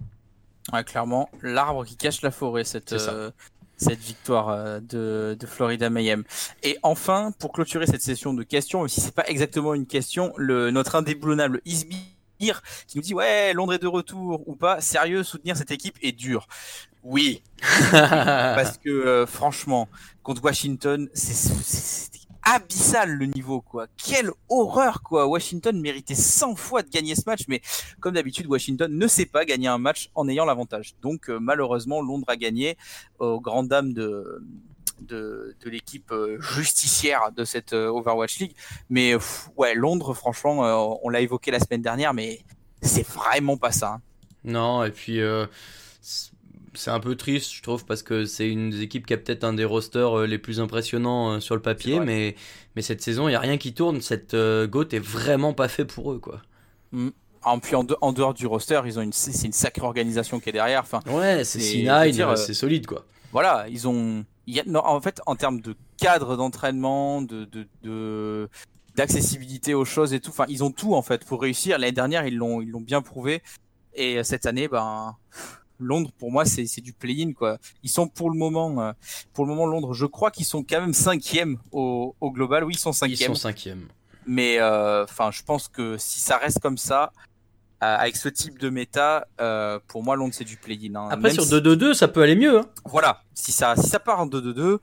Ouais, 0.72 0.84
clairement, 0.84 1.28
l'arbre 1.42 1.84
qui 1.84 1.96
cache 1.96 2.22
la 2.22 2.30
forêt, 2.30 2.64
cette, 2.64 2.92
euh, 2.92 3.30
cette 3.76 3.98
victoire 4.00 4.48
euh, 4.48 4.80
de, 4.80 5.36
de 5.38 5.46
Florida 5.46 5.90
Mayhem. 5.90 6.24
Et 6.62 6.78
enfin, 6.82 7.32
pour 7.38 7.52
clôturer 7.52 7.86
cette 7.86 8.02
session 8.02 8.32
de 8.34 8.42
questions, 8.42 8.80
même 8.80 8.88
si 8.88 9.00
c'est 9.00 9.14
pas 9.14 9.26
exactement 9.28 9.74
une 9.74 9.86
question, 9.86 10.32
le, 10.36 10.70
notre 10.70 10.94
indéboulonnable 10.96 11.60
Isbir 11.64 12.62
qui 12.86 12.98
nous 12.98 13.02
dit 13.02 13.14
ouais, 13.14 13.52
Londres 13.54 13.74
est 13.74 13.78
de 13.78 13.86
retour 13.86 14.46
ou 14.46 14.54
pas, 14.56 14.80
sérieux, 14.80 15.22
soutenir 15.22 15.56
cette 15.56 15.70
équipe 15.70 15.96
est 16.02 16.12
dur. 16.12 16.46
Oui, 17.02 17.42
parce 17.92 18.78
que 18.78 19.24
franchement, 19.28 19.88
contre 20.22 20.44
Washington, 20.44 21.08
c'est- 21.14 22.10
abyssal 22.46 23.10
le 23.10 23.26
niveau 23.26 23.60
quoi. 23.60 23.86
Quelle 23.96 24.30
horreur 24.48 25.02
quoi. 25.02 25.26
Washington 25.26 25.78
méritait 25.80 26.14
100 26.14 26.54
fois 26.56 26.82
de 26.82 26.88
gagner 26.88 27.14
ce 27.16 27.22
match, 27.26 27.42
mais 27.48 27.60
comme 28.00 28.14
d'habitude, 28.14 28.46
Washington 28.46 28.90
ne 28.96 29.06
sait 29.08 29.26
pas 29.26 29.44
gagner 29.44 29.68
un 29.68 29.78
match 29.78 30.10
en 30.14 30.28
ayant 30.28 30.44
l'avantage. 30.44 30.94
Donc 31.02 31.28
euh, 31.28 31.38
malheureusement, 31.40 32.00
Londres 32.00 32.28
a 32.28 32.36
gagné 32.36 32.78
aux 33.18 33.40
grandes 33.40 33.68
dames 33.68 33.92
de 33.92 34.42
de, 35.00 35.54
de 35.62 35.68
l'équipe 35.70 36.10
euh, 36.12 36.40
justicière 36.40 37.30
de 37.36 37.44
cette 37.44 37.74
euh, 37.74 37.88
Overwatch 37.88 38.38
League. 38.38 38.54
Mais 38.88 39.14
ouais, 39.56 39.74
Londres, 39.74 40.14
franchement, 40.14 40.98
on 41.02 41.08
l'a 41.10 41.20
évoqué 41.20 41.50
la 41.50 41.60
semaine 41.60 41.82
dernière, 41.82 42.14
mais 42.14 42.40
c'est 42.80 43.06
vraiment 43.06 43.58
pas 43.58 43.72
ça. 43.72 43.94
hein. 43.94 44.00
Non, 44.44 44.84
et 44.84 44.90
puis 44.92 45.20
c'est 46.76 46.90
un 46.90 47.00
peu 47.00 47.16
triste, 47.16 47.52
je 47.52 47.62
trouve, 47.62 47.84
parce 47.84 48.02
que 48.02 48.24
c'est 48.24 48.48
une 48.48 48.70
des 48.70 48.82
équipes 48.82 49.06
qui 49.06 49.12
a 49.14 49.16
peut-être 49.16 49.44
un 49.44 49.52
des 49.52 49.64
rosters 49.64 50.18
euh, 50.20 50.26
les 50.26 50.38
plus 50.38 50.60
impressionnants 50.60 51.32
euh, 51.32 51.40
sur 51.40 51.54
le 51.54 51.62
papier, 51.62 52.00
mais, 52.00 52.34
mais 52.76 52.82
cette 52.82 53.02
saison, 53.02 53.28
il 53.28 53.32
n'y 53.32 53.36
a 53.36 53.40
rien 53.40 53.58
qui 53.58 53.72
tourne. 53.74 54.00
Cette 54.00 54.34
euh, 54.34 54.66
GOAT 54.66 54.88
est 54.92 54.98
vraiment 54.98 55.52
pas 55.52 55.68
fait 55.68 55.84
pour 55.84 56.12
eux, 56.12 56.18
quoi. 56.18 56.40
En, 57.42 57.58
puis 57.60 57.74
en, 57.76 57.84
de- 57.84 57.96
en 58.00 58.12
dehors 58.12 58.34
du 58.34 58.46
roster, 58.46 58.80
ils 58.86 58.98
ont 58.98 59.02
une, 59.02 59.12
c'est 59.12 59.46
une 59.46 59.52
sacrée 59.52 59.86
organisation 59.86 60.40
qui 60.40 60.48
est 60.48 60.52
derrière. 60.52 60.80
Enfin, 60.80 61.00
Ouais, 61.06 61.44
c'est 61.44 61.60
C'est- 61.60 61.78
C9, 61.78 62.00
je 62.02 62.06
veux 62.06 62.10
dire, 62.12 62.28
euh, 62.30 62.36
c'est 62.36 62.54
solide 62.54 62.86
quoi. 62.86 63.04
voilà, 63.32 63.66
ils 63.68 63.86
ont. 63.86 64.24
il 64.46 64.54
y 64.54 64.60
a- 64.60 64.64
non, 64.66 64.80
en 64.84 65.00
fait, 65.00 65.20
en 65.26 65.36
termes 65.36 65.60
de 65.60 65.74
cadre 65.98 66.36
d'entraînement, 66.36 67.22
de, 67.22 67.48
d'accessibilité 68.96 69.74
aux 69.74 69.84
choses 69.84 70.12
et 70.14 70.20
tout, 70.20 70.30
enfin, 70.30 70.46
ils 70.48 70.64
ont 70.64 70.70
tout 70.70 70.94
en 70.94 71.02
fait 71.02 71.24
pour 71.24 71.40
réussir. 71.42 71.78
L'année 71.78 71.92
dernière, 71.92 72.26
ils 72.26 72.36
l'ont, 72.36 72.60
ils 72.62 72.70
l'ont 72.70 72.80
bien 72.80 73.02
prouvé. 73.02 73.42
Et 73.94 74.22
cette 74.24 74.46
année, 74.46 74.68
ben, 74.68 75.16
Londres, 75.78 76.10
pour 76.18 76.30
moi, 76.32 76.44
c'est, 76.44 76.66
c'est 76.66 76.80
du 76.80 76.92
play-in 76.92 77.32
quoi. 77.32 77.58
Ils 77.82 77.90
sont 77.90 78.08
pour 78.08 78.30
le 78.30 78.38
moment, 78.38 78.80
euh, 78.80 78.92
pour 79.32 79.44
le 79.44 79.50
moment, 79.50 79.66
Londres, 79.66 79.92
je 79.94 80.06
crois 80.06 80.30
qu'ils 80.30 80.46
sont 80.46 80.62
quand 80.62 80.80
même 80.80 80.94
cinquième 80.94 81.58
au, 81.72 82.14
au 82.20 82.30
global. 82.30 82.64
Oui, 82.64 82.74
ils 82.74 82.78
sont 82.78 82.92
Ils 82.92 82.94
cinquième. 82.94 83.28
sont 83.34 83.40
cinquième. 83.40 83.88
Mais 84.26 84.58
euh, 84.58 85.04
enfin, 85.04 85.30
je 85.30 85.42
pense 85.42 85.68
que 85.68 85.96
si 85.98 86.20
ça 86.20 86.36
reste 86.38 86.58
comme 86.60 86.78
ça, 86.78 87.12
euh, 87.82 87.96
avec 87.98 88.16
ce 88.16 88.28
type 88.30 88.58
de 88.58 88.70
méta, 88.70 89.26
euh, 89.40 89.78
pour 89.86 90.02
moi, 90.02 90.16
Londres, 90.16 90.32
c'est 90.34 90.44
du 90.44 90.56
play-in. 90.56 90.94
hein. 90.96 91.08
Après, 91.10 91.28
Même 91.28 91.32
sur 91.34 91.44
si- 91.44 91.50
2-2-2, 91.52 91.92
ça 91.94 92.08
peut 92.08 92.22
aller 92.22 92.34
mieux. 92.36 92.58
hein. 92.60 92.66
voilà, 92.86 93.22
si 93.34 93.52
ça, 93.52 93.76
si 93.76 93.88
ça 93.88 94.00
part 94.00 94.18
en 94.20 94.26
2-2-2, 94.26 94.78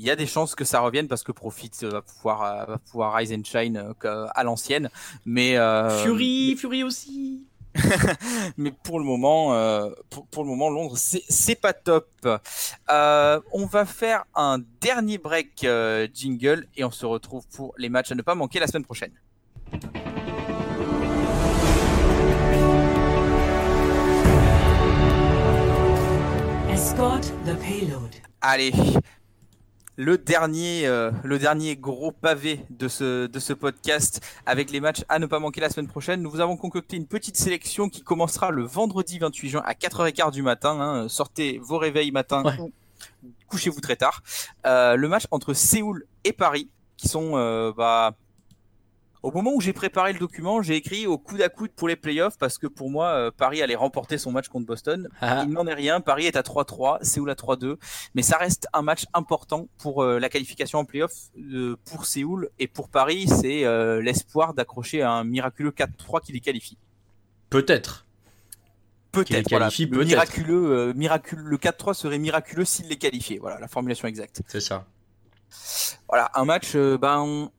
il 0.00 0.04
y 0.04 0.10
a 0.10 0.14
des 0.16 0.26
chances 0.28 0.54
que 0.54 0.64
ça 0.64 0.78
revienne 0.78 1.08
parce 1.08 1.24
que 1.24 1.32
Profit 1.32 1.72
euh, 1.82 1.90
va 1.90 2.02
pouvoir, 2.02 2.66
va 2.68 2.78
pouvoir 2.78 3.14
rise 3.16 3.32
and 3.32 3.42
shine 3.44 3.92
euh, 4.04 4.26
à 4.32 4.44
l'ancienne. 4.44 4.88
Mais, 5.26 5.56
euh, 5.56 6.04
Fury, 6.04 6.54
Fury 6.56 6.84
aussi. 6.84 7.47
mais 8.56 8.72
pour 8.82 8.98
le 8.98 9.04
moment, 9.04 9.54
euh, 9.54 9.90
pour, 10.10 10.26
pour 10.26 10.44
le 10.44 10.50
moment, 10.50 10.70
Londres, 10.70 10.96
c'est 10.96 11.60
pas 11.60 11.72
top. 11.72 12.08
Euh, 12.90 13.40
on 13.52 13.66
va 13.66 13.84
faire 13.84 14.24
un 14.34 14.58
dernier 14.80 15.18
break 15.18 15.64
euh, 15.64 16.06
jingle 16.12 16.66
et 16.76 16.84
on 16.84 16.90
se 16.90 17.06
retrouve 17.06 17.46
pour 17.48 17.74
les 17.78 17.88
matchs 17.88 18.12
à 18.12 18.14
ne 18.14 18.22
pas 18.22 18.34
manquer 18.34 18.58
la 18.60 18.66
semaine 18.66 18.84
prochaine. 18.84 19.12
Escort 26.70 27.20
the 27.44 27.56
payload. 27.60 28.14
Allez, 28.40 28.72
le 30.00 30.16
dernier, 30.16 30.86
euh, 30.86 31.10
le 31.24 31.40
dernier 31.40 31.76
gros 31.76 32.12
pavé 32.12 32.60
de 32.70 32.86
ce, 32.86 33.26
de 33.26 33.38
ce 33.40 33.52
podcast 33.52 34.24
avec 34.46 34.70
les 34.70 34.78
matchs 34.80 35.04
à 35.08 35.18
ne 35.18 35.26
pas 35.26 35.40
manquer 35.40 35.60
la 35.60 35.70
semaine 35.70 35.88
prochaine. 35.88 36.22
Nous 36.22 36.30
vous 36.30 36.38
avons 36.40 36.56
concocté 36.56 36.96
une 36.96 37.06
petite 37.08 37.36
sélection 37.36 37.88
qui 37.88 38.02
commencera 38.02 38.50
le 38.52 38.62
vendredi 38.62 39.18
28 39.18 39.48
juin 39.48 39.62
à 39.66 39.72
4h15 39.74 40.30
du 40.30 40.42
matin. 40.42 40.78
hein. 40.80 41.08
Sortez 41.08 41.58
vos 41.60 41.78
réveils 41.78 42.12
matin 42.12 42.44
Ouais. 42.44 42.56
couchez-vous 43.48 43.80
très 43.80 43.96
tard. 43.96 44.22
Euh, 44.66 44.94
le 44.94 45.08
match 45.08 45.24
entre 45.32 45.52
Séoul 45.52 46.04
et 46.22 46.32
Paris 46.32 46.70
qui 46.96 47.08
sont 47.08 47.32
euh, 47.34 47.72
bah, 47.76 48.14
au 49.22 49.30
moment 49.30 49.52
où 49.54 49.60
j'ai 49.60 49.72
préparé 49.72 50.12
le 50.12 50.18
document, 50.18 50.62
j'ai 50.62 50.76
écrit 50.76 51.06
au 51.06 51.18
coude 51.18 51.42
à 51.42 51.48
coude 51.48 51.70
pour 51.72 51.88
les 51.88 51.96
playoffs 51.96 52.38
parce 52.38 52.58
que 52.58 52.66
pour 52.66 52.90
moi, 52.90 53.08
euh, 53.08 53.30
Paris 53.30 53.62
allait 53.62 53.74
remporter 53.74 54.18
son 54.18 54.32
match 54.32 54.48
contre 54.48 54.66
Boston. 54.66 55.08
Ah, 55.20 55.44
Il 55.46 55.52
n'en 55.52 55.66
est 55.66 55.74
rien. 55.74 56.00
Paris 56.00 56.26
est 56.26 56.36
à 56.36 56.42
3-3, 56.42 57.02
Séoul 57.02 57.30
à 57.30 57.34
3-2. 57.34 57.76
Mais 58.14 58.22
ça 58.22 58.36
reste 58.36 58.68
un 58.72 58.82
match 58.82 59.04
important 59.14 59.68
pour 59.78 60.02
euh, 60.02 60.18
la 60.18 60.28
qualification 60.28 60.78
en 60.78 60.84
playoff 60.84 61.12
euh, 61.38 61.76
pour 61.84 62.06
Séoul. 62.06 62.50
Et 62.58 62.68
pour 62.68 62.88
Paris, 62.88 63.26
c'est 63.28 63.64
l'espoir 64.02 64.54
d'accrocher 64.54 65.02
un 65.02 65.24
miraculeux 65.24 65.70
4-3 65.70 66.22
qui 66.22 66.32
les 66.32 66.40
qualifie. 66.40 66.78
peut-être. 67.50 68.04
Peut-être. 69.12 69.48
Voilà. 69.50 69.70
miraculeux, 70.04 70.70
euh, 70.70 70.94
miracule, 70.94 71.38
le 71.40 71.56
4-3 71.56 71.94
serait 71.94 72.18
miraculeux 72.18 72.64
s'il 72.64 72.88
les 72.88 72.96
qualifiait. 72.96 73.38
Voilà 73.38 73.58
la 73.58 73.68
formulation 73.68 74.06
exacte. 74.06 74.42
C'est 74.46 74.60
ça. 74.60 74.86
Voilà, 76.08 76.30
un 76.34 76.44
match, 76.44 76.72
euh, 76.74 76.98
ben, 76.98 77.18
on, 77.20 77.50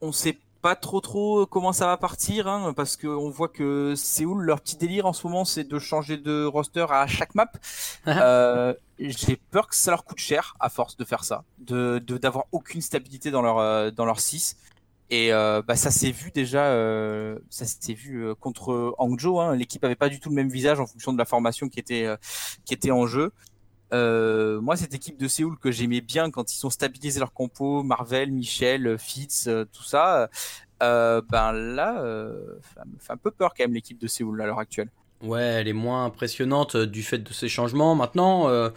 on 0.00 0.12
sait 0.12 0.38
pas 0.64 0.76
trop 0.76 1.02
trop 1.02 1.44
comment 1.44 1.74
ça 1.74 1.84
va 1.84 1.98
partir, 1.98 2.48
hein, 2.48 2.72
parce 2.72 2.96
que 2.96 3.06
on 3.06 3.28
voit 3.28 3.48
que 3.50 3.92
Séoul, 3.94 4.44
leur 4.44 4.62
petit 4.62 4.76
délire 4.78 5.04
en 5.04 5.12
ce 5.12 5.26
moment, 5.26 5.44
c'est 5.44 5.64
de 5.64 5.78
changer 5.78 6.16
de 6.16 6.46
roster 6.46 6.86
à 6.88 7.06
chaque 7.06 7.34
map. 7.34 7.52
euh, 8.06 8.72
J'ai 8.98 9.36
peur 9.36 9.68
que 9.68 9.76
ça 9.76 9.90
leur 9.90 10.06
coûte 10.06 10.16
cher 10.18 10.56
à 10.60 10.70
force 10.70 10.96
de 10.96 11.04
faire 11.04 11.22
ça, 11.22 11.44
de 11.58 11.98
d'avoir 11.98 12.46
aucune 12.50 12.80
stabilité 12.80 13.30
dans 13.30 13.42
leur 13.42 13.58
euh, 13.58 13.90
dans 13.90 14.06
leur 14.06 14.20
6. 14.20 14.56
Et 15.10 15.34
euh, 15.34 15.60
bah, 15.60 15.76
ça 15.76 15.90
s'est 15.90 16.10
vu 16.10 16.30
déjà, 16.30 16.64
euh, 16.68 17.38
ça 17.50 17.66
s'est 17.66 17.92
vu 17.92 18.24
euh, 18.24 18.34
contre 18.34 18.94
Hangzhou. 18.98 19.40
Hein, 19.40 19.54
L'équipe 19.56 19.84
avait 19.84 19.96
pas 19.96 20.08
du 20.08 20.18
tout 20.18 20.30
le 20.30 20.34
même 20.34 20.48
visage 20.48 20.80
en 20.80 20.86
fonction 20.86 21.12
de 21.12 21.18
la 21.18 21.26
formation 21.26 21.68
qui 21.68 21.78
était 21.78 22.06
euh, 22.06 22.16
qui 22.64 22.72
était 22.72 22.90
en 22.90 23.06
jeu. 23.06 23.32
Euh, 23.94 24.60
moi, 24.60 24.76
cette 24.76 24.94
équipe 24.94 25.18
de 25.18 25.28
Séoul 25.28 25.56
que 25.58 25.70
j'aimais 25.70 26.00
bien 26.00 26.30
quand 26.30 26.54
ils 26.54 26.66
ont 26.66 26.70
stabilisé 26.70 27.20
leur 27.20 27.32
compo, 27.32 27.82
Marvel, 27.82 28.32
Michel, 28.32 28.98
Fitz, 28.98 29.46
euh, 29.46 29.64
tout 29.72 29.84
ça, 29.84 30.28
euh, 30.82 31.22
ben 31.30 31.52
là, 31.52 32.02
euh, 32.02 32.58
ça 32.74 32.84
me 32.84 32.98
fait 32.98 33.12
un 33.12 33.16
peu 33.16 33.30
peur 33.30 33.54
quand 33.56 33.64
même 33.64 33.74
l'équipe 33.74 33.98
de 33.98 34.06
Séoul 34.08 34.40
à 34.42 34.46
l'heure 34.46 34.58
actuelle. 34.58 34.90
Ouais, 35.22 35.42
elle 35.42 35.68
est 35.68 35.72
moins 35.72 36.04
impressionnante 36.04 36.74
euh, 36.76 36.86
du 36.86 37.02
fait 37.02 37.18
de 37.18 37.32
ces 37.32 37.48
changements. 37.48 37.94
Maintenant, 37.94 38.48
euh, 38.48 38.68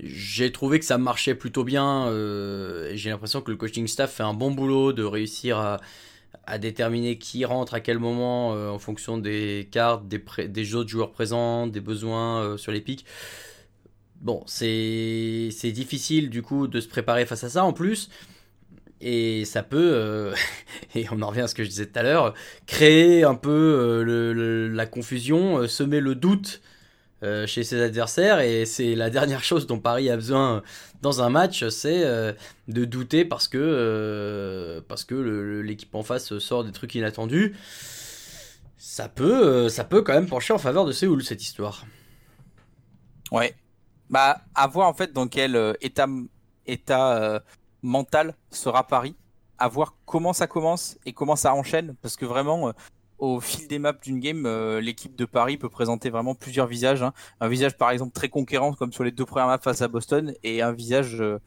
j'ai 0.00 0.50
trouvé 0.50 0.80
que 0.80 0.84
ça 0.84 0.98
marchait 0.98 1.34
plutôt 1.36 1.62
bien. 1.64 2.08
euh, 2.08 2.90
j'ai 2.94 3.10
l'impression 3.10 3.40
que 3.40 3.50
le 3.52 3.56
coaching 3.56 3.86
staff 3.86 4.12
fait 4.14 4.24
un 4.24 4.34
bon 4.34 4.50
boulot 4.50 4.92
de 4.92 5.04
réussir 5.04 5.58
à, 5.58 5.80
déterminer 6.58 7.18
qui 7.18 7.44
rentre 7.44 7.74
à 7.74 7.80
quel 7.80 7.98
moment 7.98 8.54
euh, 8.54 8.68
en 8.70 8.78
fonction 8.78 9.16
des 9.18 9.68
cartes, 9.70 10.08
des, 10.08 10.22
des 10.48 10.74
autres 10.74 10.88
joueurs 10.90 11.12
présents, 11.12 11.66
des 11.68 11.80
besoins 11.80 12.42
euh, 12.42 12.56
sur 12.56 12.72
les 12.72 12.80
pics. 12.80 13.04
Bon, 14.22 14.44
c'est 14.46 15.72
difficile 15.72 16.30
du 16.30 16.42
coup 16.42 16.68
de 16.68 16.80
se 16.80 16.86
préparer 16.86 17.26
face 17.26 17.42
à 17.42 17.48
ça 17.48 17.64
en 17.64 17.72
plus. 17.72 18.08
Et 19.00 19.44
ça 19.44 19.64
peut, 19.64 19.90
euh, 19.94 20.32
et 20.94 21.06
on 21.10 21.20
en 21.22 21.26
revient 21.26 21.40
à 21.40 21.48
ce 21.48 21.56
que 21.56 21.64
je 21.64 21.68
disais 21.68 21.86
tout 21.86 21.98
à 21.98 22.04
l'heure, 22.04 22.34
créer 22.66 23.24
un 23.24 23.34
peu 23.34 23.50
euh, 23.50 24.68
la 24.68 24.86
confusion, 24.86 25.58
euh, 25.58 25.66
semer 25.66 26.00
le 26.00 26.14
doute 26.14 26.62
chez 27.46 27.62
ses 27.62 27.80
adversaires. 27.80 28.40
Et 28.40 28.64
c'est 28.64 28.96
la 28.96 29.08
dernière 29.08 29.44
chose 29.44 29.68
dont 29.68 29.78
Paris 29.78 30.10
a 30.10 30.16
besoin 30.16 30.62
dans 31.02 31.22
un 31.22 31.30
match, 31.30 31.68
c'est 31.68 32.04
de 32.66 32.84
douter 32.84 33.24
parce 33.24 33.46
que, 33.46 34.82
que 35.06 35.60
l'équipe 35.64 35.94
en 35.94 36.02
face 36.02 36.36
sort 36.38 36.64
des 36.64 36.72
trucs 36.72 36.96
inattendus. 36.96 37.54
Ça 38.76 39.08
peut, 39.08 39.68
ça 39.68 39.84
peut 39.84 40.02
quand 40.02 40.14
même 40.14 40.26
pencher 40.26 40.52
en 40.52 40.58
faveur 40.58 40.84
de 40.84 40.90
Séoul, 40.90 41.22
cette 41.22 41.44
histoire. 41.44 41.86
Ouais. 43.30 43.54
Bah, 44.12 44.42
à 44.54 44.66
voir 44.68 44.86
en 44.88 44.94
fait 44.94 45.12
dans 45.12 45.26
quel 45.26 45.56
euh, 45.56 45.72
état, 45.80 46.06
état 46.66 47.16
euh, 47.16 47.40
mental 47.82 48.36
sera 48.50 48.86
Paris, 48.86 49.16
à 49.58 49.66
voir 49.68 49.96
comment 50.06 50.32
ça 50.34 50.46
commence 50.46 50.98
et 51.06 51.12
comment 51.12 51.34
ça 51.34 51.54
enchaîne, 51.54 51.96
parce 52.02 52.16
que 52.16 52.24
vraiment, 52.26 52.68
euh, 52.68 52.72
au 53.18 53.40
fil 53.40 53.66
des 53.68 53.78
maps 53.78 53.92
d'une 53.94 54.20
game, 54.20 54.44
euh, 54.46 54.80
l'équipe 54.80 55.16
de 55.16 55.24
Paris 55.24 55.56
peut 55.56 55.68
présenter 55.70 56.10
vraiment 56.10 56.34
plusieurs 56.34 56.66
visages. 56.66 57.02
hein. 57.02 57.12
Un 57.40 57.48
visage 57.48 57.76
par 57.78 57.90
exemple 57.90 58.12
très 58.12 58.28
conquérant, 58.28 58.74
comme 58.74 58.92
sur 58.92 59.02
les 59.04 59.12
deux 59.12 59.24
premières 59.24 59.46
maps 59.46 59.58
face 59.62 59.80
à 59.80 59.88
Boston, 59.88 60.34
et 60.42 60.60
un 60.60 60.72
visage 60.72 61.20
euh, 61.20 61.38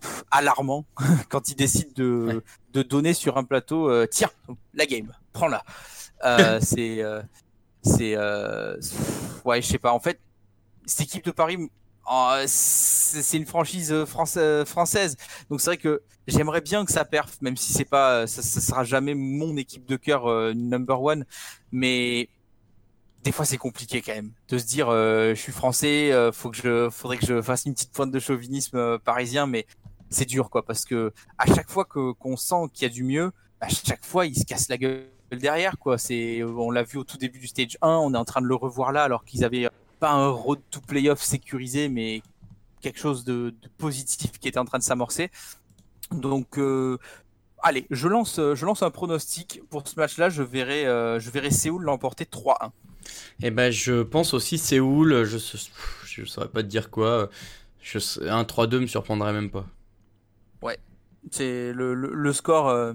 pff, 0.00 0.24
alarmant 0.30 0.84
quand 1.30 1.48
ils 1.48 1.56
décident 1.56 1.92
de, 1.96 2.26
Ouais. 2.34 2.40
de 2.74 2.82
donner 2.82 3.14
sur 3.14 3.38
un 3.38 3.44
plateau, 3.44 3.88
euh, 3.88 4.06
tiens, 4.10 4.30
la 4.74 4.84
game, 4.86 5.10
prends-la. 5.32 5.62
Euh, 6.24 6.58
c'est, 6.62 7.02
euh, 7.02 7.22
c'est, 7.82 8.14
euh, 8.16 8.76
ouais, 9.46 9.62
je 9.62 9.66
sais 9.68 9.78
pas. 9.78 9.92
En 9.92 10.00
fait, 10.00 10.20
cette 10.88 11.02
équipe 11.02 11.24
de 11.24 11.30
Paris, 11.30 11.58
oh, 12.10 12.34
c'est 12.46 13.36
une 13.36 13.46
franchise 13.46 13.92
euh, 13.92 14.06
française, 14.06 14.66
française. 14.66 15.16
Donc 15.50 15.60
c'est 15.60 15.70
vrai 15.70 15.76
que 15.76 16.02
j'aimerais 16.26 16.60
bien 16.60 16.84
que 16.84 16.92
ça 16.92 17.04
perf, 17.04 17.40
même 17.40 17.56
si 17.56 17.72
c'est 17.72 17.84
pas, 17.84 18.26
ça, 18.26 18.42
ça 18.42 18.60
sera 18.60 18.84
jamais 18.84 19.14
mon 19.14 19.56
équipe 19.56 19.86
de 19.86 19.96
cœur 19.96 20.26
euh, 20.26 20.52
number 20.54 21.00
one. 21.00 21.24
Mais 21.70 22.28
des 23.24 23.32
fois 23.32 23.44
c'est 23.44 23.58
compliqué 23.58 24.00
quand 24.00 24.14
même 24.14 24.32
de 24.48 24.58
se 24.58 24.64
dire, 24.64 24.88
euh, 24.88 25.34
je 25.34 25.40
suis 25.40 25.52
français, 25.52 26.12
euh, 26.12 26.32
faut 26.32 26.50
que 26.50 26.56
je, 26.56 26.88
faudrait 26.90 27.18
que 27.18 27.26
je 27.26 27.42
fasse 27.42 27.64
une 27.66 27.74
petite 27.74 27.92
pointe 27.92 28.10
de 28.10 28.18
chauvinisme 28.18 28.76
euh, 28.76 28.98
parisien, 28.98 29.46
mais 29.46 29.66
c'est 30.10 30.24
dur 30.24 30.50
quoi, 30.50 30.64
parce 30.64 30.84
que 30.84 31.12
à 31.36 31.46
chaque 31.46 31.70
fois 31.70 31.84
que 31.84 32.12
qu'on 32.12 32.36
sent 32.36 32.70
qu'il 32.72 32.88
y 32.88 32.90
a 32.90 32.94
du 32.94 33.04
mieux, 33.04 33.32
à 33.60 33.68
chaque 33.68 34.04
fois 34.04 34.26
il 34.26 34.34
se 34.36 34.44
casse 34.44 34.68
la 34.68 34.78
gueule 34.78 35.08
derrière 35.32 35.78
quoi. 35.78 35.98
C'est, 35.98 36.42
on 36.42 36.70
l'a 36.70 36.82
vu 36.82 36.98
au 36.98 37.04
tout 37.04 37.18
début 37.18 37.38
du 37.38 37.48
stage 37.48 37.76
1, 37.82 37.88
on 37.88 38.14
est 38.14 38.16
en 38.16 38.24
train 38.24 38.40
de 38.40 38.46
le 38.46 38.54
revoir 38.54 38.92
là, 38.92 39.02
alors 39.02 39.24
qu'ils 39.24 39.44
avaient 39.44 39.68
pas 39.98 40.10
un 40.12 40.28
road 40.28 40.60
to 40.70 40.80
playoff 40.80 41.22
sécurisé, 41.22 41.88
mais 41.88 42.22
quelque 42.80 42.98
chose 42.98 43.24
de, 43.24 43.54
de 43.62 43.68
positif 43.78 44.32
qui 44.38 44.48
était 44.48 44.58
en 44.58 44.64
train 44.64 44.78
de 44.78 44.84
s'amorcer. 44.84 45.30
Donc, 46.12 46.58
euh, 46.58 46.98
allez, 47.62 47.86
je 47.90 48.08
lance, 48.08 48.36
je 48.36 48.66
lance 48.66 48.82
un 48.82 48.90
pronostic 48.90 49.62
pour 49.70 49.86
ce 49.86 49.98
match-là. 49.98 50.30
Je 50.30 50.42
verrai, 50.42 50.86
euh, 50.86 51.18
je 51.20 51.30
verrai 51.30 51.50
Séoul 51.50 51.82
l'emporter 51.84 52.24
3-1. 52.24 52.70
Et 53.42 53.50
ben, 53.50 53.70
je 53.70 54.02
pense 54.02 54.34
aussi 54.34 54.58
Séoul, 54.58 55.24
je, 55.24 55.38
je 56.04 56.24
saurais 56.24 56.48
pas 56.48 56.62
te 56.62 56.68
dire 56.68 56.90
quoi. 56.90 57.30
Je, 57.80 57.98
un 58.28 58.42
3-2 58.44 58.80
me 58.80 58.86
surprendrait 58.86 59.32
même 59.32 59.50
pas. 59.50 59.66
C'est 61.30 61.72
le, 61.72 61.94
le, 61.94 62.14
le 62.14 62.32
score. 62.32 62.68
euh, 62.68 62.94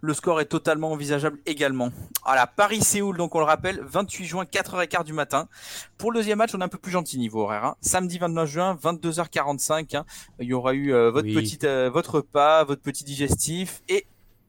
le 0.00 0.14
score 0.14 0.40
est 0.40 0.46
totalement 0.46 0.92
envisageable 0.92 1.38
également. 1.46 1.90
Voilà, 2.24 2.46
Paris-Séoul, 2.46 3.16
donc 3.16 3.34
on 3.34 3.38
le 3.38 3.44
rappelle, 3.44 3.80
28 3.82 4.24
juin, 4.24 4.44
4h15 4.44 5.04
du 5.04 5.12
matin. 5.12 5.48
Pour 5.96 6.12
le 6.12 6.18
deuxième 6.18 6.38
match, 6.38 6.54
on 6.54 6.60
est 6.60 6.64
un 6.64 6.68
peu 6.68 6.78
plus 6.78 6.92
gentil 6.92 7.18
niveau 7.18 7.42
horaire. 7.42 7.64
hein. 7.64 7.76
Samedi 7.80 8.18
29 8.18 8.48
juin, 8.48 8.78
22h45. 8.82 9.96
hein. 9.96 10.04
Il 10.40 10.46
y 10.46 10.52
aura 10.52 10.74
eu 10.74 10.92
euh, 10.92 11.10
votre 11.10 11.26
Oui. 11.28 11.34
petite, 11.34 11.64
euh, 11.64 11.90
votre 11.90 12.16
repas, 12.16 12.64
votre 12.64 12.82
petit 12.82 13.04
digestif 13.04 13.82
et 13.88 14.06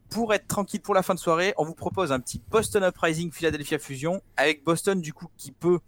pour 0.09 0.33
être 0.33 0.47
tranquille 0.47 0.81
pour 0.81 0.95
la 0.95 1.03
fin 1.03 1.13
de 1.13 1.19
soirée, 1.19 1.53
on 1.57 1.65
vous 1.65 1.75
propose 1.75 2.11
un 2.11 2.19
petit 2.19 2.41
Boston 2.49 2.83
Uprising 2.83 3.31
Philadelphia 3.31 3.77
Fusion 3.77 4.21
avec 4.37 4.63
Boston 4.63 4.99
du 5.01 5.13
coup 5.13 5.27
qui 5.37 5.51
peut, 5.51 5.79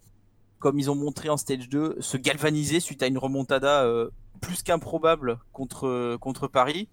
comme 0.60 0.78
ils 0.78 0.90
ont 0.90 0.94
montré 0.94 1.28
en 1.28 1.36
stage 1.36 1.68
2, 1.68 1.96
se 1.98 2.16
galvaniser 2.16 2.78
suite 2.78 3.02
à 3.02 3.08
une 3.08 3.18
remontada 3.18 3.82
euh, 3.82 4.10
plus 4.40 4.62
qu'improbable 4.62 5.38
contre 5.52 6.16
contre 6.20 6.46
Paris. 6.46 6.88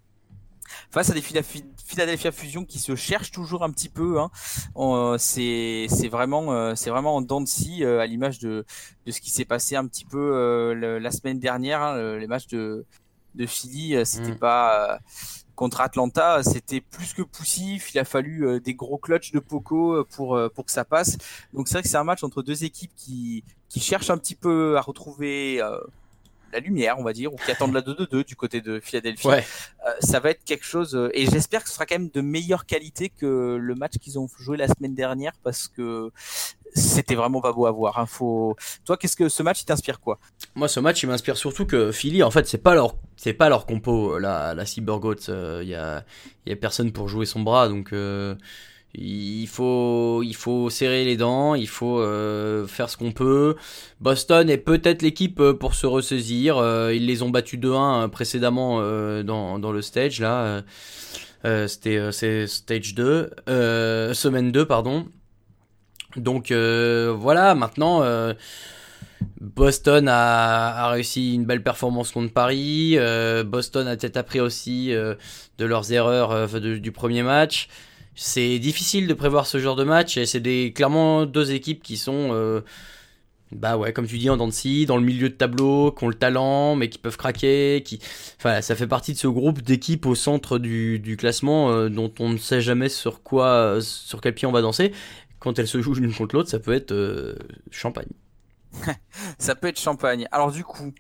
Face 0.91 1.09
à 1.09 1.13
des 1.13 1.22
Phila- 1.22 1.43
Philadelphia 1.86 2.32
Fusion 2.32 2.65
qui 2.65 2.80
se 2.80 2.95
cherchent 2.95 3.32
toujours 3.32 3.63
un 3.63 3.72
petit 3.72 3.89
peu, 3.89 4.20
hein. 4.20 4.30
Euh, 4.78 5.17
c'est 5.17 5.88
vraiment 6.09 6.51
euh, 6.53 6.76
c'est 6.76 6.89
vraiment 6.89 7.15
en 7.15 7.22
dents 7.22 7.41
de 7.41 7.47
scie 7.47 7.84
euh, 7.84 7.99
à 7.99 8.05
l'image 8.05 8.39
de 8.39 8.65
de 9.05 9.11
ce 9.11 9.22
qui 9.22 9.30
s'est 9.32 9.45
passé 9.45 9.76
un 9.76 9.86
petit 9.88 10.05
peu 10.05 10.17
euh, 10.36 10.99
la 10.99 11.11
semaine 11.11 11.39
dernière, 11.39 11.82
hein, 11.82 11.95
le- 11.97 12.17
les 12.20 12.28
matchs 12.28 12.47
de 12.47 12.86
de 13.36 13.45
Philly, 13.45 13.95
c'était 14.05 14.32
Mm. 14.32 14.39
pas 14.39 14.93
euh, 14.93 14.97
contre 15.55 15.82
Atlanta, 15.82 16.41
c'était 16.41 16.82
plus 16.82 17.13
que 17.13 17.22
poussif. 17.22 17.93
Il 17.93 17.99
a 17.99 18.05
fallu 18.05 18.47
euh, 18.47 18.59
des 18.59 18.74
gros 18.74 18.97
clutches 18.97 19.32
de 19.32 19.39
Poco 19.39 20.03
pour 20.15 20.39
pour 20.55 20.65
que 20.65 20.72
ça 20.72 20.86
passe. 20.86 21.17
Donc 21.53 21.67
c'est 21.67 21.76
vrai 21.76 21.84
que 21.84 21.89
c'est 21.89 21.97
un 21.97 22.03
match 22.03 22.24
entre 22.24 22.41
deux 22.41 22.63
équipes 22.63 22.91
qui 22.95 23.43
qui 23.70 23.80
cherchent 23.80 24.09
un 24.09 24.17
petit 24.17 24.36
peu 24.36 24.78
à 24.78 24.82
retrouver 24.82 25.61
euh, 25.61 25.78
la 26.54 26.60
lumière, 26.60 26.97
on 27.00 27.04
va 27.04 27.14
dire, 27.14 27.34
ou 27.34 27.38
qui 27.38 27.52
attendent 27.52 27.74
la 27.74 27.82
2-2-2 27.82 28.26
du 28.26 28.36
côté 28.36 28.62
de 28.62 28.80
Philadelphie. 28.80 29.28
Ouais. 29.28 29.45
Euh, 29.88 29.91
ça 30.00 30.20
va 30.20 30.32
être 30.32 30.43
quelque 30.43 30.66
chose, 30.66 30.95
euh, 30.95 31.10
et 31.14 31.26
j'espère 31.26 31.64
que 31.64 31.70
ce 31.70 31.76
sera 31.76 31.86
quand 31.86 31.95
même 31.97 32.10
de 32.10 32.22
meilleure 32.22 32.66
qualité 32.66 33.10
que 33.10 33.58
le 33.60 33.76
match 33.76 33.93
qu'ils 34.00 34.18
ont 34.20 34.28
joué 34.39 34.58
la 34.58 34.68
semaine 34.68 34.95
dernière, 34.95 35.34
parce 35.43 35.68
que 35.68 36.12
c'était 36.76 37.16
vraiment 37.16 37.41
pas 37.41 37.52
beau 37.52 37.66
à 37.66 37.72
voir. 37.72 37.97
hein. 38.00 38.06
Faut... 38.06 38.56
Toi, 38.86 38.95
qu'est-ce 38.97 39.16
que 39.16 39.28
ce 39.30 39.41
match 39.41 39.62
il 39.62 39.66
t'inspire 39.66 40.00
quoi? 40.00 40.20
Moi, 40.56 40.68
ce 40.68 40.80
match, 40.80 41.02
il 41.04 41.08
m'inspire 41.08 41.36
surtout 41.38 41.66
que 41.66 41.91
Philly, 41.91 42.22
en 42.24 42.32
fait, 42.32 42.47
c'est 42.47 42.60
pas 42.60 42.76
leur, 42.76 42.95
c'est 43.18 43.34
pas 43.34 43.50
leur 43.50 43.66
compo, 43.66 44.16
euh, 44.16 44.20
la, 44.20 44.54
la 44.54 44.66
Cybergoat. 44.66 45.16
Il 45.62 45.68
y, 45.68 45.76
a, 45.76 46.06
y 46.45 46.52
a 46.52 46.56
personne 46.56 46.91
pour 46.91 47.08
jouer 47.08 47.26
son 47.26 47.41
bras, 47.41 47.68
donc 47.70 47.91
euh, 47.93 48.36
il 48.95 49.47
faut, 49.47 50.23
il 50.23 50.35
faut 50.35 50.69
serrer 50.69 51.05
les 51.05 51.15
dents, 51.15 51.53
il 51.53 51.67
faut 51.67 51.99
euh, 51.99 52.65
faire 52.65 52.89
ce 52.89 52.97
qu'on 52.97 53.11
peut. 53.11 53.55
Boston 54.01 54.49
est 54.49 54.57
peut-être 54.57 55.01
l'équipe 55.03 55.39
euh, 55.39 55.53
pour 55.53 55.75
se 55.75 55.85
ressaisir. 55.85 56.57
euh, 56.57 56.93
ils 56.93 57.05
les 57.05 57.21
ont 57.21 57.29
battus 57.29 57.59
2-1 57.59 58.05
euh, 58.05 58.07
précédemment 58.07 58.81
dans, 59.23 59.59
dans 59.59 59.71
le 59.71 59.81
stage 59.81 60.19
là. 60.19 60.63
C'était 61.67 62.11
c'est 62.11 62.47
stage 62.47 62.95
2, 62.95 63.29
euh, 63.47 64.13
semaine 64.13 64.51
2 64.51 64.65
pardon. 64.65 65.07
Donc 66.15 66.51
voilà, 66.51 67.55
maintenant. 67.55 68.03
Boston 69.41 70.07
a, 70.07 70.85
a 70.85 70.89
réussi 70.89 71.35
une 71.35 71.45
belle 71.45 71.61
performance 71.63 72.11
contre 72.11 72.33
Paris. 72.33 72.97
Boston 73.45 73.87
a 73.87 73.95
peut-être 73.95 74.17
appris 74.17 74.39
aussi 74.39 74.89
de 74.89 75.65
leurs 75.65 75.93
erreurs 75.93 76.49
du 76.59 76.91
premier 76.91 77.21
match. 77.23 77.69
C'est 78.22 78.59
difficile 78.59 79.07
de 79.07 79.13
prévoir 79.13 79.47
ce 79.47 79.59
genre 79.59 79.78
de 79.78 79.86
match 79.86 80.17
et 80.17 80.26
c'est 80.26 80.41
clairement 80.76 81.26
deux 81.26 81.53
équipes 81.53 81.82
qui 81.82 81.95
sont, 81.95 82.32
euh, 82.34 82.59
bah 83.53 83.78
ouais, 83.78 83.93
comme 83.93 84.07
tu 84.07 84.17
dis, 84.17 84.30
en 84.30 84.36
dents 84.36 84.49
de 84.49 84.86
dans 84.86 84.97
le 84.97 85.03
milieu 85.03 85.30
de 85.30 85.36
tableau, 85.36 85.93
qui 85.93 86.03
ont 86.03 86.09
le 86.09 86.15
talent, 86.15 86.76
mais 86.76 86.89
qui 86.89 86.97
peuvent 86.97 87.15
craquer. 87.15 87.82
Enfin, 88.38 88.59
ça 88.61 88.76
fait 88.76 88.88
partie 88.88 89.13
de 89.13 89.17
ce 89.17 89.28
groupe 89.28 89.61
d'équipes 89.61 90.05
au 90.05 90.15
centre 90.15 90.57
du, 90.59 91.15
classement 91.17 91.72
euh, 91.72 91.88
dont 91.88 92.13
on 92.20 92.28
ne 92.28 92.38
sait 92.38 92.59
jamais 92.59 92.89
sur 92.89 93.24
quoi, 93.24 93.78
sur 93.80 94.20
quel 94.20 94.36
pied 94.36 94.45
on 94.45 94.51
va 94.51 94.61
danser. 94.61 94.91
Quand 95.39 95.57
elles 95.57 95.70
se 95.70 95.82
jouent 95.82 95.93
l'une 95.93 96.13
contre 96.13 96.36
l'autre, 96.36 96.49
ça 96.49 96.59
peut 96.59 96.74
être 96.74 96.91
euh, 96.91 97.38
champagne. 97.72 98.09
Ça 99.39 99.55
peut 99.55 99.67
être 99.67 99.80
champagne. 99.80 100.28
Alors 100.34 100.51
du 100.51 100.65
coup, 100.65 100.93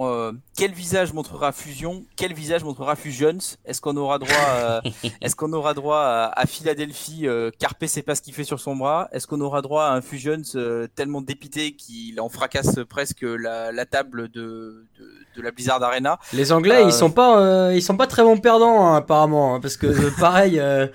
euh, 0.00 0.32
quel 0.56 0.72
visage 0.72 1.12
montrera 1.12 1.52
Fusion? 1.52 2.04
Quel 2.16 2.32
visage 2.32 2.64
montrera 2.64 2.96
Fusions? 2.96 3.38
Est-ce 3.64 3.80
qu'on 3.80 3.96
aura 3.96 4.18
droit, 4.18 4.48
euh, 4.54 4.80
est-ce 5.20 5.36
qu'on 5.36 5.52
aura 5.52 5.74
droit 5.74 5.98
à, 6.00 6.32
à 6.40 6.46
Philadelphie 6.46 7.26
euh, 7.28 7.50
Carpe 7.58 7.84
sait 7.86 8.02
pas 8.02 8.14
ce 8.14 8.22
qu'il 8.22 8.34
fait 8.34 8.44
sur 8.44 8.58
son 8.60 8.74
bras? 8.76 9.08
Est-ce 9.12 9.26
qu'on 9.26 9.40
aura 9.40 9.62
droit 9.62 9.84
à 9.84 9.92
un 9.92 10.00
Fusions 10.00 10.42
euh, 10.54 10.86
tellement 10.94 11.20
dépité 11.20 11.72
qu'il 11.76 12.20
en 12.20 12.28
fracasse 12.28 12.78
presque 12.88 13.22
la, 13.22 13.70
la 13.72 13.86
table 13.86 14.28
de, 14.30 14.86
de, 14.98 15.12
de 15.36 15.42
la 15.42 15.50
Blizzard 15.50 15.82
Arena? 15.82 16.18
Les 16.32 16.52
Anglais, 16.52 16.82
Euh, 16.82 16.86
ils 16.86 16.92
sont 16.92 17.10
pas, 17.10 17.40
euh, 17.40 17.74
ils 17.74 17.82
sont 17.82 17.96
pas 17.96 18.06
très 18.06 18.22
bons 18.22 18.38
perdants 18.38 18.86
hein, 18.86 18.96
apparemment, 18.96 19.54
hein, 19.54 19.60
parce 19.60 19.76
que 19.76 19.86
euh, 19.86 20.10
pareil, 20.18 20.58
euh, 20.58 20.86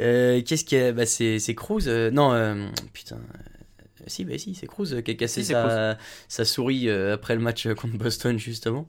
euh, 0.00 0.40
qu'est-ce 0.46 0.64
qui 0.64 0.76
est, 0.76 0.92
bah 0.92 1.06
c'est, 1.06 1.38
Cruz, 1.54 1.84
euh, 1.86 2.10
non, 2.10 2.32
euh, 2.32 2.66
putain, 2.92 3.18
si, 4.08 4.24
bah 4.24 4.38
si, 4.38 4.54
c'est 4.54 4.66
Cruz 4.66 5.02
qui 5.02 5.10
a 5.10 5.14
cassé 5.14 5.42
Si, 5.42 5.52
sa, 5.52 5.96
sa 6.28 6.44
souris 6.44 6.88
euh, 6.88 7.14
après 7.14 7.34
le 7.34 7.40
match 7.40 7.68
contre 7.74 7.96
Boston 7.98 8.38
justement. 8.38 8.86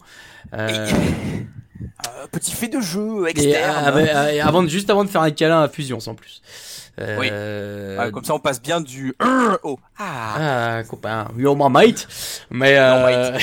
Euh, 0.53 0.87
Euh, 1.81 2.27
Petit 2.31 2.51
fait 2.51 2.67
de 2.67 2.81
jeu 2.81 3.25
et, 3.27 3.29
externe. 3.31 3.85
euh, 3.85 3.87
avec- 3.87 4.09
euh, 4.09 4.29
et 4.31 4.41
avant, 4.41 4.67
juste 4.67 4.89
avant 4.89 5.05
de 5.05 5.09
faire 5.09 5.21
un 5.21 5.31
câlin 5.31 5.61
à 5.61 5.69
Fusion, 5.69 6.01
sans 6.01 6.13
plus. 6.13 6.41
Euh, 6.99 7.95
Ah, 7.97 8.11
comme 8.11 8.25
ça, 8.25 8.33
on 8.35 8.39
passe 8.39 8.61
bien 8.61 8.81
du 8.81 9.13
au 9.63 9.79
ah. 9.97 10.79
Ah, 10.79 10.83
copain, 10.83 11.29
you're 11.37 11.55
my 11.55 11.69
mate. 11.71 12.05
Mais 12.49 12.75
euh... 12.77 13.37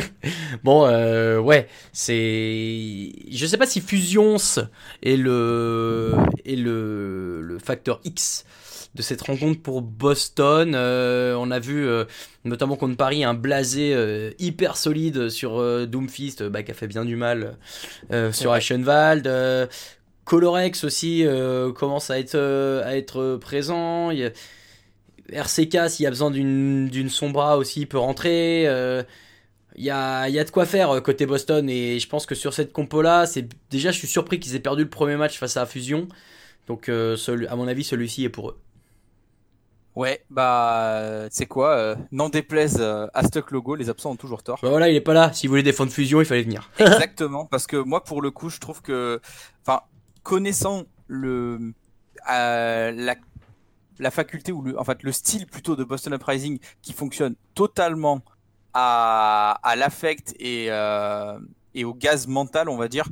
bon, 0.64 0.86
euh, 0.86 1.38
ouais, 1.38 1.68
c'est. 1.92 3.12
Je 3.30 3.46
sais 3.46 3.58
pas 3.58 3.66
si 3.66 3.82
Fusions 3.82 4.36
est 5.02 5.16
le 5.16 6.14
est 6.46 6.56
le 6.56 7.42
le 7.42 7.58
facteur 7.58 8.00
X 8.04 8.46
de 8.94 9.02
cette 9.02 9.22
rencontre 9.22 9.60
pour 9.60 9.82
Boston. 9.82 10.74
Euh, 10.74 11.34
on 11.38 11.50
a 11.50 11.58
vu 11.58 11.84
euh, 11.86 12.04
notamment 12.44 12.76
contre 12.76 12.96
Paris 12.96 13.24
un 13.24 13.34
blasé 13.34 13.92
euh, 13.94 14.30
hyper 14.38 14.76
solide 14.76 15.28
sur 15.30 15.86
Doomfist, 15.86 16.42
bah, 16.44 16.62
qui 16.62 16.70
a 16.70 16.74
fait 16.74 16.86
bien 16.86 17.04
du 17.04 17.16
mal 17.16 17.56
sur 18.32 18.50
vrai. 18.50 18.58
Aschenwald. 18.58 19.26
Euh, 19.26 19.66
Colorex 20.24 20.84
aussi 20.84 21.24
commence 21.76 22.08
à 22.10 22.18
être 22.18 22.38
à 22.84 22.96
être 22.96 23.36
présent. 23.40 24.10
Il 24.10 24.24
a- 24.26 24.30
RCK, 25.32 25.88
s'il 25.90 26.04
y 26.04 26.06
a 26.06 26.10
besoin 26.10 26.30
d'une 26.30 27.08
sombra 27.10 27.56
aussi, 27.58 27.80
il 27.82 27.86
peut 27.86 27.98
rentrer. 27.98 28.62
Il 29.76 29.84
y, 29.84 29.90
a, 29.90 30.28
il 30.28 30.34
y 30.34 30.38
a 30.38 30.44
de 30.44 30.50
quoi 30.50 30.66
faire 30.66 31.02
côté 31.02 31.26
Boston 31.26 31.68
et 31.68 31.98
je 31.98 32.08
pense 32.08 32.26
que 32.26 32.36
sur 32.36 32.54
cette 32.54 32.72
compo-là, 32.72 33.26
c'est 33.26 33.48
déjà 33.70 33.90
je 33.90 33.98
suis 33.98 34.06
surpris 34.06 34.38
qu'ils 34.38 34.54
aient 34.54 34.60
perdu 34.60 34.84
le 34.84 34.88
premier 34.88 35.16
match 35.16 35.36
face 35.36 35.56
à 35.56 35.66
Fusion. 35.66 36.06
Donc 36.68 36.88
euh, 36.88 37.16
celui- 37.16 37.48
à 37.48 37.56
mon 37.56 37.66
avis, 37.66 37.82
celui-ci 37.84 38.22
est 38.24 38.28
pour 38.28 38.50
eux. 38.50 38.58
Ouais, 39.96 40.24
bah, 40.28 41.28
c'est 41.30 41.46
quoi 41.46 41.76
euh, 41.76 41.96
N'en 42.10 42.28
déplaise 42.28 42.78
euh, 42.80 43.06
à 43.14 43.22
Stuck 43.22 43.52
Logo, 43.52 43.76
les 43.76 43.90
absents 43.90 44.10
ont 44.10 44.16
toujours 44.16 44.42
tort. 44.42 44.58
Bah 44.60 44.70
voilà, 44.70 44.88
il 44.88 44.96
est 44.96 45.00
pas 45.00 45.14
là. 45.14 45.32
S'il 45.32 45.48
voulait 45.48 45.62
défendre 45.62 45.92
Fusion, 45.92 46.20
il 46.20 46.24
fallait 46.24 46.42
venir. 46.42 46.70
Exactement, 46.78 47.46
parce 47.46 47.66
que 47.66 47.76
moi, 47.76 48.02
pour 48.02 48.20
le 48.20 48.32
coup, 48.32 48.50
je 48.50 48.58
trouve 48.58 48.82
que, 48.82 49.20
enfin, 49.62 49.82
connaissant 50.24 50.82
le, 51.06 51.72
euh, 52.30 52.90
la, 52.90 53.14
la 54.00 54.10
faculté 54.10 54.50
ou 54.50 54.62
le, 54.62 54.78
en 54.78 54.84
fait, 54.84 55.02
le 55.04 55.12
style 55.12 55.46
plutôt 55.46 55.76
de 55.76 55.84
Boston 55.84 56.14
Uprising 56.14 56.58
qui 56.82 56.92
fonctionne 56.92 57.36
totalement 57.54 58.20
à, 58.72 59.60
à 59.62 59.76
l'affect 59.76 60.34
et, 60.40 60.66
euh, 60.70 61.38
et 61.74 61.84
au 61.84 61.94
gaz 61.94 62.26
mental, 62.26 62.68
on 62.68 62.76
va 62.76 62.88
dire, 62.88 63.04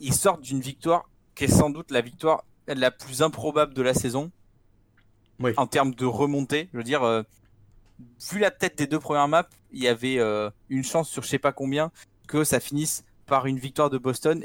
ils 0.00 0.14
sortent 0.14 0.42
d'une 0.42 0.60
victoire 0.60 1.08
qui 1.34 1.44
est 1.44 1.48
sans 1.48 1.70
doute 1.70 1.90
la 1.90 2.02
victoire 2.02 2.44
la 2.66 2.90
plus 2.90 3.22
improbable 3.22 3.72
de 3.72 3.82
la 3.82 3.94
saison. 3.94 4.30
Oui. 5.40 5.52
En 5.56 5.66
termes 5.66 5.94
de 5.94 6.06
remontée, 6.06 6.68
je 6.72 6.78
veux 6.78 6.84
dire, 6.84 7.02
euh, 7.02 7.22
vu 8.30 8.38
la 8.38 8.50
tête 8.50 8.78
des 8.78 8.86
deux 8.86 9.00
premières 9.00 9.28
maps, 9.28 9.48
il 9.72 9.82
y 9.82 9.88
avait 9.88 10.18
euh, 10.18 10.50
une 10.68 10.84
chance 10.84 11.08
sur 11.08 11.22
je 11.22 11.28
sais 11.28 11.38
pas 11.38 11.52
combien 11.52 11.90
que 12.26 12.44
ça 12.44 12.60
finisse 12.60 13.04
par 13.26 13.46
une 13.46 13.58
victoire 13.58 13.90
de 13.90 13.98
Boston. 13.98 14.44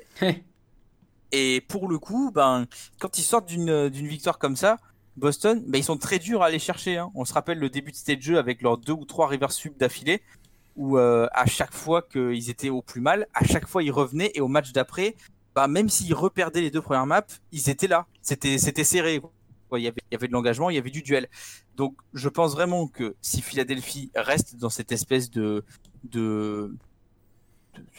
Et 1.32 1.62
pour 1.62 1.88
le 1.88 2.00
coup, 2.00 2.32
ben, 2.32 2.66
quand 3.00 3.20
ils 3.20 3.24
sortent 3.24 3.48
d'une 3.48 3.90
d'une 3.90 4.08
victoire 4.08 4.40
comme 4.40 4.56
ça, 4.56 4.78
Boston, 5.16 5.64
ben, 5.68 5.78
ils 5.78 5.84
sont 5.84 5.98
très 5.98 6.18
durs 6.18 6.42
à 6.42 6.48
aller 6.48 6.60
chercher. 6.60 6.98
Hein. 6.98 7.12
On 7.14 7.26
se 7.26 7.34
rappelle 7.34 7.60
le 7.60 7.70
début 7.70 7.92
de 7.92 7.96
stage 7.96 8.22
jeu 8.22 8.38
avec 8.40 8.62
leurs 8.62 8.78
deux 8.78 8.94
ou 8.94 9.06
trois 9.06 9.28
reverse 9.28 9.56
sweep 9.56 9.78
d'affilée, 9.78 10.24
où 10.76 10.98
euh, 10.98 11.28
à 11.34 11.46
chaque 11.46 11.74
fois 11.74 12.02
qu'ils 12.02 12.50
étaient 12.50 12.70
au 12.70 12.82
plus 12.82 13.02
mal, 13.02 13.28
à 13.34 13.46
chaque 13.46 13.68
fois 13.68 13.84
ils 13.84 13.92
revenaient 13.92 14.32
et 14.34 14.42
au 14.42 14.48
match 14.48 14.72
d'après, 14.72 15.16
bah, 15.54 15.68
même 15.68 15.90
s'ils 15.90 16.16
reperdaient 16.16 16.62
les 16.62 16.72
deux 16.72 16.82
premières 16.82 17.06
maps, 17.06 17.22
ils 17.52 17.70
étaient 17.70 17.88
là. 17.88 18.08
C'était 18.22 18.58
c'était 18.58 18.84
serré. 18.84 19.20
quoi. 19.20 19.32
Il 19.78 19.84
y, 19.84 19.88
avait, 19.88 20.02
il 20.10 20.14
y 20.14 20.16
avait 20.16 20.28
de 20.28 20.34
l'engagement, 20.34 20.70
il 20.70 20.76
y 20.76 20.80
avait 20.80 20.90
du 20.90 21.02
duel. 21.02 21.28
Donc 21.76 21.96
je 22.14 22.30
pense 22.30 22.54
vraiment 22.54 22.88
que 22.88 23.16
si 23.22 23.42
Philadelphie 23.42 24.12
reste 24.16 24.56
dans 24.56 24.70
cette 24.70 24.92
espèce 24.92 25.30
de, 25.30 25.64
de, 26.04 26.74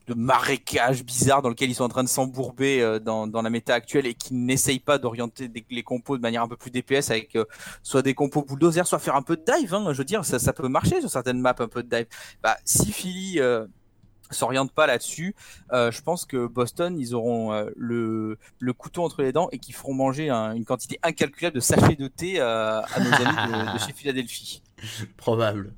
de, 0.07 0.15
marécage 0.15 1.05
bizarre 1.05 1.43
dans 1.43 1.49
lequel 1.49 1.71
ils 1.71 1.75
sont 1.75 1.85
en 1.85 1.89
train 1.89 2.03
de 2.03 2.09
s'embourber 2.09 2.83
euh, 2.83 2.99
dans, 2.99 3.27
dans 3.27 3.43
la 3.43 3.51
méta 3.51 3.75
actuelle 3.75 4.07
et 4.07 4.15
qui 4.15 4.35
n'essayent 4.35 4.81
pas 4.81 4.99
d'orienter 4.99 5.51
les 5.71 5.83
compos 5.83 6.17
de 6.17 6.23
manière 6.23 6.43
un 6.43 6.49
peu 6.49 6.57
plus 6.57 6.71
DPS 6.71 7.11
avec 7.11 7.37
euh, 7.37 7.45
soit 7.83 8.03
des 8.03 8.15
compos 8.15 8.43
bulldozer, 8.43 8.87
soit 8.87 8.99
faire 8.99 9.17
un 9.17 9.23
peu 9.23 9.37
de 9.37 9.45
dive. 9.45 9.75
Hein, 9.75 9.93
je 9.93 9.99
veux 9.99 10.05
dire, 10.05 10.25
ça, 10.25 10.39
ça 10.39 10.53
peut 10.53 10.69
marcher 10.69 11.01
sur 11.01 11.11
certaines 11.11 11.41
maps, 11.41 11.55
un 11.59 11.69
peu 11.69 11.83
de 11.83 11.89
dive. 11.89 12.07
Bah, 12.43 12.57
si 12.65 12.93
Philly 12.93 13.41
euh, 13.41 13.67
s'oriente 14.31 14.73
pas 14.73 14.87
là-dessus, 14.87 15.35
euh, 15.73 15.91
je 15.91 16.01
pense 16.03 16.25
que 16.25 16.47
Boston, 16.47 16.99
ils 16.99 17.15
auront 17.15 17.53
euh, 17.53 17.71
le, 17.77 18.39
le 18.59 18.73
couteau 18.73 19.05
entre 19.05 19.23
les 19.23 19.33
dents 19.33 19.49
et 19.53 19.59
qu'ils 19.59 19.75
feront 19.75 19.95
manger 19.95 20.31
un- 20.31 20.53
une 20.55 20.65
quantité 20.65 20.99
incalculable 21.03 21.55
de 21.57 21.61
sachets 21.61 21.97
de 21.97 22.09
thé 22.09 22.35
euh, 22.39 22.81
à 22.81 23.01
nos 23.01 23.13
amis 23.13 23.53
de, 23.53 23.75
de 23.75 23.79
chez 23.79 23.93
Philadelphie. 23.93 24.63
Probable. 25.17 25.73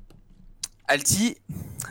Alti, 0.87 1.37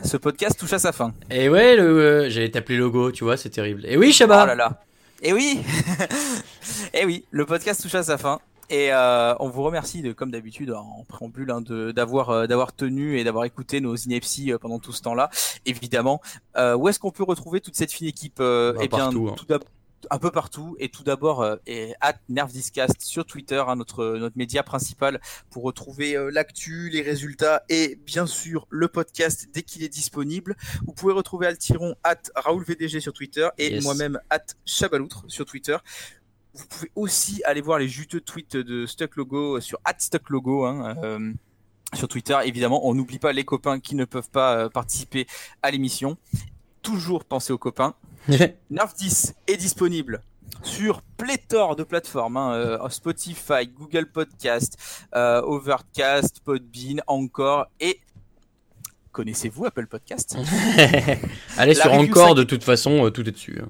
ce 0.04 0.16
podcast 0.16 0.58
touche 0.58 0.74
à 0.74 0.78
sa 0.78 0.92
fin. 0.92 1.12
Et 1.30 1.48
ouais, 1.48 1.76
le, 1.76 1.82
euh, 1.82 2.30
j'allais 2.30 2.50
t'appeler 2.50 2.76
logo, 2.78 3.10
tu 3.10 3.24
vois, 3.24 3.36
c'est 3.36 3.50
terrible. 3.50 3.84
Et 3.86 3.96
oui, 3.96 4.08
Oh 4.10 4.12
Shabba. 4.12 4.44
là 4.46 4.54
là. 4.54 4.82
Et 5.22 5.32
oui, 5.32 5.60
et 6.94 7.04
oui, 7.04 7.24
le 7.30 7.46
podcast 7.46 7.80
touche 7.82 7.94
à 7.94 8.02
sa 8.02 8.18
fin. 8.18 8.40
Et 8.70 8.92
euh, 8.92 9.34
on 9.40 9.48
vous 9.48 9.62
remercie, 9.62 10.02
de, 10.02 10.12
comme 10.12 10.30
d'habitude, 10.30 10.70
en 10.72 11.04
préambule, 11.08 11.50
hein, 11.50 11.60
d'avoir 11.92 12.30
euh, 12.30 12.46
d'avoir 12.46 12.74
tenu 12.74 13.18
et 13.18 13.24
d'avoir 13.24 13.44
écouté 13.44 13.80
nos 13.80 13.94
inepties 13.96 14.52
euh, 14.52 14.58
pendant 14.58 14.78
tout 14.78 14.92
ce 14.92 15.02
temps-là. 15.02 15.30
Évidemment, 15.66 16.20
Euh, 16.56 16.74
où 16.76 16.88
est-ce 16.88 16.98
qu'on 16.98 17.10
peut 17.10 17.24
retrouver 17.24 17.60
toute 17.60 17.76
cette 17.76 17.92
fine 17.92 18.06
équipe 18.08 18.38
euh, 18.40 18.72
Bah, 18.72 18.80
Eh 18.84 18.88
bien, 18.88 18.98
partout, 18.98 19.28
hein. 19.30 19.34
tout 19.36 19.44
d'ab- 19.46 19.64
un 20.10 20.18
peu 20.18 20.30
partout. 20.32 20.74
Et 20.80 20.88
tout 20.88 21.04
d'abord, 21.04 21.42
euh, 21.42 21.56
et 21.66 21.94
at 22.00 22.14
NerfDiscast 22.28 23.00
sur 23.02 23.24
Twitter, 23.24 23.62
hein, 23.66 23.76
notre 23.76 24.16
notre 24.16 24.36
média 24.36 24.62
principal, 24.62 25.20
pour 25.50 25.62
retrouver 25.62 26.16
l'actu, 26.32 26.88
les 26.90 27.02
résultats 27.02 27.62
et 27.68 27.98
bien 28.04 28.26
sûr 28.26 28.66
le 28.70 28.88
podcast 28.88 29.48
dès 29.52 29.62
qu'il 29.62 29.82
est 29.84 29.88
disponible. 29.88 30.56
Vous 30.86 30.92
pouvez 30.92 31.12
retrouver 31.12 31.46
Altiron 31.46 31.94
at 32.04 32.16
Raoul 32.34 32.64
VDG 32.64 33.00
sur 33.00 33.12
Twitter 33.12 33.48
et 33.58 33.74
Yes. 33.74 33.84
moi-même 33.84 34.18
at 34.30 34.44
Chabaloutre 34.64 35.24
sur 35.28 35.44
Twitter. 35.44 35.76
Vous 36.55 36.66
pouvez 36.66 36.90
aussi 36.94 37.42
aller 37.44 37.61
voir 37.61 37.78
les 37.78 37.88
juteux 37.88 38.20
tweets 38.20 38.57
de 38.57 38.86
Stuck 38.86 39.16
Logo 39.16 39.61
sur 39.61 39.78
at 39.84 39.94
Stuck 39.98 40.28
Logo. 40.30 40.64
Hein, 40.64 40.96
euh, 41.03 41.32
sur 41.94 42.09
Twitter, 42.09 42.38
évidemment, 42.44 42.86
on 42.86 42.94
n'oublie 42.94 43.18
pas 43.18 43.32
les 43.32 43.44
copains 43.44 43.78
qui 43.80 43.94
ne 43.94 44.05
peuvent 44.05 44.30
pas 44.30 44.57
euh, 44.57 44.68
participer 44.68 45.26
à 45.62 45.70
l'émission. 45.70 46.16
Toujours 46.82 47.24
penser 47.24 47.53
aux 47.53 47.59
copains. 47.59 47.94
Nerf 48.70 48.92
10 48.96 49.34
est 49.46 49.57
disponible 49.57 50.22
sur 50.62 51.03
pléthore 51.16 51.76
de 51.76 51.82
plateformes, 51.82 52.36
hein, 52.36 52.53
euh, 52.55 52.88
Spotify, 52.88 53.66
Google 53.66 54.07
Podcast, 54.07 54.78
euh, 55.14 55.40
Overcast, 55.42 56.40
Podbean, 56.40 57.00
encore 57.07 57.66
et 57.80 58.00
connaissez-vous 59.12 59.66
Apple 59.66 59.86
Podcast? 59.86 60.36
Allez 61.57 61.74
La 61.74 61.82
sur 61.82 61.92
encore, 61.92 62.34
de 62.34 62.44
toute 62.44 62.64
façon, 62.64 63.07
euh, 63.07 63.11
tout 63.11 63.26
est 63.28 63.32
dessus. 63.32 63.61
hein. 63.62 63.68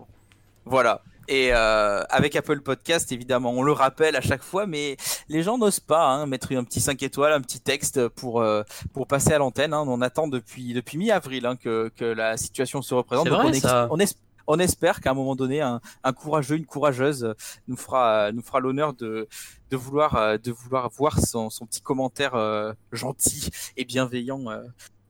Voilà. 0.64 1.02
Et 1.28 1.50
euh, 1.52 2.02
avec 2.10 2.34
Apple 2.36 2.60
Podcast, 2.62 3.12
évidemment, 3.12 3.50
on 3.52 3.62
le 3.62 3.72
rappelle 3.72 4.16
à 4.16 4.20
chaque 4.20 4.42
fois, 4.42 4.66
mais 4.66 4.96
les 5.28 5.42
gens 5.42 5.56
n'osent 5.56 5.80
pas 5.80 6.04
hein, 6.06 6.26
mettre 6.26 6.52
un 6.54 6.64
petit 6.64 6.80
5 6.80 7.02
étoiles, 7.02 7.32
un 7.32 7.40
petit 7.40 7.60
texte 7.60 8.08
pour 8.08 8.40
euh, 8.42 8.62
pour 8.92 9.06
passer 9.06 9.32
à 9.32 9.38
l'antenne. 9.38 9.72
hein. 9.72 9.84
On 9.86 10.00
attend 10.02 10.26
depuis 10.28 10.74
depuis 10.74 10.98
mi-avril 10.98 11.46
hein, 11.46 11.56
que 11.56 11.90
que 11.96 12.04
la 12.04 12.36
situation 12.36 12.82
se 12.82 12.94
représente. 12.94 13.28
Donc 13.28 13.38
vrai, 13.38 13.48
on, 13.50 13.60
ça. 13.60 13.88
on, 13.90 13.98
es- 14.00 14.16
on 14.48 14.58
espère 14.58 15.00
qu'à 15.00 15.12
un 15.12 15.14
moment 15.14 15.36
donné, 15.36 15.60
un, 15.60 15.80
un 16.02 16.12
courageux, 16.12 16.56
une 16.56 16.66
courageuse 16.66 17.34
nous 17.68 17.76
fera 17.76 18.32
nous 18.32 18.42
fera 18.42 18.58
l'honneur 18.60 18.92
de 18.92 19.28
de 19.70 19.76
vouloir 19.76 20.38
de 20.38 20.50
vouloir 20.52 20.90
voir 20.90 21.20
son 21.20 21.48
son 21.50 21.66
petit 21.66 21.80
commentaire 21.82 22.34
euh, 22.34 22.72
gentil 22.90 23.48
et 23.76 23.84
bienveillant 23.84 24.50
euh, 24.50 24.60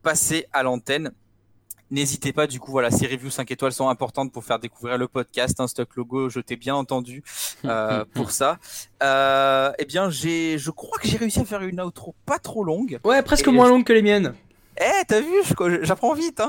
passer 0.02 0.46
à 0.52 0.62
l'antenne. 0.62 1.12
N'hésitez 1.92 2.32
pas, 2.32 2.46
du 2.46 2.58
coup, 2.58 2.70
voilà, 2.72 2.90
ces 2.90 3.06
reviews 3.06 3.28
5 3.30 3.50
étoiles 3.50 3.72
sont 3.72 3.88
importantes 3.88 4.32
pour 4.32 4.42
faire 4.44 4.58
découvrir 4.58 4.96
le 4.96 5.06
podcast. 5.08 5.60
Un 5.60 5.68
stock 5.68 5.94
logo, 5.94 6.30
je 6.30 6.40
t'ai 6.40 6.56
bien 6.56 6.74
entendu 6.74 7.22
euh, 7.66 8.04
pour 8.14 8.30
ça. 8.30 8.58
Euh, 9.02 9.70
eh 9.78 9.84
bien, 9.84 10.08
j'ai, 10.08 10.56
je 10.58 10.70
crois 10.70 10.98
que 10.98 11.06
j'ai 11.06 11.18
réussi 11.18 11.40
à 11.40 11.44
faire 11.44 11.60
une 11.62 11.80
outro 11.82 12.14
pas 12.24 12.38
trop 12.38 12.64
longue. 12.64 12.98
Ouais, 13.04 13.22
presque 13.22 13.46
Et 13.48 13.50
moins 13.52 13.66
je- 13.66 13.70
longue 13.72 13.84
que 13.84 13.92
les 13.92 14.00
miennes. 14.02 14.32
Eh, 14.80 15.04
t'as 15.06 15.20
vu, 15.20 15.28
j'apprends 15.82 16.14
vite, 16.14 16.40
hein. 16.40 16.48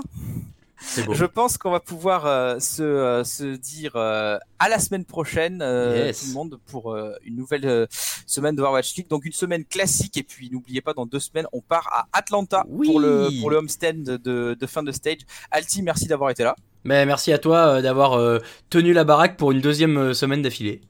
Je 1.11 1.25
pense 1.25 1.57
qu'on 1.57 1.71
va 1.71 1.79
pouvoir 1.79 2.25
euh, 2.25 2.59
se, 2.59 2.83
euh, 2.83 3.23
se 3.23 3.55
dire 3.55 3.93
euh, 3.95 4.37
à 4.59 4.69
la 4.69 4.79
semaine 4.79 5.05
prochaine, 5.05 5.59
Yes. 5.61 6.19
tout 6.21 6.27
le 6.27 6.33
monde, 6.33 6.59
pour 6.67 6.95
une 7.23 7.35
nouvelle 7.35 7.87
semaine 8.25 8.55
de 8.55 8.61
Overwatch 8.61 8.95
League. 8.95 9.07
Donc 9.09 9.25
une 9.25 9.31
semaine 9.33 9.65
classique. 9.65 10.17
Et 10.17 10.23
puis 10.23 10.49
n'oubliez 10.51 10.81
pas, 10.81 10.93
dans 10.93 11.05
deux 11.05 11.19
semaines, 11.19 11.47
on 11.53 11.61
part 11.61 11.87
à 11.91 12.07
Atlanta 12.17 12.65
Oui. 12.69 12.87
pour 12.87 12.99
le 12.99 13.29
pour 13.41 13.49
le 13.49 13.57
homestand 13.57 14.03
de, 14.03 14.55
de 14.59 14.67
fin 14.67 14.83
de 14.83 14.91
stage. 14.91 15.19
Alti, 15.51 15.81
merci 15.81 16.07
d'avoir 16.07 16.29
été 16.29 16.43
là. 16.43 16.55
Mais 16.83 17.05
merci 17.05 17.31
à 17.31 17.37
toi 17.37 17.81
d'avoir 17.81 18.39
tenu 18.69 18.93
la 18.93 19.03
baraque 19.05 19.37
pour 19.37 19.51
une 19.51 19.61
deuxième 19.61 20.13
semaine 20.13 20.41
d'affilée. 20.41 20.81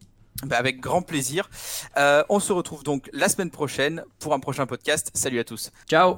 Bah, 0.46 0.58
avec 0.58 0.80
grand 0.80 1.02
plaisir. 1.04 1.50
On 2.30 2.40
se 2.40 2.52
retrouve 2.52 2.84
donc 2.84 3.10
la 3.14 3.30
semaine 3.30 3.52
prochaine 3.52 4.04
pour 4.20 4.34
un 4.34 4.40
prochain 4.40 4.66
podcast. 4.66 5.12
Salut 5.14 5.40
à 5.40 5.44
tous. 5.44 5.72
Ciao 5.88 6.18